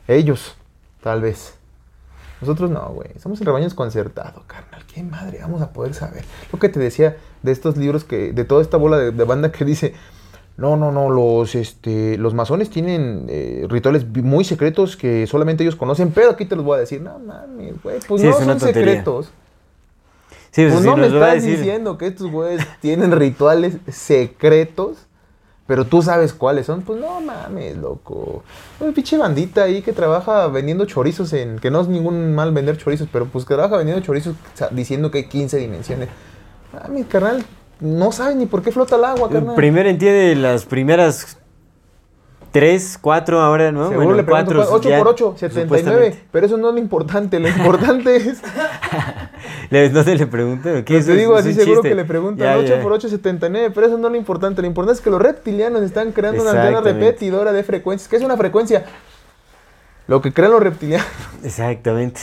Ellos, 0.07 0.57
tal 1.03 1.21
vez. 1.23 1.55
Nosotros 2.41 2.71
no, 2.71 2.81
güey. 2.91 3.11
Somos 3.19 3.41
el 3.41 3.47
rebaño 3.47 3.65
desconcertado, 3.65 4.45
carnal. 4.47 4.83
¿Qué 4.93 5.03
madre 5.03 5.39
vamos 5.41 5.61
a 5.61 5.73
poder 5.73 5.93
saber? 5.95 6.25
Lo 6.53 6.59
que 6.59 6.69
te 6.69 6.79
decía 6.79 7.17
de 7.43 7.51
estos 7.53 7.77
libros 7.77 8.05
que, 8.05 8.33
de 8.33 8.45
toda 8.45 8.63
esta 8.63 8.77
bola 8.77 8.97
de, 8.97 9.11
de 9.11 9.25
banda 9.25 9.51
que 9.51 9.65
dice, 9.65 9.95
no, 10.57 10.77
no, 10.77 10.93
no, 10.93 11.09
los, 11.11 11.55
este, 11.55 12.17
los 12.19 12.35
masones 12.35 12.71
tienen 12.71 13.27
eh, 13.29 13.67
rituales 13.69 14.07
muy 14.09 14.45
secretos 14.45 14.97
que 14.97 15.27
solamente 15.27 15.63
ellos 15.65 15.77
conocen, 15.77 16.11
pero 16.11 16.31
aquí 16.31 16.45
te 16.45 16.55
los 16.57 16.65
voy 16.65 16.77
a 16.77 16.81
decir. 16.81 17.01
No 17.01 17.19
mames, 17.19 17.83
güey, 17.83 17.99
pues 18.07 18.21
Sí, 18.21 18.27
no 18.29 18.33
son 18.35 18.47
tontería. 18.47 18.73
secretos. 18.73 19.31
Sí, 20.51 20.67
Pues 20.67 20.81
sí, 20.81 20.87
no 20.87 20.97
me 20.97 21.07
estás 21.07 21.35
decir. 21.35 21.59
diciendo 21.59 21.99
que 21.99 22.07
estos 22.07 22.31
güeyes 22.31 22.67
tienen 22.81 23.13
rituales 23.13 23.77
secretos, 23.89 24.97
pero 25.67 25.85
tú 25.85 26.03
sabes 26.03 26.33
cuáles 26.33 26.67
son. 26.67 26.83
Pues 26.83 26.99
no 27.01 27.21
mames, 27.21 27.77
loco. 27.77 28.43
Una 28.81 28.93
pinche 28.93 29.19
bandita 29.19 29.65
ahí 29.65 29.83
que 29.83 29.93
trabaja 29.93 30.47
vendiendo 30.49 30.85
chorizos 30.87 31.33
en. 31.33 31.59
Que 31.59 31.71
no 31.71 31.81
es 31.83 31.89
ningún 31.89 32.35
mal 32.35 32.53
vender 32.53 32.77
chorizos, 32.79 33.09
pero 33.13 33.27
pues 33.27 33.45
que 33.45 33.55
trabaja 33.55 33.77
vendiendo 33.77 34.05
chorizos 34.05 34.35
diciendo 34.71 35.11
que 35.11 35.19
hay 35.19 35.25
15 35.29 35.57
dimensiones. 35.59 36.09
Ah, 36.73 36.89
mi 36.89 37.05
carnal, 37.05 37.45
no 37.81 38.13
sabe 38.13 38.35
ni 38.35 38.47
por 38.47 38.63
qué 38.63 38.73
flota 38.73 38.97
el 38.97 39.05
agua, 39.05 39.31
carnal. 39.31 39.55
Primero 39.57 39.89
entiende 39.89 40.35
las 40.37 40.65
primeras 40.65 41.38
tres, 42.51 42.99
cuatro 43.01 43.41
ahora, 43.41 43.73
¿no? 43.73 43.89
Seguro 43.89 44.15
le 44.15 44.23
pregunto, 44.23 44.55
cuatro, 44.55 44.75
8 44.75 44.89
ya, 44.89 44.99
por 44.99 45.09
8, 45.09 45.35
79. 45.39 45.65
supuestamente. 45.83 46.29
Pero 46.31 46.47
eso 46.47 46.57
no 46.57 46.69
es 46.69 46.75
lo 46.75 46.81
importante. 46.81 47.39
Lo 47.41 47.49
importante 47.49 48.17
es. 48.17 48.43
¿No 49.93 50.03
se 50.03 50.17
le 50.17 50.27
preguntan? 50.27 50.85
¿Qué 50.85 50.99
es 50.99 51.07
te 51.07 51.15
digo 51.17 51.39
Es 51.39 51.45
así 51.45 51.55
seguro 51.55 51.77
chiste. 51.83 51.89
que 51.91 51.95
le 51.95 52.05
preguntan 52.05 52.47
Ya, 52.47 52.59
8 52.59 52.77
ya. 52.77 52.83
por 52.83 52.93
8, 52.93 53.09
79, 53.09 53.73
pero 53.75 53.87
eso 53.87 53.99
no 53.99 54.09
es 54.09 54.13
lo 54.13 54.19
importante. 54.19 54.63
Lo 54.63 54.69
importante 54.69 54.99
es 54.99 55.03
que 55.03 55.11
los 55.11 55.21
reptilianos 55.21 55.83
están 55.83 56.13
creando 56.13 56.43
una 56.43 56.51
antena 56.53 56.81
repetidora 56.81 57.53
de 57.53 57.63
frecuencias. 57.63 58.09
¿Qué 58.09 58.17
es 58.17 58.23
una 58.23 58.37
frecuencia? 58.37 58.85
lo 60.09 60.23
que 60.23 60.33
creen 60.33 60.53
los 60.53 60.63
reptilianos. 60.63 61.07
Exactamente. 61.45 62.21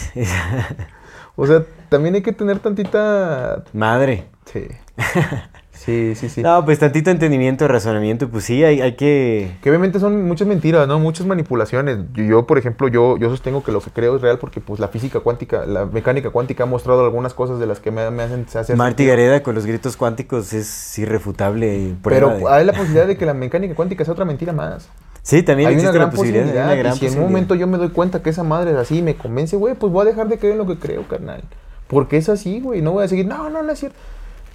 O 1.35 1.45
sea, 1.45 1.63
también 1.89 2.15
hay 2.15 2.23
que 2.23 2.31
tener 2.31 2.59
tantita... 2.59 3.63
Madre. 3.73 4.25
Sí. 4.45 4.67
Sí, 5.85 6.15
sí, 6.15 6.29
sí. 6.29 6.41
No, 6.41 6.65
pues 6.65 6.79
tantito 6.79 7.11
entendimiento, 7.11 7.67
razonamiento, 7.67 8.27
pues 8.27 8.43
sí, 8.45 8.63
hay, 8.63 8.81
hay 8.81 8.95
que... 8.95 9.55
Que 9.61 9.69
obviamente 9.69 9.99
son 9.99 10.25
muchas 10.25 10.47
mentiras, 10.47 10.87
¿no? 10.87 10.97
Muchas 10.97 11.27
manipulaciones. 11.27 11.99
Yo, 12.13 12.23
yo, 12.23 12.47
por 12.47 12.57
ejemplo, 12.57 12.87
yo, 12.87 13.17
yo 13.17 13.29
sostengo 13.29 13.63
que 13.63 13.71
lo 13.71 13.81
que 13.81 13.91
creo 13.91 14.15
es 14.15 14.21
real 14.23 14.39
porque 14.39 14.61
pues 14.61 14.79
la 14.79 14.87
física 14.87 15.19
cuántica, 15.19 15.65
la 15.67 15.85
mecánica 15.85 16.31
cuántica 16.31 16.63
ha 16.63 16.65
mostrado 16.65 17.05
algunas 17.05 17.35
cosas 17.35 17.59
de 17.59 17.67
las 17.67 17.79
que 17.79 17.91
me, 17.91 18.09
me 18.09 18.23
hacen 18.23 18.47
hacer 18.55 18.75
Marty 18.75 19.03
sentido. 19.03 19.09
Gareda 19.11 19.43
con 19.43 19.53
los 19.53 19.67
gritos 19.67 19.95
cuánticos 19.95 20.53
es 20.53 20.97
irrefutable. 20.97 21.93
Pero 22.03 22.29
de- 22.29 22.45
hay 22.49 22.65
la 22.65 22.73
posibilidad 22.73 23.05
de 23.05 23.15
que 23.15 23.27
la 23.27 23.35
mecánica 23.35 23.75
cuántica 23.75 24.03
sea 24.05 24.13
otra 24.13 24.25
mentira 24.25 24.53
más. 24.53 24.89
Sí, 25.21 25.43
también 25.43 25.69
hay 25.69 25.75
una 25.75 25.91
gran 25.91 26.05
la 26.05 26.09
posibilidad. 26.11 26.43
posibilidad. 26.45 26.65
una 26.65 26.75
gran 26.75 26.95
y 26.95 26.97
si 26.97 27.05
en 27.05 27.13
un 27.13 27.19
momento 27.25 27.53
yo 27.53 27.67
me 27.67 27.77
doy 27.77 27.89
cuenta 27.89 28.23
que 28.23 28.31
esa 28.31 28.43
madre 28.43 28.71
es 28.71 28.77
así 28.77 28.97
y 28.97 29.01
me 29.03 29.15
convence, 29.15 29.55
güey, 29.55 29.75
pues 29.75 29.93
voy 29.93 30.01
a 30.03 30.09
dejar 30.09 30.27
de 30.29 30.37
creer 30.39 30.53
en 30.53 30.57
lo 30.59 30.65
que 30.65 30.77
creo, 30.79 31.07
carnal. 31.07 31.43
Porque 31.87 32.17
es 32.17 32.27
así, 32.29 32.59
güey. 32.59 32.81
No 32.81 32.93
voy 32.93 33.03
a 33.03 33.07
seguir, 33.07 33.27
no, 33.27 33.49
no, 33.51 33.61
no 33.61 33.71
es 33.71 33.77
cierto. 33.79 33.97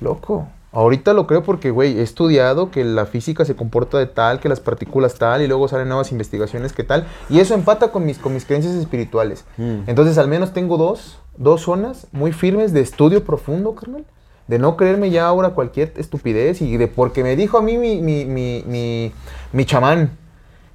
Loco. 0.01 0.48
Ahorita 0.73 1.15
lo 1.15 1.27
creo 1.27 1.43
porque, 1.43 1.73
güey, 1.73 1.99
he 1.99 2.03
estudiado 2.03 2.71
que 2.71 2.85
la 2.85 3.05
física 3.05 3.45
se 3.45 3.57
comporta 3.57 3.99
de 3.99 4.07
tal, 4.07 4.39
que 4.39 4.49
las 4.49 4.61
partículas 4.61 5.17
tal, 5.17 5.43
y 5.43 5.49
luego 5.49 5.67
salen 5.67 5.89
nuevas 5.89 6.13
investigaciones 6.13 6.73
que 6.73 6.85
tal. 6.85 7.07
Y 7.29 7.41
eso 7.41 7.55
empata 7.55 7.91
con 7.91 8.07
mis, 8.07 8.19
con 8.19 8.35
mis 8.35 8.45
creencias 8.45 8.75
espirituales. 8.75 9.45
Mm. 9.57 9.89
Entonces, 9.89 10.17
al 10.17 10.29
menos 10.29 10.53
tengo 10.53 10.77
dos, 10.77 11.19
dos 11.37 11.63
zonas 11.63 12.07
muy 12.13 12.33
firmes 12.33 12.73
de 12.73 12.83
estudio 12.83 13.25
profundo, 13.25 13.75
carnal. 13.75 14.05
De 14.47 14.59
no 14.59 14.77
creerme 14.77 15.11
ya 15.11 15.27
ahora 15.27 15.51
cualquier 15.51 15.93
estupidez 15.97 16.61
y 16.61 16.77
de 16.77 16.89
porque 16.89 17.23
me 17.23 17.37
dijo 17.37 17.59
a 17.59 17.63
mí 17.63 17.77
mi, 17.77 18.01
mi, 18.01 18.25
mi, 18.25 18.65
mi, 18.67 19.13
mi 19.53 19.65
chamán, 19.65 20.19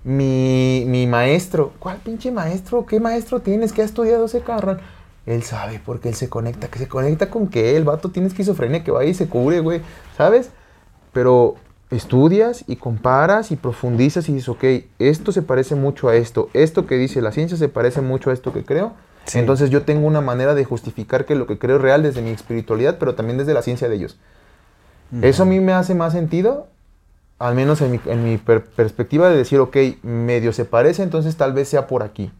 mi, 0.03 0.83
mi 0.87 1.07
maestro. 1.07 1.73
¿Cuál 1.79 1.97
pinche 1.97 2.31
maestro? 2.31 2.85
¿Qué 2.85 2.99
maestro 2.99 3.41
tienes? 3.41 3.73
¿Qué 3.73 3.81
ha 3.81 3.85
estudiado 3.85 4.25
ese 4.25 4.41
cabrón? 4.41 4.79
Él 5.25 5.43
sabe 5.43 5.81
porque 5.83 6.09
él 6.09 6.15
se 6.15 6.29
conecta. 6.29 6.67
¿Que 6.67 6.79
se 6.79 6.87
conecta 6.87 7.29
con 7.29 7.47
qué? 7.47 7.75
El 7.77 7.83
vato 7.83 8.09
tiene 8.09 8.27
esquizofrenia 8.27 8.83
que 8.83 8.91
va 8.91 9.03
y 9.05 9.13
se 9.13 9.27
cubre, 9.27 9.59
güey. 9.59 9.81
¿Sabes? 10.17 10.49
Pero 11.13 11.55
estudias 11.91 12.63
y 12.67 12.75
comparas 12.75 13.51
y 13.51 13.55
profundizas 13.55 14.27
y 14.29 14.33
dices, 14.33 14.49
ok, 14.49 14.63
esto 14.99 15.31
se 15.31 15.41
parece 15.41 15.75
mucho 15.75 16.09
a 16.09 16.15
esto. 16.15 16.49
Esto 16.53 16.85
que 16.85 16.95
dice 16.95 17.21
la 17.21 17.31
ciencia 17.31 17.57
se 17.57 17.69
parece 17.69 18.01
mucho 18.01 18.29
a 18.29 18.33
esto 18.33 18.53
que 18.53 18.63
creo. 18.63 18.93
Sí. 19.25 19.39
Entonces 19.39 19.71
yo 19.71 19.81
tengo 19.83 20.05
una 20.05 20.21
manera 20.21 20.53
de 20.53 20.65
justificar 20.65 21.25
que 21.25 21.33
lo 21.33 21.47
que 21.47 21.57
creo 21.57 21.77
es 21.77 21.81
real 21.81 22.03
desde 22.03 22.21
mi 22.21 22.29
espiritualidad, 22.29 22.97
pero 22.99 23.15
también 23.15 23.37
desde 23.39 23.53
la 23.55 23.63
ciencia 23.63 23.89
de 23.89 23.95
ellos. 23.95 24.19
Eso 25.21 25.43
a 25.43 25.45
mí 25.45 25.59
me 25.59 25.71
hace 25.73 25.95
más 25.95 26.13
sentido, 26.13 26.67
al 27.39 27.55
menos 27.55 27.81
en 27.81 27.91
mi, 27.91 27.99
en 28.05 28.23
mi 28.23 28.37
per- 28.37 28.65
perspectiva 28.65 29.29
de 29.29 29.37
decir, 29.37 29.59
ok, 29.59 29.77
medio 30.03 30.51
se 30.53 30.65
parece, 30.65 31.03
entonces 31.03 31.35
tal 31.37 31.53
vez 31.53 31.69
sea 31.69 31.87
por 31.87 32.03
aquí. 32.03 32.31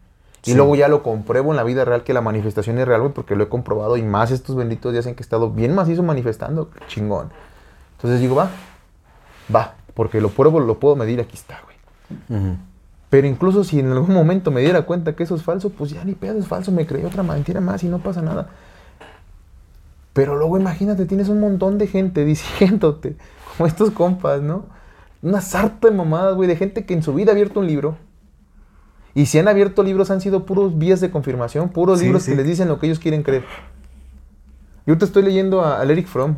Y 0.46 0.54
luego 0.54 0.76
ya 0.76 0.88
lo 0.88 1.02
compruebo 1.02 1.52
en 1.52 1.58
la 1.58 1.64
vida 1.64 1.86
real 1.86 2.04
que 2.04 2.14
la 2.14 2.22
manifestación 2.22 2.78
es 2.78 2.88
real, 2.88 3.02
güey, 3.02 3.14
porque 3.14 3.36
lo 3.36 3.44
he 3.44 3.50
comprobado 3.50 3.98
y 3.98 4.04
más 4.04 4.32
estos 4.32 4.56
benditos 4.56 4.92
días 4.94 5.06
en 5.08 5.16
que 5.16 5.24
he 5.24 5.26
estado 5.26 5.50
bien 5.50 5.74
macizo 5.74 6.04
manifestando, 6.04 6.70
chingón. 6.88 7.32
Entonces 7.98 8.20
digo, 8.22 8.36
va, 8.36 8.50
va, 9.54 9.76
porque 9.94 10.22
lo 10.22 10.30
pruebo, 10.30 10.60
lo 10.60 10.80
puedo 10.80 10.96
medir, 10.96 11.20
aquí 11.20 11.36
está, 11.36 11.60
güey. 11.64 12.40
Ujú. 12.40 12.58
Pero 13.10 13.28
incluso 13.28 13.64
si 13.64 13.80
en 13.80 13.92
algún 13.92 14.14
momento 14.14 14.52
me 14.52 14.62
diera 14.62 14.84
cuenta 14.84 15.16
que 15.16 15.24
eso 15.24 15.36
es 15.36 15.44
falso, 15.44 15.70
pues 15.70 15.92
ya 15.92 16.04
ni 16.04 16.14
pedo, 16.14 16.38
es 16.38 16.48
falso, 16.48 16.72
me 16.72 16.86
creí 16.86 17.06
otra 17.06 17.24
mentira 17.24 17.62
más 17.62 17.84
y 17.84 17.88
no 17.88 18.00
pasa 18.00 18.22
nada. 18.22 18.50
Pero 20.14 20.36
luego 20.36 20.58
imagínate, 20.58 21.06
tienes 21.06 21.30
un 21.30 21.40
montón 21.40 21.78
de 21.78 21.88
gente 21.88 22.26
diciéndote, 22.26 23.16
como 23.58 23.68
estos 23.68 23.92
compas, 23.92 24.42
¿no? 24.42 24.66
Una 25.22 25.42
sarta 25.42 25.90
de 25.90 25.96
mamadas, 25.96 26.36
güey, 26.36 26.48
de 26.48 26.56
gente 26.56 26.86
que 26.86 26.94
en 26.94 27.04
su 27.04 27.14
vida 27.14 27.32
ha 27.32 27.34
abierto 27.34 27.60
un 27.60 27.68
libro. 27.68 27.98
Y 29.16 29.26
si 29.28 29.40
han 29.40 29.48
abierto 29.48 29.82
libros 29.82 30.12
han 30.12 30.22
sido 30.22 30.46
puros 30.46 30.78
vías 30.78 31.00
de 31.02 31.10
confirmación, 31.10 31.70
puros 31.70 32.00
Sí, 32.00 32.06
libros 32.06 32.24
sí. 32.24 32.32
que 32.32 32.38
les 32.38 32.46
dicen 32.46 32.68
lo 32.68 32.78
que 32.80 32.86
ellos 32.86 33.00
quieren 33.00 33.24
creer. 33.24 33.44
Yo 34.86 34.92
ahorita 34.92 35.06
estoy 35.06 35.24
leyendo 35.24 35.62
a, 35.62 35.80
al 35.80 35.90
Eric 35.90 36.06
Fromm. 36.08 36.36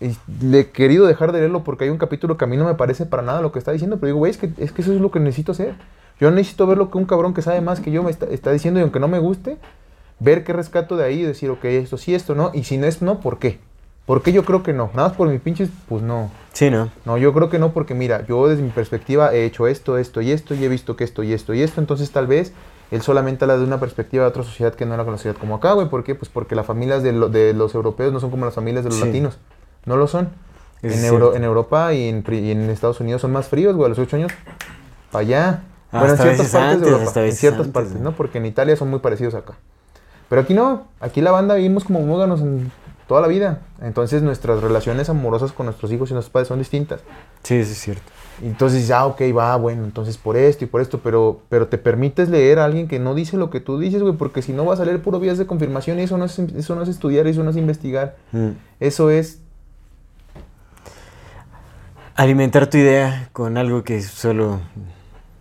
Y 0.00 0.16
le 0.44 0.60
he 0.60 0.70
querido 0.70 1.06
dejar 1.06 1.30
de 1.32 1.38
leerlo 1.38 1.62
porque 1.62 1.84
hay 1.84 1.90
un 1.90 1.98
capítulo 1.98 2.36
que 2.36 2.44
a 2.44 2.48
mí 2.48 2.56
no 2.56 2.64
me 2.64 2.74
parece 2.74 3.06
para 3.06 3.22
nada 3.22 3.40
lo 3.40 3.52
que 3.52 3.58
está 3.58 3.70
diciendo. 3.72 3.96
Pero 3.98 4.06
digo, 4.06 4.18
güey, 4.18 4.30
es 4.30 4.38
que, 4.38 4.50
es 4.58 4.72
que 4.72 4.82
eso 4.82 4.92
es 4.92 5.00
lo 5.00 5.10
que 5.10 5.20
necesito 5.20 5.52
hacer. 5.52 5.74
Yo 6.20 6.30
necesito 6.30 6.66
ver 6.66 6.78
lo 6.78 6.90
que 6.90 6.98
un 6.98 7.04
cabrón 7.04 7.34
que 7.34 7.42
sabe 7.42 7.60
más 7.60 7.80
que 7.80 7.90
yo 7.90 8.02
me 8.02 8.10
está, 8.10 8.26
está 8.26 8.50
diciendo 8.52 8.80
y 8.80 8.82
aunque 8.84 9.00
no 9.00 9.08
me 9.08 9.18
guste, 9.18 9.58
ver 10.20 10.44
qué 10.44 10.52
rescato 10.52 10.96
de 10.96 11.04
ahí 11.04 11.20
y 11.20 11.24
decir, 11.24 11.50
ok, 11.50 11.64
esto 11.64 11.98
sí, 11.98 12.14
esto 12.14 12.34
no. 12.34 12.50
Y 12.54 12.64
si 12.64 12.78
no 12.78 12.86
es 12.86 13.02
no, 13.02 13.20
¿por 13.20 13.38
qué? 13.38 13.58
¿Por 14.06 14.22
qué 14.22 14.32
yo 14.32 14.44
creo 14.44 14.62
que 14.62 14.72
no? 14.72 14.90
Nada 14.94 15.08
más 15.08 15.16
por 15.16 15.28
mis 15.28 15.40
pinches, 15.40 15.70
pues 15.88 16.02
no. 16.02 16.30
Sí, 16.52 16.70
¿no? 16.70 16.90
No, 17.04 17.18
yo 17.18 17.32
creo 17.32 17.48
que 17.50 17.58
no 17.58 17.72
porque 17.72 17.94
mira, 17.94 18.26
yo 18.26 18.48
desde 18.48 18.62
mi 18.62 18.70
perspectiva 18.70 19.32
he 19.32 19.44
hecho 19.44 19.66
esto, 19.68 19.96
esto 19.96 20.20
y 20.20 20.32
esto 20.32 20.54
y 20.54 20.64
he 20.64 20.68
visto 20.68 20.96
que 20.96 21.04
esto 21.04 21.22
y 21.22 21.32
esto 21.32 21.54
y 21.54 21.62
esto. 21.62 21.80
Entonces 21.80 22.10
tal 22.10 22.26
vez 22.26 22.52
él 22.90 23.00
solamente 23.00 23.44
habla 23.44 23.56
de 23.56 23.64
una 23.64 23.78
perspectiva 23.80 24.24
de 24.24 24.30
otra 24.30 24.42
sociedad 24.42 24.74
que 24.74 24.84
no 24.84 24.94
era 24.94 25.04
la 25.04 25.12
sociedad 25.12 25.36
como 25.38 25.54
acá, 25.54 25.72
güey. 25.72 25.88
¿Por 25.88 26.02
qué? 26.04 26.14
Pues 26.14 26.28
porque 26.30 26.54
las 26.54 26.66
familias 26.66 27.02
de, 27.02 27.12
lo- 27.12 27.28
de 27.28 27.54
los 27.54 27.74
europeos 27.74 28.12
no 28.12 28.20
son 28.20 28.30
como 28.30 28.44
las 28.44 28.54
familias 28.54 28.84
de 28.84 28.90
los 28.90 28.98
Sí. 28.98 29.06
latinos. 29.06 29.38
No 29.86 29.96
lo 29.96 30.06
son. 30.08 30.30
En, 30.82 31.04
Euro- 31.04 31.36
en 31.36 31.44
Europa 31.44 31.94
y 31.94 32.08
en, 32.08 32.22
pri- 32.24 32.40
y 32.40 32.50
en 32.50 32.68
Estados 32.70 33.00
Unidos 33.00 33.22
son 33.22 33.30
más 33.32 33.46
fríos, 33.46 33.76
güey. 33.76 33.86
A 33.86 33.88
los 33.90 33.98
ocho 34.00 34.16
años, 34.16 34.32
para 35.12 35.22
allá. 35.22 35.62
Hasta 35.92 35.98
bueno, 36.00 36.14
en 36.14 36.18
ciertas 36.20 36.48
partes 36.48 36.54
antes, 36.54 36.80
de 36.80 36.86
Europa. 36.90 37.20
En 37.24 37.32
ciertas 37.32 37.60
antes, 37.60 37.72
partes. 37.72 38.00
¿no? 38.00 38.12
Porque 38.12 38.38
en 38.38 38.46
Italia 38.46 38.74
son 38.76 38.90
muy 38.90 38.98
parecidos 38.98 39.34
acá. 39.34 39.54
Pero 40.28 40.42
aquí 40.42 40.54
no. 40.54 40.88
Aquí 41.00 41.20
la 41.20 41.30
banda 41.30 41.54
vivimos 41.54 41.84
como 41.84 42.00
muéganos 42.00 42.40
en 42.40 42.72
toda 43.12 43.20
la 43.20 43.28
vida. 43.28 43.60
Entonces 43.82 44.22
nuestras 44.22 44.62
relaciones 44.62 45.10
amorosas 45.10 45.52
con 45.52 45.66
nuestros 45.66 45.92
hijos 45.92 46.10
y 46.10 46.14
nuestros 46.14 46.32
padres 46.32 46.48
son 46.48 46.58
distintas. 46.58 47.02
Sí, 47.42 47.56
eso 47.56 47.72
es 47.72 47.78
cierto. 47.78 48.10
Entonces, 48.42 48.90
ah, 48.90 49.04
ok, 49.04 49.20
va, 49.36 49.54
bueno, 49.56 49.84
entonces 49.84 50.16
por 50.16 50.38
esto 50.38 50.64
y 50.64 50.66
por 50.66 50.80
esto, 50.80 51.00
pero, 51.00 51.42
pero 51.50 51.68
te 51.68 51.76
permites 51.76 52.30
leer 52.30 52.58
a 52.58 52.64
alguien 52.64 52.88
que 52.88 52.98
no 52.98 53.14
dice 53.14 53.36
lo 53.36 53.50
que 53.50 53.60
tú 53.60 53.78
dices, 53.78 54.00
güey, 54.00 54.14
porque 54.14 54.40
si 54.40 54.54
no 54.54 54.64
vas 54.64 54.80
a 54.80 54.86
leer 54.86 55.02
puro 55.02 55.20
vías 55.20 55.36
de 55.36 55.46
confirmación 55.46 55.98
y 55.98 56.04
eso 56.04 56.16
no 56.16 56.24
es, 56.24 56.38
eso 56.38 56.74
no 56.74 56.82
es 56.82 56.88
estudiar, 56.88 57.26
eso 57.26 57.44
no 57.44 57.50
es 57.50 57.56
investigar. 57.58 58.16
Mm. 58.32 58.52
Eso 58.80 59.10
es, 59.10 59.40
Alimentar 62.14 62.66
tu 62.66 62.78
idea 62.78 63.28
con 63.34 63.58
algo 63.58 63.84
que 63.84 64.00
solo... 64.00 64.58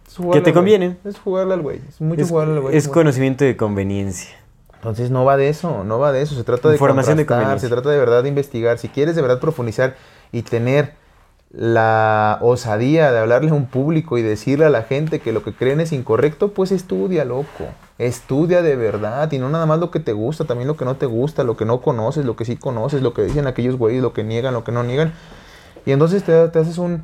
es 0.05 0.17
jugarle 0.17 0.41
te 0.41 0.49
al 0.49 0.53
conviene. 0.53 0.97
Es 1.05 1.17
jugarle 1.19 1.53
al 1.53 1.61
güey, 1.61 1.79
es 1.87 2.01
mucho 2.01 2.21
Es, 2.21 2.29
jugarle 2.29 2.53
al 2.55 2.59
güey. 2.59 2.75
es 2.75 2.89
conocimiento 2.89 3.45
de 3.45 3.55
conveniencia. 3.55 4.40
Entonces 4.81 5.11
no 5.11 5.23
va 5.25 5.37
de 5.37 5.47
eso, 5.47 5.83
no 5.83 5.99
va 5.99 6.11
de 6.11 6.23
eso, 6.23 6.33
se 6.33 6.43
trata 6.43 6.67
de 6.69 6.73
Información 6.73 7.15
de 7.15 7.59
se 7.59 7.69
trata 7.69 7.89
de 7.91 7.99
verdad 7.99 8.23
de 8.23 8.29
investigar. 8.29 8.79
Si 8.79 8.89
quieres 8.89 9.15
de 9.15 9.21
verdad 9.21 9.39
profundizar 9.39 9.95
y 10.31 10.41
tener 10.41 10.95
la 11.51 12.39
osadía 12.41 13.11
de 13.11 13.19
hablarle 13.19 13.51
a 13.51 13.53
un 13.53 13.67
público 13.67 14.17
y 14.17 14.23
decirle 14.23 14.65
a 14.65 14.71
la 14.71 14.81
gente 14.81 15.19
que 15.19 15.33
lo 15.33 15.43
que 15.43 15.53
creen 15.53 15.81
es 15.81 15.91
incorrecto, 15.91 16.53
pues 16.53 16.71
estudia, 16.71 17.25
loco. 17.25 17.65
Estudia 17.99 18.63
de 18.63 18.75
verdad 18.75 19.31
y 19.31 19.37
no 19.37 19.49
nada 19.49 19.67
más 19.67 19.79
lo 19.79 19.91
que 19.91 19.99
te 19.99 20.13
gusta, 20.13 20.45
también 20.45 20.67
lo 20.67 20.77
que 20.77 20.85
no 20.85 20.95
te 20.95 21.05
gusta, 21.05 21.43
lo 21.43 21.55
que 21.57 21.65
no 21.65 21.79
conoces, 21.81 22.25
lo 22.25 22.35
que 22.35 22.45
sí 22.45 22.55
conoces, 22.55 23.03
lo 23.03 23.13
que 23.13 23.21
dicen 23.21 23.45
aquellos 23.45 23.77
güeyes, 23.77 24.01
lo 24.01 24.13
que 24.13 24.23
niegan, 24.23 24.55
lo 24.55 24.63
que 24.63 24.71
no 24.71 24.83
niegan. 24.83 25.13
Y 25.85 25.91
entonces 25.91 26.23
te, 26.23 26.47
te 26.47 26.57
haces 26.57 26.79
un, 26.79 27.03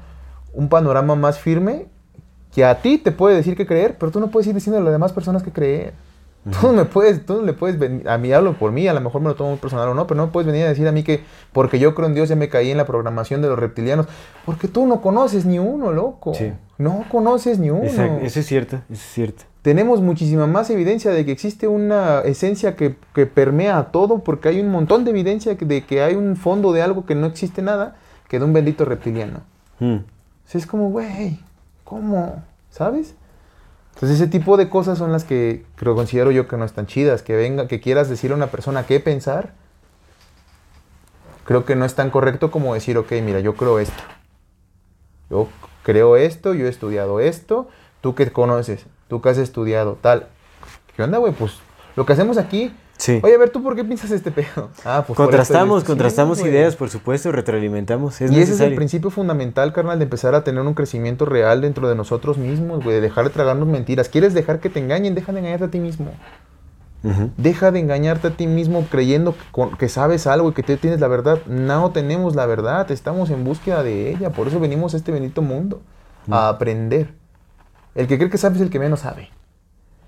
un 0.54 0.68
panorama 0.68 1.14
más 1.14 1.38
firme 1.38 1.86
que 2.56 2.66
a 2.66 2.82
ti 2.82 2.98
te 2.98 3.12
puede 3.12 3.36
decir 3.36 3.56
qué 3.56 3.68
creer, 3.68 3.98
pero 4.00 4.12
tú 4.12 4.20
no 4.20 4.32
puedes 4.32 4.48
ir 4.48 4.56
diciendo 4.56 4.80
a 4.80 4.84
las 4.84 4.94
demás 4.94 5.14
personas 5.14 5.44
qué 5.44 5.52
creer. 5.52 5.94
Tú 6.52 6.68
no 6.68 6.74
me 6.74 6.86
puedes, 6.86 7.26
tú 7.26 7.38
no 7.38 7.42
le 7.44 7.54
puedes 7.54 7.78
venir, 7.78 8.08
a 8.08 8.18
mí 8.18 8.32
hablo 8.32 8.54
por 8.54 8.72
mí, 8.72 8.88
a 8.88 8.94
lo 8.94 9.02
mejor 9.02 9.22
me 9.22 9.28
lo 9.28 9.36
tomo 9.36 9.52
muy 9.52 9.60
personal 9.60 9.90
o 9.90 9.94
no, 9.94 10.08
pero 10.08 10.18
no 10.18 10.32
puedes 10.32 10.48
venir 10.48 10.66
a 10.66 10.70
decir 10.70 10.88
a 10.88 10.92
mí 10.92 11.04
que 11.04 11.22
porque 11.52 11.80
yo 11.80 11.96
creo 11.96 12.08
en 12.08 12.14
Dios 12.14 12.30
ya 12.30 12.36
me 12.36 12.50
caí 12.50 12.72
en 12.72 12.78
la 12.78 12.86
programación 12.86 13.42
de 13.42 13.50
los 13.50 13.60
reptilianos, 13.60 14.08
porque 14.46 14.68
tú 14.68 14.86
no 14.86 15.02
conoces 15.02 15.46
ni 15.46 15.60
uno, 15.60 15.92
loco. 15.92 16.34
Sí. 16.34 16.54
No 16.78 17.06
conoces 17.10 17.60
ni 17.60 17.70
uno. 17.70 17.84
Exacto, 17.84 18.26
Eso 18.26 18.40
es 18.40 18.46
cierto, 18.46 18.76
eso 18.90 18.94
es 18.94 19.14
cierto. 19.14 19.44
Tenemos 19.62 20.02
muchísima 20.02 20.48
más 20.48 20.70
evidencia 20.70 21.12
de 21.12 21.26
que 21.26 21.32
existe 21.32 21.68
una 21.68 22.22
esencia 22.22 22.76
que, 22.76 22.96
que 23.14 23.26
permea 23.26 23.78
a 23.78 23.92
todo, 23.92 24.20
porque 24.20 24.50
hay 24.50 24.60
un 24.60 24.70
montón 24.70 25.04
de 25.04 25.12
evidencia 25.12 25.56
de 25.56 25.86
que 25.86 26.02
hay 26.02 26.16
un 26.16 26.38
fondo 26.38 26.72
de 26.72 26.82
algo 26.82 27.06
que 27.06 27.16
no 27.16 27.26
existe 27.28 27.62
nada, 27.62 27.98
que 28.30 28.40
de 28.40 28.46
un 28.46 28.54
bendito 28.54 28.86
reptiliano. 28.86 29.42
Mm. 29.80 29.96
O 29.96 30.50
sea, 30.50 30.60
es 30.60 30.68
como, 30.68 30.90
güey, 30.90 31.40
¿cómo? 31.84 32.44
¿Sabes? 32.70 33.16
Entonces 33.98 34.22
ese 34.22 34.28
tipo 34.28 34.58
de 34.58 34.70
cosas 34.70 35.00
son 35.00 35.12
las 35.12 35.24
que 35.24 35.66
creo, 35.76 35.96
considero 35.96 36.30
yo 36.30 36.48
que 36.48 36.56
no 36.56 36.66
están 36.66 36.86
chidas. 36.86 37.24
Que 37.24 37.36
venga, 37.36 37.68
que 37.68 37.80
quieras 37.80 38.08
decirle 38.08 38.36
a 38.36 38.38
una 38.38 38.52
persona 38.52 38.86
qué 38.86 39.00
pensar, 39.00 39.56
creo 41.46 41.66
que 41.66 41.76
no 41.76 41.84
es 41.84 41.96
tan 41.96 42.12
correcto 42.12 42.52
como 42.52 42.76
decir, 42.76 42.96
ok, 43.00 43.12
mira, 43.24 43.40
yo 43.40 43.56
creo 43.56 43.80
esto. 43.80 44.04
Yo 45.32 45.48
creo 45.82 46.16
esto, 46.16 46.54
yo 46.54 46.68
he 46.68 46.70
estudiado 46.70 47.20
esto, 47.20 47.70
tú 48.02 48.14
que 48.14 48.32
conoces, 48.32 48.86
tú 49.08 49.20
que 49.20 49.30
has 49.30 49.40
estudiado, 49.40 49.98
tal. 50.00 50.28
¿Qué 50.96 51.02
onda, 51.02 51.18
güey? 51.18 51.34
Pues 51.34 51.54
lo 51.96 52.06
que 52.06 52.14
hacemos 52.14 52.38
aquí... 52.38 52.72
Sí. 52.98 53.20
Oye, 53.24 53.36
a 53.36 53.38
ver, 53.38 53.52
¿tú 53.52 53.62
por 53.62 53.76
qué 53.76 53.84
piensas 53.84 54.12
este 54.12 54.32
pedo? 54.32 54.70
Ah, 54.84 55.04
pues 55.06 55.16
por 55.16 55.28
contrastamos. 55.28 55.82
Sí, 55.82 55.88
contrastamos 55.88 56.40
güey. 56.40 56.52
ideas, 56.52 56.76
por 56.76 56.90
supuesto, 56.90 57.32
retroalimentamos. 57.32 58.20
Es 58.22 58.32
y 58.32 58.40
ese 58.40 58.54
es 58.54 58.60
el 58.60 58.76
principio 58.76 59.12
fundamental, 59.12 59.72
carnal, 59.72 60.00
de 60.00 60.04
empezar 60.04 60.34
a 60.36 60.44
tener 60.44 60.62
un 60.62 60.74
crecimiento 60.74 61.26
real 61.26 61.62
dentro 61.62 61.88
de 61.88 61.96
nosotros 61.96 62.38
mismos, 62.38 62.84
güey, 62.84 62.96
de 62.96 63.02
dejar 63.02 63.26
de 63.26 63.30
tragarnos 63.30 63.68
mentiras. 63.68 64.10
¿Quieres 64.10 64.34
dejar 64.34 64.60
que 64.60 64.70
te 64.70 64.80
engañen? 64.80 65.16
Deja 65.16 65.32
de 65.32 65.40
engañarte 65.40 65.66
a 65.66 65.72
ti 65.72 65.80
mismo. 65.80 66.12
Deja 67.38 67.72
de 67.72 67.80
engañarte 67.80 68.28
a 68.28 68.32
ti 68.32 68.48
mismo 68.48 68.86
creyendo 68.90 69.34
que 69.78 69.88
sabes 69.88 70.28
algo 70.28 70.50
y 70.50 70.54
que 70.54 70.64
tú 70.64 70.76
tienes 70.78 71.00
la 71.00 71.08
verdad. 71.08 71.40
No 71.46 71.92
tenemos 71.92 72.36
la 72.36 72.46
verdad, 72.46 72.90
estamos 72.92 73.30
en 73.30 73.44
búsqueda 73.44 73.84
de 73.84 74.10
ella. 74.10 74.32
Por 74.32 74.48
eso 74.48 74.60
venimos 74.60 74.94
a 74.94 74.98
este 74.98 75.12
bendito 75.12 75.42
mundo, 75.42 75.82
a 76.30 76.50
aprender. 76.50 77.14
El 77.96 78.08
que 78.08 78.18
cree 78.18 78.30
que 78.30 78.38
sabe 78.38 78.56
es 78.56 78.62
el 78.62 78.70
que 78.70 78.80
menos 78.80 79.02
sabe. 79.02 79.30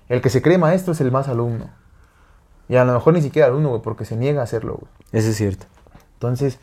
El 0.08 0.20
que 0.20 0.28
se 0.28 0.42
cree 0.42 0.58
maestro 0.58 0.92
es 0.92 1.00
el 1.00 1.10
más 1.10 1.28
alumno. 1.28 1.70
Y 2.70 2.76
a 2.76 2.84
lo 2.84 2.92
mejor 2.92 3.14
ni 3.14 3.20
siquiera 3.20 3.48
alumno, 3.48 3.70
güey, 3.70 3.82
porque 3.82 4.04
se 4.04 4.14
niega 4.16 4.40
a 4.40 4.44
hacerlo, 4.44 4.78
güey. 4.80 4.90
Eso 5.10 5.30
es 5.30 5.36
cierto. 5.36 5.66
Entonces, 6.14 6.60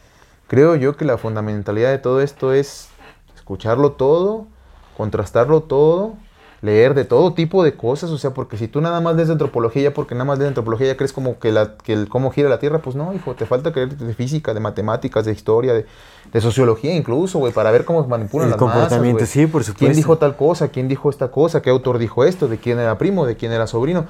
creo 0.47 0.75
yo 0.75 0.95
que 0.95 1.03
la 1.03 1.17
fundamentalidad 1.17 1.91
de 1.91 1.97
todo 1.97 2.21
esto 2.21 2.53
es 2.53 2.87
escucharlo 3.35 3.91
todo, 3.91 4.47
contrastarlo 4.95 5.63
todo, 5.63 6.13
leer 6.61 6.93
de 6.93 7.03
todo 7.03 7.33
tipo 7.33 7.61
de 7.61 7.75
cosas, 7.75 8.09
o 8.09 8.17
sea, 8.17 8.33
porque 8.33 8.55
si 8.57 8.69
tú 8.69 8.79
nada 8.79 9.01
más 9.01 9.15
lees 9.15 9.27
de 9.27 9.33
antropología, 9.33 9.93
porque 9.93 10.15
nada 10.15 10.23
más 10.23 10.37
lees 10.37 10.45
de 10.45 10.49
antropología 10.49 10.87
ya 10.87 10.95
crees 10.97 11.11
como 11.11 11.39
que, 11.39 11.51
la, 11.51 11.75
que 11.75 11.91
el 11.91 12.07
cómo 12.07 12.31
gira 12.31 12.47
la 12.49 12.59
Tierra, 12.59 12.79
pues 12.79 12.95
no, 12.95 13.13
hijo, 13.13 13.35
te 13.35 13.45
falta 13.45 13.73
creer 13.73 13.97
de 13.97 14.13
física, 14.13 14.53
de 14.53 14.61
matemáticas, 14.61 15.25
de 15.25 15.33
historia, 15.33 15.73
de, 15.73 15.85
de 16.31 16.41
sociología 16.41 16.95
incluso, 16.95 17.37
güey, 17.39 17.51
para 17.51 17.69
ver 17.69 17.83
cómo 17.83 18.07
manipulan 18.07 18.47
El 18.47 18.51
las 18.51 18.61
masas, 18.61 18.73
comportamiento, 18.73 19.19
güey. 19.19 19.27
sí, 19.27 19.45
por 19.45 19.63
¿Quién 19.75 19.75
supuesto. 19.75 19.95
dijo 19.95 20.17
tal 20.17 20.37
cosa? 20.37 20.69
¿Quién 20.69 20.87
dijo 20.87 21.09
esta 21.09 21.29
cosa? 21.31 21.61
¿Qué 21.61 21.69
autor 21.69 21.97
dijo 21.99 22.23
esto? 22.23 22.47
¿De 22.47 22.57
quién 22.57 22.79
era 22.79 22.97
primo? 22.97 23.25
¿De 23.25 23.35
quién 23.35 23.51
era 23.51 23.67
sobrino? 23.67 24.05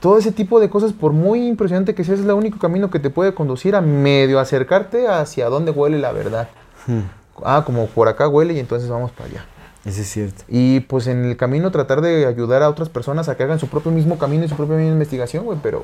Todo 0.00 0.18
ese 0.18 0.32
tipo 0.32 0.60
de 0.60 0.68
cosas, 0.68 0.92
por 0.92 1.12
muy 1.12 1.46
impresionante 1.46 1.94
que 1.94 2.04
sea, 2.04 2.14
es 2.14 2.20
el 2.20 2.30
único 2.30 2.58
camino 2.58 2.90
que 2.90 2.98
te 2.98 3.10
puede 3.10 3.34
conducir 3.34 3.74
a 3.74 3.80
medio 3.80 4.40
acercarte 4.40 5.08
hacia 5.08 5.48
dónde 5.48 5.70
huele 5.70 5.98
la 5.98 6.12
verdad. 6.12 6.48
Hmm, 6.86 7.00
Ah, 7.44 7.62
como 7.64 7.86
por 7.86 8.08
acá 8.08 8.28
huele 8.28 8.54
y 8.54 8.58
entonces 8.58 8.88
vamos 8.88 9.10
para 9.10 9.30
allá. 9.30 9.44
Eso 9.84 10.00
es 10.00 10.08
cierto. 10.08 10.44
Y 10.48 10.80
pues 10.80 11.06
en 11.06 11.24
el 11.24 11.36
camino 11.36 11.70
tratar 11.70 12.00
de 12.00 12.26
ayudar 12.26 12.62
a 12.62 12.68
otras 12.68 12.88
personas 12.88 13.28
a 13.28 13.36
que 13.36 13.42
hagan 13.42 13.58
su 13.58 13.68
propio 13.68 13.92
mismo 13.92 14.18
camino 14.18 14.44
y 14.44 14.48
su 14.48 14.56
propia 14.56 14.76
misma 14.76 14.92
investigación, 14.92 15.44
güey. 15.44 15.58
Pero 15.62 15.82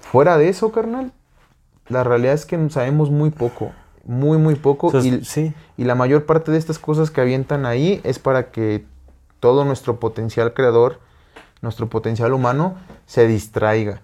fuera 0.00 0.38
de 0.38 0.48
eso, 0.48 0.70
carnal, 0.72 1.12
la 1.88 2.04
realidad 2.04 2.34
es 2.34 2.46
que 2.46 2.70
sabemos 2.70 3.10
muy 3.10 3.30
poco. 3.30 3.72
Muy, 4.04 4.38
muy 4.38 4.54
poco. 4.54 4.96
Y, 4.98 5.24
sí. 5.24 5.54
y 5.76 5.84
la 5.84 5.94
mayor 5.94 6.24
parte 6.24 6.52
de 6.52 6.58
estas 6.58 6.78
cosas 6.78 7.10
que 7.10 7.20
avientan 7.20 7.66
ahí 7.66 8.00
es 8.04 8.18
para 8.18 8.50
que 8.50 8.86
todo 9.40 9.64
nuestro 9.64 9.98
potencial 9.98 10.54
creador, 10.54 11.00
nuestro 11.64 11.88
potencial 11.88 12.32
humano, 12.32 12.76
se 13.06 13.26
distraiga. 13.26 14.00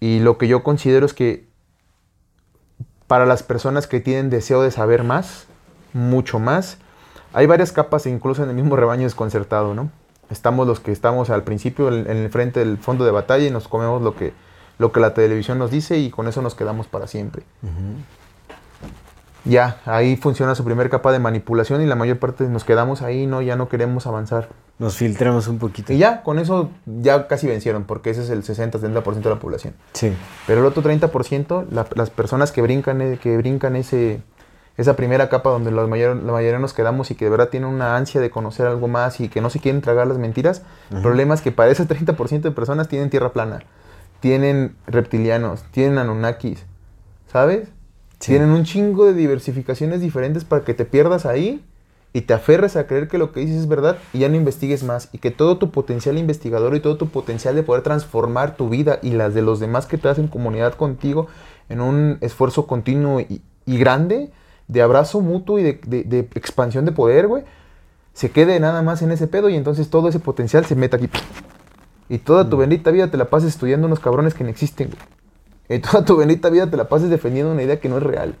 Y 0.00 0.20
lo 0.20 0.38
que 0.38 0.48
yo 0.48 0.62
considero 0.62 1.04
es 1.04 1.12
que 1.12 1.46
para 3.06 3.26
las 3.26 3.42
personas 3.42 3.86
que 3.86 4.00
tienen 4.00 4.30
deseo 4.30 4.62
de 4.62 4.70
saber 4.70 5.04
más, 5.04 5.46
mucho 5.92 6.38
más, 6.38 6.78
hay 7.34 7.46
varias 7.46 7.72
capas, 7.72 8.06
incluso 8.06 8.42
en 8.42 8.48
el 8.48 8.56
mismo 8.56 8.76
rebaño 8.76 9.02
desconcertado, 9.02 9.74
¿no? 9.74 9.90
Estamos 10.30 10.66
los 10.66 10.80
que 10.80 10.92
estamos 10.92 11.28
al 11.28 11.44
principio 11.44 11.88
en, 11.88 12.08
el 12.08 12.30
frente 12.30 12.60
del 12.60 12.78
fondo 12.78 13.04
de 13.04 13.10
batalla 13.10 13.46
y 13.46 13.50
nos 13.50 13.68
comemos 13.68 14.00
lo 14.00 14.16
que, 14.16 14.32
lo 14.78 14.92
que 14.92 15.00
la 15.00 15.12
televisión 15.12 15.58
nos 15.58 15.70
dice 15.70 15.98
y 15.98 16.10
con 16.10 16.26
eso 16.26 16.40
nos 16.40 16.54
quedamos 16.54 16.86
para 16.86 17.06
siempre. 17.06 17.42
Ya, 19.44 19.80
ahí 19.84 20.16
funciona 20.16 20.54
su 20.54 20.64
primer 20.64 20.88
capa 20.88 21.12
de 21.12 21.18
manipulación 21.18 21.82
y 21.82 21.86
la 21.86 21.96
mayor 21.96 22.18
parte 22.18 22.44
nos 22.44 22.64
quedamos 22.64 23.02
ahí, 23.02 23.26
¿no? 23.26 23.42
Ya 23.42 23.56
no 23.56 23.68
queremos 23.68 24.06
avanzar. 24.06 24.48
Nos 24.82 24.96
filtramos 24.96 25.46
un 25.46 25.58
poquito. 25.58 25.92
Y 25.92 25.98
ya, 25.98 26.22
con 26.22 26.38
eso 26.40 26.70
ya 26.86 27.28
casi 27.28 27.46
vencieron, 27.46 27.84
porque 27.84 28.10
ese 28.10 28.22
es 28.22 28.30
el 28.30 28.42
60-70% 28.42 29.28
de 29.28 29.30
la 29.30 29.38
población. 29.38 29.74
Sí. 29.92 30.12
Pero 30.46 30.60
el 30.60 30.66
otro 30.66 30.82
30%, 30.82 31.64
la- 31.70 31.86
las 31.94 32.10
personas 32.10 32.50
que 32.50 32.62
brincan, 32.62 33.00
eh, 33.00 33.18
que 33.22 33.36
brincan 33.36 33.76
ese, 33.76 34.20
esa 34.76 34.96
primera 34.96 35.28
capa 35.28 35.50
donde 35.50 35.70
la 35.70 35.86
mayor- 35.86 36.16
la 36.16 36.32
mayoría 36.32 36.58
nos 36.58 36.72
quedamos 36.72 37.10
y 37.12 37.14
que 37.14 37.26
de 37.26 37.30
verdad 37.30 37.48
tienen 37.48 37.68
una 37.68 37.96
ansia 37.96 38.20
de 38.20 38.30
conocer 38.30 38.66
algo 38.66 38.88
más 38.88 39.20
y 39.20 39.28
que 39.28 39.40
no 39.40 39.50
se 39.50 39.60
quieren 39.60 39.82
tragar 39.82 40.08
las 40.08 40.18
mentiras, 40.18 40.62
el 40.90 41.00
problema 41.00 41.34
es 41.34 41.42
que 41.42 41.52
para 41.52 41.70
ese 41.70 41.86
30% 41.86 42.48
de 42.48 42.50
personas 42.54 42.88
tienen 42.88 43.08
tierra 43.08 43.32
plana, 43.32 43.60
tienen 44.20 44.74
reptilianos, 44.88 45.62
tienen 45.70 45.98
anunnakis, 45.98 46.64
¿sabes? 47.30 47.68
Sí. 48.18 48.32
Tienen 48.32 48.50
un 48.50 48.64
chingo 48.64 49.04
de 49.06 49.14
diversificaciones 49.14 50.00
diferentes 50.00 50.44
para 50.44 50.64
que 50.64 50.74
te 50.74 50.84
pierdas 50.84 51.24
ahí 51.26 51.64
y 52.14 52.22
te 52.22 52.34
aferres 52.34 52.76
a 52.76 52.86
creer 52.86 53.08
que 53.08 53.16
lo 53.18 53.32
que 53.32 53.40
dices 53.40 53.56
es 53.56 53.68
verdad 53.68 53.96
y 54.12 54.18
ya 54.18 54.28
no 54.28 54.36
investigues 54.36 54.82
más 54.84 55.08
y 55.12 55.18
que 55.18 55.30
todo 55.30 55.56
tu 55.58 55.70
potencial 55.70 56.18
investigador 56.18 56.74
y 56.76 56.80
todo 56.80 56.96
tu 56.96 57.08
potencial 57.08 57.54
de 57.54 57.62
poder 57.62 57.82
transformar 57.82 58.56
tu 58.56 58.68
vida 58.68 58.98
y 59.02 59.12
las 59.12 59.32
de 59.34 59.42
los 59.42 59.60
demás 59.60 59.86
que 59.86 59.96
te 59.98 60.08
hacen 60.08 60.28
comunidad 60.28 60.74
contigo 60.74 61.28
en 61.68 61.80
un 61.80 62.18
esfuerzo 62.20 62.66
continuo 62.66 63.20
y, 63.20 63.40
y 63.64 63.78
grande 63.78 64.30
de 64.68 64.82
abrazo 64.82 65.20
mutuo 65.20 65.58
y 65.58 65.62
de, 65.62 65.80
de- 65.86 66.04
de 66.04 66.18
expansión 66.34 66.84
de 66.84 66.92
poder, 66.92 67.28
güey, 67.28 67.44
se 68.12 68.30
quede 68.30 68.60
nada 68.60 68.82
más 68.82 69.00
en 69.02 69.10
ese 69.10 69.26
pedo 69.26 69.48
y 69.48 69.54
entonces 69.56 69.88
todo 69.88 70.08
ese 70.08 70.18
potencial 70.18 70.66
se 70.66 70.76
meta 70.76 70.98
aquí. 70.98 71.08
Y 72.10 72.18
toda 72.18 72.48
tu 72.48 72.58
bendita 72.58 72.90
vida 72.90 73.10
te 73.10 73.16
la 73.16 73.30
pases 73.30 73.48
estudiando 73.50 73.86
unos 73.86 74.00
cabrones 74.00 74.34
que 74.34 74.44
no 74.44 74.50
existen, 74.50 74.90
güey. 74.90 75.78
Y 75.78 75.80
toda 75.80 76.04
tu 76.04 76.16
bendita 76.16 76.50
vida 76.50 76.68
te 76.70 76.76
la 76.76 76.88
pases 76.88 77.08
defendiendo 77.08 77.52
una 77.52 77.62
idea 77.62 77.80
que 77.80 77.88
no 77.88 77.96
es 77.96 78.02
real. 78.02 78.34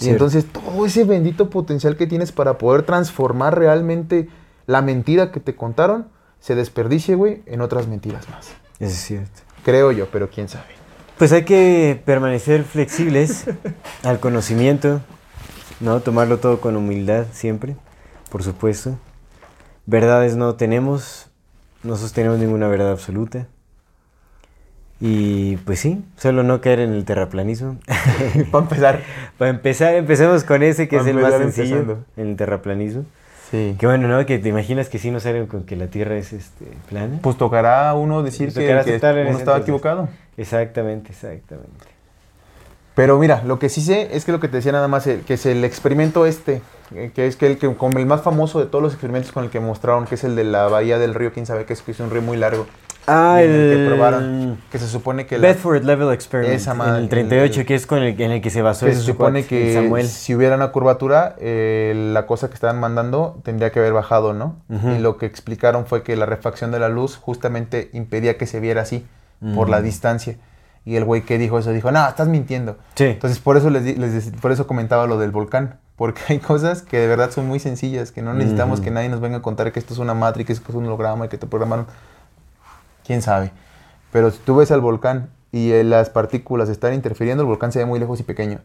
Y 0.00 0.10
entonces 0.10 0.46
todo 0.46 0.86
ese 0.86 1.04
bendito 1.04 1.50
potencial 1.50 1.96
que 1.96 2.06
tienes 2.06 2.30
para 2.30 2.58
poder 2.58 2.82
transformar 2.82 3.58
realmente 3.58 4.28
la 4.66 4.82
mentira 4.82 5.32
que 5.32 5.40
te 5.40 5.56
contaron, 5.56 6.08
se 6.40 6.54
desperdicie, 6.54 7.14
güey, 7.14 7.42
en 7.46 7.60
otras 7.60 7.88
mentiras 7.88 8.28
más. 8.28 8.48
Eso 8.78 8.92
es 8.92 9.00
cierto. 9.00 9.40
Creo 9.64 9.90
yo, 9.90 10.08
pero 10.10 10.30
quién 10.30 10.48
sabe. 10.48 10.66
Pues 11.16 11.32
hay 11.32 11.44
que 11.44 12.00
permanecer 12.04 12.62
flexibles 12.62 13.46
al 14.04 14.20
conocimiento, 14.20 15.00
¿no? 15.80 16.00
Tomarlo 16.00 16.38
todo 16.38 16.60
con 16.60 16.76
humildad 16.76 17.26
siempre, 17.32 17.76
por 18.30 18.44
supuesto. 18.44 18.96
Verdades 19.86 20.36
no 20.36 20.54
tenemos, 20.54 21.26
no 21.82 21.96
sostenemos 21.96 22.38
ninguna 22.38 22.68
verdad 22.68 22.92
absoluta. 22.92 23.48
Y 25.00 25.56
pues 25.58 25.78
sí, 25.78 26.04
solo 26.16 26.42
no 26.42 26.60
caer 26.60 26.80
en 26.80 26.92
el 26.92 27.04
terraplanismo. 27.04 27.76
Para 28.50 28.64
empezar. 28.64 29.00
Para 29.38 29.50
empezar, 29.50 29.94
empecemos 29.94 30.44
con 30.44 30.62
ese 30.62 30.88
que 30.88 30.96
Pa' 30.96 31.02
es 31.02 31.08
el 31.08 31.16
más 31.16 31.34
sencillo, 31.34 31.76
empezando. 31.76 32.04
en 32.16 32.28
el 32.28 32.36
terraplanismo. 32.36 33.04
Sí. 33.50 33.76
Que 33.78 33.86
bueno, 33.86 34.08
¿no? 34.08 34.26
Que 34.26 34.38
te 34.38 34.48
imaginas 34.48 34.88
que 34.88 34.98
sí 34.98 35.10
nos 35.10 35.22
salen 35.22 35.46
con 35.46 35.64
que 35.64 35.76
la 35.76 35.86
Tierra 35.86 36.16
es 36.16 36.32
este, 36.32 36.66
plana. 36.88 37.18
Pues 37.22 37.38
tocará 37.38 37.94
uno 37.94 38.22
decir 38.22 38.52
que, 38.52 38.66
que 38.66 38.72
uno 38.72 38.80
estaba 38.80 39.20
entonces. 39.20 39.62
equivocado. 39.62 40.08
Exactamente, 40.36 41.10
exactamente. 41.12 41.86
Pero 42.94 43.16
mira, 43.16 43.44
lo 43.44 43.60
que 43.60 43.68
sí 43.68 43.80
sé 43.80 44.08
es 44.12 44.24
que 44.24 44.32
lo 44.32 44.40
que 44.40 44.48
te 44.48 44.56
decía 44.56 44.72
nada 44.72 44.88
más, 44.88 45.06
eh, 45.06 45.22
que 45.24 45.34
es 45.34 45.46
el 45.46 45.64
experimento 45.64 46.26
este, 46.26 46.62
eh, 46.92 47.12
que 47.14 47.28
es 47.28 47.36
que 47.36 47.46
el 47.46 47.56
que 47.56 47.72
como 47.76 47.98
el 48.00 48.06
más 48.06 48.22
famoso 48.22 48.58
de 48.58 48.66
todos 48.66 48.82
los 48.82 48.92
experimentos 48.92 49.30
con 49.30 49.44
el 49.44 49.50
que 49.50 49.60
mostraron, 49.60 50.04
que 50.06 50.16
es 50.16 50.24
el 50.24 50.34
de 50.34 50.42
la 50.42 50.66
bahía 50.66 50.98
del 50.98 51.14
río, 51.14 51.32
quién 51.32 51.46
sabe 51.46 51.64
que 51.64 51.74
es, 51.74 51.82
que 51.82 51.92
es 51.92 52.00
un 52.00 52.10
río 52.10 52.22
muy 52.22 52.36
largo. 52.36 52.66
Ah, 53.08 53.42
en 53.42 53.50
el 53.50 53.56
el, 53.72 53.78
que 53.78 53.86
probaron, 53.88 54.58
que 54.70 54.78
se 54.78 54.86
supone 54.86 55.26
que 55.26 55.38
la- 55.38 55.48
Bedford 55.48 55.82
Level 55.84 56.12
Experiment. 56.12 56.54
Esa 56.54 56.72
en 56.72 56.76
madre, 56.78 57.02
el 57.02 57.08
38, 57.08 57.60
el- 57.60 57.66
que 57.66 57.74
es 57.74 57.86
con 57.86 57.98
el, 58.02 58.20
en 58.20 58.30
el 58.30 58.40
que 58.40 58.50
se 58.50 58.62
basó 58.62 58.86
que 58.86 58.94
se 58.94 59.00
supone 59.00 59.44
que 59.46 59.74
Samuel. 59.74 60.06
si 60.06 60.34
hubiera 60.34 60.56
una 60.56 60.70
curvatura, 60.72 61.34
eh, 61.40 62.10
la 62.12 62.26
cosa 62.26 62.48
que 62.48 62.54
estaban 62.54 62.78
mandando 62.80 63.40
tendría 63.42 63.70
que 63.72 63.78
haber 63.78 63.92
bajado, 63.92 64.34
¿no? 64.34 64.56
Y 64.68 64.98
lo 65.00 65.16
que 65.16 65.26
explicaron 65.26 65.86
fue 65.86 66.02
que 66.02 66.14
la 66.16 66.26
refracción 66.26 66.70
de 66.70 66.78
la 66.78 66.88
luz 66.88 67.16
justamente 67.16 67.90
impedía 67.92 68.36
que 68.36 68.46
se 68.46 68.60
viera 68.60 68.82
así, 68.82 69.06
por 69.54 69.68
la 69.68 69.80
Mm. 69.80 69.84
distancia. 69.84 70.36
Y 70.84 70.96
el 70.96 71.04
güey 71.04 71.22
que 71.22 71.36
dijo 71.38 71.58
eso 71.58 71.70
dijo, 71.72 71.90
no, 71.92 72.08
estás 72.08 72.28
mintiendo. 72.28 72.78
Sí. 72.94 73.04
Entonces 73.04 73.38
por 73.40 73.56
eso 73.56 73.68
les, 73.70 73.98
les 73.98 74.30
por 74.40 74.52
eso 74.52 74.66
comentaba 74.66 75.06
lo 75.06 75.18
del 75.18 75.30
volcán, 75.30 75.78
porque 75.96 76.20
hay 76.28 76.38
cosas 76.38 76.80
que 76.82 76.98
de 76.98 77.06
verdad 77.06 77.30
son 77.30 77.46
muy 77.46 77.58
sencillas, 77.58 78.10
que 78.10 78.22
no 78.22 78.32
necesitamos 78.32 78.80
que 78.80 78.90
nadie 78.90 79.08
nos 79.10 79.20
venga 79.20 79.38
a 79.38 79.42
contar 79.42 79.70
que 79.70 79.78
esto 79.80 79.92
es 79.92 79.98
una 80.00 80.14
matrix, 80.14 80.46
que 80.46 80.52
esto 80.54 80.64
es 80.70 80.74
un 80.76 80.86
holograma 80.86 81.26
y 81.26 81.28
que 81.28 81.36
te 81.36 81.46
programaron. 81.46 81.86
Quién 83.08 83.22
sabe. 83.22 83.50
Pero 84.12 84.30
si 84.30 84.38
tú 84.38 84.54
ves 84.56 84.70
al 84.70 84.80
volcán 84.80 85.30
y 85.50 85.72
eh, 85.72 85.82
las 85.82 86.10
partículas 86.10 86.68
están 86.68 86.94
interfiriendo, 86.94 87.42
el 87.42 87.48
volcán 87.48 87.72
se 87.72 87.80
ve 87.80 87.86
muy 87.86 87.98
lejos 87.98 88.20
y 88.20 88.22
pequeño. 88.22 88.60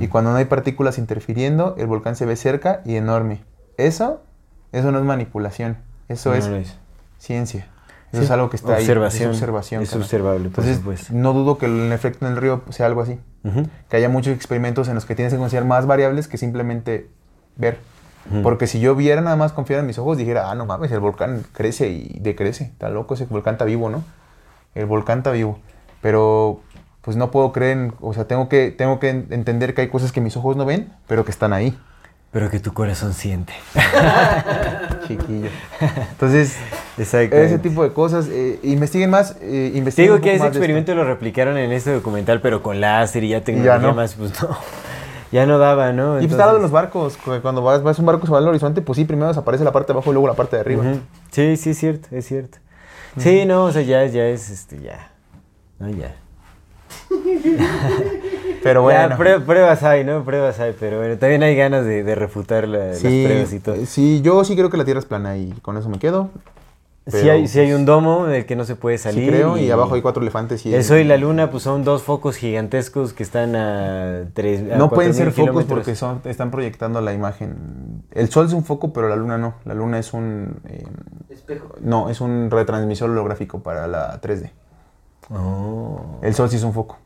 Y 0.00 0.08
cuando 0.08 0.30
no 0.30 0.36
hay 0.36 0.44
partículas 0.46 0.98
interfiriendo, 0.98 1.74
el 1.78 1.86
volcán 1.86 2.16
se 2.16 2.26
ve 2.26 2.36
cerca 2.36 2.80
y 2.84 2.96
enorme. 2.96 3.42
Eso, 3.76 4.22
eso 4.72 4.90
no 4.92 4.98
es 4.98 5.04
manipulación, 5.04 5.76
eso 6.08 6.30
No 6.30 6.36
es 6.36 6.46
es. 6.46 6.76
ciencia. 7.18 7.66
Eso 8.12 8.20
Sí. 8.22 8.24
es 8.26 8.30
algo 8.30 8.50
que 8.50 8.56
está 8.56 8.72
Observación. 8.74 9.28
ahí. 9.30 9.30
Es 9.30 9.40
observación. 9.42 9.82
Es 9.82 9.94
observable, 9.94 10.48
por 10.48 10.64
Entonces, 10.64 10.76
supuesto. 10.78 11.12
no 11.12 11.32
dudo 11.32 11.58
que 11.58 11.66
el 11.66 11.92
efecto 11.92 12.26
en 12.26 12.32
el 12.32 12.38
río 12.38 12.62
sea 12.70 12.86
algo 12.86 13.02
así. 13.02 13.18
Ujú. 13.44 13.68
Que 13.88 13.96
haya 13.96 14.08
muchos 14.08 14.34
experimentos 14.34 14.88
en 14.88 14.94
los 14.96 15.04
que 15.04 15.14
tienes 15.14 15.32
que 15.32 15.38
considerar 15.38 15.68
más 15.68 15.86
variables 15.86 16.28
que 16.28 16.36
simplemente 16.38 17.08
ver. 17.56 17.78
Porque 18.42 18.66
si 18.66 18.80
yo 18.80 18.94
viera 18.94 19.20
nada 19.20 19.36
más 19.36 19.52
confiar 19.52 19.80
en 19.80 19.86
mis 19.86 19.98
ojos, 19.98 20.16
dijera, 20.16 20.50
ah, 20.50 20.54
no 20.54 20.64
mames, 20.66 20.90
el 20.92 21.00
volcán 21.00 21.42
crece 21.52 21.88
y 21.88 22.18
decrece. 22.20 22.64
Está 22.64 22.88
loco, 22.88 23.14
ese 23.14 23.26
volcán 23.26 23.54
está 23.54 23.64
vivo, 23.66 23.90
¿no? 23.90 24.02
El 24.74 24.86
volcán 24.86 25.18
está 25.18 25.30
vivo. 25.30 25.58
Pero 26.00 26.60
pues 27.02 27.16
no 27.18 27.30
puedo 27.30 27.52
creer, 27.52 27.76
en- 27.76 27.94
o 28.00 28.14
sea, 28.14 28.24
tengo 28.24 28.48
que, 28.48 28.70
tengo 28.70 28.98
que 28.98 29.10
en- 29.10 29.26
entender 29.30 29.74
que 29.74 29.82
hay 29.82 29.88
cosas 29.88 30.10
que 30.10 30.22
mis 30.22 30.36
ojos 30.38 30.56
no 30.56 30.64
ven, 30.64 30.90
pero 31.06 31.24
que 31.26 31.30
están 31.30 31.52
ahí. 31.52 31.78
Pero 32.32 32.50
que 32.50 32.58
tu 32.60 32.72
corazón 32.72 33.12
siente. 33.12 33.52
Chiquillo. 35.06 35.48
Entonces, 36.12 36.56
ese 36.98 37.58
tipo 37.58 37.82
de 37.84 37.92
cosas, 37.92 38.26
eh, 38.30 38.58
investiguen 38.62 39.10
más, 39.10 39.36
eh, 39.40 39.70
Te 39.72 39.78
investiguen 39.78 40.06
digo 40.06 40.14
un 40.16 40.20
que 40.22 40.34
ese 40.34 40.46
experimento 40.46 40.94
lo 40.94 41.04
replicaron 41.04 41.56
en 41.58 41.72
este 41.72 41.92
documental, 41.92 42.40
pero 42.40 42.62
con 42.62 42.80
láser 42.80 43.22
y 43.24 43.28
ya 43.28 43.42
tecnología 43.42 43.78
no. 43.78 43.94
más, 43.94 44.14
pues 44.14 44.32
no. 44.42 44.48
Ya 45.34 45.46
no 45.46 45.58
daba, 45.58 45.92
¿no? 45.92 46.18
Y 46.18 46.28
pues 46.28 46.32
está 46.32 46.46
lo 46.46 46.54
de 46.54 46.60
los 46.60 46.70
barcos, 46.70 47.18
cuando 47.42 47.60
vas, 47.60 47.82
vas 47.82 47.98
un 47.98 48.06
barco 48.06 48.24
se 48.24 48.30
va 48.32 48.38
al 48.38 48.46
horizonte, 48.46 48.82
pues 48.82 48.96
sí, 48.96 49.04
primero 49.04 49.26
desaparece 49.26 49.64
la 49.64 49.72
parte 49.72 49.88
de 49.92 49.94
abajo 49.98 50.10
y 50.10 50.12
luego 50.12 50.28
la 50.28 50.34
parte 50.34 50.54
de 50.54 50.60
arriba. 50.60 50.84
Sí, 51.32 51.56
sí, 51.56 51.70
es 51.70 51.78
cierto, 51.78 52.08
es 52.12 52.24
cierto. 52.26 52.58
Sí, 53.16 53.44
no, 53.44 53.64
o 53.64 53.72
sea, 53.72 53.82
ya, 53.82 54.04
ya 54.06 54.26
es, 54.28 54.48
este, 54.50 54.80
ya. 54.80 55.10
No, 55.80 55.88
ya. 55.90 56.14
Pero 58.62 58.82
bueno. 58.82 59.00
Ya, 59.10 59.16
prue- 59.18 59.44
pruebas 59.44 59.82
hay, 59.82 60.04
¿no? 60.04 60.24
Pruebas 60.24 60.58
hay, 60.60 60.74
pero 60.78 60.98
bueno, 60.98 61.18
también 61.18 61.42
hay 61.42 61.54
ganas 61.54 61.84
de, 61.84 62.02
de 62.02 62.14
refutar 62.14 62.66
la- 62.66 62.86
las 62.86 62.98
pruebas 63.00 63.52
y 63.52 63.60
todo. 63.60 63.76
sí, 63.86 64.20
yo 64.22 64.42
sí 64.44 64.54
creo 64.56 64.70
que 64.70 64.76
la 64.76 64.84
Tierra 64.84 65.00
es 65.00 65.06
plana 65.06 65.36
y 65.36 65.50
con 65.62 65.76
eso 65.76 65.88
me 65.88 65.98
quedo. 65.98 66.30
Sí 67.06 67.18
pero, 67.20 67.32
hay, 67.32 67.48
sí 67.48 67.60
hay 67.60 67.66
pues, 67.66 67.78
un 67.78 67.84
domo 67.84 68.24
del 68.26 68.46
que 68.46 68.56
no 68.56 68.64
se 68.64 68.76
puede 68.76 68.96
Sí 68.96 69.04
salir. 69.04 69.28
creo, 69.28 69.58
y, 69.58 69.70
abajo 69.70 69.94
hay 69.94 70.00
cuatro 70.00 70.22
elefantes. 70.22 70.64
Y 70.64 70.74
El 70.74 70.82
Sol 70.84 71.00
y 71.00 71.04
la 71.04 71.18
Luna, 71.18 71.50
pues 71.50 71.62
son 71.62 71.84
dos 71.84 72.02
focos 72.02 72.36
gigantescos 72.36 73.12
que 73.12 73.22
están 73.22 73.54
a 73.56 74.24
tres. 74.32 74.72
a 74.72 74.76
No 74.76 74.88
pueden 74.88 75.12
4.000 75.12 75.14
ser 75.14 75.26
focos 75.32 75.34
kilómetros. 75.34 75.78
porque 75.78 75.96
son, 75.96 76.22
están 76.24 76.50
proyectando 76.50 77.02
la 77.02 77.12
imagen. 77.12 78.04
El 78.10 78.30
sol 78.30 78.46
es 78.46 78.54
un 78.54 78.64
foco, 78.64 78.94
pero 78.94 79.10
la 79.10 79.16
luna 79.16 79.36
no. 79.36 79.54
La 79.66 79.74
luna 79.74 79.98
es 79.98 80.14
un... 80.14 80.60
eh, 80.64 80.86
Espejo. 81.28 81.74
no, 81.82 82.08
es 82.08 82.22
un 82.22 82.50
retransmisor 82.50 83.10
holográfico 83.10 83.62
para 83.62 83.86
la 83.86 84.18
3D. 84.22 84.50
Oh. 85.28 86.20
El 86.22 86.34
sol 86.34 86.48
sí 86.48 86.56
es 86.56 86.62
un 86.62 86.72
foco. 86.72 86.96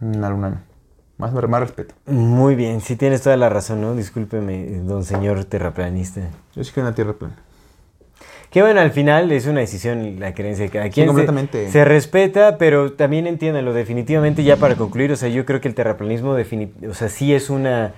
La 0.00 0.28
luna 0.28 0.50
no. 0.50 0.58
Más, 1.18 1.32
más 1.32 1.60
respeto. 1.60 1.94
Muy 2.06 2.56
bien, 2.56 2.80
sí 2.80 2.96
tienes 2.96 3.22
toda 3.22 3.36
la 3.36 3.48
razón, 3.48 3.80
¿no? 3.80 3.94
Discúlpeme, 3.94 4.80
don 4.80 5.04
señor 5.04 5.44
terraplanista. 5.44 6.20
Yo 6.56 6.64
sí 6.64 6.72
creo 6.72 6.84
en 6.84 6.90
la 6.90 6.94
Tierra 6.96 7.12
plana. 7.12 7.36
Que 8.54 8.62
bueno, 8.62 8.80
al 8.80 8.92
final 8.92 9.32
es 9.32 9.46
una 9.46 9.58
decisión 9.58 10.20
la 10.20 10.32
creencia 10.32 10.64
de 10.64 10.70
cada 10.70 10.88
quien. 10.88 11.04
Se- 11.04 11.08
completamente. 11.08 11.68
Se, 11.72 11.84
respeta, 11.84 12.56
pero 12.56 12.92
también 12.92 13.26
entiéndanlo, 13.26 13.74
definitivamente 13.74 14.44
ya 14.44 14.56
para 14.58 14.76
concluir, 14.76 15.10
o 15.10 15.16
sea, 15.16 15.28
yo 15.28 15.44
creo 15.44 15.60
que 15.60 15.66
el 15.66 15.74
terraplanismo, 15.74 16.36
o 16.88 16.94
sea, 16.94 17.08
sí 17.08 17.34
es 17.34 17.50
una... 17.50 17.94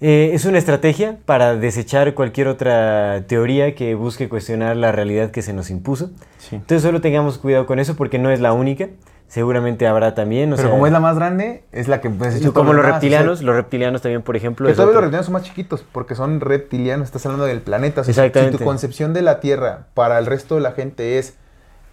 eh, 0.00 0.30
es 0.34 0.46
una 0.46 0.58
estrategia 0.58 1.18
para 1.26 1.54
desechar 1.54 2.12
cualquier 2.14 2.48
otra 2.48 3.22
teoría 3.28 3.76
que 3.76 3.94
busque 3.94 4.28
cuestionar 4.28 4.76
la 4.76 4.90
realidad 4.90 5.30
que 5.30 5.42
se 5.42 5.52
nos 5.52 5.70
impuso. 5.70 6.10
Sí. 6.38 6.56
Entonces 6.56 6.82
solo 6.82 7.00
tengamos 7.00 7.38
cuidado 7.38 7.64
con 7.64 7.78
eso 7.78 7.94
porque 7.94 8.18
no 8.18 8.32
es 8.32 8.40
la 8.40 8.52
única. 8.52 8.88
Seguramente 9.32 9.86
habrá 9.86 10.14
también. 10.14 10.52
o 10.52 10.56
Pero 10.56 10.68
sea, 10.68 10.70
como 10.72 10.86
es 10.86 10.92
la 10.92 11.00
más 11.00 11.16
grande, 11.16 11.64
es 11.72 11.88
la 11.88 12.02
que 12.02 12.10
pues, 12.10 12.34
hecho 12.34 12.52
como 12.52 12.74
los 12.74 12.82
demás, 12.82 12.84
o 12.84 12.84
sea, 12.84 12.92
reptilianos, 13.00 13.40
los 13.42 13.56
reptilianos 13.56 14.02
también, 14.02 14.20
por 14.20 14.36
ejemplo. 14.36 14.66
Que 14.68 14.74
todavía 14.74 14.90
otro. 14.90 14.94
los 15.00 15.02
reptilianos 15.04 15.24
son 15.26 15.32
más 15.32 15.42
chiquitos, 15.44 15.84
porque 15.90 16.14
son 16.14 16.40
reptilianos, 16.40 17.06
estás 17.06 17.24
hablando 17.24 17.46
del 17.46 17.62
planeta. 17.62 18.02
O 18.02 18.04
sea, 18.04 18.12
si- 18.12 18.20
Exactamente. 18.20 18.58
Si 18.58 18.58
tu 18.58 18.64
concepción 18.66 19.14
de 19.14 19.22
la 19.22 19.40
Tierra 19.40 19.86
para 19.94 20.18
el 20.18 20.26
resto 20.26 20.56
de 20.56 20.60
la 20.60 20.72
gente 20.72 21.18
es 21.18 21.34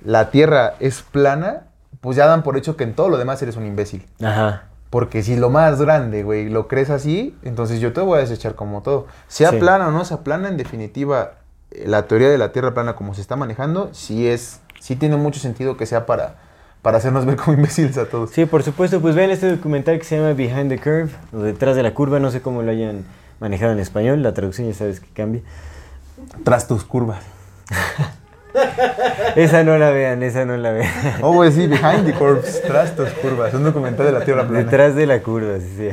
la 0.04 0.32
Tierra 0.32 0.74
es 0.82 1.02
plana, 1.02 1.68
pues 2.02 2.18
ya 2.18 2.26
dan 2.28 2.44
por 2.44 2.58
hecho 2.58 2.76
que 2.76 2.84
en 2.84 2.94
todo 2.94 3.08
lo 3.08 3.18
demás 3.18 3.42
eres 3.42 3.56
un 3.56 3.66
imbécil. 3.66 4.06
Ajá. 4.22 4.64
Porque 4.90 5.24
si 5.24 5.38
lo 5.38 5.50
más 5.50 5.82
grande, 5.82 6.24
güey, 6.24 6.50
lo 6.50 6.68
crees 6.68 6.90
así, 6.90 7.38
entonces 7.44 7.80
yo 7.80 7.94
te 7.94 8.02
voy 8.02 8.18
a 8.18 8.22
desechar 8.22 8.56
como 8.56 8.82
todo. 8.82 9.08
Sea 9.30 9.52
Sí. 9.52 9.60
plana 9.60 9.88
o 9.88 9.92
no 9.92 10.04
sea 10.04 10.18
plana, 10.26 10.50
en 10.50 10.58
definitiva, 10.58 11.36
eh, 11.72 11.86
la 11.88 12.04
teoría 12.04 12.28
de 12.30 12.38
la 12.38 12.52
Tierra 12.52 12.74
plana 12.74 12.98
como 12.98 13.14
se 13.14 13.22
está 13.22 13.38
manejando, 13.38 13.90
sí 13.94 14.28
es, 14.28 14.60
sí 14.82 14.98
tiene 14.98 15.16
mucho 15.16 15.40
sentido 15.40 15.78
que 15.78 15.86
sea 15.86 16.06
para, 16.06 16.36
para 16.82 16.98
hacernos 16.98 17.26
ver 17.26 17.36
como 17.36 17.54
imbéciles 17.58 17.98
a 17.98 18.06
todos. 18.06 18.32
Sí, 18.32 18.46
por 18.46 18.64
supuesto, 18.64 19.02
pues 19.02 19.16
vean 19.16 19.32
este 19.32 19.50
documental 19.50 19.98
que 20.00 20.06
se 20.06 20.18
llama 20.18 20.34
Behind 20.34 20.70
the 20.70 20.80
Curve, 20.80 21.10
o 21.34 21.40
detrás 21.40 21.76
de 21.76 21.84
la 21.84 21.94
curva, 21.94 22.20
no 22.20 22.32
sé 22.32 22.42
cómo 22.42 22.62
lo 22.62 22.72
hayan 22.72 23.06
manejado 23.40 23.72
en 23.74 23.80
español, 23.80 24.22
la 24.24 24.34
traducción 24.34 24.68
ya 24.68 24.74
sabes 24.74 25.00
que 25.00 25.10
cambia. 25.14 25.42
Tras 26.44 26.68
tus 26.68 26.84
curvas. 26.84 27.20
Esa 29.36 29.64
no 29.64 29.78
la 29.78 29.92
vean, 29.92 30.24
esa 30.24 30.44
no 30.44 30.58
la 30.58 30.72
vean. 30.72 30.92
Oh, 31.22 31.34
güey, 31.34 31.52
sí, 31.52 31.68
Behind 31.68 32.06
the 32.06 32.14
Curves, 32.14 32.64
tras 32.64 32.96
tus 32.96 33.10
curvas. 33.10 33.54
Un 33.54 33.64
documental 33.64 34.08
de 34.08 34.12
la 34.12 34.26
Tierra 34.26 34.48
plana. 34.48 34.64
Detrás 34.64 34.96
de 34.96 35.06
la 35.06 35.22
curva, 35.22 35.60
sí, 35.60 35.72
sí. 35.78 35.90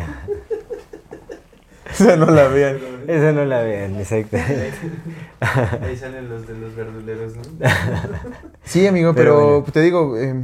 Esa 1.98 2.16
no 2.16 2.26
la 2.26 2.48
vean. 2.48 2.78
Esa 3.06 3.32
no 3.32 3.44
la 3.44 3.62
vean, 3.62 3.96
exacto. 3.96 4.36
Ahí 5.82 5.96
salen 5.96 6.28
los 6.28 6.46
de 6.46 6.54
los 6.58 6.74
verduleros, 6.74 7.34
¿no? 7.36 7.42
Sí, 8.64 8.86
amigo, 8.86 9.14
Pero 9.14 9.34
pero, 9.36 9.46
bueno. 9.60 9.72
te 9.72 9.80
digo, 9.80 10.16
eh, 10.18 10.34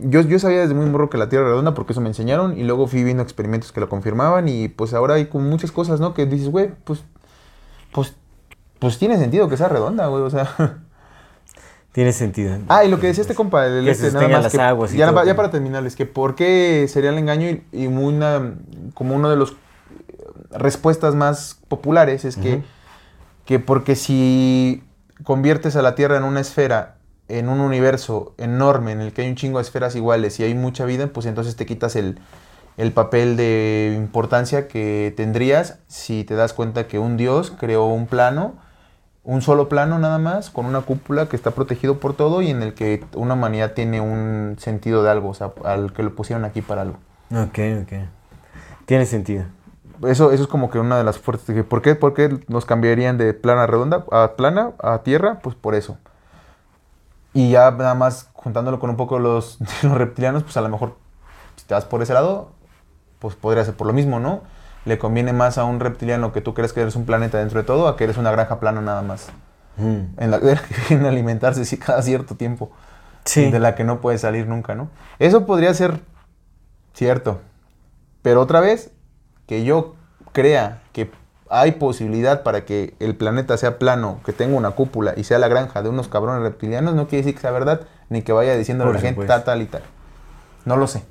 yo, 0.00 0.20
yo 0.22 0.38
sabía 0.38 0.60
desde 0.60 0.74
muy 0.74 0.86
morro 0.86 1.08
que 1.10 1.18
la 1.18 1.28
Tierra 1.28 1.44
era 1.44 1.50
redonda 1.52 1.74
porque 1.74 1.92
eso 1.92 2.00
me 2.00 2.08
enseñaron 2.08 2.58
y 2.58 2.64
luego 2.64 2.86
fui 2.86 3.04
viendo 3.04 3.22
experimentos 3.22 3.72
que 3.72 3.80
lo 3.80 3.88
confirmaban 3.88 4.48
y 4.48 4.68
pues 4.68 4.94
ahora 4.94 5.14
hay 5.14 5.26
como 5.26 5.48
muchas 5.48 5.70
cosas, 5.72 6.00
¿no? 6.00 6.12
Que 6.14 6.26
dices, 6.26 6.48
güey, 6.48 6.70
pues, 6.84 7.04
pues, 7.92 8.14
pues 8.78 8.98
tiene 8.98 9.16
sentido 9.18 9.48
que 9.48 9.56
sea 9.56 9.68
redonda, 9.68 10.06
güey, 10.08 10.22
o 10.22 10.30
sea. 10.30 10.48
Tiene 11.92 12.12
sentido. 12.12 12.56
Ah, 12.68 12.84
y 12.84 12.88
lo 12.88 13.00
que 13.00 13.08
decía 13.08 13.22
este 13.22 13.34
compa, 13.34 13.66
el 13.66 13.84
Que 13.84 13.90
este, 13.90 14.12
nada 14.12 14.28
más 14.28 14.42
las 14.44 14.52
que- 14.52 14.60
aguas 14.60 14.94
y 14.94 14.96
ya, 14.98 15.12
para 15.12 15.50
terminarles, 15.50 15.96
que 15.96 16.06
por 16.06 16.36
qué 16.36 16.86
sería 16.88 17.10
el 17.10 17.18
engaño 17.18 17.48
y, 17.50 17.64
y 17.72 17.88
una, 17.88 18.54
como 18.94 19.16
uno 19.16 19.28
de 19.28 19.34
los 19.34 19.56
respuestas 20.50 21.14
más 21.14 21.58
populares 21.68 22.24
es 22.24 22.36
que, 22.36 22.62
que 23.44 23.58
porque 23.58 23.96
si 23.96 24.82
conviertes 25.24 25.76
a 25.76 25.82
la 25.82 25.94
Tierra 25.94 26.16
en 26.16 26.24
una 26.24 26.40
esfera, 26.40 26.96
en 27.28 27.48
un 27.48 27.60
universo 27.60 28.34
enorme 28.38 28.92
en 28.92 29.00
el 29.00 29.12
que 29.12 29.22
hay 29.22 29.28
un 29.28 29.36
chingo 29.36 29.58
de 29.58 29.62
esferas 29.62 29.94
iguales 29.94 30.40
y 30.40 30.44
hay 30.44 30.54
mucha 30.54 30.84
vida, 30.84 31.08
pues 31.08 31.26
entonces 31.26 31.56
te 31.56 31.66
quitas 31.66 31.94
el, 31.96 32.18
el 32.76 32.92
papel 32.92 33.36
de 33.36 33.94
importancia 33.96 34.68
que 34.68 35.12
tendrías 35.16 35.78
si 35.86 36.24
te 36.24 36.34
das 36.34 36.52
cuenta 36.52 36.88
que 36.88 36.98
un 36.98 37.16
dios 37.16 37.52
creó 37.58 37.86
un 37.86 38.06
plano, 38.06 38.54
un 39.22 39.42
solo 39.42 39.68
plano 39.68 39.98
nada 39.98 40.18
más, 40.18 40.50
con 40.50 40.66
una 40.66 40.80
cúpula 40.80 41.28
que 41.28 41.36
está 41.36 41.52
protegido 41.52 42.00
por 42.00 42.14
todo 42.14 42.42
y 42.42 42.50
en 42.50 42.62
el 42.62 42.74
que 42.74 43.04
una 43.14 43.34
humanidad 43.34 43.74
tiene 43.74 44.00
un 44.00 44.56
sentido 44.58 45.02
de 45.02 45.10
algo, 45.10 45.28
o 45.28 45.34
sea, 45.34 45.52
al 45.64 45.92
que 45.92 46.02
lo 46.02 46.14
pusieron 46.14 46.44
aquí 46.44 46.62
para 46.62 46.82
algo. 46.82 46.96
Ok, 47.30 47.58
ok. 47.82 47.92
Tiene 48.86 49.06
sentido. 49.06 49.44
Eso, 50.04 50.32
eso 50.32 50.42
es 50.44 50.48
como 50.48 50.70
que 50.70 50.78
una 50.78 50.96
de 50.98 51.04
las 51.04 51.18
fuertes. 51.18 51.64
¿Por 51.64 51.82
qué, 51.82 51.94
por 51.94 52.14
qué 52.14 52.40
nos 52.48 52.64
cambiarían 52.64 53.18
de 53.18 53.34
plana 53.34 53.66
redonda 53.66 54.04
a 54.12 54.32
plana 54.36 54.72
a 54.78 55.02
tierra? 55.02 55.40
Pues 55.42 55.54
por 55.54 55.74
eso. 55.74 55.98
Y 57.32 57.50
ya 57.50 57.70
nada 57.70 57.94
más 57.94 58.28
juntándolo 58.32 58.80
con 58.80 58.90
un 58.90 58.96
poco 58.96 59.18
los, 59.18 59.58
los 59.82 59.92
reptilianos, 59.96 60.42
pues 60.42 60.56
a 60.56 60.60
lo 60.60 60.68
mejor 60.68 60.96
si 61.56 61.66
te 61.66 61.74
vas 61.74 61.84
por 61.84 62.02
ese 62.02 62.14
lado, 62.14 62.50
pues 63.18 63.34
podría 63.34 63.64
ser 63.64 63.74
por 63.74 63.86
lo 63.86 63.92
mismo, 63.92 64.18
¿no? 64.18 64.42
Le 64.86 64.98
conviene 64.98 65.32
más 65.32 65.58
a 65.58 65.64
un 65.64 65.78
reptiliano 65.78 66.32
que 66.32 66.40
tú 66.40 66.54
crees 66.54 66.72
que 66.72 66.80
eres 66.80 66.96
un 66.96 67.04
planeta 67.04 67.38
dentro 67.38 67.60
de 67.60 67.66
todo 67.66 67.86
a 67.86 67.96
que 67.96 68.04
eres 68.04 68.16
una 68.16 68.30
granja 68.30 68.58
plana 68.60 68.80
nada 68.80 69.02
más. 69.02 69.28
Mm. 69.76 70.18
En 70.18 70.30
la 70.30 70.40
que 70.40 70.56
viene 70.88 71.06
a 71.06 71.10
alimentarse 71.10 71.64
sí, 71.64 71.76
cada 71.76 72.02
cierto 72.02 72.34
tiempo. 72.34 72.70
Sí. 73.24 73.50
De 73.50 73.60
la 73.60 73.74
que 73.74 73.84
no 73.84 74.00
puede 74.00 74.16
salir 74.16 74.46
nunca, 74.46 74.74
¿no? 74.74 74.88
Eso 75.18 75.44
podría 75.44 75.74
ser 75.74 76.00
cierto. 76.94 77.40
Pero 78.22 78.40
otra 78.40 78.60
vez, 78.60 78.90
que 79.50 79.64
yo 79.64 79.96
crea 80.30 80.80
que 80.92 81.10
hay 81.48 81.72
posibilidad 81.72 82.44
para 82.44 82.64
que 82.64 82.94
el 83.00 83.16
planeta 83.16 83.56
sea 83.56 83.80
plano, 83.80 84.20
que 84.24 84.32
tenga 84.32 84.56
una 84.56 84.70
cúpula 84.70 85.14
y 85.16 85.24
sea 85.24 85.40
la 85.40 85.48
granja 85.48 85.82
de 85.82 85.88
unos 85.88 86.06
cabrones 86.06 86.44
reptilianos, 86.44 86.94
no 86.94 87.08
quiere 87.08 87.24
decir 87.24 87.34
que 87.34 87.40
sea 87.40 87.50
verdad, 87.50 87.80
ni 88.10 88.22
que 88.22 88.30
vaya 88.30 88.56
diciendo 88.56 88.84
a 88.84 88.92
la 88.92 89.00
gente 89.00 89.26
tal, 89.26 89.42
tal 89.42 89.60
y 89.60 89.66
tal. 89.66 89.82
No 90.64 90.76
lo 90.76 90.86
sé. 90.86 91.02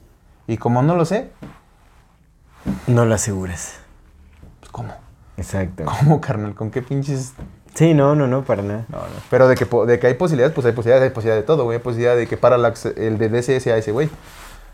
Y 0.48 0.56
como 0.56 0.82
no 0.82 0.96
lo 0.96 1.04
sé, 1.04 1.32
No 2.88 3.06
lo 3.06 3.14
aseguras. 3.14 3.82
pues 4.62 4.72
¿cómo? 4.72 4.94
Exacto. 5.36 5.84
¿Cómo, 5.84 6.22
carnal? 6.22 6.56
¿Con 6.56 6.72
qué 6.72 6.82
pinches...? 6.82 7.34
Sí, 7.74 7.94
no, 7.94 8.16
no, 8.16 8.26
no, 8.26 8.46
para 8.46 8.62
nada. 8.62 8.86
No, 8.88 9.00
no. 9.00 9.22
Pero 9.30 9.50
de 9.50 9.56
que, 9.56 9.66
de 9.66 10.00
que 10.00 10.08
hay 10.08 10.14
posibilidades, 10.14 10.56
pues 10.56 10.66
hay 10.66 10.72
posibilidades, 10.72 11.10
hay 11.10 11.14
posibilidad 11.14 11.42
de 11.42 11.46
todo, 11.46 11.66
güey. 11.66 11.76
Hay 11.80 11.84
posibilidad 11.84 12.16
de 12.16 12.26
que 12.26 12.38
Parallax, 12.38 12.86
el 12.86 13.18
de 13.18 13.28
DC 13.28 13.60
sea 13.60 13.76
ese 13.76 13.92
güey. 13.92 14.10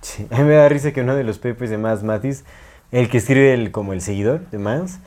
Sí, 0.02 0.28
a 0.30 0.38
mí 0.38 0.44
me 0.44 0.54
da 0.54 0.70
risa 0.70 0.92
que 0.92 1.02
uno 1.02 1.16
de 1.16 1.24
los 1.24 1.40
papers 1.40 1.72
de 1.72 1.80
Miles 1.80 2.04
Mathis, 2.04 2.46
el 2.92 3.10
que 3.10 3.18
escribe 3.18 3.54
el, 3.54 3.72
como 3.72 3.94
el 3.94 4.02
seguidor 4.02 4.42
de 4.52 4.58
Miles, 4.58 5.00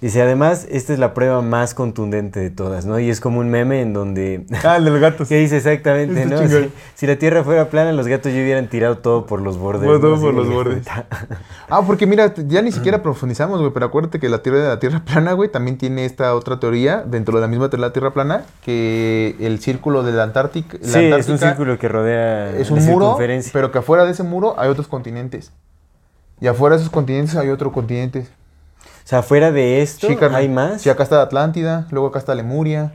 dice, 0.00 0.22
además, 0.22 0.66
esta 0.70 0.94
es 0.94 0.98
la 0.98 1.12
prueba 1.12 1.42
más 1.42 1.74
contundente 1.74 2.40
de 2.40 2.48
todas, 2.48 2.86
¿no? 2.86 2.98
Y 2.98 3.10
es 3.10 3.20
como 3.20 3.40
un 3.40 3.50
meme 3.50 3.82
en 3.82 3.92
donde... 3.92 4.46
Ah, 4.64 4.76
el 4.76 4.84
de 4.84 4.90
los 4.90 5.00
gatos. 5.00 5.28
que 5.28 5.36
dice 5.36 5.58
exactamente, 5.58 6.24
¿no? 6.24 6.38
Si, 6.48 6.70
si 6.94 7.06
la 7.06 7.16
Tierra 7.16 7.44
fuera 7.44 7.68
plana, 7.68 7.92
los 7.92 8.06
gatos 8.06 8.32
ya 8.32 8.40
hubieran 8.40 8.68
tirado 8.68 8.96
todo 8.98 9.26
por 9.26 9.42
los 9.42 9.58
bordes. 9.58 9.86
Todo 9.86 10.18
por 10.18 10.32
los 10.32 10.48
bordes. 10.48 10.86
Ah, 11.72 11.82
porque 11.86 12.04
mira, 12.04 12.34
ya 12.48 12.62
ni 12.62 12.72
siquiera 12.72 13.00
profundizamos, 13.00 13.60
güey, 13.60 13.72
pero 13.72 13.86
acuérdate 13.86 14.18
que 14.18 14.28
la 14.28 14.42
teoría 14.42 14.62
de 14.62 14.68
la 14.70 14.80
Tierra 14.80 15.04
plana, 15.04 15.34
güey, 15.34 15.48
también 15.52 15.78
tiene 15.78 16.04
esta 16.04 16.34
otra 16.34 16.58
teoría 16.58 17.04
dentro 17.06 17.36
de 17.36 17.42
la 17.42 17.46
misma 17.46 17.68
teoría 17.70 17.84
de 17.84 17.88
la 17.90 17.92
Tierra 17.92 18.12
plana, 18.12 18.42
que 18.64 19.36
el 19.38 19.60
círculo 19.60 20.02
de 20.02 20.10
la 20.12 20.24
Antártica, 20.24 20.78
la 20.80 20.88
Sí, 20.88 21.04
es 21.04 21.28
un 21.28 21.38
círculo 21.38 21.78
que 21.78 21.88
rodea 21.88 22.50
es 22.56 22.70
la 22.70 22.76
un 22.76 22.84
muro, 22.86 23.04
circunferencia. 23.06 23.52
pero 23.52 23.70
que 23.70 23.78
afuera 23.78 24.04
de 24.04 24.10
ese 24.10 24.24
muro 24.24 24.54
hay 24.58 24.68
otros 24.68 24.88
continentes. 24.88 25.52
Y 26.40 26.46
afuera 26.46 26.76
de 26.76 26.82
esos 26.82 26.92
continentes 26.92 27.36
hay 27.36 27.50
otro 27.50 27.72
continente. 27.72 28.26
O 29.04 29.08
sea, 29.10 29.22
fuera 29.22 29.50
de 29.50 29.82
esto, 29.82 30.06
Sí. 30.06 30.16
¿hay 30.32 30.48
más? 30.48 30.82
Sí, 30.82 30.90
acá 30.90 31.02
está 31.02 31.20
Atlántida, 31.20 31.86
luego 31.90 32.08
acá 32.08 32.18
está 32.18 32.34
Lemuria. 32.34 32.92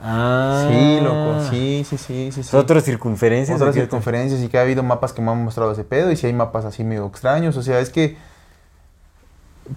Ah. 0.00 0.66
Sí, 0.68 1.00
loco, 1.00 1.40
sí, 1.50 1.86
sí, 1.88 1.96
sí, 1.96 2.32
sí. 2.32 2.42
sí. 2.42 2.56
¿Otras 2.56 2.84
circunferencias? 2.84 3.60
otras 3.60 3.74
circunferencias 3.74 4.40
y 4.40 4.48
que 4.48 4.58
ha 4.58 4.62
habido 4.62 4.82
mapas 4.82 5.12
que 5.12 5.22
me 5.22 5.30
han 5.30 5.44
mostrado 5.44 5.72
ese 5.72 5.84
pedo 5.84 6.10
y 6.10 6.16
si 6.16 6.26
hay 6.26 6.32
mapas 6.32 6.64
así 6.64 6.82
medio 6.82 7.06
extraños, 7.06 7.56
o 7.56 7.62
sea, 7.62 7.78
es 7.78 7.90
que... 7.90 8.16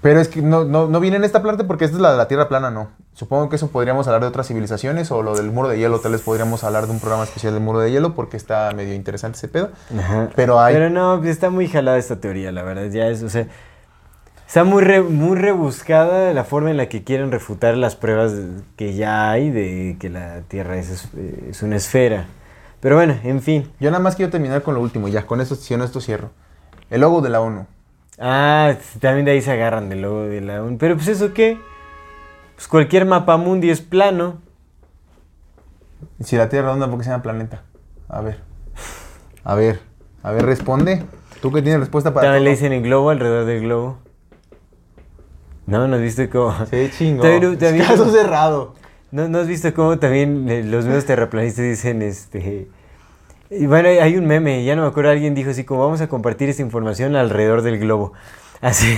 Pero 0.01 0.19
es 0.19 0.27
que 0.27 0.41
no, 0.41 0.65
no, 0.65 0.87
no 0.87 0.99
viene 0.99 1.17
en 1.17 1.23
esta 1.23 1.43
parte 1.43 1.63
porque 1.63 1.85
esta 1.85 1.97
es 1.97 2.01
la 2.01 2.11
de 2.11 2.17
la 2.17 2.27
Tierra 2.27 2.49
plana, 2.49 2.71
no. 2.71 2.89
Supongo 3.15 3.47
que 3.49 3.55
eso 3.55 3.69
podríamos 3.69 4.07
hablar 4.07 4.21
de 4.21 4.27
otras 4.27 4.47
civilizaciones 4.47 5.09
o 5.09 5.23
lo 5.23 5.35
del 5.35 5.49
muro 5.49 5.69
de 5.69 5.79
hielo, 5.79 5.99
tal 6.01 6.11
vez 6.11 6.21
podríamos 6.21 6.63
hablar 6.65 6.85
de 6.85 6.91
un 6.91 6.99
programa 6.99 7.23
especial 7.23 7.53
del 7.53 7.63
muro 7.63 7.79
de 7.79 7.89
hielo 7.89 8.13
porque 8.13 8.35
está 8.37 8.71
medio 8.75 8.93
interesante 8.93 9.37
ese 9.37 9.47
pedo. 9.47 9.69
Ajá. 9.97 10.29
Pero 10.35 10.59
hay... 10.59 10.73
Pero 10.73 10.89
no, 10.89 11.17
pues 11.19 11.31
está 11.31 11.49
muy 11.49 11.67
jalada 11.69 11.97
esta 11.97 12.17
teoría, 12.19 12.51
la 12.51 12.61
verdad. 12.63 12.89
Ya 12.91 13.07
es, 13.07 13.23
o 13.23 13.29
sea, 13.29 13.47
está 14.45 14.65
muy, 14.65 14.83
re- 14.83 15.01
muy 15.01 15.37
rebuscada 15.37 16.33
la 16.33 16.43
forma 16.43 16.71
en 16.71 16.77
la 16.77 16.89
que 16.89 17.05
quieren 17.05 17.31
refutar 17.31 17.77
las 17.77 17.95
pruebas 17.95 18.33
que 18.75 18.95
ya 18.95 19.31
hay 19.31 19.49
de 19.49 19.95
que 19.97 20.09
la 20.09 20.41
Tierra 20.49 20.77
es, 20.77 20.89
es- 20.89 21.07
es 21.49 21.63
una 21.63 21.77
esfera. 21.77 22.25
Pero 22.81 22.97
bueno, 22.97 23.15
en 23.23 23.41
fin. 23.41 23.71
Yo 23.79 23.91
nada 23.91 24.03
más 24.03 24.17
quiero 24.17 24.29
terminar 24.29 24.61
con 24.61 24.75
lo 24.75 24.81
último, 24.81 25.07
ya, 25.07 25.25
con 25.25 25.39
esto, 25.39 25.55
si 25.55 25.75
no 25.77 25.85
esto 25.85 26.01
cierro. 26.01 26.31
El 26.89 26.99
logo 26.99 27.21
de 27.21 27.29
la 27.29 27.39
ONU. 27.39 27.65
Ah, 28.19 28.73
también 28.99 29.23
de 29.25 29.31
ahí 29.31 29.41
se 29.41 29.51
agarran 29.53 29.87
del 29.87 30.01
logo 30.01 30.23
de 30.23 30.41
la 30.41 30.61
ONU. 30.61 30.77
Pero 30.77 30.95
pues 30.95 31.07
eso 31.07 31.33
qué? 31.33 31.57
Pues 32.55 32.67
cualquier 32.67 33.05
mapa 33.05 33.37
mundi 33.37 33.69
es 33.69 33.81
plano. 33.81 34.41
Si 36.23 36.37
la 36.37 36.49
Tierra 36.49 36.67
es 36.69 36.75
redonda, 36.75 36.87
¿por 36.89 36.97
qué 36.99 37.03
se 37.05 37.09
llama 37.11 37.23
planeta? 37.23 37.63
A 38.07 38.21
ver. 38.21 38.39
A 39.43 39.55
ver. 39.55 39.79
A 40.23 40.31
ver, 40.31 40.45
responde. 40.45 41.03
Tú 41.41 41.51
que 41.51 41.61
tienes 41.61 41.79
respuesta 41.81 42.13
para 42.13 42.27
También 42.27 42.43
le 42.45 42.49
todo. 42.51 42.55
dicen 42.55 42.73
el 42.73 42.81
globo 42.83 43.09
alrededor 43.09 43.45
del 43.45 43.61
globo. 43.61 43.97
No, 45.67 45.87
¿no 45.87 45.95
has 45.95 46.01
visto 46.01 46.23
cómo? 46.31 46.53
Sí, 46.67 46.89
chingo. 46.97 47.21
También- 47.23 47.57
también- 47.57 47.85
Caso 47.85 48.09
cerrado. 48.11 48.75
¿No, 49.11 49.27
no 49.27 49.39
has 49.39 49.47
visto 49.47 49.73
cómo 49.73 49.97
también 49.99 50.49
eh, 50.49 50.63
los 50.63 50.85
medios 50.85 51.05
terraplanistas 51.05 51.63
dicen 51.63 52.01
este... 52.01 52.67
y 53.49 53.65
bueno, 53.65 53.87
hay 53.87 54.17
un 54.17 54.25
meme, 54.25 54.63
ya 54.65 54.75
no 54.75 54.81
me 54.81 54.87
acuerdo, 54.89 55.11
alguien 55.11 55.35
dijo 55.35 55.51
así 55.51 55.63
como 55.63 55.81
vamos 55.81 56.01
a 56.01 56.07
compartir 56.07 56.49
esta 56.49 56.61
información 56.63 57.15
alrededor 57.15 57.61
del 57.61 57.79
globo. 57.79 58.13
Así, 58.61 58.97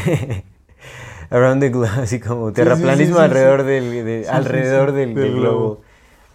around 1.29 1.61
the 1.61 1.69
globe, 1.69 1.89
así 2.01 2.19
como 2.19 2.51
terraplanismo 2.51 3.19
alrededor. 3.19 3.63
Del, 3.63 4.25
alrededor 4.29 4.91
del, 4.91 5.13
globo. 5.13 5.81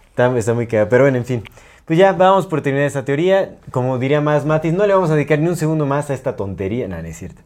Está, 0.09 0.35
está 0.37 0.53
muy 0.53 0.67
cagado, 0.67 0.89
pero 0.89 1.03
bueno, 1.05 1.17
en 1.17 1.25
fin. 1.25 1.43
Pues 1.85 1.99
ya 1.99 2.13
vamos 2.13 2.47
por 2.47 2.61
terminar 2.61 2.87
esta 2.87 3.03
teoría. 3.03 3.55
Como 3.71 3.97
diría 3.99 4.21
más 4.21 4.45
Matis, 4.45 4.73
no 4.73 4.85
le 4.87 4.93
vamos 4.93 5.09
a 5.09 5.15
dedicar 5.15 5.39
ni 5.39 5.47
un 5.49 5.57
segundo 5.57 5.85
más 5.85 6.09
a 6.09 6.13
esta 6.13 6.35
tontería. 6.35 6.87
No, 6.87 7.01
no 7.01 7.07
es 7.07 7.17
cierto. 7.17 7.41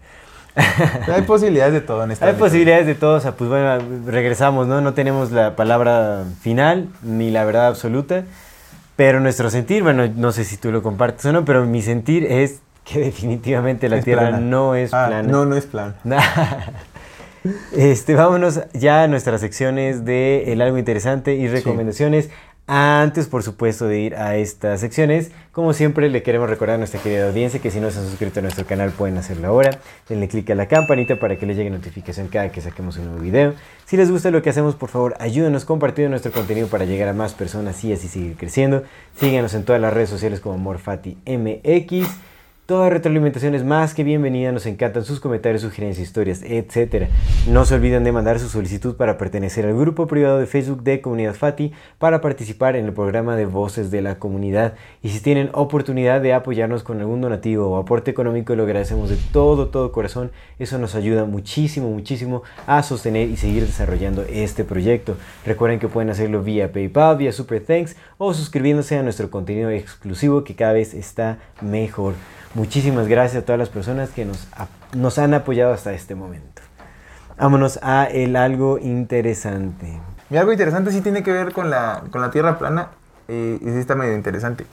Hay 1.13 1.21
posibilidades 1.23 1.73
de 1.73 1.81
todo 1.81 2.03
en 2.03 2.11
esta 2.11 2.25
Hay 2.25 2.33
posibilidades 2.33 2.87
de 2.87 2.95
todo, 2.95 3.17
o 3.17 3.19
sea, 3.19 3.33
pues 3.33 3.49
bueno, 3.49 3.77
regresamos, 4.07 4.67
¿no? 4.67 4.81
No 4.81 4.93
tenemos 4.93 5.31
la 5.31 5.55
palabra 5.55 6.23
final 6.41 6.89
ni 7.03 7.29
la 7.29 7.45
verdad 7.45 7.67
absoluta, 7.67 8.23
pero 8.95 9.19
nuestro 9.19 9.49
sentir, 9.51 9.83
bueno, 9.83 10.07
no 10.15 10.31
sé 10.31 10.43
si 10.43 10.57
tú 10.57 10.71
lo 10.71 10.81
compartes 10.81 11.25
o 11.27 11.31
no, 11.31 11.45
pero 11.45 11.63
mi 11.65 11.83
sentir 11.83 12.25
es 12.25 12.61
que 12.85 12.99
definitivamente 12.99 13.87
la 13.89 13.97
Es 13.97 14.05
Tierra 14.05 14.29
plana. 14.29 14.39
no 14.39 14.73
es 14.75 14.93
Ah, 14.93 15.07
plana. 15.07 15.29
No, 15.29 15.45
no 15.45 15.55
es 15.55 15.65
plana. 15.65 15.95
Este, 17.75 18.15
vámonos 18.15 18.61
ya 18.73 19.03
a 19.03 19.07
nuestras 19.07 19.41
secciones 19.41 20.05
de 20.05 20.51
el 20.51 20.61
algo 20.61 20.77
interesante 20.77 21.35
y 21.35 21.47
recomendaciones. 21.47 22.29
Antes, 22.69 23.27
por 23.27 23.43
supuesto, 23.43 23.87
de 23.87 24.01
ir 24.01 24.15
a 24.15 24.35
estas 24.35 24.81
secciones, 24.81 25.31
como 25.53 25.71
siempre, 25.71 26.09
le 26.09 26.21
queremos 26.21 26.49
recordar 26.49 26.75
a 26.75 26.77
nuestra 26.77 27.01
querida 27.01 27.29
audiencia 27.29 27.61
que 27.61 27.71
si 27.71 27.79
no 27.79 27.89
se 27.91 27.99
han 27.99 28.05
suscrito 28.05 28.41
a 28.41 28.43
nuestro 28.43 28.65
canal 28.65 28.91
pueden 28.91 29.17
hacerlo 29.17 29.47
ahora. 29.47 29.79
Denle 30.09 30.27
clic 30.27 30.49
a 30.49 30.55
la 30.55 30.67
campanita 30.67 31.17
para 31.17 31.37
que 31.37 31.45
les 31.45 31.55
llegue 31.55 31.69
notificación 31.69 32.27
cada 32.27 32.51
que 32.51 32.59
saquemos 32.59 32.97
un 32.97 33.05
nuevo 33.05 33.21
video. 33.21 33.53
Si 33.85 33.95
les 33.95 34.11
gusta 34.11 34.31
lo 34.31 34.41
que 34.41 34.49
hacemos, 34.49 34.75
por 34.75 34.89
favor, 34.89 35.15
ayúdenos 35.19 35.63
compartiendo 35.63 36.09
nuestro 36.09 36.33
contenido 36.33 36.67
para 36.67 36.83
llegar 36.83 37.07
a 37.07 37.13
más 37.13 37.33
personas 37.33 37.81
y 37.85 37.93
así 37.93 38.09
seguir 38.09 38.35
creciendo. 38.35 38.83
Síganos 39.17 39.53
en 39.53 39.63
todas 39.63 39.81
las 39.81 39.93
redes 39.93 40.09
sociales 40.09 40.41
como 40.41 40.57
MorfatiMX. 40.57 42.05
Toda 42.67 42.89
retroalimentación 42.89 43.55
es 43.55 43.63
más 43.63 43.93
que 43.93 44.03
bienvenida, 44.03 44.51
nos 44.51 44.65
encantan 44.65 45.05
sus 45.05 45.21
comentarios, 45.21 45.61
sugerencias, 45.61 46.05
historias, 46.05 46.41
etc. 46.43 47.07
No 47.49 47.63
se 47.63 47.75
olviden 47.75 48.03
de 48.03 48.11
mandar 48.11 48.39
su 48.39 48.49
solicitud 48.49 48.97
para 48.97 49.17
pertenecer 49.17 49.65
al 49.65 49.77
grupo 49.77 50.05
privado 50.05 50.37
de 50.37 50.47
Facebook 50.47 50.83
de 50.83 50.99
Comunidad 50.99 51.33
Fati 51.33 51.71
para 51.97 52.19
participar 52.19 52.75
en 52.75 52.83
el 52.83 52.91
programa 52.91 53.37
de 53.37 53.45
Voces 53.45 53.89
de 53.89 54.01
la 54.01 54.19
Comunidad. 54.19 54.73
Y 55.01 55.11
si 55.11 55.21
tienen 55.21 55.49
oportunidad 55.53 56.19
de 56.19 56.33
apoyarnos 56.33 56.83
con 56.83 56.99
algún 56.99 57.21
donativo 57.21 57.69
o 57.69 57.77
aporte 57.77 58.11
económico, 58.11 58.53
lo 58.53 58.63
agradecemos 58.63 59.09
de 59.09 59.17
todo, 59.31 59.69
todo 59.69 59.93
corazón. 59.93 60.31
Eso 60.59 60.77
nos 60.77 60.93
ayuda 60.93 61.23
muchísimo, 61.23 61.89
muchísimo 61.89 62.43
a 62.65 62.83
sostener 62.83 63.29
y 63.29 63.37
seguir 63.37 63.65
desarrollando 63.65 64.23
este 64.23 64.65
proyecto. 64.65 65.15
Recuerden 65.45 65.79
que 65.79 65.87
pueden 65.87 66.09
hacerlo 66.09 66.43
vía 66.43 66.69
PayPal, 66.73 67.15
vía 67.15 67.31
Super 67.31 67.63
Thanks 67.63 67.95
o 68.17 68.33
suscribiéndose 68.33 68.97
a 68.97 69.03
nuestro 69.03 69.31
contenido 69.31 69.69
exclusivo 69.69 70.43
que 70.43 70.53
cada 70.53 70.73
vez 70.73 70.93
está 70.93 71.37
mejor. 71.61 72.15
Muchísimas 72.53 73.07
gracias 73.07 73.43
a 73.43 73.45
todas 73.45 73.59
las 73.59 73.69
personas 73.69 74.09
que 74.09 74.25
nos, 74.25 75.17
han 75.19 75.33
apoyado 75.33 75.73
hasta 75.73 75.93
este 75.93 76.15
momento. 76.15 76.61
Vámonos 77.37 77.79
a 77.83 78.05
el 78.05 78.35
algo 78.35 78.79
interesante. 78.79 79.99
Y 80.29 80.37
algo 80.37 80.51
interesante 80.51 80.91
sí 80.91 81.01
tiene 81.01 81.23
que 81.23 81.31
ver 81.31 81.53
con 81.53 81.69
la, 81.69 82.03
con 82.11 82.21
la 82.21 82.31
Tierra 82.31 82.57
plana. 82.57 82.89
eh, 83.27 83.59
y 83.61 83.65
sí 83.65 83.77
está 83.77 83.95
medio 83.95 84.15
interesante. 84.15 84.65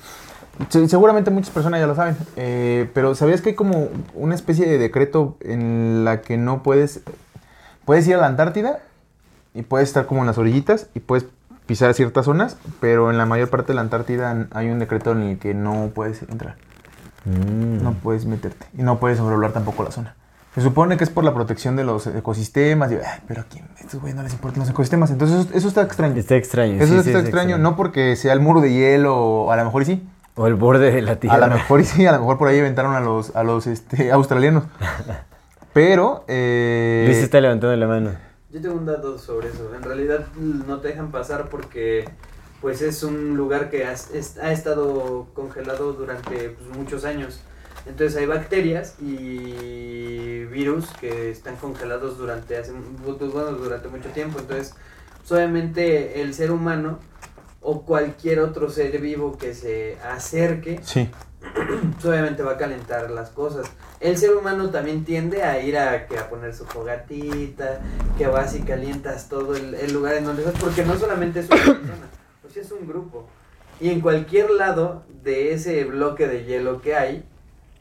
Se- 0.70 0.88
seguramente 0.88 1.30
muchas 1.30 1.51
personas 1.51 1.80
ya 1.80 1.86
lo 1.86 1.94
saben. 1.94 2.16
eh, 2.36 2.88
pero 2.94 3.14
¿sabías 3.14 3.40
que 3.42 3.51
hay 3.51 3.55
como 3.55 3.88
una 4.14 4.34
especie 4.34 4.66
de 4.66 4.78
decreto 4.78 5.36
en 5.40 6.05
la 6.05 6.22
que 6.22 6.36
no 6.38 6.62
puedes... 6.62 7.01
Puedes 7.84 8.06
ir 8.09 8.14
a 8.14 8.18
la 8.18 8.28
Antártida 8.28 8.78
y 9.52 9.60
puedes 9.62 9.88
estar 9.88 10.06
como 10.06 10.20
en 10.22 10.26
las 10.26 10.38
orillitas 10.38 10.88
y 10.94 11.01
puedes 11.01 11.26
pisar 11.66 11.92
ciertas 11.92 12.24
zonas, 12.24 12.56
pero 12.80 13.10
en 13.10 13.18
la 13.18 13.26
mayor 13.26 13.51
parte 13.51 13.68
de 13.68 13.74
la 13.74 13.82
Antártida 13.82 14.46
hay 14.52 14.70
un 14.70 14.78
decreto 14.78 15.12
en 15.12 15.20
el 15.22 15.38
que 15.38 15.52
no 15.52 15.90
puedes 15.94 16.22
entrar. 16.22 16.56
No 17.24 17.94
puedes 17.94 18.26
meterte. 18.26 18.66
Y 18.76 18.82
no 18.82 18.98
puedes 18.98 19.18
sobrevolar 19.18 19.52
tampoco 19.52 19.82
la 19.82 19.90
zona. 19.90 20.16
Se 20.55 20.60
supone 20.60 20.96
que 20.96 21.02
es 21.02 21.10
por 21.10 21.24
la 21.24 21.34
protección 21.34 21.74
de 21.74 21.82
los 21.82 22.06
ecosistemas. 22.06 22.92
Y, 22.92 22.94
ay, 22.94 23.20
pero 23.26 23.40
a 23.40 23.44
quién, 23.44 23.66
estos 23.80 24.01
güeyes 24.01 24.14
no 24.14 24.22
les 24.22 24.32
importan 24.32 24.60
los 24.60 24.70
ecosistemas. 24.70 25.10
Entonces 25.10 25.46
eso, 25.46 25.55
eso 25.55 25.68
está 25.68 25.82
extraño. 25.82 26.14
Está 26.14 26.36
extraño. 26.36 26.74
eso 26.74 26.86
sí, 26.86 26.98
está 26.98 27.10
sí, 27.10 27.16
es 27.16 27.22
extraño, 27.22 27.59
no 27.59 27.74
porque 27.74 28.14
sea 28.14 28.32
el 28.32 28.40
muro 28.40 28.60
de 28.60 28.72
hielo, 28.72 29.16
o 29.16 29.51
a 29.51 29.56
lo 29.56 29.64
mejor 29.64 29.82
y 29.82 29.84
sí. 29.86 30.09
O 30.36 30.46
el 30.46 30.55
borde 30.55 30.92
de 30.92 31.02
la 31.02 31.16
Tierra. 31.16 31.36
A 31.36 31.48
lo 31.48 31.55
mejor 31.55 31.80
y 31.80 31.84
sí, 31.84 32.06
a 32.06 32.12
lo 32.12 32.20
mejor 32.20 32.38
por 32.38 32.48
ahí 32.48 32.60
aventaron 32.60 32.94
a 32.94 33.01
los, 33.01 33.34
a 33.34 33.42
los 33.42 33.66
este, 33.66 34.12
australianos. 34.12 34.64
Pero, 35.72 36.24
eh, 36.28 37.05
Luis 37.06 37.18
está 37.18 37.40
levantando 37.40 37.76
la 37.76 37.86
mano. 37.88 38.10
Yo 38.51 38.60
tengo 38.60 38.76
un 38.76 38.86
dato 38.86 39.18
sobre 39.18 39.48
eso. 39.48 39.74
En 39.74 39.82
realidad 39.82 40.20
no 40.36 40.78
te 40.78 40.88
dejan 40.88 41.10
pasar 41.10 41.48
porque 41.48 42.05
pues 42.65 42.81
es 42.81 43.03
un 43.03 43.36
lugar 43.36 43.69
que 43.69 43.82
es- 43.93 44.39
ha 44.39 44.51
estado 44.51 45.27
congelado 45.35 45.93
durante 45.93 46.49
pues, 46.49 46.74
muchos 46.74 47.05
años. 47.05 47.41
Entonces 47.85 48.16
hay 48.16 48.24
bacterias 48.24 48.95
y 49.03 50.45
virus 50.47 50.86
que 50.99 51.31
están 51.31 51.57
congelados 51.57 52.16
durante 52.16 52.57
hace 52.57 52.73
pues, 53.05 53.32
bueno, 53.32 53.53
durante 53.53 53.89
mucho 53.89 54.09
tiempo. 54.09 54.39
Entonces, 54.39 54.74
pues, 55.19 55.32
obviamente 55.32 56.23
el 56.23 56.32
ser 56.32 56.53
humano 56.53 57.01
o 57.61 57.82
cualquier 57.82 58.41
otro 58.41 58.70
ser 58.70 58.99
vivo 58.99 59.36
que 59.36 59.53
se 59.53 59.99
acerque 60.03 60.81
sí. 60.82 61.11
pues, 61.93 62.05
obviamente 62.07 62.43
va 62.43 62.53
a 62.53 62.57
calentar 62.57 63.11
las 63.11 63.28
cosas. 63.28 63.66
El 64.01 64.16
ser 64.16 64.35
humano 64.35 64.70
también 64.70 65.05
tiende 65.05 65.43
a 65.43 65.61
ir 65.61 65.77
a, 65.77 66.07
que 66.07 66.16
a 66.19 66.31
poner 66.31 66.55
su 66.55 66.65
fogatita, 66.65 67.82
que 68.16 68.27
vas 68.27 68.55
y 68.55 68.61
calientas 68.62 69.28
todo 69.28 69.55
el, 69.55 69.74
el 69.74 69.93
lugar 69.93 70.15
en 70.15 70.24
donde 70.24 70.47
estás, 70.47 70.59
porque 70.62 70.82
no 70.82 70.97
solamente 70.99 71.41
es 71.41 71.47
una 71.51 71.57
persona, 71.57 72.09
o 72.47 72.51
sea, 72.51 72.62
es 72.62 72.73
un 72.73 72.87
grupo. 72.87 73.27
Y 73.81 73.91
en 73.91 74.01
cualquier 74.01 74.51
lado 74.51 75.03
de 75.25 75.53
ese 75.53 75.85
bloque 75.85 76.29
de 76.29 76.45
hielo 76.45 76.81
que 76.81 76.95
hay, 76.95 77.25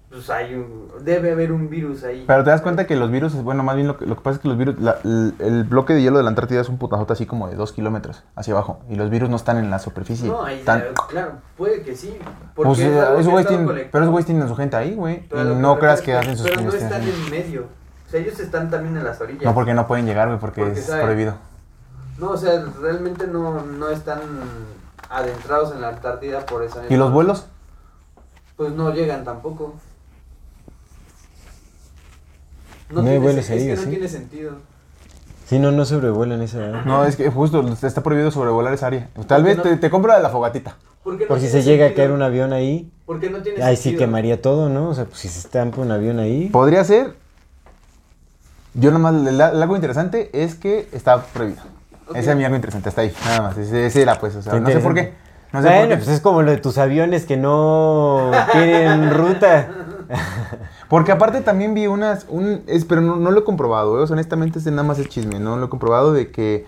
pues 0.09 0.29
hay 0.29 0.53
un, 0.53 0.89
debe 1.03 1.31
haber 1.31 1.51
un 1.51 1.69
virus 1.69 2.03
ahí. 2.03 2.23
Pero 2.27 2.43
te 2.43 2.49
das 2.51 2.61
cuenta 2.61 2.85
que 2.85 2.95
los 2.95 3.09
virus, 3.11 3.33
bueno, 3.41 3.63
más 3.63 3.75
bien 3.75 3.87
lo 3.87 3.97
que, 3.97 4.05
lo 4.05 4.15
que 4.15 4.21
pasa 4.21 4.35
es 4.35 4.41
que 4.41 4.47
los 4.47 4.57
virus, 4.57 4.79
la- 4.79 4.97
el, 5.03 5.33
el 5.39 5.63
bloque 5.63 5.93
de 5.93 6.01
hielo 6.03 6.17
de 6.17 6.23
la 6.23 6.29
Antártida 6.29 6.61
es 6.61 6.69
un 6.69 6.77
putazote 6.77 7.13
así 7.13 7.25
como 7.25 7.47
de 7.47 7.55
dos 7.55 7.73
kilómetros 7.73 8.23
hacia 8.35 8.53
abajo. 8.53 8.79
Y 8.89 8.95
los 8.95 9.09
virus 9.09 9.29
no 9.29 9.35
están 9.35 9.57
en 9.57 9.69
la 9.71 9.79
superficie. 9.79 10.27
No, 10.29 10.43
ahí, 10.43 10.59
Están- 10.59 10.83
claro, 11.09 11.33
puede 11.57 11.81
que 11.81 11.95
sí. 11.95 12.15
Pues, 12.55 12.77
es 12.79 12.85
eh, 12.85 12.99
algo 12.99 13.15
que 13.15 13.21
esos 13.21 13.31
güeyes 13.31 13.47
tienen- 13.47 13.89
pero 13.91 14.03
esos 14.03 14.11
güeyes 14.11 14.25
tienen 14.27 14.47
su 14.47 14.55
gente 14.55 14.75
ahí, 14.75 14.93
güey. 14.95 15.23
Y 15.31 15.55
no 15.59 15.79
creas 15.79 16.01
que 16.01 16.13
hacen 16.13 16.37
sus 16.37 16.47
Pero 16.47 16.61
no 16.61 16.69
están 16.71 17.01
en 17.01 17.29
medio. 17.31 17.65
O 18.07 18.09
sea, 18.09 18.19
ellos 18.19 18.39
están 18.39 18.69
también 18.69 18.95
en 18.97 19.03
las 19.03 19.19
orillas. 19.19 19.43
No, 19.45 19.55
porque 19.55 19.73
no 19.73 19.87
pueden 19.87 20.05
llegar, 20.05 20.27
güey, 20.27 20.39
porque, 20.39 20.61
Porque 20.61 20.79
es 20.79 20.85
prohibido. 20.89 21.35
No, 22.17 22.31
o 22.31 22.37
sea, 22.37 22.63
realmente 22.79 23.27
no, 23.27 23.61
no 23.63 23.89
están 23.89 24.21
adentrados 25.09 25.73
en 25.73 25.81
la 25.81 25.89
Antártida 25.89 26.45
por 26.45 26.63
esa 26.63 26.81
¿Y 26.89 26.95
los 26.95 27.11
vuelos? 27.11 27.45
Pues 28.55 28.71
no 28.73 28.93
llegan 28.93 29.23
tampoco. 29.23 29.75
No 32.89 32.99
hay 32.99 33.05
tiene 33.05 33.19
vuelos 33.19 33.49
ahí, 33.49 33.57
Es 33.57 33.65
que 33.65 33.73
¿o 33.73 33.75
no 33.75 33.81
sí? 33.83 33.89
tiene 33.89 34.07
sentido. 34.07 34.51
Sí, 35.47 35.59
no, 35.59 35.71
no 35.71 35.85
sobrevuelan 35.85 36.41
esa 36.41 36.57
área. 36.59 36.83
No, 36.83 37.03
es 37.05 37.15
que 37.15 37.29
justo 37.29 37.61
está 37.81 38.01
prohibido 38.01 38.31
sobrevolar 38.31 38.73
esa 38.73 38.87
área. 38.87 39.09
Tal 39.27 39.43
vez 39.43 39.57
no? 39.57 39.63
te, 39.63 39.75
te 39.77 39.89
compro 39.89 40.11
la 40.11 40.17
de 40.17 40.23
la 40.23 40.29
fogatita. 40.29 40.77
¿Por 41.03 41.17
qué 41.17 41.25
no 41.25 41.27
Por 41.27 41.39
si 41.39 41.49
se 41.49 41.63
llega 41.63 41.87
a 41.87 41.93
caer 41.93 42.11
un 42.11 42.21
avión 42.21 42.53
ahí, 42.53 42.89
¿Por 43.05 43.19
qué 43.19 43.29
no 43.29 43.41
tiene 43.41 43.61
ahí 43.61 43.75
sí 43.75 43.83
sentido? 43.83 43.99
quemaría 44.05 44.41
todo, 44.41 44.69
¿no? 44.69 44.89
O 44.89 44.93
sea, 44.93 45.05
pues 45.05 45.19
si 45.19 45.27
se 45.27 45.39
estampa 45.39 45.81
un 45.81 45.91
avión 45.91 46.19
ahí. 46.19 46.47
Podría 46.49 46.83
ser. 46.85 47.15
Yo 48.73 48.91
nomás, 48.91 49.13
el, 49.15 49.27
el 49.27 49.41
algo 49.41 49.75
interesante 49.75 50.29
es 50.33 50.55
que 50.55 50.87
está 50.93 51.21
prohibido. 51.25 51.61
Ok. 52.13 52.19
Ese 52.19 52.31
es 52.31 52.37
mi 52.37 52.43
algo 52.43 52.55
interesante, 52.55 52.89
hasta 52.89 53.01
ahí, 53.01 53.13
nada 53.25 53.41
más. 53.41 53.57
Ese, 53.57 53.87
ese 53.87 54.01
era, 54.01 54.19
pues, 54.19 54.35
o 54.35 54.41
sea, 54.41 54.53
Está 54.53 54.59
no 54.59 54.69
sé 54.69 54.79
por 54.79 54.93
qué. 54.93 54.99
interesante. 55.01 55.33
No 55.51 55.61
sé 55.61 55.67
bueno, 55.67 55.81
por 55.81 55.89
qué. 55.89 55.95
pues 55.97 56.07
es 56.09 56.21
como 56.21 56.41
lo 56.41 56.51
de 56.51 56.57
tus 56.57 56.77
aviones 56.77 57.25
que 57.25 57.37
no 57.37 58.31
tienen 58.51 59.13
ruta. 59.13 59.69
Porque 60.89 61.11
aparte 61.11 61.41
también 61.41 61.73
vi 61.73 61.87
unas, 61.87 62.25
un, 62.29 62.63
es, 62.67 62.85
pero 62.85 63.01
no, 63.01 63.15
no 63.15 63.31
lo 63.31 63.39
he 63.39 63.43
comprobado, 63.43 63.99
¿eh? 63.99 64.03
O 64.03 64.07
sea, 64.07 64.13
honestamente 64.13 64.59
este 64.59 64.69
nada 64.69 64.83
más 64.83 64.99
es 64.99 65.09
chisme, 65.09 65.39
no 65.39 65.57
lo 65.57 65.65
he 65.65 65.69
comprobado 65.69 66.13
de 66.13 66.29
que, 66.29 66.67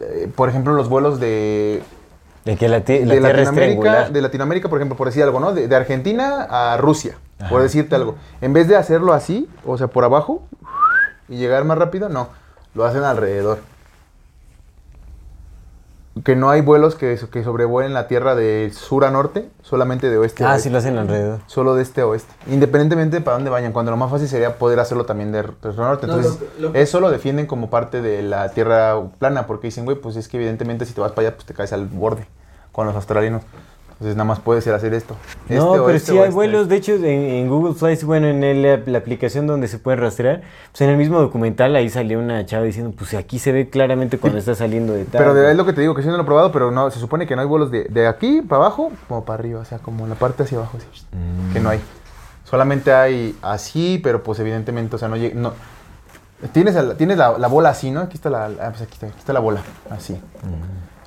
eh, 0.00 0.30
por 0.34 0.48
ejemplo, 0.48 0.72
los 0.72 0.88
vuelos 0.88 1.20
de, 1.20 1.82
De 2.46 2.56
que 2.56 2.68
la, 2.68 2.78
la 2.78 2.84
de 2.84 3.20
Latinoamérica, 3.20 4.08
de 4.08 4.22
Latinoamérica, 4.22 4.68
por 4.70 4.78
ejemplo, 4.78 4.96
por 4.96 5.08
decir 5.08 5.22
algo, 5.22 5.40
¿no? 5.40 5.52
De, 5.52 5.68
de 5.68 5.76
Argentina 5.76 6.46
a 6.48 6.76
Rusia, 6.78 7.16
por 7.50 7.60
decirte 7.60 7.94
algo. 7.96 8.16
En 8.40 8.52
vez 8.54 8.66
de 8.68 8.76
hacerlo 8.76 9.12
así, 9.12 9.48
o 9.66 9.76
sea, 9.76 9.88
por 9.88 10.04
abajo, 10.04 10.42
y 11.28 11.36
llegar 11.36 11.64
más 11.64 11.76
rápido, 11.76 12.08
no, 12.08 12.28
lo 12.74 12.84
hacen 12.84 13.02
alrededor. 13.02 13.58
Que 16.22 16.36
no 16.36 16.48
hay 16.48 16.60
vuelos 16.60 16.94
que, 16.94 17.18
que 17.32 17.42
sobrevuelen 17.42 17.92
la 17.92 18.06
Tierra 18.06 18.36
de 18.36 18.70
sur 18.72 19.04
a 19.04 19.10
norte, 19.10 19.50
solamente 19.62 20.08
de 20.10 20.16
oeste 20.16 20.44
a 20.44 20.48
Ah, 20.48 20.52
oeste. 20.52 20.68
sí 20.68 20.70
lo 20.70 20.78
hacen 20.78 20.96
alrededor. 20.96 21.40
Solo 21.46 21.74
de 21.74 21.82
este 21.82 22.02
a 22.02 22.06
oeste. 22.06 22.32
Independientemente 22.46 23.16
de 23.16 23.22
para 23.22 23.36
dónde 23.36 23.50
vayan. 23.50 23.72
Cuando 23.72 23.90
lo 23.90 23.96
más 23.96 24.10
fácil 24.12 24.28
sería 24.28 24.56
poder 24.56 24.78
hacerlo 24.78 25.06
también 25.06 25.32
de, 25.32 25.42
de 25.42 25.72
sur 25.72 25.80
a 25.82 25.88
norte. 25.88 26.06
No, 26.06 26.14
Entonces, 26.16 26.40
lo 26.60 26.68
lo 26.70 26.74
eso 26.76 27.00
lo 27.00 27.10
defienden 27.10 27.46
como 27.46 27.68
parte 27.68 28.00
de 28.00 28.22
la 28.22 28.50
tierra 28.50 29.00
plana. 29.18 29.48
Porque 29.48 29.66
dicen, 29.66 29.84
güey, 29.86 29.96
pues 29.96 30.14
es 30.14 30.28
que 30.28 30.36
evidentemente 30.36 30.86
si 30.86 30.92
te 30.94 31.00
vas 31.00 31.10
para 31.12 31.26
allá, 31.28 31.36
pues 31.36 31.46
te 31.46 31.54
caes 31.54 31.72
al 31.72 31.86
borde. 31.86 32.26
con 32.70 32.86
los 32.86 32.94
australianos. 32.94 33.42
Entonces 33.94 34.16
nada 34.16 34.24
más 34.24 34.40
puede 34.40 34.60
ser 34.60 34.74
hacer 34.74 34.92
esto. 34.92 35.16
No, 35.48 35.54
Este 35.74 35.84
pero 35.84 35.90
este 35.90 36.12
sí 36.12 36.18
hay 36.18 36.24
este. 36.24 36.34
vuelos, 36.34 36.68
de 36.68 36.76
hecho 36.76 36.94
en, 36.94 37.04
en 37.04 37.48
Google 37.48 37.74
Flights, 37.74 38.04
bueno, 38.04 38.26
en 38.26 38.42
el- 38.42 38.82
la 38.86 38.98
aplicación 38.98 39.46
donde 39.46 39.68
se 39.68 39.78
puede 39.78 39.96
rastrear, 39.98 40.42
pues 40.72 40.80
en 40.80 40.90
el 40.90 40.96
mismo 40.96 41.20
documental 41.20 41.76
ahí 41.76 41.88
salió 41.88 42.18
una 42.18 42.44
chava 42.44 42.64
diciendo, 42.64 42.92
pues 42.98 43.14
aquí 43.14 43.38
se 43.38 43.52
ve 43.52 43.70
claramente 43.70 44.18
cuando 44.18 44.38
está 44.40 44.54
saliendo 44.56 44.92
de 44.94 45.04
tal. 45.04 45.20
Pero 45.20 45.32
de- 45.34 45.50
es 45.52 45.56
lo 45.56 45.64
que 45.64 45.72
te 45.72 45.80
digo, 45.80 45.94
que 45.94 46.02
sí 46.02 46.08
no 46.08 46.16
lo 46.16 46.22
he 46.22 46.26
probado, 46.26 46.50
pero 46.50 46.70
no, 46.72 46.90
se 46.90 46.98
supone 46.98 47.26
que 47.26 47.36
no 47.36 47.42
hay 47.42 47.48
vuelos 47.48 47.70
de, 47.70 47.84
de 47.84 48.06
aquí 48.08 48.42
para 48.42 48.62
abajo 48.66 48.90
como 49.08 49.24
para 49.24 49.38
arriba, 49.38 49.60
o 49.60 49.64
sea, 49.64 49.78
como 49.78 50.04
en 50.04 50.10
la 50.10 50.16
parte 50.16 50.42
hacia 50.42 50.58
abajo, 50.58 50.76
así, 50.78 51.06
que 51.52 51.60
no 51.60 51.68
hay. 51.70 51.80
Solamente 52.44 52.92
hay 52.92 53.36
así, 53.42 54.00
pero 54.02 54.22
pues 54.24 54.38
evidentemente, 54.40 54.96
o 54.96 54.98
sea, 54.98 55.08
no 55.08 55.16
llega, 55.16 55.34
no. 55.38 55.52
Tienes, 56.52 56.76
tienes 56.98 57.16
la, 57.16 57.38
la 57.38 57.46
bola 57.48 57.70
así, 57.70 57.90
¿no? 57.90 58.00
Aquí 58.00 58.16
está 58.16 58.28
la, 58.28 58.46
ah, 58.46 58.70
pues 58.70 58.82
aquí 58.82 58.92
está, 58.94 59.06
aquí 59.06 59.18
está 59.18 59.32
la 59.32 59.40
bola, 59.40 59.62
así. 59.88 60.20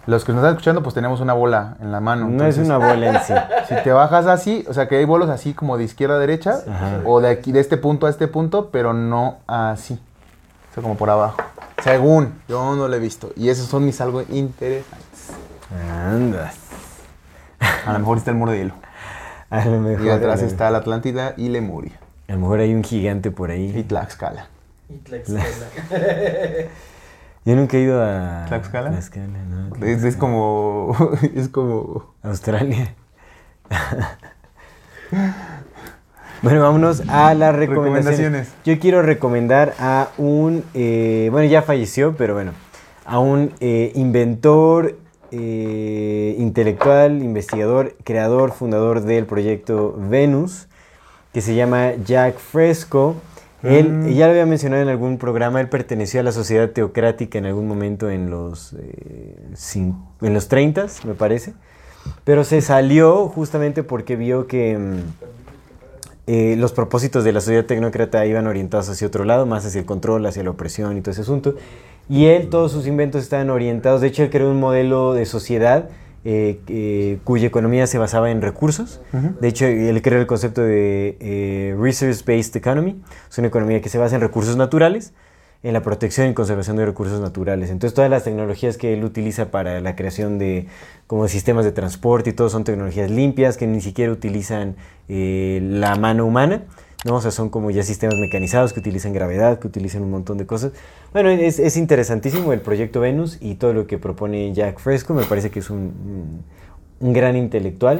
Los 0.07 0.23
que 0.23 0.31
nos 0.31 0.39
están 0.39 0.53
escuchando, 0.53 0.81
pues 0.81 0.95
tenemos 0.95 1.19
una 1.19 1.33
bola 1.33 1.75
en 1.81 1.91
la 1.91 1.99
mano. 1.99 2.29
No 2.29 2.45
es 2.45 2.57
una 2.57 2.77
bola 2.77 3.09
en 3.09 3.19
sí. 3.21 3.33
Si 3.67 3.75
te 3.83 3.91
bajas 3.91 4.25
así, 4.25 4.65
o 4.69 4.73
sea 4.73 4.87
que 4.87 4.95
hay 4.95 5.03
bolos 5.03 5.29
así 5.29 5.53
como 5.53 5.77
de 5.77 5.83
izquierda 5.83 6.15
a 6.15 6.19
derecha, 6.19 6.61
Ajá. 6.65 7.01
o 7.03 7.19
de 7.19 7.29
aquí, 7.29 7.51
de 7.51 7.59
este 7.59 7.75
punto 7.75 8.07
a 8.07 8.09
este 8.09 8.29
punto, 8.29 8.69
pero 8.71 8.93
no 8.93 9.39
así. 9.47 9.99
O 10.71 10.73
sea, 10.73 10.81
como 10.81 10.95
por 10.95 11.09
abajo. 11.09 11.37
Según, 11.83 12.33
yo 12.47 12.75
no 12.75 12.87
lo 12.87 12.95
he 12.95 12.99
visto. 12.99 13.31
Y 13.35 13.49
esos 13.49 13.67
son 13.67 13.85
mis 13.85 13.99
algo 13.99 14.23
interesantes. 14.29 15.31
Andas. 16.05 16.55
A 17.85 17.91
lo 17.91 17.99
mejor 17.99 18.17
está 18.17 18.31
el 18.31 18.37
muro 18.37 18.53
de 18.53 18.59
hielo. 18.59 18.73
A 19.49 19.65
lo 19.65 19.79
mejor. 19.79 20.05
Y 20.05 20.09
atrás 20.09 20.41
está 20.41 20.71
la 20.71 20.77
Atlántida 20.79 21.33
y 21.35 21.49
Lemuria. 21.49 21.99
A 22.29 22.33
lo 22.33 22.39
mejor 22.39 22.59
hay 22.59 22.73
un 22.73 22.83
gigante 22.83 23.29
por 23.31 23.49
Y 23.49 23.53
ahí. 23.53 23.83
Tlaxcala. 23.83 24.47
Y 24.89 24.97
Tlaxcala. 24.99 25.41
Yo 27.47 27.55
nunca 27.55 27.77
he 27.77 27.79
ido 27.83 28.03
a 28.03 28.43
¿Tlaxcala? 28.49 28.89
Tlaxcala, 28.89 29.39
no. 29.49 29.85
Es, 29.85 30.03
es 30.03 30.17
como. 30.17 30.93
Es 31.33 31.47
como. 31.47 32.13
Australia. 32.21 32.93
bueno, 36.41 36.61
vámonos 36.61 37.03
a 37.07 37.33
las 37.35 37.55
recomendaciones. 37.55 38.17
Recomendaciones. 38.17 38.53
Yo 38.65 38.77
quiero 38.81 39.01
recomendar 39.01 39.75
a 39.79 40.09
un, 40.17 40.65
eh, 40.73 41.29
bueno, 41.31 41.49
ya 41.49 41.61
falleció, 41.61 42.17
pero 42.17 42.33
bueno, 42.33 42.51
a 43.05 43.19
un 43.19 43.53
eh, 43.61 43.93
inventor, 43.95 44.97
eh, 45.31 46.35
intelectual, 46.39 47.23
investigador, 47.23 47.95
creador, 48.03 48.51
fundador 48.51 49.03
del 49.03 49.25
proyecto 49.25 49.95
Venus, 49.97 50.67
que 51.31 51.39
se 51.39 51.55
llama 51.55 51.93
Jack 52.03 52.39
Fresco. 52.39 53.15
Él, 53.63 53.89
Mm. 53.91 54.07
ya 54.09 54.25
lo 54.27 54.31
había 54.31 54.45
mencionado 54.45 54.83
en 54.83 54.89
algún 54.89 55.17
programa, 55.17 55.59
él 55.59 55.67
perteneció 55.67 56.19
a 56.19 56.23
la 56.23 56.31
sociedad 56.31 56.69
teocrática 56.69 57.37
en 57.39 57.45
algún 57.47 57.67
momento 57.67 58.09
en 58.09 58.29
los, 58.29 58.73
eh, 58.73 59.35
en 60.21 60.33
los 60.33 60.47
30, 60.47 60.85
me 61.05 61.15
parece. 61.15 61.53
Pero 62.23 62.43
se 62.43 62.61
salió 62.61 63.27
justamente 63.27 63.83
porque 63.83 64.15
vio 64.15 64.47
que 64.47 64.77
mm, 64.77 64.99
eh, 66.27 66.55
los 66.57 66.71
propósitos 66.71 67.23
de 67.23 67.31
la 67.31 67.39
sociedad 67.41 67.65
tecnócrata 67.65 68.25
iban 68.25 68.47
orientados 68.47 68.89
hacia 68.89 69.07
otro 69.07 69.23
lado, 69.25 69.45
más 69.45 69.65
hacia 69.65 69.79
el 69.79 69.85
control, 69.85 70.25
hacia 70.25 70.43
la 70.43 70.51
opresión 70.51 70.97
y 70.97 71.01
todo 71.01 71.11
ese 71.11 71.21
asunto. 71.21 71.55
Y 72.09 72.25
él, 72.25 72.49
todos 72.49 72.71
sus 72.71 72.85
inventos 72.87 73.23
estaban 73.23 73.49
orientados, 73.49 74.01
de 74.01 74.07
hecho 74.07 74.23
él 74.23 74.29
creó 74.29 74.49
un 74.51 74.59
modelo 74.59 75.13
de 75.13 75.25
sociedad 75.25 75.89
eh, 76.29 76.59
eh, 76.67 77.19
cuya 77.23 77.47
economía 77.47 77.87
se 77.87 77.97
basaba 77.97 78.31
en 78.31 78.41
recursos. 78.41 78.99
De 79.39 79.47
hecho, 79.47 79.65
él 79.65 80.01
creó 80.01 80.19
el 80.19 80.27
concepto 80.27 80.61
de 80.61 81.15
eh, 81.21 81.73
Resource-Based 81.79 82.53
Economy. 82.57 83.01
Es 83.29 83.37
una 83.37 83.47
economía 83.47 83.79
que 83.79 83.87
se 83.87 83.97
basa 83.97 84.15
en 84.15 84.21
recursos 84.21 84.57
naturales, 84.57 85.13
en 85.63 85.73
la 85.73 85.81
protección 85.81 86.29
y 86.29 86.33
conservación 86.33 86.77
de 86.77 86.85
recursos 86.85 87.19
naturales. 87.19 87.69
Entonces, 87.69 87.93
todas 87.93 88.09
las 88.09 88.23
tecnologías 88.23 88.77
que 88.77 88.93
él 88.93 89.03
utiliza 89.03 89.51
para 89.51 89.81
la 89.81 89.95
creación 89.95 90.37
de 90.37 90.67
como 91.07 91.27
sistemas 91.27 91.65
de 91.65 91.71
transporte 91.71 92.29
y 92.29 92.33
todo 92.33 92.49
son 92.49 92.63
tecnologías 92.63 93.09
limpias 93.09 93.57
que 93.57 93.67
ni 93.67 93.81
siquiera 93.81 94.11
utilizan 94.11 94.75
eh, 95.09 95.59
la 95.63 95.95
mano 95.95 96.25
humana. 96.25 96.63
¿no? 97.05 97.15
O 97.15 97.21
sea, 97.21 97.31
son 97.31 97.49
como 97.49 97.71
ya 97.71 97.83
sistemas 97.83 98.15
mecanizados 98.19 98.73
que 98.73 98.79
utilizan 98.79 99.13
gravedad, 99.13 99.59
que 99.59 99.67
utilizan 99.67 100.03
un 100.03 100.11
montón 100.11 100.37
de 100.37 100.45
cosas. 100.45 100.73
Bueno, 101.13 101.29
es, 101.29 101.59
es 101.59 101.77
interesantísimo 101.77 102.53
el 102.53 102.61
proyecto 102.61 102.99
Venus 102.99 103.37
y 103.39 103.55
todo 103.55 103.73
lo 103.73 103.87
que 103.87 103.97
propone 103.97 104.53
Jack 104.53 104.79
Fresco. 104.79 105.13
Me 105.13 105.23
parece 105.23 105.49
que 105.49 105.59
es 105.59 105.69
un 105.69 106.43
gran 106.99 107.35
intelectual. 107.35 107.99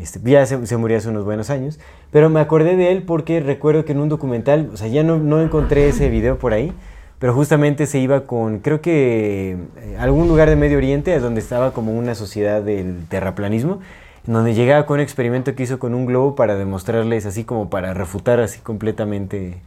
Este, 0.00 0.20
ya 0.22 0.46
se, 0.46 0.66
se 0.66 0.76
murió 0.76 0.96
hace 0.96 1.08
unos 1.08 1.24
buenos 1.24 1.50
años. 1.50 1.78
Pero 2.10 2.30
me 2.30 2.40
acordé 2.40 2.76
de 2.76 2.92
él 2.92 3.02
porque 3.02 3.40
recuerdo 3.40 3.84
que 3.84 3.92
en 3.92 4.00
un 4.00 4.08
documental, 4.08 4.70
o 4.72 4.76
sea, 4.76 4.88
ya 4.88 5.02
no, 5.02 5.18
no 5.18 5.40
encontré 5.40 5.88
ese 5.88 6.08
video 6.08 6.38
por 6.38 6.52
ahí, 6.52 6.72
pero 7.18 7.34
justamente 7.34 7.86
se 7.86 7.98
iba 7.98 8.22
con, 8.22 8.60
creo 8.60 8.80
que 8.80 9.58
eh, 9.76 9.96
algún 9.98 10.26
lugar 10.26 10.48
de 10.48 10.56
Medio 10.56 10.78
Oriente, 10.78 11.18
donde 11.20 11.40
estaba 11.40 11.72
como 11.72 11.92
una 11.92 12.14
sociedad 12.14 12.62
del 12.62 13.06
terraplanismo, 13.08 13.80
en 14.26 14.32
donde 14.32 14.54
llegaba 14.54 14.86
con 14.86 14.94
un 14.94 15.00
experimento 15.00 15.54
que 15.54 15.62
hizo 15.64 15.78
con 15.78 15.94
un 15.94 16.06
globo 16.06 16.34
para 16.34 16.56
demostrarles, 16.56 17.26
así 17.26 17.44
como 17.44 17.68
para 17.68 17.92
refutar 17.92 18.40
así 18.40 18.60
completamente 18.60 19.58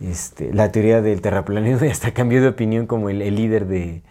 este, 0.00 0.52
la 0.52 0.70
teoría 0.72 1.00
del 1.02 1.20
terraplanismo 1.20 1.84
y 1.86 1.90
hasta 1.90 2.12
cambió 2.12 2.40
de 2.40 2.48
opinión 2.48 2.86
como 2.86 3.10
el, 3.10 3.22
el 3.22 3.34
líder 3.34 3.66
de, 3.66 4.02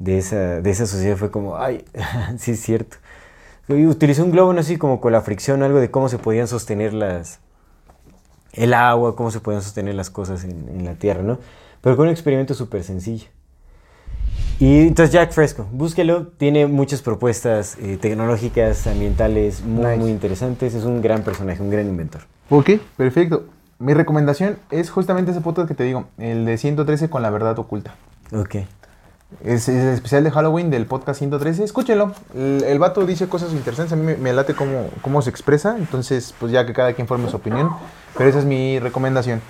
de, 0.00 0.18
esa, 0.18 0.60
de 0.60 0.70
esa 0.70 0.86
sociedad. 0.86 1.16
Fue 1.16 1.30
como, 1.30 1.56
ay, 1.56 1.84
sí 2.38 2.52
es 2.52 2.60
cierto. 2.60 2.96
Y 3.68 3.86
utilizó 3.86 4.24
un 4.24 4.30
globo, 4.30 4.52
no 4.52 4.62
sé 4.62 4.78
como 4.78 5.00
con 5.00 5.12
la 5.12 5.22
fricción, 5.22 5.62
algo 5.62 5.80
de 5.80 5.90
cómo 5.90 6.08
se 6.08 6.18
podían 6.18 6.46
sostener 6.48 6.92
las, 6.92 7.40
el 8.52 8.74
agua, 8.74 9.16
cómo 9.16 9.30
se 9.30 9.40
podían 9.40 9.62
sostener 9.62 9.94
las 9.94 10.10
cosas 10.10 10.44
en, 10.44 10.68
en 10.68 10.84
la 10.84 10.94
tierra, 10.94 11.22
¿no? 11.22 11.38
Pero 11.80 11.96
con 11.96 12.06
un 12.06 12.12
experimento 12.12 12.54
súper 12.54 12.84
sencillo. 12.84 13.26
Y 14.60 14.82
entonces 14.86 15.12
Jack 15.12 15.32
Fresco, 15.32 15.66
búsquelo, 15.72 16.28
tiene 16.28 16.66
muchas 16.66 17.02
propuestas 17.02 17.76
eh, 17.80 17.98
tecnológicas, 18.00 18.86
ambientales 18.86 19.62
muy, 19.62 19.84
Nice. 19.86 19.96
muy 19.96 20.10
interesantes, 20.10 20.74
es 20.74 20.84
un 20.84 21.02
gran 21.02 21.22
personaje, 21.22 21.60
un 21.60 21.70
gran 21.70 21.86
inventor. 21.88 22.22
Ok, 22.50 22.70
perfecto. 22.96 23.46
Mi 23.80 23.94
recomendación 23.94 24.58
es 24.70 24.90
justamente 24.90 25.32
ese 25.32 25.40
podcast 25.40 25.66
que 25.68 25.74
te 25.74 25.82
digo, 25.84 26.06
el 26.18 26.44
de 26.44 26.56
113 26.56 27.10
con 27.10 27.22
la 27.22 27.30
verdad 27.30 27.58
oculta. 27.58 27.96
Ok. 28.32 28.56
Es, 29.42 29.68
el 29.68 29.88
especial 29.88 30.22
de 30.24 30.30
Halloween 30.30 30.70
del 30.70 30.86
podcast 30.86 31.18
113. 31.18 31.64
Escúchenlo. 31.64 32.12
El, 32.34 32.64
el 32.64 32.78
vato 32.78 33.04
dice 33.06 33.28
cosas 33.28 33.52
interesantes. 33.52 33.92
A 33.92 33.96
mí 33.96 34.14
me, 34.18 34.32
late 34.32 34.54
cómo, 34.54 34.90
cómo 35.02 35.22
se 35.22 35.30
expresa. 35.30 35.76
Entonces, 35.78 36.34
pues 36.38 36.52
ya 36.52 36.66
que 36.66 36.72
cada 36.72 36.92
quien 36.92 37.06
forme 37.06 37.28
su 37.30 37.36
opinión. 37.36 37.70
Pero 38.16 38.30
esa 38.30 38.38
es 38.38 38.44
mi 38.44 38.78
recomendación. 38.78 39.40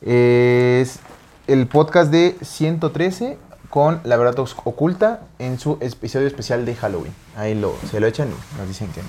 Es 0.00 1.00
el 1.46 1.66
podcast 1.66 2.10
de 2.10 2.36
113 2.42 3.38
con 3.70 4.00
la 4.04 4.16
verdad 4.16 4.38
oculta 4.64 5.20
en 5.38 5.58
su 5.58 5.78
episodio 5.80 6.26
especial 6.26 6.64
de 6.64 6.74
Halloween. 6.74 7.12
Ahí 7.36 7.54
lo, 7.54 7.74
se 7.90 8.00
lo 8.00 8.06
echan 8.06 8.28
y 8.28 8.58
nos 8.58 8.68
dicen 8.68 8.88
que 8.92 9.02
no. 9.02 9.08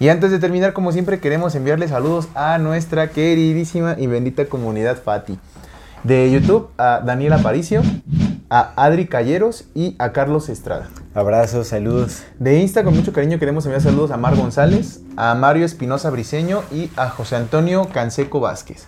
Y 0.00 0.08
antes 0.08 0.30
de 0.30 0.38
terminar, 0.38 0.72
como 0.72 0.92
siempre, 0.92 1.20
queremos 1.20 1.54
enviarle 1.54 1.86
saludos 1.86 2.28
a 2.34 2.56
nuestra 2.58 3.10
queridísima 3.10 3.96
y 3.98 4.06
bendita 4.06 4.46
comunidad 4.46 5.02
Fati. 5.02 5.38
De 6.04 6.30
YouTube 6.30 6.70
a 6.78 7.02
Daniel 7.04 7.34
Aparicio, 7.34 7.82
a 8.50 8.72
Adri 8.76 9.06
Calleros 9.06 9.64
y 9.74 9.94
a 9.98 10.12
Carlos 10.12 10.48
Estrada. 10.48 10.88
Abrazos, 11.14 11.68
saludos. 11.68 12.24
De 12.38 12.58
Insta, 12.58 12.84
con 12.84 12.94
mucho 12.94 13.12
cariño, 13.12 13.38
queremos 13.38 13.64
enviar 13.64 13.80
saludos 13.80 14.10
a 14.10 14.16
Mar 14.16 14.36
González, 14.36 15.00
a 15.16 15.34
Mario 15.34 15.64
Espinosa 15.64 16.10
Briseño 16.10 16.62
y 16.72 16.90
a 16.96 17.08
José 17.08 17.36
Antonio 17.36 17.88
Canseco 17.92 18.40
Vázquez. 18.40 18.86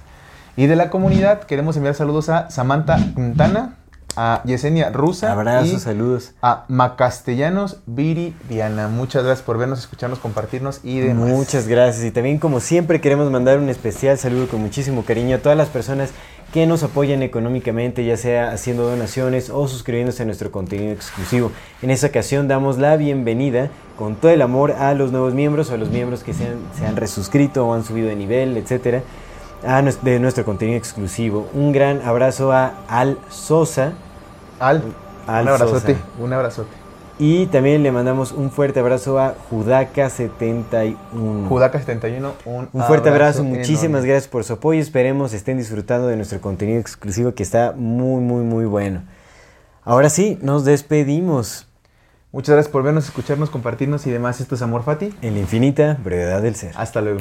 Y 0.56 0.66
de 0.66 0.76
la 0.76 0.90
comunidad, 0.90 1.44
queremos 1.44 1.76
enviar 1.76 1.94
saludos 1.94 2.28
a 2.28 2.50
Samantha 2.50 2.98
Quintana, 3.14 3.76
a 4.16 4.42
Yesenia 4.44 4.90
Rusa 4.90 5.32
Abrazos, 5.32 5.72
y 5.72 5.78
saludos. 5.78 6.32
a 6.42 6.64
Macastellanos 6.68 7.78
Viri 7.86 8.34
Diana. 8.48 8.88
Muchas 8.88 9.24
gracias 9.24 9.44
por 9.44 9.58
vernos, 9.58 9.80
escucharnos, 9.80 10.18
compartirnos 10.18 10.80
y 10.82 11.00
demás. 11.00 11.28
Muchas 11.28 11.68
gracias. 11.68 12.04
Y 12.04 12.10
también, 12.10 12.38
como 12.38 12.60
siempre, 12.60 13.00
queremos 13.00 13.30
mandar 13.30 13.58
un 13.58 13.68
especial 13.68 14.18
saludo 14.18 14.48
con 14.48 14.60
muchísimo 14.60 15.04
cariño 15.04 15.36
a 15.36 15.38
todas 15.38 15.56
las 15.56 15.68
personas 15.68 16.10
que 16.52 16.66
nos 16.66 16.82
apoyan 16.82 17.22
económicamente, 17.22 18.04
ya 18.04 18.18
sea 18.18 18.52
haciendo 18.52 18.86
donaciones 18.86 19.48
o 19.48 19.66
suscribiéndose 19.68 20.22
a 20.22 20.26
nuestro 20.26 20.52
contenido 20.52 20.92
exclusivo. 20.92 21.50
En 21.80 21.90
esta 21.90 22.08
ocasión 22.08 22.46
damos 22.46 22.76
la 22.78 22.96
bienvenida 22.96 23.70
con 23.96 24.16
todo 24.16 24.30
el 24.30 24.42
amor 24.42 24.72
a 24.72 24.92
los 24.92 25.12
nuevos 25.12 25.32
miembros 25.32 25.70
o 25.70 25.74
a 25.74 25.78
los 25.78 25.88
miembros 25.88 26.22
que 26.22 26.34
se 26.34 26.46
han, 26.46 26.58
se 26.78 26.86
han 26.86 26.96
resuscrito 26.96 27.66
o 27.66 27.72
han 27.72 27.84
subido 27.84 28.08
de 28.08 28.16
nivel, 28.16 28.58
etcétera, 28.58 29.02
a 29.66 29.80
nues- 29.82 30.00
de 30.02 30.18
nuestro 30.18 30.44
contenido 30.44 30.76
exclusivo. 30.78 31.48
Un 31.54 31.72
gran 31.72 32.00
abrazo 32.02 32.52
a 32.52 32.74
Al 32.88 33.18
Sosa. 33.30 33.92
Al, 34.60 34.82
Al 35.26 35.42
un 35.44 35.48
abrazote, 35.48 35.94
Sosa. 35.94 36.04
un 36.20 36.32
abrazote. 36.32 36.82
Y 37.18 37.46
también 37.46 37.82
le 37.82 37.92
mandamos 37.92 38.32
un 38.32 38.50
fuerte 38.50 38.80
abrazo 38.80 39.18
a 39.20 39.34
Judaka71. 39.50 40.96
Judaca71, 41.48 42.32
un, 42.46 42.68
Un 42.72 42.82
fuerte 42.84 43.10
abrazo, 43.10 43.40
enorme. 43.40 43.58
muchísimas 43.58 44.04
gracias 44.04 44.28
por 44.28 44.42
su 44.44 44.54
apoyo. 44.54 44.80
Esperemos 44.80 45.32
estén 45.32 45.58
disfrutando 45.58 46.06
de 46.08 46.16
nuestro 46.16 46.40
contenido 46.40 46.80
exclusivo 46.80 47.34
que 47.34 47.42
está 47.42 47.74
muy, 47.76 48.20
muy, 48.20 48.42
muy 48.44 48.64
bueno. 48.64 49.02
Ahora 49.84 50.08
sí, 50.10 50.38
nos 50.42 50.64
despedimos. 50.64 51.68
Muchas 52.32 52.54
gracias 52.54 52.72
por 52.72 52.82
vernos, 52.82 53.04
escucharnos, 53.04 53.50
compartirnos 53.50 54.06
y 54.06 54.10
demás. 54.10 54.40
Esto 54.40 54.54
es 54.54 54.62
Amor 54.62 54.82
Fati. 54.82 55.14
En 55.22 55.34
la 55.34 55.40
infinita 55.40 55.98
brevedad 56.02 56.40
del 56.42 56.54
ser. 56.56 56.72
Hasta 56.76 57.02
luego. 57.02 57.20